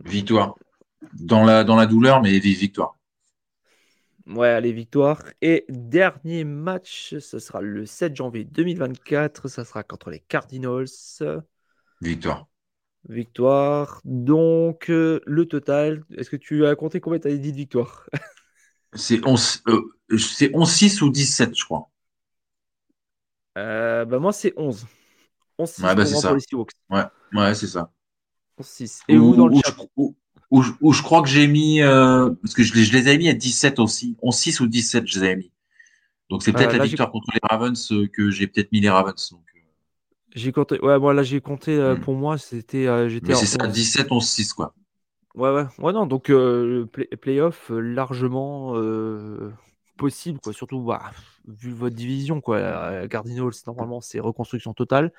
Victoire. 0.03 0.55
Dans 1.13 1.45
la, 1.45 1.63
dans 1.63 1.75
la 1.75 1.85
douleur, 1.85 2.21
mais 2.21 2.39
victoire. 2.39 2.97
Ouais, 4.27 4.49
allez, 4.49 4.71
victoire. 4.71 5.23
Et 5.41 5.65
dernier 5.69 6.43
match, 6.43 7.15
ce 7.19 7.39
sera 7.39 7.61
le 7.61 7.85
7 7.85 8.15
janvier 8.15 8.43
2024. 8.43 9.47
Ça 9.47 9.63
sera 9.63 9.83
contre 9.83 10.09
les 10.09 10.19
Cardinals. 10.19 10.87
Victoire. 12.01 12.47
Victoire. 13.07 14.01
Donc, 14.03 14.89
euh, 14.89 15.19
le 15.25 15.45
total, 15.45 16.03
est-ce 16.17 16.29
que 16.29 16.35
tu 16.37 16.65
as 16.65 16.75
compté 16.75 16.99
combien 16.99 17.19
tu 17.19 17.27
as 17.27 17.35
dit 17.37 17.51
de 17.51 17.57
victoires? 17.57 18.07
C'est 18.93 19.25
11, 19.25 19.61
euh, 19.67 19.81
11-6 20.53 21.01
ou 21.01 21.09
17, 21.09 21.55
je 21.57 21.65
crois. 21.65 21.89
Euh, 23.57 24.05
bah 24.05 24.19
moi, 24.19 24.33
c'est 24.33 24.53
11. 24.57 24.85
11 25.57 25.77
Ouais, 25.79 25.95
bah, 25.95 26.03
pour 26.03 26.07
c'est 26.07 26.15
ça. 26.15 26.33
Ouais, 26.33 27.03
ouais, 27.33 27.55
c'est 27.55 27.67
ça. 27.67 27.91
11-6. 28.57 29.01
Et 29.07 29.17
vous, 29.17 29.35
dans 29.35 29.47
le 29.47 29.53
Où- 29.53 29.57
où 29.57 29.61
chat 29.63 29.75
je- 29.77 29.83
où- 29.97 30.15
où 30.51 30.61
je- 30.61 30.71
où 30.81 30.91
crois 31.03 31.21
que 31.21 31.29
j'ai 31.29 31.47
mis, 31.47 31.81
euh, 31.81 32.31
parce 32.41 32.53
que 32.53 32.63
je, 32.63 32.73
les- 32.73 32.83
je 32.83 32.93
les 32.93 33.07
avais 33.07 33.17
mis 33.17 33.29
à 33.29 33.33
17 33.33 33.79
aussi. 33.79 34.17
11-6 34.21 34.59
ou 34.59 34.67
17, 34.67 35.07
je 35.07 35.19
les 35.19 35.25
avais 35.25 35.35
mis. 35.37 35.51
Donc 36.29 36.43
c'est 36.43 36.51
peut-être 36.53 36.69
Euh, 36.69 36.73
la 36.73 36.77
là, 36.79 36.83
j'ai- 36.85 36.89
victoire 36.89 37.11
contre 37.11 37.29
les 37.33 37.39
Ravens 37.49 37.91
euh, 37.91 38.07
que 38.07 38.31
j'ai 38.31 38.47
peut-être 38.47 38.71
mis 38.71 38.81
les 38.81 38.89
Ravens. 38.89 39.29
Donc, 39.31 39.43
J'ai 40.35 40.51
compté. 40.51 40.79
Ouais, 40.81 40.99
moi, 40.99 41.13
là, 41.15 41.23
j'ai 41.23 41.41
compté. 41.41 41.71
euh, 41.77 41.95
Hmm. 41.95 42.03
pour 42.03 42.13
moi, 42.15 42.37
c'était. 42.37 42.85
euh, 42.87 43.09
J'étais 43.09 43.33
mais 43.33 43.35
c'est 43.35 43.45
ça, 43.45 43.67
11. 43.67 43.67
17, 43.67 44.09
11-6, 44.11 44.53
quoi. 44.53 44.73
Ouais, 45.35 45.49
ouais. 45.51 45.65
Ouais, 45.79 45.91
non. 45.93 46.05
Donc, 46.05 46.29
euh, 46.29 46.85
play- 46.85 47.07
playoff 47.07 47.69
euh, 47.71 47.79
largement 47.79 48.73
euh, 48.77 49.51
possible, 49.97 50.39
quoi. 50.39 50.53
Surtout, 50.53 50.81
bah, 50.83 51.11
vu 51.45 51.71
votre 51.73 51.95
division, 51.95 52.39
quoi. 52.39 52.57
Euh, 52.57 53.07
Cardinals, 53.07 53.51
normalement, 53.67 53.99
c'est 54.01 54.19
reconstruction 54.21 54.73
totale. 54.73 55.11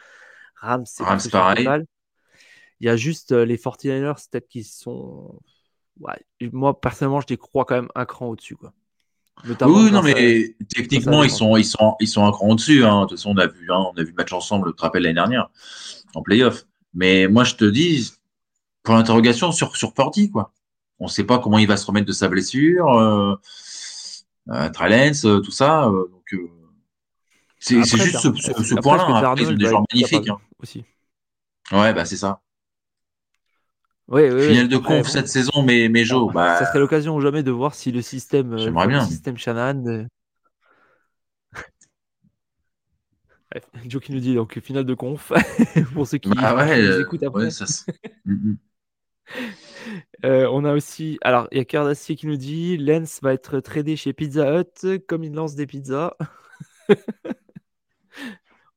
Rams, 0.56 0.86
c'est 0.86 1.06
Rams, 1.06 1.06
construction 1.06 1.30
pareil. 1.30 1.56
totale. 1.64 1.86
Il 2.80 2.86
y 2.86 2.90
a 2.90 2.96
juste 2.96 3.32
euh, 3.32 3.44
les 3.46 3.58
49ers, 3.58 4.16
peut-être 4.30 4.48
qu'ils 4.48 4.64
sont. 4.66 5.40
Ouais. 6.00 6.18
Moi, 6.52 6.80
personnellement, 6.80 7.20
je 7.22 7.28
les 7.30 7.38
crois 7.38 7.64
quand 7.66 7.76
même 7.76 7.90
un 7.96 8.06
cran 8.06 8.28
au-dessus, 8.28 8.56
quoi. 8.56 8.72
Oui, 9.44 9.90
non, 9.92 10.02
mais 10.02 10.56
techniquement, 10.68 11.22
ils 11.22 11.30
sont, 11.30 11.56
ils 11.56 11.64
sont, 11.64 11.94
ils 12.00 12.08
sont 12.08 12.24
un 12.26 12.32
cran 12.32 12.48
au-dessus. 12.48 12.84
Hein. 12.84 13.02
De 13.02 13.06
toute 13.08 13.18
façon, 13.18 13.30
on 13.30 13.38
a 13.38 13.46
vu, 13.46 13.70
hein, 13.70 13.84
on 13.92 13.96
a 13.98 14.02
vu 14.02 14.10
le 14.10 14.14
match 14.14 14.32
ensemble, 14.32 14.70
tu 14.72 14.76
te 14.76 14.82
rappelles 14.82 15.02
l'année 15.02 15.14
dernière, 15.14 15.50
en 16.14 16.22
playoff. 16.22 16.64
Mais 16.94 17.28
moi, 17.28 17.44
je 17.44 17.54
te 17.54 17.64
dis, 17.64 18.12
pour 18.82 18.94
l'interrogation 18.94 19.52
sur 19.52 19.76
sur 19.76 19.94
quoi. 19.94 20.52
On 20.98 21.08
sait 21.08 21.24
pas 21.24 21.38
comment 21.38 21.58
il 21.58 21.66
va 21.66 21.76
se 21.76 21.84
remettre 21.86 22.06
de 22.06 22.12
sa 22.12 22.28
blessure, 22.28 22.88
euh, 22.88 23.34
euh, 24.48 24.70
Trellens, 24.70 25.26
euh, 25.26 25.40
tout 25.40 25.50
ça. 25.50 25.84
euh, 25.86 26.08
donc, 26.10 26.40
c'est 27.58 27.82
juste 27.82 28.18
ce, 28.18 28.74
point-là. 28.80 29.04
hein. 29.06 29.14
Après, 29.16 29.42
ils 29.42 29.48
ont 29.48 29.52
des 29.52 29.66
joueurs 29.66 29.82
magnifiques. 29.92 30.28
Hein. 30.28 30.38
aussi. 30.62 30.84
Ouais, 31.72 31.92
bah 31.92 32.04
c'est 32.04 32.16
ça. 32.16 32.40
Oui, 34.08 34.22
oui, 34.30 34.46
Finale 34.46 34.68
de 34.68 34.76
conf 34.76 35.08
cette 35.08 35.28
saison, 35.28 35.62
mais 35.64 35.88
mais 35.88 36.04
Joe, 36.04 36.32
bah 36.32 36.58
Ça 36.58 36.66
serait 36.66 36.78
l'occasion 36.78 37.16
ou 37.16 37.20
jamais 37.20 37.42
de 37.42 37.50
voir 37.50 37.74
si 37.74 37.90
le 37.92 38.02
système, 38.02 38.52
euh, 38.52 38.70
le 38.70 38.88
bien. 38.88 39.00
système 39.00 39.36
Shanahan. 39.36 39.84
euh, 39.86 40.04
Joe 43.86 44.02
qui 44.02 44.12
nous 44.12 44.20
dit 44.20 44.34
donc 44.34 44.58
finale 44.60 44.84
de 44.84 44.94
conf 44.94 45.32
pour 45.94 46.06
ceux 46.06 46.18
qui, 46.18 46.30
bah 46.36 46.54
ouais, 46.56 46.82
nous 46.82 46.82
euh, 46.82 47.00
écoutent 47.00 47.22
après. 47.22 47.44
ouais, 47.44 47.50
ça. 47.50 47.66
se- 47.66 47.84
Mm, 48.24 48.32
mm. 48.52 48.56
Euh, 50.24 50.48
on 50.50 50.64
a 50.64 50.72
aussi, 50.72 51.18
alors 51.22 51.48
il 51.52 51.58
y 51.58 51.60
a 51.60 51.64
Cardassier 51.64 52.16
qui 52.16 52.26
nous 52.26 52.36
dit 52.36 52.76
Lens 52.76 53.20
va 53.22 53.32
être 53.34 53.60
tradé 53.60 53.96
chez 53.96 54.12
Pizza 54.12 54.60
Hut 54.60 55.00
comme 55.06 55.24
il 55.24 55.32
lance 55.34 55.54
des 55.54 55.66
pizzas. 55.66 56.12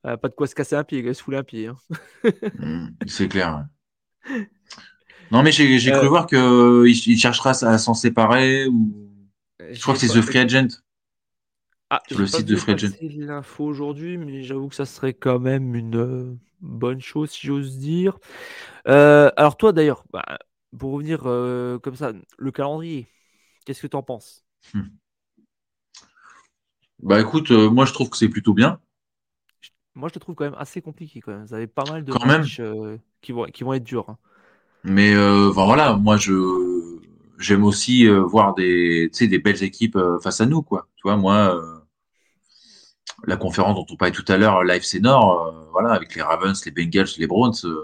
Euh, 0.06 0.18
pas 0.18 0.30
de 0.30 0.34
quoi 0.34 0.48
se 0.48 0.56
casser 0.56 0.76
un 0.76 0.84
pied, 0.84 1.14
se 1.14 1.22
fouler 1.22 1.38
un 1.38 1.44
pied. 1.44 1.68
hein. 1.68 1.76
Mm, 2.58 2.90
c'est 3.08 3.28
clair. 3.28 3.56
ouais. 3.58 3.64
Non, 5.32 5.44
mais 5.44 5.52
j'ai 5.52 5.92
cru 5.92 6.06
Euh, 6.06 6.10
voir 6.10 6.28
que 6.28 6.36
euh, 6.36 6.90
il, 6.90 7.18
cherchera 7.18 7.52
à 7.52 7.78
s'en 7.78 7.94
séparer 7.94 8.68
ou 8.68 9.10
je 9.72 9.82
crois 9.82 9.94
que 9.94 10.00
c'est 10.00 10.08
The 10.08 10.22
Free 10.22 10.40
Agent. 10.40 10.68
Ah, 11.92 12.02
sur 12.08 12.20
le 12.20 12.28
site 12.28 12.46
de 12.46 12.56
Free 12.56 12.74
Agent. 12.74 12.90
l'info 13.02 13.66
aujourd'hui, 13.66 14.18
mais 14.18 14.44
j'avoue 14.44 14.70
que 14.70 14.76
ça 14.76 14.86
serait 14.86 15.14
quand 15.14 15.40
même 15.40 15.76
une 15.76 15.96
euh, 15.96 16.38
bonne 16.62 17.02
chose, 17.02 17.32
si 17.32 17.48
j'ose 17.48 17.78
dire. 17.80 18.20
Euh, 18.88 19.32
alors 19.38 19.58
toi, 19.58 19.74
d'ailleurs, 19.74 20.04
bah, 20.12 20.24
pour 20.78 20.92
revenir 20.94 21.22
euh, 21.26 21.80
comme 21.80 21.96
ça, 21.96 22.14
le 22.38 22.52
calendrier, 22.52 23.08
qu'est-ce 23.66 23.82
que 23.82 23.88
tu 23.88 23.98
en 23.98 24.04
penses 24.04 24.46
Bah 27.02 27.20
écoute, 27.20 27.52
euh, 27.52 27.70
moi 27.70 27.86
je 27.86 27.94
trouve 27.94 28.10
que 28.10 28.18
c'est 28.18 28.30
plutôt 28.30 28.54
bien. 28.54 28.80
Moi, 29.96 30.10
je 30.10 30.14
le 30.14 30.20
trouve 30.20 30.36
quand 30.36 30.46
même 30.46 30.56
assez 30.58 30.82
compliqué 30.82 31.20
quand 31.20 31.32
même. 31.32 31.46
Vous 31.46 31.54
avez 31.54 31.68
pas 31.68 31.84
mal 31.86 32.06
de 32.06 32.12
Quand 32.14 32.26
matchs 32.26 32.60
euh, 32.60 32.98
qui, 33.22 33.32
vont, 33.32 33.46
qui 33.46 33.64
vont 33.64 33.74
être 33.74 33.84
durs. 33.84 34.10
hein. 34.10 34.18
Mais 34.84 35.14
euh, 35.14 35.50
voilà, 35.50 35.94
moi 35.96 36.18
je 36.18 36.34
j'aime 37.38 37.64
aussi 37.64 38.08
euh, 38.08 38.22
voir 38.22 38.54
des 38.56 39.10
tu 39.12 39.20
sais 39.20 39.28
des 39.28 39.40
belles 39.40 39.64
équipes 39.64 39.96
euh, 39.96 40.20
face 40.20 40.42
à 40.42 40.46
nous 40.46 40.62
quoi. 40.62 40.88
Tu 40.98 41.04
vois, 41.04 41.18
moi 41.18 41.56
euh, 41.56 41.80
la 43.26 43.38
conférence 43.38 43.76
dont 43.76 43.86
on 43.90 43.96
parlait 43.98 44.14
tout 44.14 44.26
à 44.28 44.38
l'heure, 44.38 44.64
l'AFC 44.64 45.00
Nord, 45.00 45.48
euh, 45.48 45.70
voilà, 45.72 45.92
avec 45.92 46.16
les 46.16 46.22
Ravens, 46.22 46.54
les 46.66 46.72
Bengals, 46.72 47.08
les 47.18 47.28
Browns, 47.28 47.54
euh, 47.66 47.84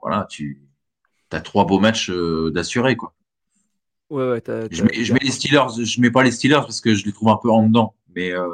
voilà, 0.00 0.26
tu 0.30 0.60
as 1.32 1.40
trois 1.40 1.66
beaux 1.66 1.80
matchs 1.80 2.10
euh, 2.10 2.50
d'assurés 2.52 2.96
quoi. 2.96 3.14
Ouais, 4.10 4.28
ouais, 4.30 4.40
t'as- 4.40 4.68
Je 4.70 4.82
mets, 4.84 5.04
je 5.04 5.12
mets 5.12 5.20
les 5.22 5.30
Steelers, 5.30 5.84
je 5.84 6.00
mets 6.00 6.10
pas 6.10 6.22
les 6.22 6.30
Steelers 6.30 6.60
parce 6.62 6.80
que 6.80 6.94
je 6.94 7.04
les 7.04 7.12
trouve 7.12 7.28
un 7.30 7.38
peu 7.42 7.50
en 7.50 7.66
dedans, 7.66 7.94
mais 8.14 8.32
euh, 8.32 8.46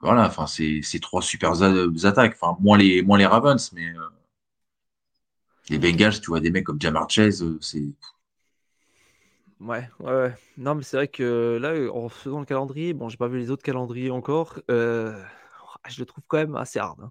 voilà, 0.00 0.26
enfin 0.26 0.46
c'est 0.46 0.80
c'est 0.82 1.00
trois 1.00 1.22
super 1.22 1.52
attaques, 1.62 2.36
enfin 2.40 2.56
moins 2.60 2.76
les 2.78 3.02
moins 3.02 3.18
les 3.18 3.26
Ravens, 3.26 3.70
mais 3.72 3.88
euh, 3.90 4.08
les 5.72 5.78
Bengals, 5.78 6.20
tu 6.20 6.26
vois 6.28 6.40
des 6.40 6.50
mecs 6.50 6.64
comme 6.64 6.80
Jamar 6.80 7.08
Chase, 7.08 7.42
euh, 7.42 7.58
c'est 7.60 7.82
Ouais, 9.60 9.88
ouais, 10.00 10.12
ouais. 10.12 10.34
Non, 10.58 10.74
mais 10.74 10.82
c'est 10.82 10.96
vrai 10.96 11.08
que 11.08 11.58
là, 11.60 11.68
euh, 11.70 11.88
en 11.92 12.08
faisant 12.08 12.40
le 12.40 12.44
calendrier, 12.46 12.94
bon, 12.94 13.08
j'ai 13.08 13.16
pas 13.16 13.28
vu 13.28 13.38
les 13.38 13.50
autres 13.50 13.62
calendriers 13.62 14.10
encore, 14.10 14.58
euh, 14.70 15.16
je 15.88 16.00
le 16.00 16.06
trouve 16.06 16.24
quand 16.26 16.38
même 16.38 16.56
assez 16.56 16.78
hard. 16.78 17.00
hein. 17.00 17.10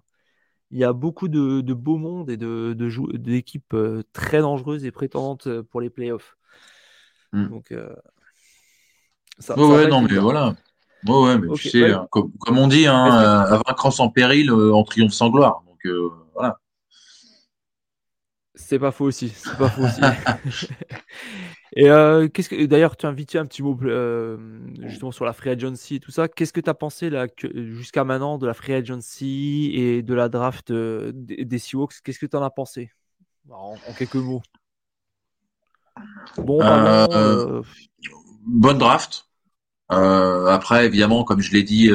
Il 0.70 0.78
y 0.78 0.84
a 0.84 0.92
beaucoup 0.92 1.28
de, 1.28 1.60
de 1.60 1.74
beau 1.74 1.96
monde 1.96 2.30
et 2.30 2.36
de, 2.38 2.74
d'équipes 3.14 3.76
très 4.12 4.40
dangereuses 4.40 4.84
et 4.86 4.90
prétendantes 4.90 5.60
pour 5.70 5.80
les 5.82 5.90
playoffs. 5.90 6.36
Hmm. 7.32 7.48
Donc, 7.48 7.72
euh, 7.72 7.94
ça, 9.38 9.58
Ouais, 9.58 9.66
ça 9.66 9.72
ouais, 9.74 9.88
non, 9.88 10.00
mais 10.02 10.16
voilà. 10.16 10.54
Ouais, 11.06 11.22
ouais, 11.24 11.38
mais 11.38 11.52
tu 11.54 11.68
sais, 11.68 11.82
ouais. 11.94 12.00
comme, 12.10 12.32
comme 12.38 12.58
on 12.58 12.68
dit, 12.68 12.86
hein, 12.86 12.94
à 12.94 13.90
sans 13.90 14.08
péril, 14.08 14.50
en 14.50 14.82
triomphe 14.84 15.12
sans 15.12 15.30
gloire. 15.30 15.62
Donc, 15.66 15.84
euh, 15.84 16.10
voilà. 16.32 16.58
C'est 18.54 18.78
pas 18.78 18.92
faux 18.92 19.06
aussi. 19.06 19.30
C'est 19.30 19.56
pas 19.56 19.70
faux 19.70 19.82
aussi. 19.84 20.00
et 21.76 21.88
euh, 21.88 22.28
qu'est-ce 22.28 22.50
que 22.50 22.66
d'ailleurs, 22.66 22.96
tu 22.96 23.06
as 23.06 23.08
invité 23.08 23.38
un 23.38 23.46
petit 23.46 23.62
mot 23.62 23.78
euh, 23.82 24.36
justement 24.82 25.10
sur 25.10 25.24
la 25.24 25.32
free 25.32 25.50
agency 25.50 25.96
et 25.96 26.00
tout 26.00 26.10
ça. 26.10 26.28
Qu'est-ce 26.28 26.52
que 26.52 26.60
tu 26.60 26.68
as 26.68 26.74
pensé 26.74 27.10
jusqu'à 27.38 28.04
maintenant 28.04 28.36
de 28.36 28.46
la 28.46 28.52
free 28.52 28.74
agency 28.74 29.72
et 29.74 30.02
de 30.02 30.14
la 30.14 30.28
draft 30.28 30.70
euh, 30.70 31.12
des, 31.14 31.58
Seahawks? 31.58 32.02
Qu'est-ce 32.04 32.18
que 32.18 32.26
tu 32.26 32.36
en 32.36 32.42
as 32.42 32.50
pensé? 32.50 32.90
En, 33.50 33.74
en 33.88 33.92
quelques 33.94 34.16
mots 34.16 34.42
Bon, 36.36 36.58
bon. 36.58 36.62
Euh, 36.62 37.62
Bonne 38.44 38.78
draft. 38.78 39.28
Après, 39.88 40.86
évidemment, 40.86 41.24
comme 41.24 41.40
je 41.40 41.52
l'ai 41.52 41.62
dit 41.62 41.90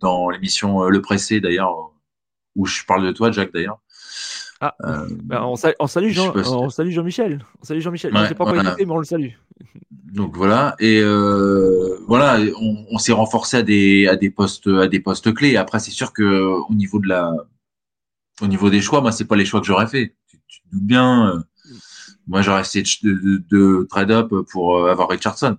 dans 0.00 0.30
l'émission 0.30 0.88
Le 0.88 1.00
Pressé, 1.02 1.40
d'ailleurs, 1.40 1.92
où 2.54 2.66
je 2.66 2.84
parle 2.84 3.04
de 3.04 3.12
toi, 3.12 3.32
Jack, 3.32 3.52
d'ailleurs. 3.52 3.80
Ah, 4.64 4.76
Euh, 4.84 5.08
bah, 5.24 5.44
on, 5.44 5.56
sal- 5.56 5.74
on 5.80 5.88
salue 5.88 6.10
je 6.10 6.12
Jean, 6.14 6.32
si- 6.32 6.48
on 6.50 6.70
salue 6.70 6.90
Jean-Michel. 6.90 7.44
On 7.60 7.64
salue 7.64 7.80
Jean-Michel. 7.80 8.12
je 8.14 8.18
Ouais, 8.18 8.28
sais 8.28 8.34
pas 8.36 8.44
quoi 8.44 8.52
voilà. 8.54 8.68
écouter, 8.70 8.86
mais 8.86 8.92
on 8.92 8.98
le 8.98 9.04
salue. 9.04 9.30
Donc 9.90 10.36
voilà 10.36 10.76
et 10.78 11.00
euh, 11.00 11.98
voilà 12.06 12.38
on, 12.60 12.84
on 12.90 12.98
s'est 12.98 13.12
renforcé 13.14 13.56
à 13.56 13.62
des 13.62 14.06
à 14.06 14.14
des 14.14 14.30
postes 14.30 14.66
à 14.68 14.86
des 14.86 15.00
postes 15.00 15.32
clés. 15.34 15.56
Après 15.56 15.80
c'est 15.80 15.90
sûr 15.90 16.12
que 16.12 16.22
au 16.68 16.74
niveau 16.74 17.00
de 17.00 17.08
la 17.08 17.34
au 18.40 18.46
niveau 18.46 18.70
des 18.70 18.80
choix, 18.82 19.00
moi 19.00 19.10
c'est 19.10 19.24
pas 19.24 19.36
les 19.36 19.44
choix 19.46 19.60
que 19.60 19.66
j'aurais 19.66 19.86
fait. 19.88 20.14
Tu, 20.28 20.38
tu 20.46 20.60
te 20.62 20.68
doutes 20.70 20.84
bien. 20.86 21.28
euh, 21.36 21.40
moi 22.28 22.42
j'aurais 22.42 22.60
essayé 22.60 22.84
de, 23.02 23.12
de, 23.14 23.42
de 23.50 23.86
trade 23.90 24.10
up 24.12 24.32
pour 24.50 24.86
avoir 24.88 25.08
Richardson. 25.08 25.56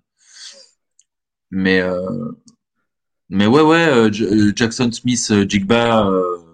Mais 1.52 1.82
mais 3.30 3.48
ouais 3.48 3.62
ouais 3.62 4.10
Jackson 4.56 4.92
Smith 4.92 5.34
Jigba 5.50 6.10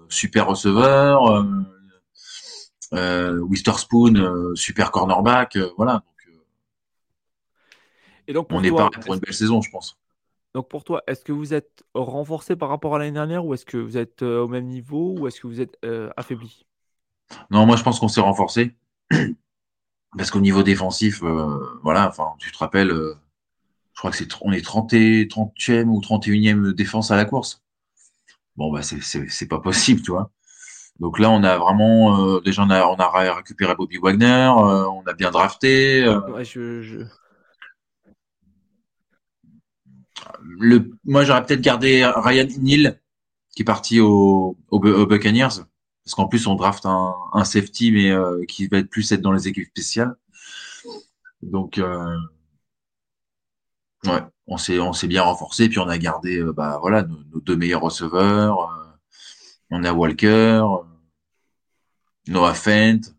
super 0.09 0.47
receveur. 0.47 1.45
Euh, 2.93 3.39
Witherspoon 3.39 4.15
euh, 4.15 4.55
super 4.55 4.91
cornerback. 4.91 5.55
euh, 5.55 5.69
voilà 5.77 5.93
donc 5.93 6.27
euh, 6.27 6.31
Et 8.27 8.33
donc 8.33 8.47
pour 8.47 8.57
on 8.57 8.63
est 8.63 8.71
paré 8.71 8.89
pour 9.01 9.13
une 9.13 9.19
belle 9.19 9.33
saison 9.33 9.61
je 9.61 9.69
pense. 9.69 9.97
Donc 10.55 10.67
pour 10.67 10.83
toi, 10.83 11.03
est-ce 11.05 11.23
que 11.23 11.31
vous 11.31 11.53
êtes 11.53 11.83
renforcé 11.93 12.55
par 12.55 12.69
rapport 12.69 12.95
à 12.95 12.99
l'année 12.99 13.11
dernière 13.11 13.45
ou 13.45 13.53
est-ce 13.53 13.65
que 13.65 13.77
vous 13.77 13.97
êtes 13.97 14.23
au 14.23 14.47
même 14.47 14.65
niveau 14.65 15.15
ou 15.19 15.27
est-ce 15.27 15.39
que 15.39 15.45
vous 15.45 15.61
êtes 15.61 15.77
affaibli? 16.17 16.65
Non, 17.51 17.67
moi 17.67 17.75
je 17.75 17.83
pense 17.83 17.99
qu'on 17.99 18.07
s'est 18.07 18.21
renforcé 18.21 18.75
parce 20.17 20.31
qu'au 20.31 20.39
niveau 20.39 20.63
défensif, 20.63 21.21
voilà, 21.83 22.07
enfin, 22.07 22.33
tu 22.39 22.51
te 22.51 22.57
rappelles, 22.57 22.89
je 22.89 23.99
crois 23.99 24.09
que 24.09 24.17
c'est 24.17 24.27
on 24.41 24.51
est 24.51 24.65
30 24.65 24.93
et, 24.93 25.27
30e 25.27 25.89
ou 25.89 26.01
31e 26.01 26.73
défense 26.73 27.11
à 27.11 27.15
la 27.15 27.25
course. 27.25 27.61
Bon 28.55 28.71
bah 28.71 28.81
c'est 28.81 29.47
pas 29.47 29.59
possible, 29.59 30.01
tu 30.01 30.09
vois. 30.09 30.31
Donc 30.99 31.17
là, 31.19 31.29
on 31.31 31.43
a 31.43 31.57
vraiment 31.57 32.35
euh, 32.35 32.41
déjà 32.41 32.63
on 32.63 32.69
a 32.69 32.85
on 32.85 32.95
a 32.95 33.09
ré- 33.09 33.29
récupéré 33.29 33.73
Bobby 33.75 33.97
Wagner, 33.97 34.25
euh, 34.57 34.85
on 34.89 35.03
a 35.03 35.13
bien 35.13 35.31
drafté. 35.31 36.03
euh, 36.03 36.19
Ouais, 36.31 36.43
je, 36.45 36.81
je- 36.81 37.05
le, 40.41 40.91
moi 41.05 41.23
j'aurais 41.23 41.45
peut-être 41.45 41.61
gardé 41.61 42.05
Ryan 42.05 42.47
Neal 42.59 42.99
qui 43.55 43.63
est 43.63 43.65
parti 43.65 43.99
au, 43.99 44.57
Buccaneers. 44.71 45.47
parce 46.05 46.15
qu'en 46.15 46.27
plus 46.27 46.47
on 46.47 46.55
draft 46.55 46.85
un, 46.85 47.15
un 47.33 47.45
safety 47.45 47.91
mais 47.91 48.11
euh, 48.11 48.43
qui 48.47 48.67
va 48.67 48.79
être 48.79 48.89
plus 48.89 49.11
être 49.11 49.21
dans 49.21 49.31
les 49.33 49.47
équipes 49.47 49.67
spéciales. 49.69 50.15
Donc 51.41 51.77
euh, 51.77 52.15
ouais, 54.05 54.21
on 54.47 54.57
s'est 54.57 54.79
on 54.79 54.93
s'est 54.93 55.07
bien 55.07 55.23
renforcé 55.23 55.69
puis 55.69 55.79
on 55.79 55.87
a 55.87 55.97
gardé 55.97 56.43
bah 56.55 56.77
voilà 56.81 57.03
nos, 57.03 57.17
nos 57.33 57.39
deux 57.41 57.55
meilleurs 57.55 57.81
receveurs. 57.81 58.78
On 59.71 59.83
a 59.83 59.93
Walker, 59.93 60.27
euh, 60.27 60.83
Noah 62.27 62.53
Fent, 62.53 63.13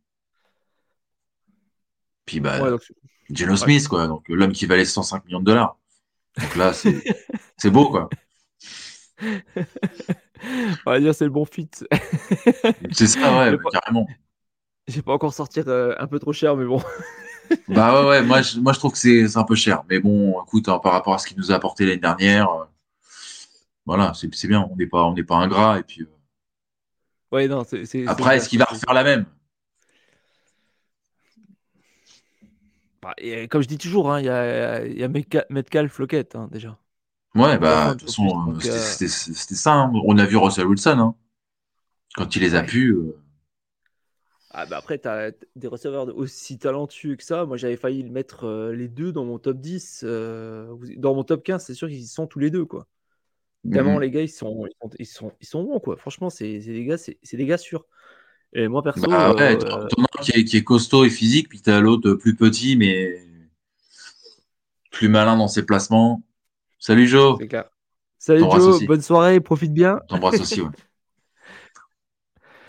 puis 2.27 2.40
bah 2.40 2.62
Ouais, 2.62 2.70
donc, 2.70 2.81
Geno 3.31 3.56
Smith 3.56 3.89
quoi, 3.89 4.06
donc 4.06 4.28
l'homme 4.28 4.52
qui 4.52 4.66
valait 4.66 4.85
105 4.85 5.24
millions 5.24 5.40
de 5.40 5.44
dollars. 5.44 5.77
Donc 6.39 6.56
là 6.56 6.72
c'est 7.56 7.70
beau 7.70 7.90
quoi. 7.90 8.09
on 10.86 10.90
va 10.90 11.01
dire 11.01 11.14
c'est 11.14 11.24
le 11.24 11.31
bon 11.31 11.44
fit. 11.44 11.68
C'est 12.93 13.06
ça 13.06 13.20
ouais, 13.20 13.51
ouais, 13.51 13.59
pas- 13.59 13.70
carrément. 13.70 14.06
J'ai 14.86 15.02
pas 15.02 15.12
encore 15.12 15.35
sortir 15.35 15.64
euh, 15.68 15.94
un 15.98 16.06
peu 16.06 16.18
trop 16.18 16.32
cher, 16.32 16.56
mais 16.56 16.64
bon. 16.64 16.82
Bah 17.66 18.01
ouais, 18.01 18.09
ouais, 18.09 18.22
moi 18.22 18.43
je, 18.43 18.60
moi 18.60 18.72
je 18.72 18.78
trouve 18.78 18.93
que 18.93 18.98
c'est 18.98 19.27
c'est 19.27 19.36
un 19.36 19.43
peu 19.43 19.56
cher. 19.56 19.82
Mais 19.90 19.98
bon, 19.98 20.40
écoute, 20.44 20.68
hein, 20.68 20.78
par 20.78 20.93
rapport 20.93 21.14
à 21.14 21.18
ce 21.18 21.27
qu'il 21.27 21.36
nous 21.36 21.51
a 21.51 21.56
apporté 21.56 21.85
l'année 21.85 21.98
dernière, 21.98 22.48
euh, 22.48 22.64
voilà, 23.85 24.12
c'est 24.14 24.47
bien. 24.47 24.68
On 24.70 24.77
n'est 24.77 24.86
pas, 24.86 25.02
on 25.02 25.14
pas 25.16 25.35
ingrat. 25.35 25.81
Et 25.81 25.82
puis 25.82 26.02
euh, 26.02 26.06
Ouais, 27.32 27.48
non, 27.48 27.65
c'est. 27.65 27.85
c'est- 27.86 28.07
après, 28.09 28.36
est-ce 28.36 28.48
qu'il 28.48 28.59
va 28.59 28.65
refaire 28.66 28.93
la 28.94 29.05
même? 29.05 29.27
Bah, 33.02 33.15
et 33.19 33.48
comme 33.48 33.62
je 33.62 33.69
dis 33.69 33.78
toujours, 33.78 34.12
hein, 34.12 34.20
il 34.20 34.27
y 34.27 34.28
a, 34.28 34.85
il 34.86 34.98
y 34.98 35.02
a 35.05 35.09
Metca- 35.09 35.47
Metcalf 35.48 35.98
Lockett 35.98 36.35
hein, 36.36 36.48
déjà. 36.52 36.78
Ouais, 37.35 37.59
bah 37.59 37.86
de 37.94 37.98
toute 38.01 38.09
façon, 38.09 38.51
euh, 38.51 38.61
c'était 38.61 38.74
euh, 38.74 38.81
c'était- 38.81 39.35
c'était 39.35 39.55
ça. 39.55 39.73
hein. 39.73 39.93
On 40.05 40.19
a 40.19 40.27
vu 40.27 40.36
Russell 40.36 40.66
Wilson, 40.66 40.98
hein, 40.98 41.15
quand 42.16 42.36
il 42.36 42.43
les 42.43 42.55
a 42.55 42.61
Ouais. 42.61 42.66
pu. 42.66 42.93
euh, 42.93 43.16
Ah 44.52 44.66
bah 44.66 44.78
après, 44.78 44.98
tu 44.98 45.07
as 45.07 45.31
des 45.55 45.69
receveurs 45.69 46.09
aussi 46.16 46.59
talentueux 46.59 47.15
que 47.16 47.23
ça. 47.23 47.47
Moi, 47.47 47.57
j'avais 47.57 47.77
failli 47.77 48.02
le 48.02 48.11
mettre 48.11 48.44
euh, 48.44 48.73
les 48.73 48.89
deux 48.89 49.12
dans 49.12 49.24
mon 49.24 49.39
top 49.39 49.59
10. 49.61 50.02
euh, 50.05 50.66
vous- 50.73 50.89
dans 50.97 51.15
mon 51.15 51.23
top 51.23 51.44
15, 51.44 51.65
c'est 51.65 51.74
sûr 51.74 51.89
qu'ils 51.89 51.98
y 52.01 52.07
sont 52.09 52.27
tous 52.27 52.40
les 52.40 52.51
deux. 52.51 52.65
quoi. 52.65 52.86
Tellement 53.70 53.94
mhm. 53.96 54.00
les 54.00 54.10
gars, 54.10 54.22
ils 54.22 54.28
sont, 54.28 54.66
ils 54.66 54.72
sont, 54.80 54.90
ils 54.98 55.06
sont, 55.06 55.32
ils 55.40 55.46
sont 55.46 55.62
bons. 55.64 55.80
quoi. 55.80 55.96
Franchement, 55.96 56.30
c'est 56.30 56.60
c'est 56.60 56.72
des 56.72 56.84
gars, 56.84 56.96
c'est 56.96 57.18
c'est 57.22 57.36
des 57.36 57.46
gars 57.46 57.58
sûrs. 57.58 57.84
Et 58.52 58.68
moi, 58.68 58.82
perso, 58.82 59.06
Bah 59.06 59.34
ouais, 59.34 59.54
euh, 59.54 59.86
t'en 59.88 60.02
as 60.02 60.22
qui 60.22 60.32
est, 60.32 60.44
qui 60.44 60.56
est 60.56 60.64
costaud 60.64 61.04
et 61.04 61.10
physique, 61.10 61.48
puis 61.48 61.60
t'as 61.60 61.80
l'autre 61.80 62.14
plus 62.14 62.34
petit 62.34 62.76
mais 62.76 63.22
plus 64.90 65.08
malin 65.08 65.36
dans 65.36 65.48
ses 65.48 65.64
placements. 65.64 66.22
Salut 66.78 67.06
Joe, 67.06 67.36
c'est 67.38 67.48
clair. 67.48 67.68
Salut 68.18 68.40
Joe, 68.40 68.54
aussi. 68.54 68.86
bonne 68.86 69.02
soirée, 69.02 69.40
profite 69.40 69.72
bien. 69.72 70.00
T'embrasse 70.08 70.40
aussi, 70.40 70.62
ouais. 70.62 70.68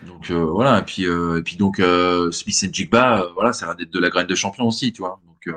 Donc 0.03 0.31
euh, 0.31 0.45
voilà, 0.45 0.79
et 0.79 0.83
puis 0.83 1.05
euh, 1.05 1.37
et 1.39 1.43
puis 1.43 1.57
donc 1.57 1.79
euh, 1.79 2.31
Smith 2.31 2.57
et 2.63 2.73
Jigba, 2.73 3.21
euh, 3.21 3.31
voilà, 3.33 3.51
être 3.51 3.91
de 3.91 3.99
la 3.99 4.09
graine 4.09 4.25
de 4.25 4.33
champion 4.33 4.67
aussi, 4.67 4.91
tu 4.91 5.01
vois. 5.01 5.21
Donc 5.25 5.47
euh, 5.47 5.53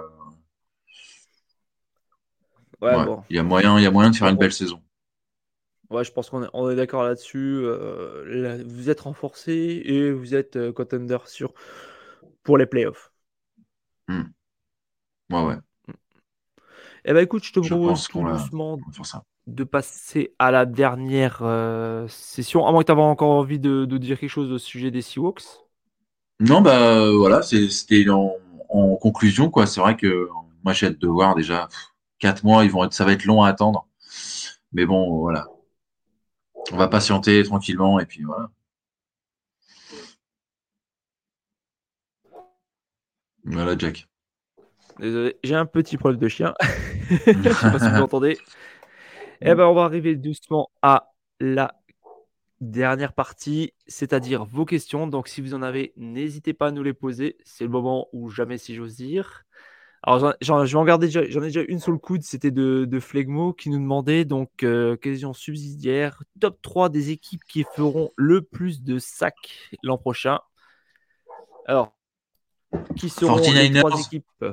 Ouais, 2.81 2.95
ouais, 2.95 3.05
bon. 3.07 3.25
il 3.31 3.37
y 3.37 3.39
a 3.39 3.43
moyen, 3.43 3.79
il 3.79 3.83
y 3.83 3.87
a 3.87 3.91
moyen 3.91 4.11
de 4.11 4.17
faire 4.17 4.29
une 4.29 4.37
belle 4.37 4.53
saison. 4.53 4.83
Ouais, 5.95 6.05
je 6.05 6.13
pense 6.13 6.31
qu'on 6.31 6.45
est, 6.45 6.49
on 6.55 6.71
est 6.71 6.77
d'accord 6.77 7.05
là-dessus. 7.05 7.61
euh, 7.65 8.25
là, 8.27 8.57
vous 8.67 8.91
êtes 8.91 9.01
renforcés 9.01 9.83
et 9.85 10.11
vous 10.13 10.35
êtes 10.35 10.57
euh, 10.57 10.73
contender 10.73 11.19
sur 11.27 11.53
pour 12.45 12.59
les 12.59 12.67
playoffs. 12.67 13.13
Hmm. 14.09 14.35
Ouais, 15.31 15.43
ouais, 15.45 15.57
Eh 17.05 17.13
ben 17.13 17.21
écoute, 17.23 17.45
je 17.45 17.53
te 17.53 17.61
propose 17.61 18.07
tout 18.07 18.25
doucement 18.25 18.83
de 19.47 19.65
passer 19.65 20.35
à 20.39 20.51
la 20.51 20.67
dernière 20.67 21.41
euh, 21.43 22.09
session. 22.09 22.67
À 22.67 22.73
moins 22.73 22.83
que 22.83 22.93
tu 22.93 22.99
aies 22.99 23.03
encore 23.03 23.31
envie 23.33 23.59
de, 23.61 23.85
de 23.85 23.99
dire 23.99 24.19
quelque 24.21 24.31
chose 24.31 24.53
au 24.53 24.59
sujet 24.59 24.91
des 24.91 25.03
Seahawks. 25.03 25.43
Non, 26.41 26.61
bah 26.63 27.11
voilà, 27.13 27.43
c'était 27.43 28.09
en, 28.11 28.33
en 28.69 28.97
conclusion 28.97 29.51
quoi. 29.51 29.67
C'est 29.67 29.81
vrai 29.81 29.97
que 29.97 30.29
moi 30.65 30.73
j'ai 30.73 30.87
hâte 30.87 30.99
de 30.99 31.07
voir 31.09 31.35
déjà 31.35 31.69
pff, 31.69 31.79
quatre 32.19 32.45
mois, 32.45 32.65
ils 32.65 32.71
vont 32.71 32.85
être, 32.85 32.93
ça 32.93 33.05
va 33.05 33.13
être 33.13 33.25
long 33.25 33.43
à 33.43 33.49
attendre. 33.49 33.87
Mais 34.73 34.87
bon, 34.87 35.19
voilà, 35.21 35.49
on 36.73 36.77
va 36.77 36.89
patienter 36.89 37.43
tranquillement 37.45 38.01
et 38.01 38.07
puis 38.07 38.23
voilà. 38.23 38.51
Voilà, 43.45 43.77
Jack. 43.77 44.09
Désolé, 44.99 45.37
j'ai 45.43 45.55
un 45.55 45.67
petit 45.67 45.97
problème 45.97 46.21
de 46.21 46.29
chien. 46.29 46.55
je 47.11 47.17
sais 47.17 47.71
pas 47.71 47.79
si 47.79 47.89
vous 47.91 47.97
l'entendez. 47.97 48.39
Eh 49.41 49.55
ben, 49.55 49.67
on 49.67 49.75
va 49.75 49.85
arriver 49.85 50.17
doucement 50.17 50.71
à 50.81 51.13
la 51.41 51.75
dernière 52.61 53.13
partie, 53.13 53.75
c'est-à-dire 53.87 54.45
vos 54.45 54.65
questions. 54.65 55.07
Donc, 55.07 55.29
si 55.29 55.43
vous 55.43 55.55
en 55.55 55.63
avez, 55.63 55.93
n'hésitez 55.97 56.55
pas 56.55 56.69
à 56.69 56.71
nous 56.71 56.83
les 56.83 56.95
poser. 56.95 57.37
C'est 57.45 57.65
le 57.65 57.71
moment 57.71 58.09
où 58.13 58.31
jamais, 58.31 58.57
si 58.57 58.75
j'ose 58.75 58.97
dire. 58.97 59.45
Alors, 60.07 60.35
j'en- 60.43 60.67
j'en 60.67 60.87
ai 60.87 60.99
déjà 60.99 61.63
une 61.67 61.81
sous 61.81 61.91
le 61.91 61.99
coude. 61.99 62.23
C'était 62.23 62.51
de, 62.51 62.85
de 62.85 63.01
Flegmo 63.01 63.55
qui 63.55 63.71
nous 63.71 63.79
demandait 63.79 64.27
donc 64.27 64.63
euh, 64.63 64.97
question 64.97 65.33
subsidiaire 65.33 66.23
top 66.41 66.61
3 66.61 66.91
des 66.91 67.11
équipes 67.11 67.43
qui 67.49 67.65
feront 67.75 68.11
le 68.17 68.43
plus 68.43 68.83
de 68.83 68.99
sacs 68.99 69.71
l'an 69.83 69.97
prochain. 69.97 70.41
Alors, 71.67 71.97
qui 72.97 73.09
seront 73.09 73.37
les 73.37 73.71
49ers. 73.71 73.81
trois 73.81 73.99
équipes? 74.01 74.45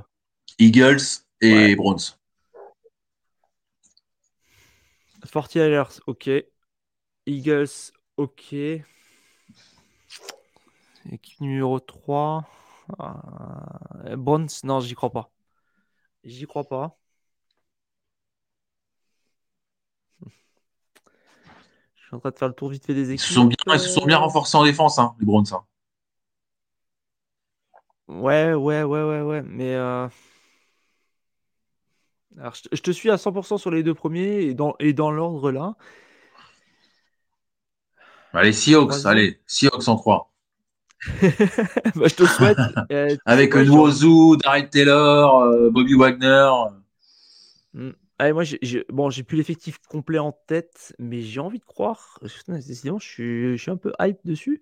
Eagles 0.58 1.02
et 1.42 1.54
Ouais. 1.54 1.76
Browns. 1.76 2.18
49ers, 5.26 6.00
ok. 6.08 6.30
Eagles, 7.26 7.92
ok. 8.16 8.54
Équipe 11.12 11.42
numéro 11.42 11.80
3. 11.82 12.48
Euh, 13.00 14.16
Browns, 14.16 14.48
non, 14.64 14.80
j'y 14.80 14.94
crois 14.96 15.12
pas. 15.12 15.31
J'y 16.24 16.48
crois 16.48 16.64
pas. 16.68 16.98
Je 21.96 22.06
suis 22.06 22.16
en 22.16 22.20
train 22.20 22.32
de 22.32 22.38
faire 22.38 22.48
le 22.50 22.54
tour 22.54 22.70
vite 22.70 22.86
fait 22.86 22.94
des 22.94 23.12
Ils 23.12 23.20
équipes. 23.20 23.28
se 23.28 23.34
sont 23.34 23.46
bien, 23.46 23.56
ils 23.74 23.80
se 23.80 23.88
sont 23.90 24.06
bien 24.06 24.18
Euh, 24.18 24.20
renforcés 24.20 24.58
en 24.58 24.66
défense, 24.66 25.00
hein, 25.00 25.16
les 25.20 25.26
Browns. 25.26 25.46
hein. 25.54 25.64
Ouais, 28.08 28.54
ouais, 28.54 28.84
ouais, 28.84 29.04
ouais, 29.04 29.22
ouais. 29.22 29.42
Mais. 29.44 29.76
euh, 29.76 30.08
Alors, 32.38 32.56
je, 32.56 32.82
te- 32.82 32.92
suis 32.92 33.10
à 33.10 33.18
100% 33.18 33.58
sur 33.58 33.72
les 33.72 33.84
deux 33.84 33.94
premiers 33.94 34.42
et 34.44 34.54
dans, 34.54 34.76
et 34.80 34.94
dans 34.94 35.12
l'ordre 35.12 35.52
là. 35.52 35.76
Allez, 38.34 38.52
Seahawks, 38.54 39.06
allez, 39.06 39.40
Seahawks 39.48 39.88
en 39.88 39.96
3. 39.96 40.31
Bah, 41.96 42.08
je 42.08 42.16
te 42.16 42.26
souhaite. 42.26 42.58
Euh, 42.92 43.16
Avec 43.26 43.56
Nwozu, 43.56 44.38
Darrell 44.44 44.70
Taylor, 44.70 45.42
euh, 45.42 45.70
Bobby 45.72 45.96
Wagner. 45.96 46.50
Hmm. 47.74 47.92
Allez, 48.20 48.34
moi, 48.34 48.44
j'ai, 48.44 48.60
j'ai- 48.62 48.86
bon, 48.90 49.10
j'ai 49.10 49.24
plus 49.24 49.38
l'effectif 49.38 49.80
complet 49.88 50.20
en 50.20 50.32
tête, 50.32 50.94
mais 51.00 51.22
j'ai 51.22 51.40
envie 51.40 51.60
de 51.60 51.64
croire. 51.66 52.20
Décidément, 52.48 53.00
je 53.00 53.08
suis, 53.08 53.58
je 53.58 53.62
suis 53.62 53.72
un 53.72 53.78
peu 53.78 53.94
hype 54.00 54.20
dessus. 54.26 54.62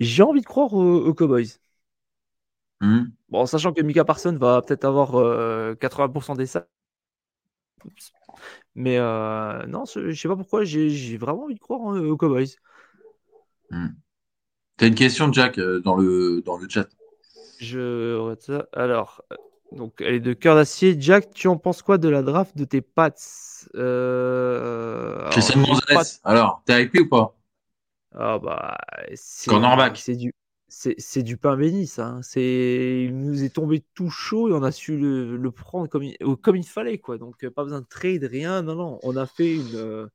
J'ai 0.00 0.22
envie 0.22 0.40
de 0.42 0.46
croire 0.46 0.72
aux, 0.74 1.04
aux 1.06 1.14
Cowboys. 1.14 1.48
Hmm. 2.80 3.16
Bon, 3.28 3.46
sachant 3.46 3.72
que 3.72 3.82
Mika 3.82 4.04
Parsons 4.04 4.36
va 4.36 4.62
peut-être 4.62 4.84
avoir 4.84 5.14
euh, 5.16 5.74
80% 5.74 6.34
des 6.34 6.46
sacs. 6.46 6.68
Mais 8.74 8.98
euh, 8.98 9.66
non, 9.66 9.84
je 9.84 10.10
je 10.10 10.20
sais 10.20 10.28
pas 10.28 10.36
pourquoi, 10.36 10.64
j'ai, 10.64 11.16
vraiment 11.16 11.44
envie 11.44 11.54
de 11.54 11.60
croire 11.60 11.94
euh, 11.94 12.08
aux 12.10 12.16
Cowboys. 12.16 12.56
Hmm. 13.70 14.05
T'as 14.76 14.88
une 14.88 14.94
question, 14.94 15.32
Jack, 15.32 15.58
euh, 15.58 15.80
dans 15.80 15.96
le, 15.96 16.42
dans 16.44 16.58
le 16.58 16.68
chat. 16.68 16.88
Je. 17.60 18.34
Alors, 18.74 19.22
euh, 19.32 19.36
donc, 19.72 19.94
elle 20.00 20.14
est 20.14 20.20
de 20.20 20.32
cœur 20.34 20.54
d'acier. 20.54 20.96
Jack, 20.98 21.32
tu 21.32 21.48
en 21.48 21.56
penses 21.56 21.82
quoi 21.82 21.98
de 21.98 22.08
la 22.08 22.22
draft 22.22 22.56
de 22.56 22.64
tes 22.64 22.82
Pats 22.82 23.14
euh, 23.74 25.18
alors, 25.18 25.30
Christian 25.30 25.62
Gonzalez. 25.62 26.18
Alors, 26.24 26.62
t'es 26.66 26.82
hypé 26.84 27.00
ou 27.00 27.08
pas? 27.08 27.34
Ah 28.14 28.38
bah, 28.38 28.78
c'est 29.14 29.50
Cornerback. 29.50 29.96
c'est 29.96 30.16
du 30.16 30.32
c'est 30.68 31.22
du 31.22 31.36
pain 31.36 31.56
béni 31.56 31.86
ça. 31.86 32.06
hein. 32.06 32.22
C'est 32.22 33.04
il 33.04 33.16
nous 33.16 33.44
est 33.44 33.50
tombé 33.54 33.84
tout 33.94 34.10
chaud 34.10 34.48
et 34.48 34.52
on 34.52 34.62
a 34.62 34.72
su 34.72 34.96
le, 34.96 35.36
le 35.36 35.50
prendre 35.50 35.88
comme 35.88 36.02
il, 36.02 36.16
comme 36.42 36.56
il 36.56 36.66
fallait 36.66 36.98
quoi. 36.98 37.18
Donc 37.18 37.46
pas 37.48 37.62
besoin 37.62 37.80
de 37.80 37.86
trade 37.86 38.24
rien. 38.24 38.62
Non 38.62 38.74
non, 38.74 38.98
on 39.02 39.16
a 39.16 39.26
fait 39.26 39.54
une 39.54 39.74
euh, 39.74 40.06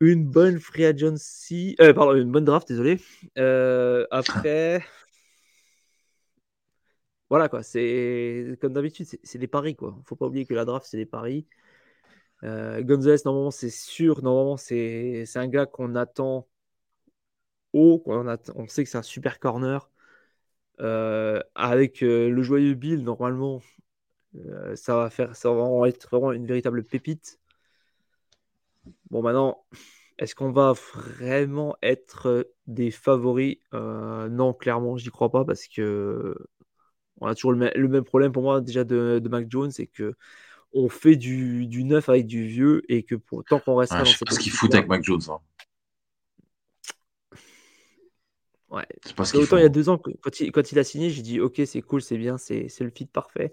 une 0.00 0.24
bonne 0.24 0.58
free 0.58 0.84
agency, 0.86 1.76
euh, 1.80 1.92
pardon 1.92 2.14
une 2.14 2.32
bonne 2.32 2.44
draft 2.44 2.68
désolé. 2.68 3.00
Euh, 3.38 4.06
après 4.10 4.82
voilà 7.28 7.48
quoi. 7.48 7.62
C'est 7.62 8.58
comme 8.60 8.72
d'habitude 8.72 9.06
c'est 9.22 9.38
des 9.38 9.46
paris 9.46 9.76
quoi. 9.76 9.96
Faut 10.06 10.16
pas 10.16 10.26
oublier 10.26 10.46
que 10.46 10.54
la 10.54 10.64
draft 10.64 10.86
c'est 10.88 10.96
des 10.96 11.06
paris. 11.06 11.46
Euh, 12.44 12.82
Gonzalez 12.82 13.18
normalement 13.24 13.50
c'est 13.50 13.70
sûr. 13.70 14.22
Normalement 14.22 14.56
c'est 14.56 15.26
un 15.36 15.48
gars 15.48 15.66
qu'on 15.66 15.94
attend 15.96 16.48
haut. 17.72 18.02
On, 18.06 18.68
sait 18.68 18.84
que 18.84 18.90
c'est 18.90 18.98
un 18.98 19.02
super 19.02 19.38
corner. 19.40 19.90
Avec 21.54 22.00
le 22.00 22.42
joyeux 22.42 22.74
Bill, 22.74 23.04
normalement, 23.04 23.60
ça 24.74 24.96
va 24.96 25.10
faire, 25.10 25.36
ça 25.36 25.52
va 25.52 25.88
être 25.88 26.08
vraiment 26.10 26.32
une 26.32 26.46
véritable 26.46 26.84
pépite. 26.84 27.40
Bon, 29.10 29.22
maintenant, 29.22 29.64
est-ce 30.18 30.34
qu'on 30.34 30.52
va 30.52 30.72
vraiment 30.72 31.76
être 31.82 32.52
des 32.66 32.90
favoris? 32.90 33.56
Non, 33.72 34.52
clairement, 34.52 34.96
j'y 34.96 35.10
crois 35.10 35.30
pas 35.30 35.44
parce 35.44 35.66
que 35.66 36.36
on 37.20 37.26
a 37.26 37.34
toujours 37.34 37.52
le, 37.52 37.88
même 37.88 38.04
problème 38.04 38.32
pour 38.32 38.42
moi 38.42 38.60
déjà 38.60 38.84
de, 38.84 39.20
Mac 39.30 39.46
Jones, 39.50 39.70
c'est 39.70 39.86
que 39.86 40.14
on 40.72 40.88
fait 40.88 41.16
du, 41.16 41.66
neuf 41.84 42.08
avec 42.08 42.26
du 42.26 42.46
vieux 42.46 42.82
et 42.88 43.02
que 43.02 43.14
pour 43.14 43.44
tant 43.44 43.60
qu'on 43.60 43.76
reste 43.76 43.92
dans 43.92 44.04
cette 44.04 44.30
ce 44.30 44.38
qu'il 44.38 44.52
fout 44.52 44.74
avec 44.74 44.88
Mac 44.88 45.02
Jones. 45.02 45.20
Hein. 45.28 45.38
Ouais. 48.70 48.86
Pas 49.16 49.24
ce 49.24 49.36
autant 49.36 49.56
il 49.56 49.62
y 49.62 49.66
a 49.66 49.68
deux 49.68 49.88
ans, 49.88 49.98
quand 49.98 50.40
il, 50.40 50.52
quand 50.52 50.70
il 50.70 50.78
a 50.78 50.84
signé, 50.84 51.10
j'ai 51.10 51.22
dit 51.22 51.40
ok, 51.40 51.60
c'est 51.66 51.82
cool, 51.82 52.00
c'est 52.02 52.18
bien, 52.18 52.38
c'est 52.38 52.68
le 52.80 52.90
fit 52.90 53.06
parfait. 53.06 53.52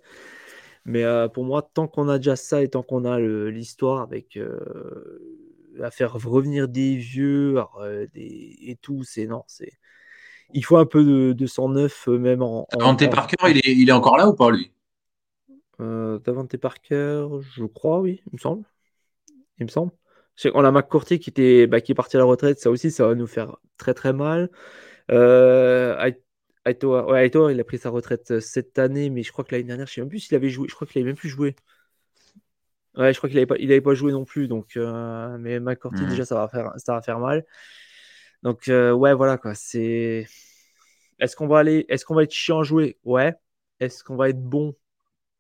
Mais 0.88 1.04
euh, 1.04 1.28
pour 1.28 1.44
moi, 1.44 1.70
tant 1.74 1.88
qu'on 1.88 2.08
a 2.08 2.18
déjà 2.18 2.38
ça 2.38 2.64
et 2.64 2.70
tant 2.70 2.82
qu'on 2.82 3.04
a 3.04 3.20
l'histoire 3.20 4.02
avec 4.02 4.38
euh, 4.38 4.58
à 5.84 5.92
faire 5.92 6.14
revenir 6.14 6.70
des 6.70 6.96
vieux 6.96 7.62
euh, 7.82 8.08
des, 8.14 8.56
et 8.62 8.78
tout, 8.82 9.04
c'est 9.04 9.28
non, 9.28 9.44
c'est 9.48 9.74
il 10.54 10.64
faut 10.64 10.78
un 10.78 10.86
peu 10.86 11.04
de, 11.04 11.34
de 11.34 11.46
109 11.46 12.08
même 12.08 12.42
en. 12.42 12.66
Davante 12.72 13.10
Parker, 13.10 13.36
il 13.50 13.58
est, 13.58 13.76
il 13.76 13.90
est 13.90 13.92
encore 13.92 14.18
là 14.18 14.30
ou 14.30 14.34
pas 14.34 14.50
lui? 14.50 14.72
Euh, 15.82 16.20
Davante 16.20 16.56
Parker, 16.56 17.28
je 17.54 17.66
crois, 17.66 18.00
oui, 18.00 18.22
il 18.26 18.36
me 18.36 18.40
semble. 18.40 18.64
Il 19.60 19.66
me 19.66 19.70
semble. 19.70 19.92
On 20.54 20.64
a 20.64 20.72
McCourty 20.72 21.20
qui 21.20 21.32
était 21.32 21.68
bah, 21.68 21.82
qui 21.82 21.92
est 21.92 21.96
parti 21.96 22.16
à 22.16 22.20
la 22.20 22.26
retraite, 22.26 22.60
ça 22.60 22.72
aussi, 22.72 22.92
ça 22.92 23.08
va 23.08 23.14
nous 23.14 23.28
faire 23.28 23.58
très 23.78 23.94
très 23.94 24.14
mal. 24.14 24.50
Euh, 25.12 25.98
Aito, 26.70 27.50
il 27.50 27.60
a 27.60 27.64
pris 27.64 27.78
sa 27.78 27.90
retraite 27.90 28.32
euh, 28.32 28.40
cette 28.40 28.80
année, 28.80 29.10
mais 29.10 29.24
je 29.24 29.32
crois 29.32 29.44
que 29.46 29.54
l'année 29.54 29.66
dernière, 29.68 29.88
je 29.88 29.92
ne 29.92 29.96
sais 29.96 30.02
même 30.02 30.10
plus 30.10 30.20
s'il 30.20 30.36
avait 30.36 30.50
joué. 30.50 30.68
Je 30.70 30.76
crois 30.76 30.88
qu'il 30.88 31.00
avait 31.02 31.10
même 31.10 31.18
plus 31.18 31.30
joué. 31.30 31.56
Ouais, 32.96 33.14
je 33.14 33.18
crois 33.20 33.30
qu'il 33.30 33.38
n'avait 33.38 33.46
pas, 33.46 33.58
il 33.60 33.72
avait 33.72 33.82
pas 33.82 33.94
joué 33.94 34.12
non 34.12 34.26
plus. 34.26 34.48
Donc, 34.48 34.76
euh, 34.76 35.38
mais 35.40 35.60
McCourty, 35.60 36.02
mhm. 36.02 36.10
déjà, 36.10 36.26
ça 36.26 36.36
va 36.36 36.48
faire, 36.48 36.74
ça 36.78 36.94
va 36.94 37.02
faire 37.02 37.20
mal. 37.20 37.46
Donc, 38.44 38.70
euh, 38.70 38.92
ouais, 38.92 39.14
voilà 39.14 39.38
quoi. 39.38 39.54
C'est. 39.56 40.28
Est-ce 41.20 41.36
qu'on 41.36 41.48
va 41.48 41.60
aller, 41.60 41.86
est-ce 41.90 42.06
qu'on 42.06 42.16
va 42.16 42.24
être 42.24 42.34
chiant 42.34 42.60
à 42.62 42.64
jouer? 42.64 42.98
Ouais. 43.04 43.36
Est-ce 43.80 44.04
qu'on 44.04 44.16
va 44.16 44.30
être 44.30 44.42
bon? 44.42 44.76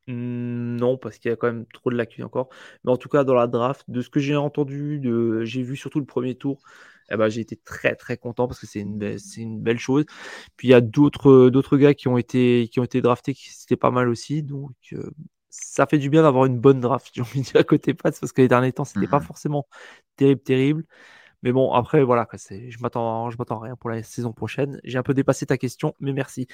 Hmm, 0.07 0.77
Non, 0.77 0.97
parce 0.97 1.17
qu'il 1.19 1.29
y 1.31 1.33
a 1.33 1.37
quand 1.37 1.47
même 1.47 1.65
trop 1.73 1.91
de 1.91 1.95
lacunes 1.97 2.23
encore. 2.25 2.49
Mais 2.83 2.91
en 2.91 2.97
tout 2.97 3.09
cas, 3.09 3.23
dans 3.23 3.33
la 3.35 3.47
draft, 3.47 3.85
de 3.89 4.01
ce 4.01 4.09
que 4.09 4.19
j'ai 4.19 4.35
entendu, 4.35 4.99
de... 4.99 5.43
j'ai 5.45 5.63
vu 5.63 5.75
surtout 5.77 5.99
le 5.99 6.05
premier 6.05 6.35
tour, 6.35 6.61
eh 7.09 7.17
ben, 7.17 7.29
j'ai 7.29 7.41
été 7.41 7.55
très 7.57 7.95
très 7.95 8.17
content 8.17 8.47
parce 8.47 8.59
que 8.59 8.67
c'est 8.67 8.81
une, 8.81 9.17
c'est 9.17 9.41
une 9.41 9.61
belle 9.61 9.79
chose. 9.79 10.05
Puis 10.57 10.69
il 10.69 10.71
y 10.71 10.73
a 10.73 10.81
d'autres, 10.81 11.49
d'autres 11.49 11.77
gars 11.77 11.93
qui 11.93 12.07
ont 12.07 12.17
été, 12.17 12.69
qui 12.71 12.79
ont 12.79 12.83
été 12.83 13.01
draftés 13.01 13.33
qui 13.33 13.49
c'était 13.51 13.75
pas 13.77 13.91
mal 13.91 14.09
aussi. 14.09 14.43
Donc 14.43 14.73
euh, 14.93 15.11
ça 15.49 15.85
fait 15.87 15.97
du 15.97 16.09
bien 16.09 16.23
d'avoir 16.23 16.45
une 16.45 16.59
bonne 16.59 16.79
draft, 16.79 17.09
j'ai 17.13 17.21
envie 17.21 17.41
de 17.41 17.45
dire, 17.45 17.57
à 17.57 17.63
côté 17.63 17.93
Pats 17.93 18.11
parce 18.11 18.31
que 18.31 18.41
les 18.41 18.47
derniers 18.47 18.73
temps, 18.73 18.85
c'était 18.85 19.07
pas 19.07 19.19
mmh 19.19 19.23
forcément 19.23 19.67
terrible, 20.17 20.41
terrible. 20.41 20.85
Mais 21.43 21.51
bon, 21.51 21.71
après, 21.73 22.03
voilà, 22.03 22.27
c'est, 22.35 22.71
je 22.71 22.79
m'attends, 22.81 23.29
je 23.29 23.37
m'attends 23.37 23.61
à 23.61 23.65
rien 23.65 23.75
pour 23.75 23.89
la 23.91 24.01
saison 24.03 24.33
prochaine. 24.33 24.79
J'ai 24.83 24.97
un 24.97 25.03
peu 25.03 25.13
dépassé 25.13 25.45
ta 25.45 25.57
question, 25.57 25.93
mais 25.99 26.13
merci. 26.13 26.47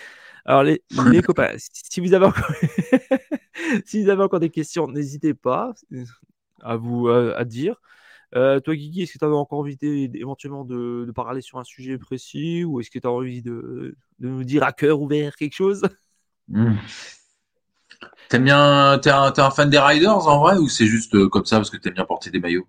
Alors, 0.45 0.63
les, 0.63 0.83
les 1.11 1.21
copains, 1.21 1.53
si 1.57 2.01
vous 2.01 2.13
avez 2.13 2.25
encore, 2.25 2.51
si 3.85 4.03
vous 4.03 4.09
avez 4.09 4.23
encore 4.23 4.41
des 4.41 4.49
questions, 4.49 4.87
n'hésitez 4.87 5.33
pas 5.33 5.73
à 6.61 6.75
vous 6.75 7.07
à 7.09 7.45
dire. 7.45 7.81
Euh, 8.35 8.59
toi, 8.59 8.75
Guigui, 8.75 9.03
est-ce 9.03 9.13
que 9.13 9.19
tu 9.19 9.25
avais 9.25 9.35
encore 9.35 9.59
envie 9.59 9.77
éventuellement 9.81 10.65
de, 10.65 11.11
parler 11.15 11.41
sur 11.41 11.59
un 11.59 11.63
sujet 11.63 11.97
précis 11.97 12.63
ou 12.63 12.79
est-ce 12.79 12.89
que 12.89 12.99
tu 12.99 13.07
as 13.07 13.11
envie 13.11 13.41
de, 13.43 13.95
nous 14.19 14.43
dire 14.43 14.63
à 14.63 14.71
cœur 14.71 15.01
ouvert 15.01 15.35
quelque 15.35 15.55
chose? 15.55 15.83
Mmh. 16.47 16.73
T'aimes 18.29 18.43
bien, 18.43 18.99
t'es 19.01 19.11
un, 19.11 19.31
un, 19.35 19.51
fan 19.51 19.69
des 19.69 19.79
Riders 19.79 20.27
en 20.27 20.39
vrai 20.39 20.57
ou 20.57 20.67
c'est 20.67 20.87
juste 20.87 21.15
euh, 21.15 21.29
comme 21.29 21.45
ça 21.45 21.57
parce 21.57 21.69
que 21.69 21.77
t'aimes 21.77 21.93
bien 21.93 22.05
porter 22.05 22.31
des 22.31 22.39
maillots? 22.39 22.67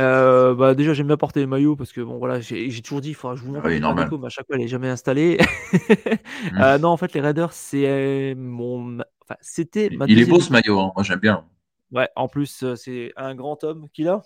Euh, 0.00 0.54
bah 0.56 0.74
déjà 0.74 0.92
j'aime 0.92 1.06
bien 1.06 1.16
porter 1.16 1.38
les 1.38 1.46
maillots 1.46 1.76
parce 1.76 1.92
que 1.92 2.00
bon 2.00 2.18
voilà 2.18 2.40
j'ai 2.40 2.68
toujours 2.82 3.00
dit 3.00 3.10
il 3.10 3.14
faudra 3.14 3.36
que 3.36 3.40
je 3.40 3.46
vous 3.46 3.52
montre 3.52 3.68
oui, 3.68 3.78
normal. 3.78 4.08
mais 4.10 4.26
à 4.26 4.28
chaque 4.28 4.44
fois 4.44 4.56
elle 4.56 4.62
est 4.62 4.68
jamais 4.68 4.88
installée 4.88 5.38
mmh. 6.52 6.76
non 6.80 6.88
en 6.88 6.96
fait 6.96 7.12
les 7.12 7.20
Raiders 7.20 7.52
c'est 7.52 8.34
mon 8.36 8.98
enfin 8.98 9.36
c'était 9.40 9.90
il 10.08 10.18
est 10.18 10.24
beau 10.24 10.40
ce 10.40 10.50
maillot 10.50 10.80
hein. 10.80 10.90
moi 10.96 11.04
j'aime 11.04 11.20
bien 11.20 11.44
ouais 11.92 12.08
en 12.16 12.26
plus 12.26 12.64
c'est 12.74 13.12
un 13.16 13.36
grand 13.36 13.62
homme 13.62 13.86
qui 13.92 14.02
l'a 14.02 14.24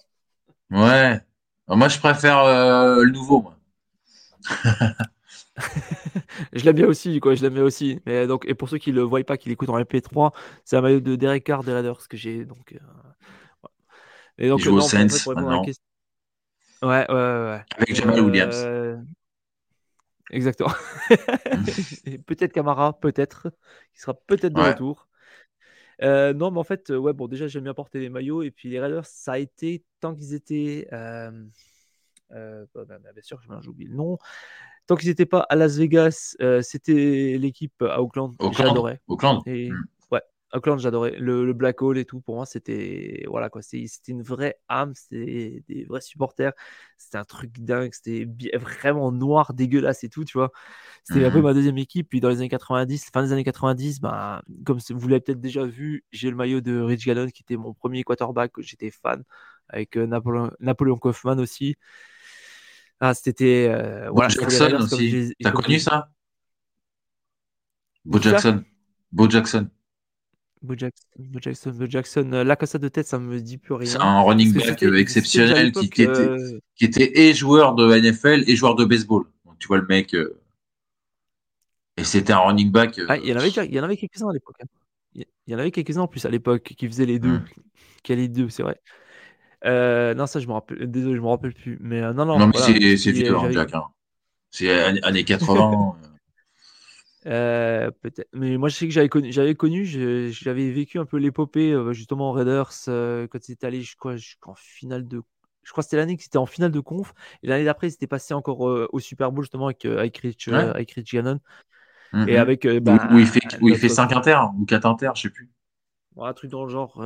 Ouais. 0.71 1.21
Moi, 1.69 1.89
je 1.89 1.99
préfère 1.99 2.39
euh, 2.41 3.03
le 3.03 3.11
nouveau, 3.11 3.43
moi. 3.43 3.57
je 6.53 6.65
l'aime 6.65 6.77
bien 6.77 6.87
aussi, 6.87 7.21
quoi. 7.21 7.35
Je 7.35 7.43
l'aime 7.43 7.55
bien 7.55 7.65
aussi. 7.65 8.01
Mais 8.07 8.27
donc, 8.27 8.45
et 8.47 8.55
pour 8.55 8.69
ceux 8.69 8.79
qui 8.79 8.93
le 8.93 9.03
voient 9.03 9.23
pas, 9.25 9.37
qui 9.37 9.49
l'écoutent 9.49 9.69
en 9.69 9.79
MP3, 9.79 10.33
c'est 10.65 10.77
un 10.77 10.81
maillot 10.81 11.01
de 11.01 11.17
Derek 11.17 11.45
Carr 11.45 11.65
des 11.65 11.73
Raiders 11.73 12.09
que 12.09 12.17
j'ai. 12.17 12.45
Donc, 12.45 12.73
euh, 12.73 12.79
et 14.39 14.49
donc, 14.49 14.65
au 14.67 14.81
Saints 14.81 15.07
maintenant. 15.27 15.63
Ouais, 16.81 17.07
ouais, 17.09 17.09
ouais. 17.09 17.65
Avec 17.77 17.95
Jamal 17.95 18.21
Williams. 18.21 18.55
Euh, 18.57 18.97
exactement. 20.31 20.73
peut-être 22.27 22.53
Camara, 22.53 22.99
peut-être. 22.99 23.53
Il 23.95 24.01
sera 24.01 24.15
peut-être 24.15 24.53
de 24.53 24.61
retour. 24.61 25.09
Euh, 26.03 26.33
non, 26.33 26.51
mais 26.51 26.59
en 26.59 26.65
fait, 26.65 26.91
ouais, 26.91 27.13
bon, 27.13 27.27
déjà, 27.27 27.47
j'aime 27.49 27.65
bien 27.65 27.75
porter 27.75 27.99
les 28.01 28.09
maillots. 28.09 28.43
Et 28.43 28.51
puis, 28.51 28.69
les 28.69 28.81
Raiders, 28.81 29.07
ça 29.07 29.33
a 29.33 29.39
été, 29.39 29.85
tant 30.01 30.15
qu'ils 30.15 30.35
étaient. 30.35 30.89
Euh, 30.93 31.31
euh, 32.33 32.67
bah, 32.75 32.85
bah, 32.87 32.99
bien 33.13 33.23
sûr, 33.23 33.41
j'ai 33.61 33.69
oublié 33.69 33.91
le 33.91 33.97
nom. 33.97 34.19
Tant 34.87 34.97
qu'ils 34.97 35.09
n'étaient 35.09 35.27
pas 35.27 35.41
à 35.41 35.57
Las 35.57 35.77
Vegas, 35.77 36.37
c'était 36.63 37.37
l'équipe 37.39 37.83
à 37.83 38.01
Auckland. 38.01 38.35
J'adorais. 38.53 39.01
Auckland. 39.07 39.43
Et, 39.47 39.71
hmm. 39.71 39.85
Auckland, 40.53 40.79
j'adorais. 40.79 41.17
Le, 41.19 41.53
Black 41.53 41.83
Hole 41.83 41.99
et 41.99 42.05
tout, 42.05 42.21
pour 42.21 42.37
moi, 42.37 42.47
c'était 42.47 43.25
voilà 43.29 43.51
quoi. 43.51 43.63
C'était 43.63 43.87
une 44.09 44.23
vraie 44.23 44.57
âme, 44.69 44.93
c'était 44.95 45.63
des 45.69 45.85
vrais 45.85 46.01
supporters. 46.01 46.53
C'était 46.97 47.19
un 47.19 47.25
truc 47.25 47.59
dingue, 47.59 47.93
c'était 47.93 48.27
vraiment 48.59 49.13
noir, 49.13 49.53
dégueulasse 49.55 50.05
et 50.05 50.09
tout, 50.09 50.25
tu 50.25 50.39
vois. 50.39 50.51
C'était 51.05 51.25
un 51.25 51.31
peu 51.31 51.39
mhm. 51.39 51.45
ma 51.45 51.55
deuxième 51.55 51.79
équipe. 51.79 52.09
Puis 52.09 52.21
dans 52.21 52.29
les 52.29 52.39
années 52.39 52.49
90, 52.49 53.11
fin 53.13 53.23
des 53.23 53.33
années 53.33 53.45
90, 53.45 54.01
bah, 54.01 54.43
comme 54.65 54.79
vous 54.91 55.09
l'avez 55.09 55.21
peut-être 55.21 55.41
déjà 55.41 55.65
vu, 55.65 56.05
j'ai 56.13 56.31
le 56.31 56.37
maillot 56.37 56.61
de 56.61 56.81
Rich 56.81 57.07
Gannon 57.07 57.29
qui 57.29 57.43
était 57.43 57.57
mon 57.57 57.75
premier 57.75 58.03
quarterback. 58.03 58.53
J'étais 58.59 58.91
fan 58.91 59.25
avec 59.69 59.97
euh, 59.97 60.07
Napoléon, 60.07 60.51
Napoléon 60.61 60.97
Kaufman 60.97 61.39
aussi. 61.39 61.77
Ah, 63.01 63.15
c'était. 63.15 63.69
Euh, 63.69 64.11
voilà, 64.11 64.29
Jackson 64.29 64.77
aussi. 64.81 65.35
T'as 65.41 65.53
connu 65.53 65.79
ça? 65.79 66.11
Bo 68.05 68.19
Jackson. 68.21 68.65
Bo 69.13 69.29
Jackson. 69.29 69.69
Bo 70.63 70.75
Jackson, 70.77 71.71
Bo 71.71 71.87
Jackson, 71.87 72.33
euh, 72.33 72.45
la 72.45 72.57
cassade 72.57 72.83
de 72.83 72.89
tête, 72.89 73.07
ça 73.07 73.19
me 73.19 73.41
dit 73.41 73.59
plus 73.59 73.75
rien. 73.75 73.91
C'est 73.91 74.01
un 74.01 74.21
running 74.21 74.53
back 74.53 74.83
euh, 74.83 74.99
exceptionnel 74.99 75.73
qui, 75.73 75.87
était, 75.87 76.09
euh, 76.09 76.59
qui 76.75 76.85
était 76.85 77.21
et 77.21 77.35
joueur 77.35 77.75
de 77.75 77.95
NFL 77.97 78.45
et 78.47 78.57
joueur 78.57 78.75
de 78.75 78.85
baseball. 78.85 79.25
Donc, 79.45 79.59
tu 79.59 79.69
vois 79.69 79.79
le 79.79 79.87
mec. 79.87 80.15
Et 81.97 82.05
c'était 82.05 82.33
un 82.33 82.39
running 82.39 82.71
back. 82.71 83.01
Ah, 83.09 83.17
il 83.17 83.29
y 83.29 83.33
en 83.33 83.37
avait, 83.37 83.51
il 83.51 83.75
y 83.75 83.81
en 83.81 83.85
avait 83.85 83.97
quelques-uns 83.97 84.29
à 84.29 84.33
l'époque. 84.33 84.57
Hein. 84.63 84.67
Il 85.15 85.53
y 85.53 85.55
en 85.55 85.59
avait 85.59 85.71
quelques-uns 85.71 86.03
en 86.03 86.09
plus 86.09 86.25
à 86.25 86.31
l'époque 86.31 86.75
qui 86.77 86.87
faisaient 86.87 87.07
les 87.07 87.19
deux. 87.19 87.39
Hmm. 87.39 87.45
Qui 88.05 88.13
allaient 88.13 88.23
les 88.23 88.29
deux, 88.29 88.49
c'est 88.49 88.63
vrai. 88.63 88.81
non, 89.65 90.27
ça, 90.27 90.39
je 90.39 90.47
me 90.47 90.53
rappelle. 90.53 90.89
Désolé, 90.89 91.17
je 91.17 91.21
me 91.21 91.27
rappelle 91.27 91.53
plus. 91.53 91.79
Mais 91.81 92.01
non, 92.01 92.25
non. 92.25 92.39
Non, 92.39 92.47
mais 92.47 92.97
c'est 92.97 93.11
vieux, 93.11 93.37
hein, 93.37 93.51
Jack. 93.51 93.75
Hein. 93.75 93.87
C'est 94.51 94.71
années 95.03 95.25
80. 95.25 95.97
Euh, 97.27 97.91
peut-être. 98.03 98.29
Mais 98.33 98.57
moi, 98.57 98.69
je 98.69 98.77
sais 98.77 98.87
que 98.87 98.93
j'avais 98.93 99.09
connu, 99.09 99.33
j'avais 99.33 99.55
connu, 99.55 99.85
j'avais 99.85 100.71
vécu 100.71 100.99
un 100.99 101.05
peu 101.05 101.17
l'épopée 101.17 101.73
euh, 101.73 101.93
justement 101.93 102.31
en 102.31 102.33
Raiders 102.33 102.71
euh, 102.89 103.27
quand 103.27 103.43
c'était 103.43 103.67
allé, 103.67 103.83
je 103.83 103.97
crois, 103.97 104.17
jusqu'en 104.17 104.55
finale 104.55 105.07
de. 105.07 105.23
Je 105.65 105.73
crois 105.73 105.83
que 105.83 105.87
c'était 105.87 105.97
l'année 105.97 106.17
que 106.17 106.23
c'était 106.23 106.39
en 106.39 106.47
finale 106.47 106.71
de 106.71 106.81
conf. 106.81 107.13
Et 107.43 107.49
l'année 107.49 107.65
d'après, 107.65 107.91
c'était 107.91 108.07
passé 108.07 108.33
encore 108.33 108.61
au 108.61 109.01
Super 109.01 109.33
Bowl 109.33 109.45
justement 109.45 109.67
avec, 109.67 109.85
avec, 109.85 110.17
Rich, 110.17 110.49
avec 110.49 110.93
Rich 110.93 111.13
Gannon. 111.13 111.41
Et 112.15 112.17
mm-hmm. 112.17 112.39
avec. 112.39 112.67
Bah, 112.67 113.09
où, 113.13 113.19
il 113.19 113.27
fait, 113.27 113.41
où 113.61 113.69
il 113.69 113.77
fait 113.77 113.91
5 113.91 114.11
inter 114.13 114.39
ou 114.59 114.65
4 114.65 114.87
inter, 114.87 115.11
je 115.15 115.23
sais 115.23 115.31
plus. 115.31 115.51
un 116.17 116.33
truc 116.33 116.51
dans 116.51 116.65
le 116.65 116.71
genre. 116.71 116.97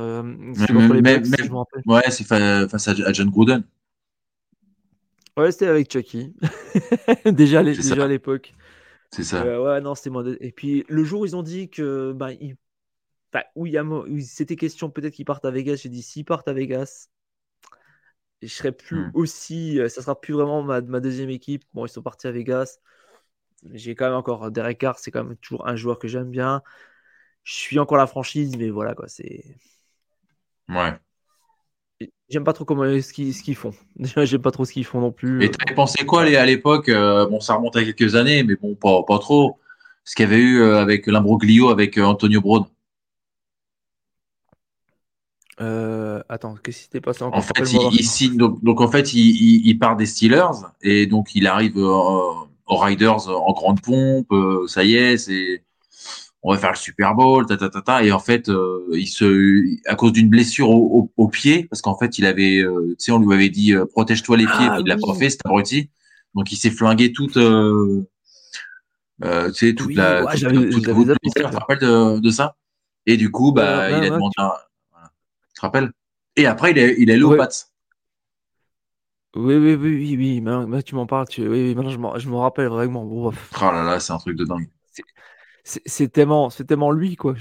ouais, 1.85 2.03
c'est 2.09 2.23
face 2.23 2.87
à, 2.87 3.11
John 3.11 3.29
Gruden. 3.29 3.63
Ouais, 5.35 5.51
c'était 5.51 5.67
avec 5.67 5.91
Chucky. 5.91 6.33
déjà, 7.25 7.63
déjà 7.63 8.05
à 8.05 8.07
l'époque. 8.07 8.53
C'est 9.13 9.23
ça. 9.23 9.43
Euh, 9.43 9.63
ouais, 9.63 9.79
non, 9.79 9.93
c'était 9.93 10.09
moi. 10.09 10.23
Et 10.39 10.51
puis 10.51 10.85
le 10.89 11.03
jour 11.03 11.21
où 11.21 11.25
ils 11.25 11.35
ont 11.35 11.43
dit 11.43 11.69
que 11.69 12.13
bah, 12.13 12.31
il... 12.33 12.55
où, 13.55 13.67
il 13.67 13.73
y 13.73 13.77
a... 13.77 13.85
c'était 14.21 14.55
question 14.55 14.89
peut-être 14.89 15.13
qu'ils 15.13 15.25
partent 15.25 15.45
à 15.45 15.51
Vegas, 15.51 15.81
j'ai 15.83 15.89
dit 15.89 16.01
s'ils 16.01 16.25
partent 16.25 16.47
à 16.47 16.53
Vegas, 16.53 17.09
je 18.41 18.47
serai 18.47 18.71
plus 18.71 19.05
hmm. 19.05 19.11
aussi. 19.13 19.79
Euh, 19.79 19.87
ça 19.87 20.01
sera 20.01 20.19
plus 20.19 20.33
vraiment 20.33 20.63
ma, 20.63 20.81
ma, 20.81 20.99
deuxième 20.99 21.29
équipe. 21.29 21.63
Bon, 21.73 21.85
ils 21.85 21.89
sont 21.89 22.01
partis 22.01 22.25
à 22.25 22.31
Vegas. 22.31 22.79
J'ai 23.71 23.93
quand 23.93 24.05
même 24.05 24.15
encore 24.15 24.49
Derek 24.49 24.79
Carr, 24.79 24.97
c'est 24.97 25.11
quand 25.11 25.23
même 25.23 25.37
toujours 25.37 25.67
un 25.67 25.75
joueur 25.75 25.99
que 25.99 26.07
j'aime 26.07 26.31
bien. 26.31 26.63
Je 27.43 27.53
suis 27.53 27.77
encore 27.77 27.97
la 27.97 28.07
franchise, 28.07 28.57
mais 28.57 28.71
voilà 28.71 28.95
quoi, 28.95 29.07
c'est. 29.07 29.43
Ouais. 30.69 30.97
J'aime 32.29 32.43
pas 32.43 32.53
trop 32.53 32.65
comment 32.65 32.83
ce 32.83 33.13
qu'ils 33.13 33.33
ce 33.33 33.43
qu'ils 33.43 33.55
font. 33.55 33.73
J'aime 33.99 34.41
pas 34.41 34.51
trop 34.51 34.65
ce 34.65 34.73
qu'ils 34.73 34.85
font 34.85 35.01
non 35.01 35.11
plus. 35.11 35.43
Et 35.43 35.51
tu 35.51 35.75
pensé 35.75 36.05
quoi 36.05 36.23
à 36.23 36.45
l'époque 36.45 36.89
euh, 36.89 37.27
Bon, 37.27 37.39
ça 37.39 37.55
remonte 37.55 37.75
à 37.75 37.83
quelques 37.83 38.15
années, 38.15 38.43
mais 38.43 38.55
bon, 38.55 38.75
pas, 38.75 39.03
pas 39.03 39.19
trop. 39.19 39.59
Ce 40.03 40.15
qu'il 40.15 40.23
y 40.23 40.27
avait 40.27 40.41
eu 40.41 40.61
euh, 40.61 40.79
avec 40.79 41.07
l'imbroglio 41.07 41.69
avec 41.69 41.97
euh, 41.97 42.03
Antonio 42.03 42.41
Brown. 42.41 42.65
Euh, 45.61 46.21
Attends, 46.29 46.55
qu'est-ce 46.55 46.77
qui 46.77 46.83
s'était 46.85 47.01
passé 47.01 47.23
encore? 47.23 47.39
En 47.39 47.41
fait, 47.41 47.71
il, 47.71 48.37
donc, 48.37 48.63
donc, 48.63 48.81
en 48.81 48.87
fait, 48.87 49.13
il, 49.13 49.65
il, 49.65 49.77
part 49.77 49.95
des 49.95 50.05
Steelers 50.05 50.65
et 50.81 51.05
donc 51.05 51.35
il 51.35 51.47
arrive 51.47 51.77
aux 51.77 52.47
Riders 52.67 53.29
en 53.29 53.53
grande 53.53 53.81
pompe. 53.81 54.33
ça 54.67 54.83
y 54.83 54.95
est, 54.95 55.17
c'est 55.17 55.63
on 56.43 56.51
va 56.53 56.59
faire 56.59 56.71
le 56.71 56.77
Super 56.77 57.15
Bowl, 57.15 57.45
ta 57.45 57.55
ta 57.55 57.69
ta, 57.69 57.81
ta. 57.81 58.03
et 58.03 58.11
en 58.11 58.19
fait, 58.19 58.49
euh, 58.49 58.85
il 58.91 59.07
se, 59.07 59.63
à 59.87 59.95
cause 59.95 60.11
d'une 60.11 60.29
blessure 60.29 60.69
au, 60.69 61.09
au, 61.15 61.27
pied, 61.29 61.63
parce 61.69 61.81
qu'en 61.81 61.97
fait, 61.97 62.17
il 62.19 62.25
avait, 62.25 62.57
euh, 62.57 62.89
tu 62.99 63.05
sais, 63.05 63.11
on 63.13 63.19
lui 63.19 63.33
avait 63.33 63.49
dit 63.49 63.73
euh, 63.73 63.85
protège-toi 63.85 64.35
les 64.35 64.45
pieds, 64.45 64.67
ah, 64.69 64.77
il 64.79 64.87
l'a 64.87 64.97
pas 64.97 65.13
fait, 65.13 65.29
c'est 65.29 65.45
abruti, 65.45 65.89
donc 66.35 66.51
il 66.51 66.57
s'est 66.57 66.69
flingué 66.69 67.13
toute, 67.13 67.33
tu 67.33 67.39
sais, 69.53 69.73
toute 69.73 69.95
la, 69.95 70.25
toute, 70.25 70.71
toute, 70.71 71.07
la 71.07 71.15
tu 71.15 71.31
te 71.31 71.43
rappelles 71.43 71.79
de, 71.79 72.19
de, 72.19 72.29
ça? 72.29 72.57
Et 73.05 73.15
du 73.15 73.31
coup, 73.31 73.53
bah, 73.53 73.89
il 73.89 73.95
a 73.95 74.09
demandé, 74.09 74.33
un, 74.37 74.51
voilà. 74.91 75.11
tu 75.47 75.53
te 75.55 75.61
rappelles? 75.61 75.91
Et 76.35 76.45
après, 76.45 76.71
il 76.71 76.77
est, 76.77 76.95
il 76.97 77.09
est 77.09 77.13
allé 77.13 77.23
aux 77.23 77.37
Pats. 77.37 77.47
Oui, 79.35 79.55
oui, 79.55 79.75
oui, 79.75 79.95
oui, 79.95 80.15
oui, 80.17 80.41
mais, 80.41 80.83
tu 80.83 80.93
m'en 80.93 81.07
parles, 81.07 81.27
tu... 81.27 81.41
oui, 81.41 81.63
oui, 81.69 81.73
maintenant 81.73 82.19
je 82.19 82.29
me 82.29 82.35
rappelle 82.35 82.67
vraiment. 82.67 83.03
Oh 83.03 83.31
là 83.61 83.83
là, 83.83 83.99
c'est 83.99 84.11
un 84.11 84.17
truc 84.17 84.37
de 84.37 84.43
dingue 84.43 84.67
c'est 85.63 86.11
tellement, 86.11 86.49
c'est 86.49 86.65
tellement 86.65 86.91
lui, 86.91 87.15
quoi. 87.15 87.35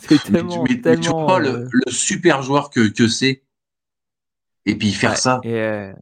C'est 0.00 0.22
tellement, 0.32 0.64
mais, 0.68 0.80
tellement, 0.80 1.02
tu 1.02 1.10
vois 1.10 1.40
le, 1.40 1.68
le, 1.70 1.90
super 1.90 2.42
joueur 2.42 2.70
que, 2.70 2.88
que 2.88 3.08
c'est. 3.08 3.42
Et 4.66 4.76
puis 4.76 4.92
faire 4.92 5.18
ça. 5.18 5.40
Euh, 5.44 5.92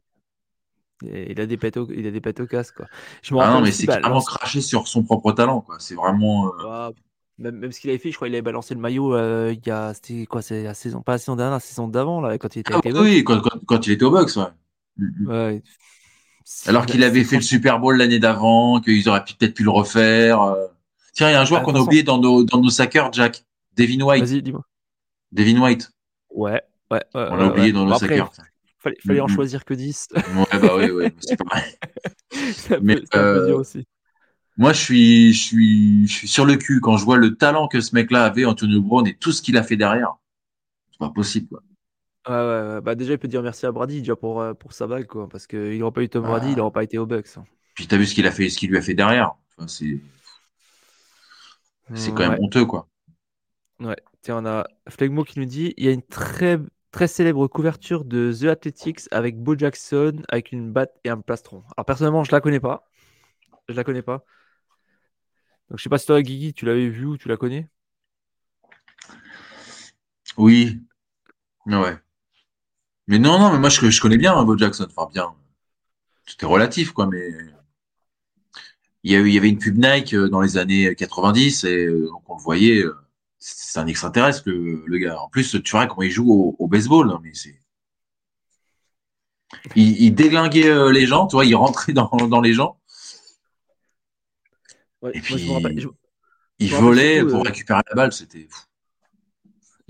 et, 1.05 1.31
il 1.31 1.41
a 1.41 1.45
des 1.47 1.57
pètes 1.57 1.77
au, 1.77 1.89
il 1.91 2.05
a 2.05 2.11
des 2.11 2.21
pètes 2.21 2.39
au 2.39 2.45
casque, 2.45 2.75
quoi. 2.77 2.85
Je 3.23 3.33
ah 3.35 3.51
non, 3.51 3.61
mais 3.61 3.71
c'est 3.71 3.87
vraiment 3.87 4.21
craché 4.21 4.61
sur 4.61 4.87
son 4.87 5.03
propre 5.03 5.31
talent, 5.31 5.61
quoi. 5.61 5.77
C'est 5.79 5.95
vraiment. 5.95 6.53
Euh, 6.63 6.91
même, 7.39 7.57
même, 7.57 7.71
ce 7.71 7.79
qu'il 7.79 7.89
avait 7.89 7.99
fait, 7.99 8.11
je 8.11 8.15
crois 8.15 8.27
qu'il 8.27 8.35
avait 8.35 8.43
balancé 8.43 8.75
le 8.75 8.79
maillot 8.79 9.15
euh, 9.15 9.55
il 9.57 9.67
y 9.67 9.71
a, 9.71 9.95
c'était 9.95 10.27
quoi, 10.27 10.43
c'est 10.43 10.63
la 10.63 10.75
saison, 10.75 11.01
pas 11.01 11.13
la 11.13 11.17
saison 11.17 11.35
dernière, 11.35 11.53
la 11.53 11.59
saison 11.59 11.87
d'avant, 11.87 12.21
là, 12.21 12.37
quand 12.37 12.55
il 12.55 12.59
était 12.59 12.73
ah, 12.75 12.79
Oui, 13.01 13.23
quand, 13.23 13.41
quand, 13.41 13.57
quand, 13.65 13.87
il 13.87 13.93
était 13.93 14.05
au 14.05 14.11
box, 14.11 14.35
ouais. 14.35 14.43
Mm, 14.97 15.23
mm. 15.23 15.27
ouais. 15.27 15.63
Alors 16.67 16.85
qu'il 16.85 17.03
avait 17.03 17.23
fait 17.23 17.37
le 17.37 17.41
Super 17.41 17.79
Bowl 17.79 17.97
l'année 17.97 18.19
d'avant, 18.19 18.79
qu'ils 18.81 19.09
auraient 19.09 19.23
peut-être 19.23 19.55
pu 19.55 19.63
le 19.63 19.71
refaire. 19.71 20.55
Tiens, 21.13 21.29
il 21.29 21.33
y 21.33 21.35
a 21.35 21.41
un 21.41 21.45
joueur 21.45 21.63
qu'on 21.63 21.75
a 21.75 21.79
oublié 21.79 22.03
dans 22.03 22.17
nos, 22.17 22.43
dans 22.43 22.59
nos 22.59 22.69
sackers, 22.69 23.13
Jack. 23.13 23.45
Devin 23.75 24.01
White. 24.01 24.25
Vas-y, 24.25 24.41
dis-moi. 24.41 24.63
Devin 25.31 25.61
White. 25.61 25.91
Ouais, 26.29 26.61
ouais. 26.91 27.03
ouais 27.13 27.27
On 27.29 27.35
l'a 27.35 27.47
oublié 27.47 27.71
dans 27.71 27.85
nos 27.85 27.95
sackers. 27.95 28.31
Fallait, 28.79 28.97
fallait 29.05 29.21
en 29.21 29.27
choisir 29.27 29.63
que 29.63 29.73
10. 29.73 30.09
ouais, 30.13 30.59
bah 30.59 30.75
oui, 30.75 30.89
oui, 30.91 31.05
c'est 31.21 31.37
pas 31.37 31.45
ça 32.51 32.79
mais 32.81 33.01
euh, 33.15 33.45
dire 33.45 33.55
aussi. 33.55 33.87
Moi, 34.57 34.73
je 34.73 34.79
suis, 34.81 35.33
je, 35.33 35.41
suis, 35.41 36.07
je 36.07 36.13
suis 36.13 36.27
sur 36.27 36.45
le 36.45 36.57
cul 36.57 36.81
quand 36.81 36.97
je 36.97 37.05
vois 37.05 37.17
le 37.17 37.35
talent 37.35 37.67
que 37.67 37.79
ce 37.79 37.95
mec-là 37.95 38.25
avait, 38.25 38.45
Antonio 38.45 38.81
Brown, 38.81 39.07
et 39.07 39.15
tout 39.15 39.31
ce 39.31 39.41
qu'il 39.41 39.57
a 39.57 39.63
fait 39.63 39.77
derrière. 39.77 40.15
C'est 40.91 40.99
pas 40.99 41.09
possible, 41.09 41.47
quoi. 41.47 41.61
Ouais, 42.27 42.35
ouais, 42.35 42.81
bah 42.81 42.95
déjà, 42.95 43.13
il 43.13 43.19
peut 43.19 43.27
dire 43.27 43.41
merci 43.41 43.65
à 43.65 43.71
Brady 43.71 43.99
déjà 43.99 44.15
pour, 44.15 44.41
euh, 44.41 44.53
pour 44.53 44.73
sa 44.73 44.87
bague, 44.87 45.07
quoi. 45.07 45.27
Parce 45.27 45.47
qu'il 45.47 45.79
n'aurait 45.79 45.91
pas 45.91 46.03
eu 46.03 46.09
Tom 46.09 46.23
Brady, 46.23 46.51
il 46.51 46.57
n'aurait 46.57 46.71
pas 46.71 46.83
été 46.83 46.97
au 46.97 47.05
Bucks. 47.05 47.37
Hein. 47.37 47.45
Puis 47.75 47.87
t'as 47.87 47.97
vu 47.97 48.05
ce 48.05 48.13
qu'il 48.13 48.27
a 48.27 48.31
fait, 48.31 48.49
ce 48.49 48.57
qu'il 48.57 48.69
lui 48.69 48.77
a 48.77 48.81
fait 48.81 48.93
derrière. 48.93 49.33
Enfin, 49.57 49.67
c'est. 49.67 49.99
C'est 51.95 52.11
quand 52.13 52.29
même 52.29 52.39
honteux, 52.41 52.65
quoi. 52.65 52.87
Ouais. 53.79 53.97
Tiens, 54.21 54.37
on 54.37 54.45
a 54.45 54.65
Flegmo 54.89 55.23
qui 55.23 55.39
nous 55.39 55.45
dit 55.45 55.73
il 55.77 55.85
y 55.85 55.89
a 55.89 55.91
une 55.91 56.03
très, 56.03 56.59
très 56.91 57.07
célèbre 57.07 57.47
couverture 57.47 58.05
de 58.05 58.31
The 58.31 58.45
Athletics 58.45 59.01
avec 59.11 59.37
Bo 59.37 59.57
Jackson, 59.57 60.21
avec 60.29 60.51
une 60.51 60.71
batte 60.71 60.95
et 61.03 61.09
un 61.09 61.19
plastron. 61.19 61.63
Alors, 61.75 61.85
personnellement, 61.85 62.23
je 62.23 62.31
la 62.31 62.41
connais 62.41 62.59
pas. 62.59 62.87
Je 63.69 63.75
la 63.75 63.83
connais 63.83 64.01
pas. 64.01 64.25
Donc, 65.69 65.79
je 65.79 65.83
sais 65.83 65.89
pas 65.89 65.97
si 65.97 66.05
toi, 66.05 66.21
Guigui, 66.21 66.53
tu 66.53 66.65
l'avais 66.65 66.87
vu 66.87 67.05
ou 67.05 67.17
tu 67.17 67.27
la 67.27 67.37
connais 67.37 67.69
Oui. 70.37 70.81
Ouais. 71.67 71.97
Mais 73.07 73.19
non, 73.19 73.39
non, 73.39 73.51
mais 73.51 73.59
moi, 73.59 73.69
je, 73.69 73.89
je 73.89 74.01
connais 74.01 74.17
bien 74.17 74.35
hein, 74.35 74.43
Bo 74.43 74.57
Jackson. 74.57 74.87
Enfin, 74.95 75.09
bien. 75.13 75.33
C'était 76.25 76.45
relatif, 76.45 76.91
quoi, 76.91 77.07
mais 77.07 77.29
il 79.03 79.11
y, 79.11 79.15
il 79.15 79.33
y 79.33 79.37
avait 79.37 79.49
une 79.49 79.59
pub 79.59 79.77
Nike 79.77 80.13
euh, 80.13 80.29
dans 80.29 80.41
les 80.41 80.57
années 80.57 80.95
90 80.95 81.65
et 81.65 81.85
euh, 81.85 82.07
donc 82.07 82.29
on 82.29 82.37
le 82.37 82.41
voyait, 82.41 82.83
euh, 82.83 82.95
c'est 83.37 83.79
un 83.79 83.87
extraterrestre 83.87 84.43
le, 84.45 84.83
le, 84.85 84.97
gars. 84.97 85.19
En 85.19 85.29
plus, 85.29 85.61
tu 85.61 85.71
vois 85.71 85.85
comment 85.87 86.03
il 86.03 86.11
joue 86.11 86.55
au, 86.57 86.67
baseball, 86.67 87.11
hein, 87.11 87.19
mais 87.21 87.33
c'est 87.33 87.59
il, 89.75 90.01
il, 90.01 90.15
déglinguait 90.15 90.91
les 90.91 91.05
gens, 91.05 91.27
tu 91.27 91.35
vois, 91.35 91.45
il 91.45 91.55
rentrait 91.55 91.93
dans, 91.93 92.09
dans 92.09 92.41
les 92.41 92.53
gens. 92.53 92.79
et 95.13 95.19
puis 95.19 95.35
il 96.59 96.73
volait 96.73 97.23
pour 97.25 97.43
récupérer 97.43 97.81
la 97.89 97.95
balle, 97.95 98.13
c'était 98.13 98.47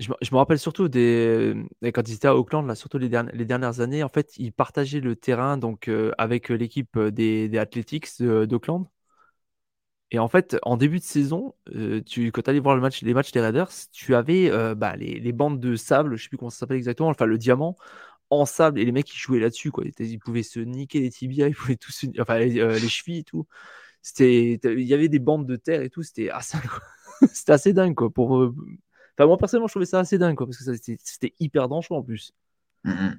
je, 0.00 0.10
je, 0.20 0.30
me 0.32 0.38
rappelle 0.38 0.58
surtout 0.58 0.88
des 0.88 1.54
quand 1.94 2.08
ils 2.08 2.14
étaient 2.14 2.26
à 2.26 2.34
Auckland, 2.36 2.66
là, 2.66 2.74
surtout 2.74 2.98
les, 2.98 3.08
dernières, 3.08 3.34
les 3.34 3.44
dernières 3.44 3.78
années, 3.78 4.02
en 4.02 4.08
fait, 4.08 4.32
ils 4.38 4.52
partageaient 4.52 5.00
le 5.00 5.14
terrain 5.14 5.56
donc 5.56 5.88
avec 6.18 6.48
l'équipe 6.48 6.98
des, 6.98 7.48
des 7.48 7.58
Athletics 7.58 8.20
d'Auckland. 8.20 8.88
Et 10.10 10.18
en 10.18 10.28
fait, 10.28 10.56
en 10.62 10.76
début 10.76 10.98
de 10.98 11.04
saison, 11.04 11.54
euh, 11.74 12.00
tu, 12.04 12.30
quand 12.30 12.42
tu 12.42 12.50
allais 12.50 12.60
voir 12.60 12.76
le 12.76 12.80
match, 12.80 13.02
les 13.02 13.14
matchs 13.14 13.32
des 13.32 13.40
Raiders, 13.40 13.70
tu 13.92 14.14
avais 14.14 14.50
euh, 14.50 14.74
bah, 14.74 14.96
les, 14.96 15.18
les, 15.18 15.32
bandes 15.32 15.60
de 15.60 15.76
sable, 15.76 16.16
je 16.16 16.22
sais 16.22 16.28
plus 16.28 16.36
comment 16.36 16.50
ça 16.50 16.58
s'appelle 16.58 16.76
exactement, 16.76 17.08
enfin 17.08 17.26
le 17.26 17.38
diamant 17.38 17.76
en 18.30 18.46
sable, 18.46 18.78
et 18.78 18.84
les 18.84 18.92
mecs 18.92 19.12
ils 19.12 19.18
jouaient 19.18 19.40
là-dessus, 19.40 19.70
quoi. 19.70 19.84
Ils, 19.98 20.18
pouvaient 20.18 20.42
se 20.42 20.60
niquer 20.60 21.00
les 21.00 21.10
tibias, 21.10 21.48
ils 21.48 21.54
pouvaient 21.54 21.76
tous, 21.76 22.06
enfin 22.20 22.38
les, 22.38 22.60
euh, 22.60 22.78
les, 22.78 22.88
chevilles 22.88 23.18
et 23.18 23.24
tout. 23.24 23.46
Il 24.20 24.80
y 24.80 24.94
avait 24.94 25.08
des 25.08 25.18
bandes 25.18 25.46
de 25.46 25.56
terre 25.56 25.82
et 25.82 25.90
tout, 25.90 26.02
c'était 26.02 26.30
assez, 26.30 26.58
c'était 27.32 27.52
assez 27.52 27.72
dingue, 27.72 27.94
quoi. 27.94 28.10
Pour, 28.10 28.32
enfin 28.32 29.26
moi 29.26 29.38
personnellement, 29.38 29.68
je 29.68 29.72
trouvais 29.72 29.86
ça 29.86 30.00
assez 30.00 30.18
dingue, 30.18 30.36
quoi, 30.36 30.46
parce 30.46 30.58
que 30.58 30.74
c'était 30.74 31.34
hyper 31.40 31.68
dangereux 31.68 31.98
en 31.98 32.02
plus. 32.02 32.32
Mm-hmm. 32.84 33.18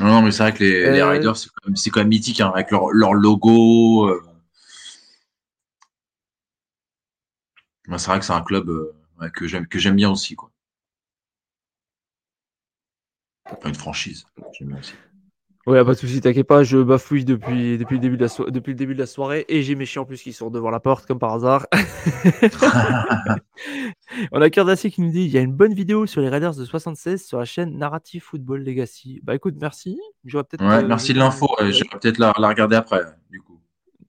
Non, 0.00 0.20
mais 0.20 0.32
c'est 0.32 0.42
vrai 0.42 0.52
que 0.52 0.62
les, 0.62 0.90
les 0.92 1.02
Raiders, 1.02 1.36
c'est 1.36 1.48
quand, 1.48 1.72
quand, 1.72 2.00
même 2.00 2.08
mythique, 2.08 2.40
hein, 2.40 2.50
avec 2.54 2.70
leur, 2.70 2.90
leur 2.90 3.14
logo. 3.14 4.10
C'est 7.96 8.10
vrai 8.10 8.18
que 8.18 8.24
c'est 8.24 8.32
un 8.32 8.42
club 8.42 8.68
euh, 8.68 8.92
que 9.30 9.46
j'aime 9.46 9.66
que 9.66 9.78
j'aime 9.78 9.96
bien 9.96 10.10
aussi 10.10 10.34
quoi. 10.36 10.50
une 13.64 13.74
franchise, 13.74 14.26
j'aime 14.58 14.68
bien 14.68 14.78
aussi. 14.78 14.94
Ouais, 15.66 15.84
pas 15.84 15.94
de 15.94 15.98
soucis, 15.98 16.20
t'inquiète 16.20 16.46
pas, 16.46 16.62
je 16.62 16.78
bafouille 16.78 17.24
depuis, 17.24 17.76
depuis, 17.76 17.96
le 17.96 18.00
début 18.00 18.16
de 18.16 18.24
la 18.24 18.50
depuis 18.50 18.70
le 18.70 18.76
début 18.76 18.94
de 18.94 19.00
la 19.00 19.06
soirée 19.06 19.44
et 19.48 19.64
j'ai 19.64 19.74
mes 19.74 19.84
chiens 19.84 20.02
en 20.02 20.04
plus 20.04 20.22
qui 20.22 20.32
sont 20.32 20.48
devant 20.48 20.70
la 20.70 20.78
porte, 20.78 21.06
comme 21.06 21.18
par 21.18 21.32
hasard. 21.32 21.66
On 24.30 24.40
a 24.40 24.48
Dacier 24.48 24.92
qui 24.92 25.02
nous 25.02 25.10
dit 25.10 25.24
il 25.24 25.30
y 25.30 25.38
a 25.38 25.40
une 25.40 25.52
bonne 25.52 25.74
vidéo 25.74 26.06
sur 26.06 26.20
les 26.20 26.28
Raiders 26.28 26.54
de 26.54 26.64
76 26.64 27.26
sur 27.26 27.38
la 27.38 27.44
chaîne 27.44 27.76
Narrative 27.76 28.22
Football 28.22 28.62
Legacy. 28.62 29.20
Bah 29.24 29.34
écoute, 29.34 29.56
merci. 29.60 29.98
Ouais, 30.32 30.42
euh, 30.60 30.86
merci 30.86 31.12
de 31.12 31.18
l'info, 31.18 31.48
je 31.58 31.64
vais 31.64 31.88
peut-être 31.90 32.18
la, 32.18 32.32
la, 32.38 32.46
regarder 32.46 32.76
après, 32.76 33.00
du 33.30 33.40
coup. 33.40 33.60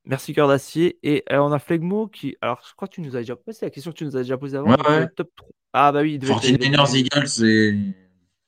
Merci 0.08 0.34
Cœur 0.34 0.48
d'Acier. 0.48 0.98
Et 1.04 1.24
euh, 1.32 1.40
on 1.40 1.52
a 1.52 1.60
Flegmo 1.60 2.08
qui. 2.08 2.36
Alors, 2.42 2.62
je 2.68 2.74
crois 2.76 2.88
que 2.88 2.94
tu 2.94 3.02
nous 3.02 3.16
as 3.16 3.20
déjà 3.20 3.36
posé 3.36 3.60
la 3.66 3.70
question 3.70 3.92
que 3.92 3.98
tu 3.98 4.06
nous 4.06 4.16
as 4.16 4.22
déjà 4.22 4.38
posée 4.38 4.58
avant. 4.58 4.70
Ouais, 4.70 4.90
ouais. 4.90 5.08
Top 5.16 5.30
3. 5.36 5.50
Ah, 5.74 5.92
bah 5.92 6.02
oui. 6.02 6.18
49ers 6.18 6.96
Eagles 6.96 7.46
et. 7.46 7.78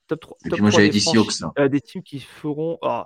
Top 0.08 0.22
3. 0.22 0.38
Et 0.46 0.50
puis 0.50 0.62
moi, 0.62 0.72
j'avais 0.72 0.90
dit 0.90 1.02
Seahawks. 1.02 1.34
Euh, 1.60 1.68
des 1.68 1.82
teams 1.82 2.02
qui 2.02 2.20
feront. 2.20 2.78
Oh. 2.82 3.04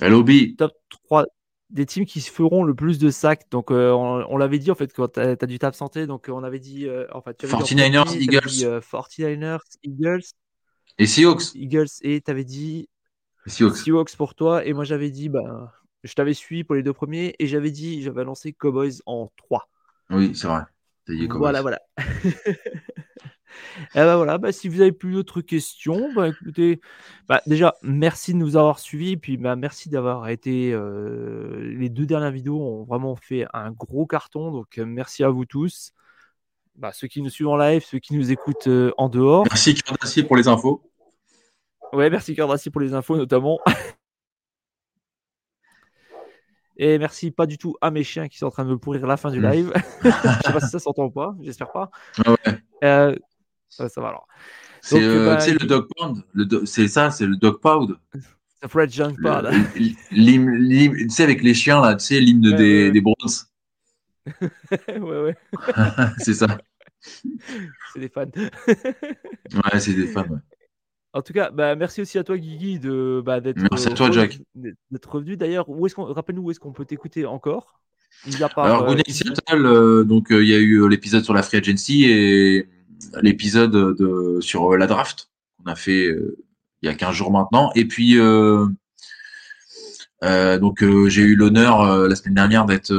LOB. 0.00 0.30
Top 0.56 0.72
3. 1.04 1.26
Des 1.70 1.86
teams 1.86 2.06
qui 2.06 2.20
feront 2.20 2.62
le 2.62 2.74
plus 2.74 2.98
de 2.98 3.10
sacs. 3.10 3.50
Donc, 3.50 3.70
euh, 3.70 3.90
on, 3.90 4.24
on 4.28 4.36
l'avait 4.36 4.58
dit 4.58 4.70
en 4.70 4.74
fait 4.74 4.92
quand 4.92 5.08
tu 5.08 5.20
as, 5.20 5.36
dû 5.36 5.58
t'absenter. 5.58 6.06
Donc, 6.06 6.28
on 6.28 6.44
avait 6.44 6.60
dit. 6.60 6.86
Euh, 6.86 7.06
en 7.12 7.22
fait, 7.22 7.42
49ers, 7.44 8.16
Eagles. 8.16 8.46
Dit, 8.46 8.64
49ers, 8.64 9.60
Eagles. 9.82 10.22
Et 10.98 11.06
Seahawks. 11.06 11.54
Eagles. 11.54 11.88
Et 12.02 12.20
tu 12.20 12.30
avais 12.30 12.44
dit. 12.44 12.88
Seahawks. 13.46 13.76
Seahawks 13.76 14.16
pour 14.16 14.36
toi. 14.36 14.64
Et 14.64 14.72
moi, 14.74 14.84
j'avais 14.84 15.10
dit. 15.10 15.28
Bah, 15.28 15.72
je 16.02 16.14
t'avais 16.14 16.34
suivi 16.34 16.64
pour 16.64 16.74
les 16.74 16.82
deux 16.82 16.92
premiers 16.92 17.34
et 17.38 17.46
j'avais 17.46 17.70
dit, 17.70 18.02
j'avais 18.02 18.22
annoncé 18.22 18.52
Cowboys 18.52 19.00
en 19.06 19.30
3. 19.36 19.68
Oui, 20.10 20.34
c'est 20.34 20.46
vrai. 20.46 20.62
Voilà, 21.30 21.62
voilà. 21.62 21.80
Et 23.94 23.98
ben 23.98 24.16
voilà, 24.16 24.38
bah, 24.38 24.52
si 24.52 24.68
vous 24.68 24.80
avez 24.80 24.92
plus 24.92 25.12
d'autres 25.12 25.40
questions, 25.40 26.12
bah, 26.14 26.28
écoutez, 26.28 26.80
bah, 27.28 27.42
déjà, 27.46 27.74
merci 27.82 28.32
de 28.32 28.38
nous 28.38 28.56
avoir 28.56 28.78
suivis. 28.78 29.16
Puis 29.16 29.36
bah, 29.36 29.56
merci 29.56 29.88
d'avoir 29.88 30.28
été. 30.28 30.72
Euh, 30.72 31.74
les 31.76 31.88
deux 31.88 32.06
dernières 32.06 32.30
vidéos 32.30 32.60
ont 32.60 32.84
vraiment 32.84 33.16
fait 33.16 33.46
un 33.52 33.72
gros 33.72 34.06
carton. 34.06 34.52
Donc 34.52 34.78
euh, 34.78 34.86
merci 34.86 35.24
à 35.24 35.30
vous 35.30 35.44
tous. 35.44 35.92
Bah, 36.76 36.92
ceux 36.92 37.08
qui 37.08 37.22
nous 37.22 37.30
suivent 37.30 37.48
en 37.48 37.56
live, 37.56 37.84
ceux 37.84 37.98
qui 37.98 38.14
nous 38.14 38.30
écoutent 38.30 38.68
euh, 38.68 38.92
en 38.96 39.08
dehors. 39.08 39.44
Merci 39.44 39.74
Cœur 39.74 39.96
pour 40.26 40.36
les 40.36 40.48
infos. 40.48 40.82
Ouais, 41.92 42.08
merci 42.08 42.34
Cœur 42.34 42.54
pour 42.72 42.80
les 42.80 42.94
infos 42.94 43.16
notamment. 43.16 43.58
Et 46.82 46.98
merci 46.98 47.30
pas 47.30 47.44
du 47.44 47.58
tout 47.58 47.76
à 47.82 47.90
mes 47.90 48.02
chiens 48.02 48.26
qui 48.26 48.38
sont 48.38 48.46
en 48.46 48.50
train 48.50 48.64
de 48.64 48.70
me 48.70 48.78
pourrir 48.78 49.06
la 49.06 49.18
fin 49.18 49.30
du 49.30 49.38
mm. 49.38 49.50
live. 49.50 49.72
je 50.02 50.10
sais 50.10 50.52
pas 50.52 50.60
si 50.60 50.70
ça 50.70 50.78
s'entend 50.78 51.04
ou 51.04 51.10
pas, 51.10 51.36
j'espère 51.42 51.70
pas. 51.72 51.90
Ah 52.24 52.30
ouais. 52.30 52.58
euh, 52.84 53.14
ça, 53.68 53.90
ça, 53.90 54.00
va 54.00 54.08
alors. 54.08 54.26
C'est 54.80 55.02
euh, 55.02 55.26
bah, 55.26 55.46
le 55.46 55.66
dog 55.66 55.88
pound, 55.94 56.24
c'est 56.64 56.88
ça, 56.88 57.10
c'est 57.10 57.26
le 57.26 57.36
dog 57.36 57.60
pound. 57.60 57.98
C'est 58.62 58.68
Fred 58.70 58.90
Junk 58.90 59.16
Pound. 59.22 59.50
Tu 59.74 59.94
sais, 61.10 61.22
avec 61.22 61.42
les 61.42 61.52
chiens, 61.52 61.82
là, 61.82 61.96
tu 61.96 62.06
sais, 62.06 62.18
l'hymne 62.18 62.48
ouais, 62.48 62.56
des, 62.56 62.84
ouais. 62.84 62.90
des 62.92 63.00
bronzes. 63.02 63.52
ouais, 64.88 64.98
ouais. 64.98 65.36
c'est 66.18 66.34
ça. 66.34 66.46
C'est 66.98 68.00
des 68.00 68.08
fans. 68.08 68.24
ouais, 68.34 69.80
c'est 69.80 69.92
des 69.92 70.06
fans, 70.06 70.28
ouais. 70.28 70.38
En 71.12 71.22
tout 71.22 71.32
cas, 71.32 71.50
bah, 71.50 71.74
merci 71.74 72.00
aussi 72.00 72.18
à 72.18 72.24
toi, 72.24 72.38
Guigui, 72.38 72.78
de 72.78 73.22
bah, 73.24 73.40
d'être. 73.40 73.58
Merci 73.58 73.88
à 73.88 73.92
toi, 73.92 74.10
Jack. 74.10 74.38
D'être 74.54 75.10
revenu. 75.10 75.36
D'ailleurs, 75.36 75.68
où 75.68 75.86
est-ce 75.86 75.94
qu'on 75.94 76.04
rappelle-nous 76.04 76.42
où 76.42 76.50
est-ce 76.50 76.60
qu'on 76.60 76.72
peut 76.72 76.84
t'écouter 76.84 77.26
encore? 77.26 77.80
Alors, 78.56 78.90
euh, 78.90 78.96
Seattle, 79.06 79.66
euh, 79.66 80.04
donc 80.04 80.28
il 80.30 80.44
y 80.44 80.52
a 80.52 80.58
eu 80.58 80.88
l'épisode 80.88 81.22
sur 81.22 81.32
la 81.32 81.42
free 81.42 81.58
agency 81.58 82.04
et 82.04 82.68
l'épisode 83.22 83.70
de 83.70 84.40
sur 84.40 84.76
la 84.76 84.88
draft 84.88 85.30
qu'on 85.56 85.70
a 85.70 85.76
fait 85.76 86.08
il 86.82 86.86
y 86.86 86.88
a 86.88 86.94
15 86.94 87.14
jours 87.14 87.30
maintenant. 87.30 87.70
Et 87.76 87.86
puis 87.86 88.16
donc 90.22 90.84
j'ai 91.06 91.22
eu 91.22 91.36
l'honneur 91.36 92.08
la 92.08 92.16
semaine 92.16 92.34
dernière 92.34 92.66
d'être 92.66 92.92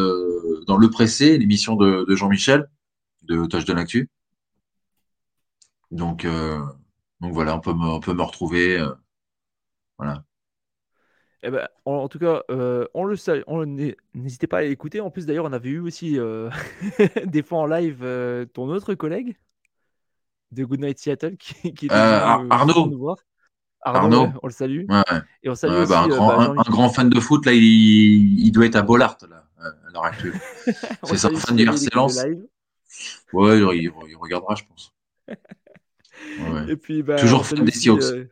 dans 0.66 0.78
le 0.78 0.90
pressé, 0.90 1.38
l'émission 1.38 1.76
de, 1.76 2.06
de 2.08 2.16
Jean-Michel 2.16 2.70
de 3.24 3.46
Touch 3.46 3.66
de 3.66 3.74
l'actu. 3.74 4.10
Donc, 5.92 6.26
euh, 6.26 6.62
donc 7.22 7.34
voilà, 7.34 7.56
on 7.56 7.60
peut 7.60 7.74
me, 7.74 7.86
on 7.86 8.00
peut 8.00 8.14
me 8.14 8.24
retrouver. 8.24 8.80
Euh, 8.80 8.94
voilà. 9.98 10.24
Eh 11.44 11.50
ben, 11.50 11.68
en, 11.86 12.08
tout 12.08 12.20
cas, 12.20 12.44
euh, 12.52 12.88
on 12.94 13.04
le 13.04 13.16
sait, 13.16 13.44
n'hésitez 14.14 14.48
pas 14.48 14.60
à 14.60 14.64
écouter. 14.64 15.02
En 15.02 15.10
plus, 15.10 15.26
d'ailleurs, 15.26 15.46
on 15.46 15.54
avait 15.54 15.70
eu 15.70 15.80
aussi 15.80 16.18
des 17.26 17.44
fois 17.44 17.60
en 17.60 17.66
live 17.66 18.06
ton 18.54 18.70
autre 18.70 18.94
collègue 18.94 19.38
de 20.52 20.66
Goodnight 20.66 21.00
Seattle 21.00 21.38
qui, 21.38 21.74
qui 21.74 21.86
était 21.86 21.96
Arnaud. 21.96 22.88
Nous 22.88 23.00
voir. 23.00 23.18
Arnaud, 23.84 24.30
on 24.44 24.48
le 24.48 24.54
salue. 24.54 24.86
Et 25.42 25.50
on 25.50 25.56
salue 25.56 25.72
bah, 25.72 25.82
aussi, 25.82 25.94
un, 25.94 26.08
grand, 26.08 26.28
bah, 26.28 26.54
un, 26.58 26.70
grand, 26.70 26.90
fan 26.90 27.10
de 27.10 27.20
foot, 27.20 27.46
là, 27.46 27.54
il, 27.54 28.40
il 28.40 28.52
doit 28.52 28.66
être 28.66 28.76
à 28.76 28.84
Bollard, 28.84 29.18
là, 29.28 29.48
à 29.58 29.92
l'heure 29.92 30.06
actuelle. 30.06 30.40
C'est 31.04 31.18
sa 31.18 31.30
fin 31.32 31.56
d'excellence. 31.56 32.20
Ouais, 33.34 33.60
il, 33.60 33.92
il, 34.10 34.18
regardera, 34.18 34.56
je 34.56 34.64
pense. 34.66 34.94
Et 36.68 36.76
puis, 36.76 37.04
bah, 37.04 37.18
Toujours 37.18 37.46
fan 37.46 37.64
des. 37.64 37.90
Euh, 37.90 38.30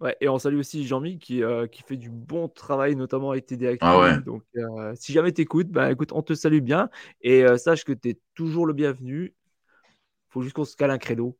ouais, 0.00 0.16
et 0.20 0.28
on 0.28 0.38
salue 0.38 0.58
aussi 0.58 0.86
Jean-Mi 0.86 1.18
qui, 1.18 1.42
euh, 1.42 1.66
qui 1.66 1.82
fait 1.82 1.96
du 1.96 2.10
bon 2.10 2.48
travail, 2.48 2.96
notamment 2.96 3.30
avec 3.30 3.46
TD 3.46 3.68
Actu. 3.68 3.78
Ah 3.80 3.98
ouais. 3.98 4.20
Donc, 4.20 4.42
euh, 4.56 4.92
si 4.96 5.12
jamais 5.12 5.32
tu 5.32 5.42
écoutes, 5.42 5.68
bah, 5.68 5.90
écoute, 5.90 6.12
on 6.12 6.22
te 6.22 6.34
salue 6.34 6.60
bien. 6.60 6.90
Et 7.20 7.44
sache 7.58 7.84
que 7.84 7.92
tu 7.92 8.10
es 8.10 8.20
toujours 8.34 8.66
le 8.66 8.72
bienvenu. 8.72 9.34
faut 10.28 10.42
juste 10.42 10.54
qu'on 10.54 10.64
se 10.64 10.76
cale 10.76 10.90
un 10.90 10.98
credo. 10.98 11.38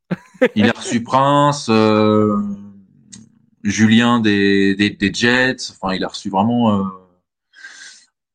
il 0.54 0.68
a 0.68 0.72
reçu 0.72 1.02
Prince, 1.02 1.70
Julien 3.64 4.20
des, 4.20 4.74
des, 4.74 4.90
des, 4.90 5.12
Jets. 5.12 5.70
Enfin, 5.70 5.94
il 5.94 6.04
a 6.04 6.08
reçu 6.08 6.30
vraiment 6.30 6.88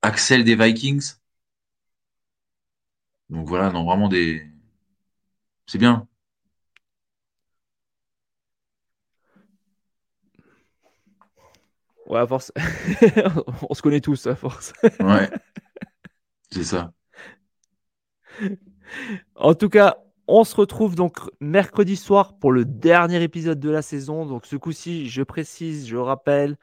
Axel 0.01 0.43
des 0.43 0.55
Vikings. 0.55 1.13
Donc 3.29 3.47
voilà, 3.47 3.71
non, 3.71 3.83
vraiment 3.83 4.09
des. 4.09 4.45
C'est 5.65 5.79
bien. 5.79 6.07
Ouais, 12.07 12.19
à 12.19 12.27
force. 12.27 12.51
on 13.69 13.73
se 13.73 13.81
connaît 13.81 14.01
tous, 14.01 14.27
à 14.27 14.35
force. 14.35 14.73
ouais. 14.99 15.29
C'est 16.51 16.63
ça. 16.63 16.91
En 19.35 19.55
tout 19.55 19.69
cas, 19.69 19.97
on 20.27 20.43
se 20.43 20.55
retrouve 20.55 20.95
donc 20.95 21.17
mercredi 21.39 21.95
soir 21.95 22.37
pour 22.37 22.51
le 22.51 22.65
dernier 22.65 23.21
épisode 23.23 23.59
de 23.59 23.69
la 23.69 23.81
saison. 23.81 24.25
Donc 24.25 24.45
ce 24.45 24.55
coup-ci, 24.55 25.09
je 25.09 25.23
précise, 25.23 25.87
je 25.87 25.97
rappelle 25.97 26.57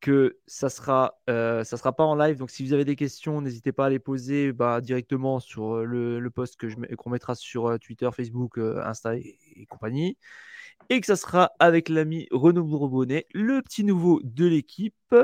que 0.00 0.38
ça 0.46 0.68
sera, 0.68 1.18
euh, 1.30 1.64
ça 1.64 1.76
sera 1.76 1.94
pas 1.94 2.04
en 2.04 2.14
live. 2.14 2.36
Donc 2.38 2.50
si 2.50 2.64
vous 2.64 2.72
avez 2.72 2.84
des 2.84 2.96
questions, 2.96 3.40
n'hésitez 3.40 3.72
pas 3.72 3.86
à 3.86 3.90
les 3.90 3.98
poser 3.98 4.52
bah, 4.52 4.80
directement 4.80 5.40
sur 5.40 5.84
le, 5.84 6.20
le 6.20 6.30
post 6.30 6.56
que 6.56 6.68
je 6.68 6.76
qu'on 6.96 7.10
mettra 7.10 7.34
sur 7.34 7.66
euh, 7.68 7.78
Twitter, 7.78 8.08
Facebook, 8.12 8.58
euh, 8.58 8.82
Insta 8.84 9.16
et 9.16 9.66
compagnie 9.68 10.16
et 10.88 11.00
que 11.00 11.06
ça 11.06 11.16
sera 11.16 11.50
avec 11.58 11.88
l'ami 11.88 12.28
Renaud 12.30 12.64
Bourbonnet, 12.64 13.26
le 13.32 13.62
petit 13.62 13.84
nouveau 13.84 14.20
de 14.22 14.46
l'équipe. 14.46 15.14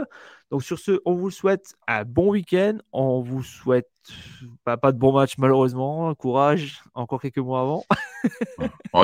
Donc 0.51 0.63
sur 0.63 0.79
ce, 0.79 1.01
on 1.05 1.15
vous 1.15 1.31
souhaite 1.31 1.75
un 1.87 2.05
bon 2.05 2.31
week-end. 2.31 2.79
On 2.93 3.23
vous 3.23 3.43
souhaite 3.43 3.91
bah, 4.67 4.77
pas 4.77 4.93
de 4.93 4.99
bon 4.99 5.13
match 5.13 5.39
malheureusement. 5.39 6.15
Courage, 6.15 6.83
encore 6.95 7.21
quelques 7.21 7.39
mois 7.39 7.61
avant. 7.61 7.85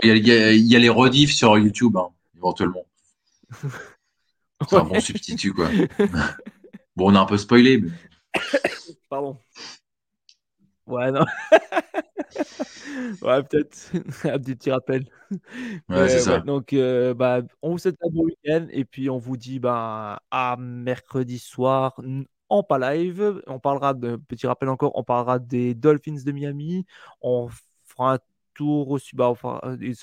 Il 0.03 0.27
y, 0.27 0.77
a 0.77 0.79
les 0.79 0.89
rediffs 0.89 1.33
sur 1.33 1.57
YouTube, 1.59 1.97
hein, 1.97 2.09
éventuellement. 2.37 2.85
C'est 4.69 4.77
un 4.77 4.85
bon 4.85 5.01
substitut, 5.01 5.53
quoi. 5.53 5.69
bon, 6.97 7.13
on 7.13 7.15
a 7.15 7.21
un 7.21 7.27
peu 7.27 7.39
spoilé, 7.39 7.79
mais... 7.79 7.91
Pardon. 9.09 9.39
Ouais, 10.89 11.13
non. 11.13 11.25
ouais, 13.23 13.43
peut-être 13.43 13.93
un 14.25 14.39
petit 14.39 14.71
rappel. 14.71 15.05
Ouais, 15.89 16.09
c'est 16.09 16.21
ça. 16.21 16.41
donc, 16.41 16.73
euh, 16.73 17.13
bah, 17.13 17.43
on 17.61 17.73
vous 17.73 17.79
souhaite 17.79 17.99
un 18.03 18.11
bon 18.11 18.25
week-end 18.25 18.67
et 18.71 18.85
puis 18.85 19.11
on 19.11 19.19
vous 19.19 19.37
dit 19.37 19.59
bah, 19.59 20.23
à 20.31 20.57
mercredi 20.59 21.39
soir 21.39 22.01
en 22.49 22.63
pas 22.63 22.79
live. 22.79 23.43
On 23.47 23.61
parlera 23.61 23.93
de, 23.93 24.17
petit 24.17 24.47
rappel 24.47 24.71
encore, 24.71 24.93
on 24.95 25.05
parlera 25.05 25.39
des 25.39 25.75
Dolphins 25.75 26.23
de 26.25 26.33
Miami. 26.33 26.87
On 27.21 27.49
fera 27.85 28.15
un 28.15 28.19
tour 28.55 28.91
aussi, 28.91 29.15
bah, 29.15 29.35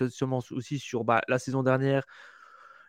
sûrement 0.09 0.41
aussi 0.51 0.77
sur 0.77 1.03
bah, 1.03 1.21
la 1.27 1.39
saison 1.39 1.63
dernière 1.63 2.05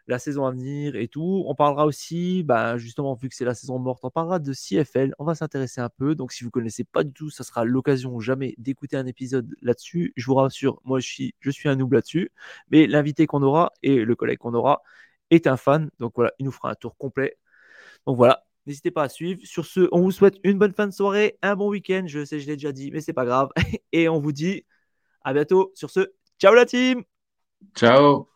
la 0.07 0.19
saison 0.19 0.47
à 0.47 0.51
venir 0.51 0.97
et 0.97 1.09
tout. 1.09 1.45
On 1.47 1.55
parlera 1.55 1.87
aussi, 1.87 2.43
bah, 2.43 2.79
justement, 2.79 3.15
vu 3.15 3.29
que 3.29 3.35
c'est 3.35 3.45
la 3.45 3.55
saison 3.55 3.79
morte, 3.79 4.01
on 4.05 4.11
parlera 4.11 4.39
de 4.39 4.53
CFL. 4.53 5.15
On 5.19 5.25
va 5.25 5.35
s'intéresser 5.35 5.81
un 5.81 5.89
peu. 5.89 6.15
Donc, 6.15 6.33
si 6.33 6.45
vous 6.45 6.49
ne 6.49 6.53
connaissez 6.53 6.85
pas 6.85 7.05
du 7.05 7.13
tout, 7.13 7.31
ça 7.31 7.45
sera 7.45 7.65
l'occasion 7.65 8.19
jamais 8.21 8.55
d'écouter 8.59 8.97
un 8.97 9.07
épisode 9.07 9.55
là-dessus. 9.63 10.13
Je 10.17 10.27
vous 10.27 10.35
rassure, 10.35 10.81
moi, 10.85 11.01
je 11.01 11.07
suis, 11.07 11.35
je 11.41 11.51
suis 11.51 11.69
un 11.69 11.77
noob 11.77 11.93
là-dessus. 11.93 12.31
Mais 12.71 12.87
l'invité 12.87 13.27
qu'on 13.27 13.43
aura 13.43 13.73
et 13.83 14.05
le 14.05 14.15
collègue 14.17 14.39
qu'on 14.39 14.55
aura 14.55 14.83
est 15.31 15.47
un 15.47 15.57
fan. 15.57 15.91
Donc, 15.99 16.13
voilà, 16.17 16.33
il 16.39 16.45
nous 16.45 16.53
fera 16.53 16.71
un 16.71 16.75
tour 16.75 16.97
complet. 16.97 17.37
Donc, 18.07 18.17
voilà. 18.17 18.45
N'hésitez 18.67 18.91
pas 18.91 19.05
à 19.05 19.09
suivre. 19.09 19.41
Sur 19.45 19.65
ce, 19.65 19.89
on 19.93 20.01
vous 20.03 20.11
souhaite 20.11 20.39
une 20.43 20.59
bonne 20.59 20.73
fin 20.73 20.87
de 20.87 20.93
soirée, 20.93 21.39
un 21.43 21.55
bon 21.57 21.69
week-end. 21.69 22.05
Je 22.07 22.25
sais, 22.25 22.41
je 22.41 22.47
l'ai 22.47 22.57
déjà 22.57 22.73
dit, 22.73 22.91
mais 22.91 23.01
c'est 23.01 23.13
pas 23.13 23.25
grave. 23.25 23.51
Et 23.93 24.09
on 24.09 24.19
vous 24.19 24.33
dit 24.33 24.65
à 25.23 25.33
bientôt. 25.33 25.73
Sur 25.75 25.91
ce, 25.91 26.13
ciao 26.39 26.55
la 26.55 26.67
team. 26.67 27.05
Ciao. 27.75 28.36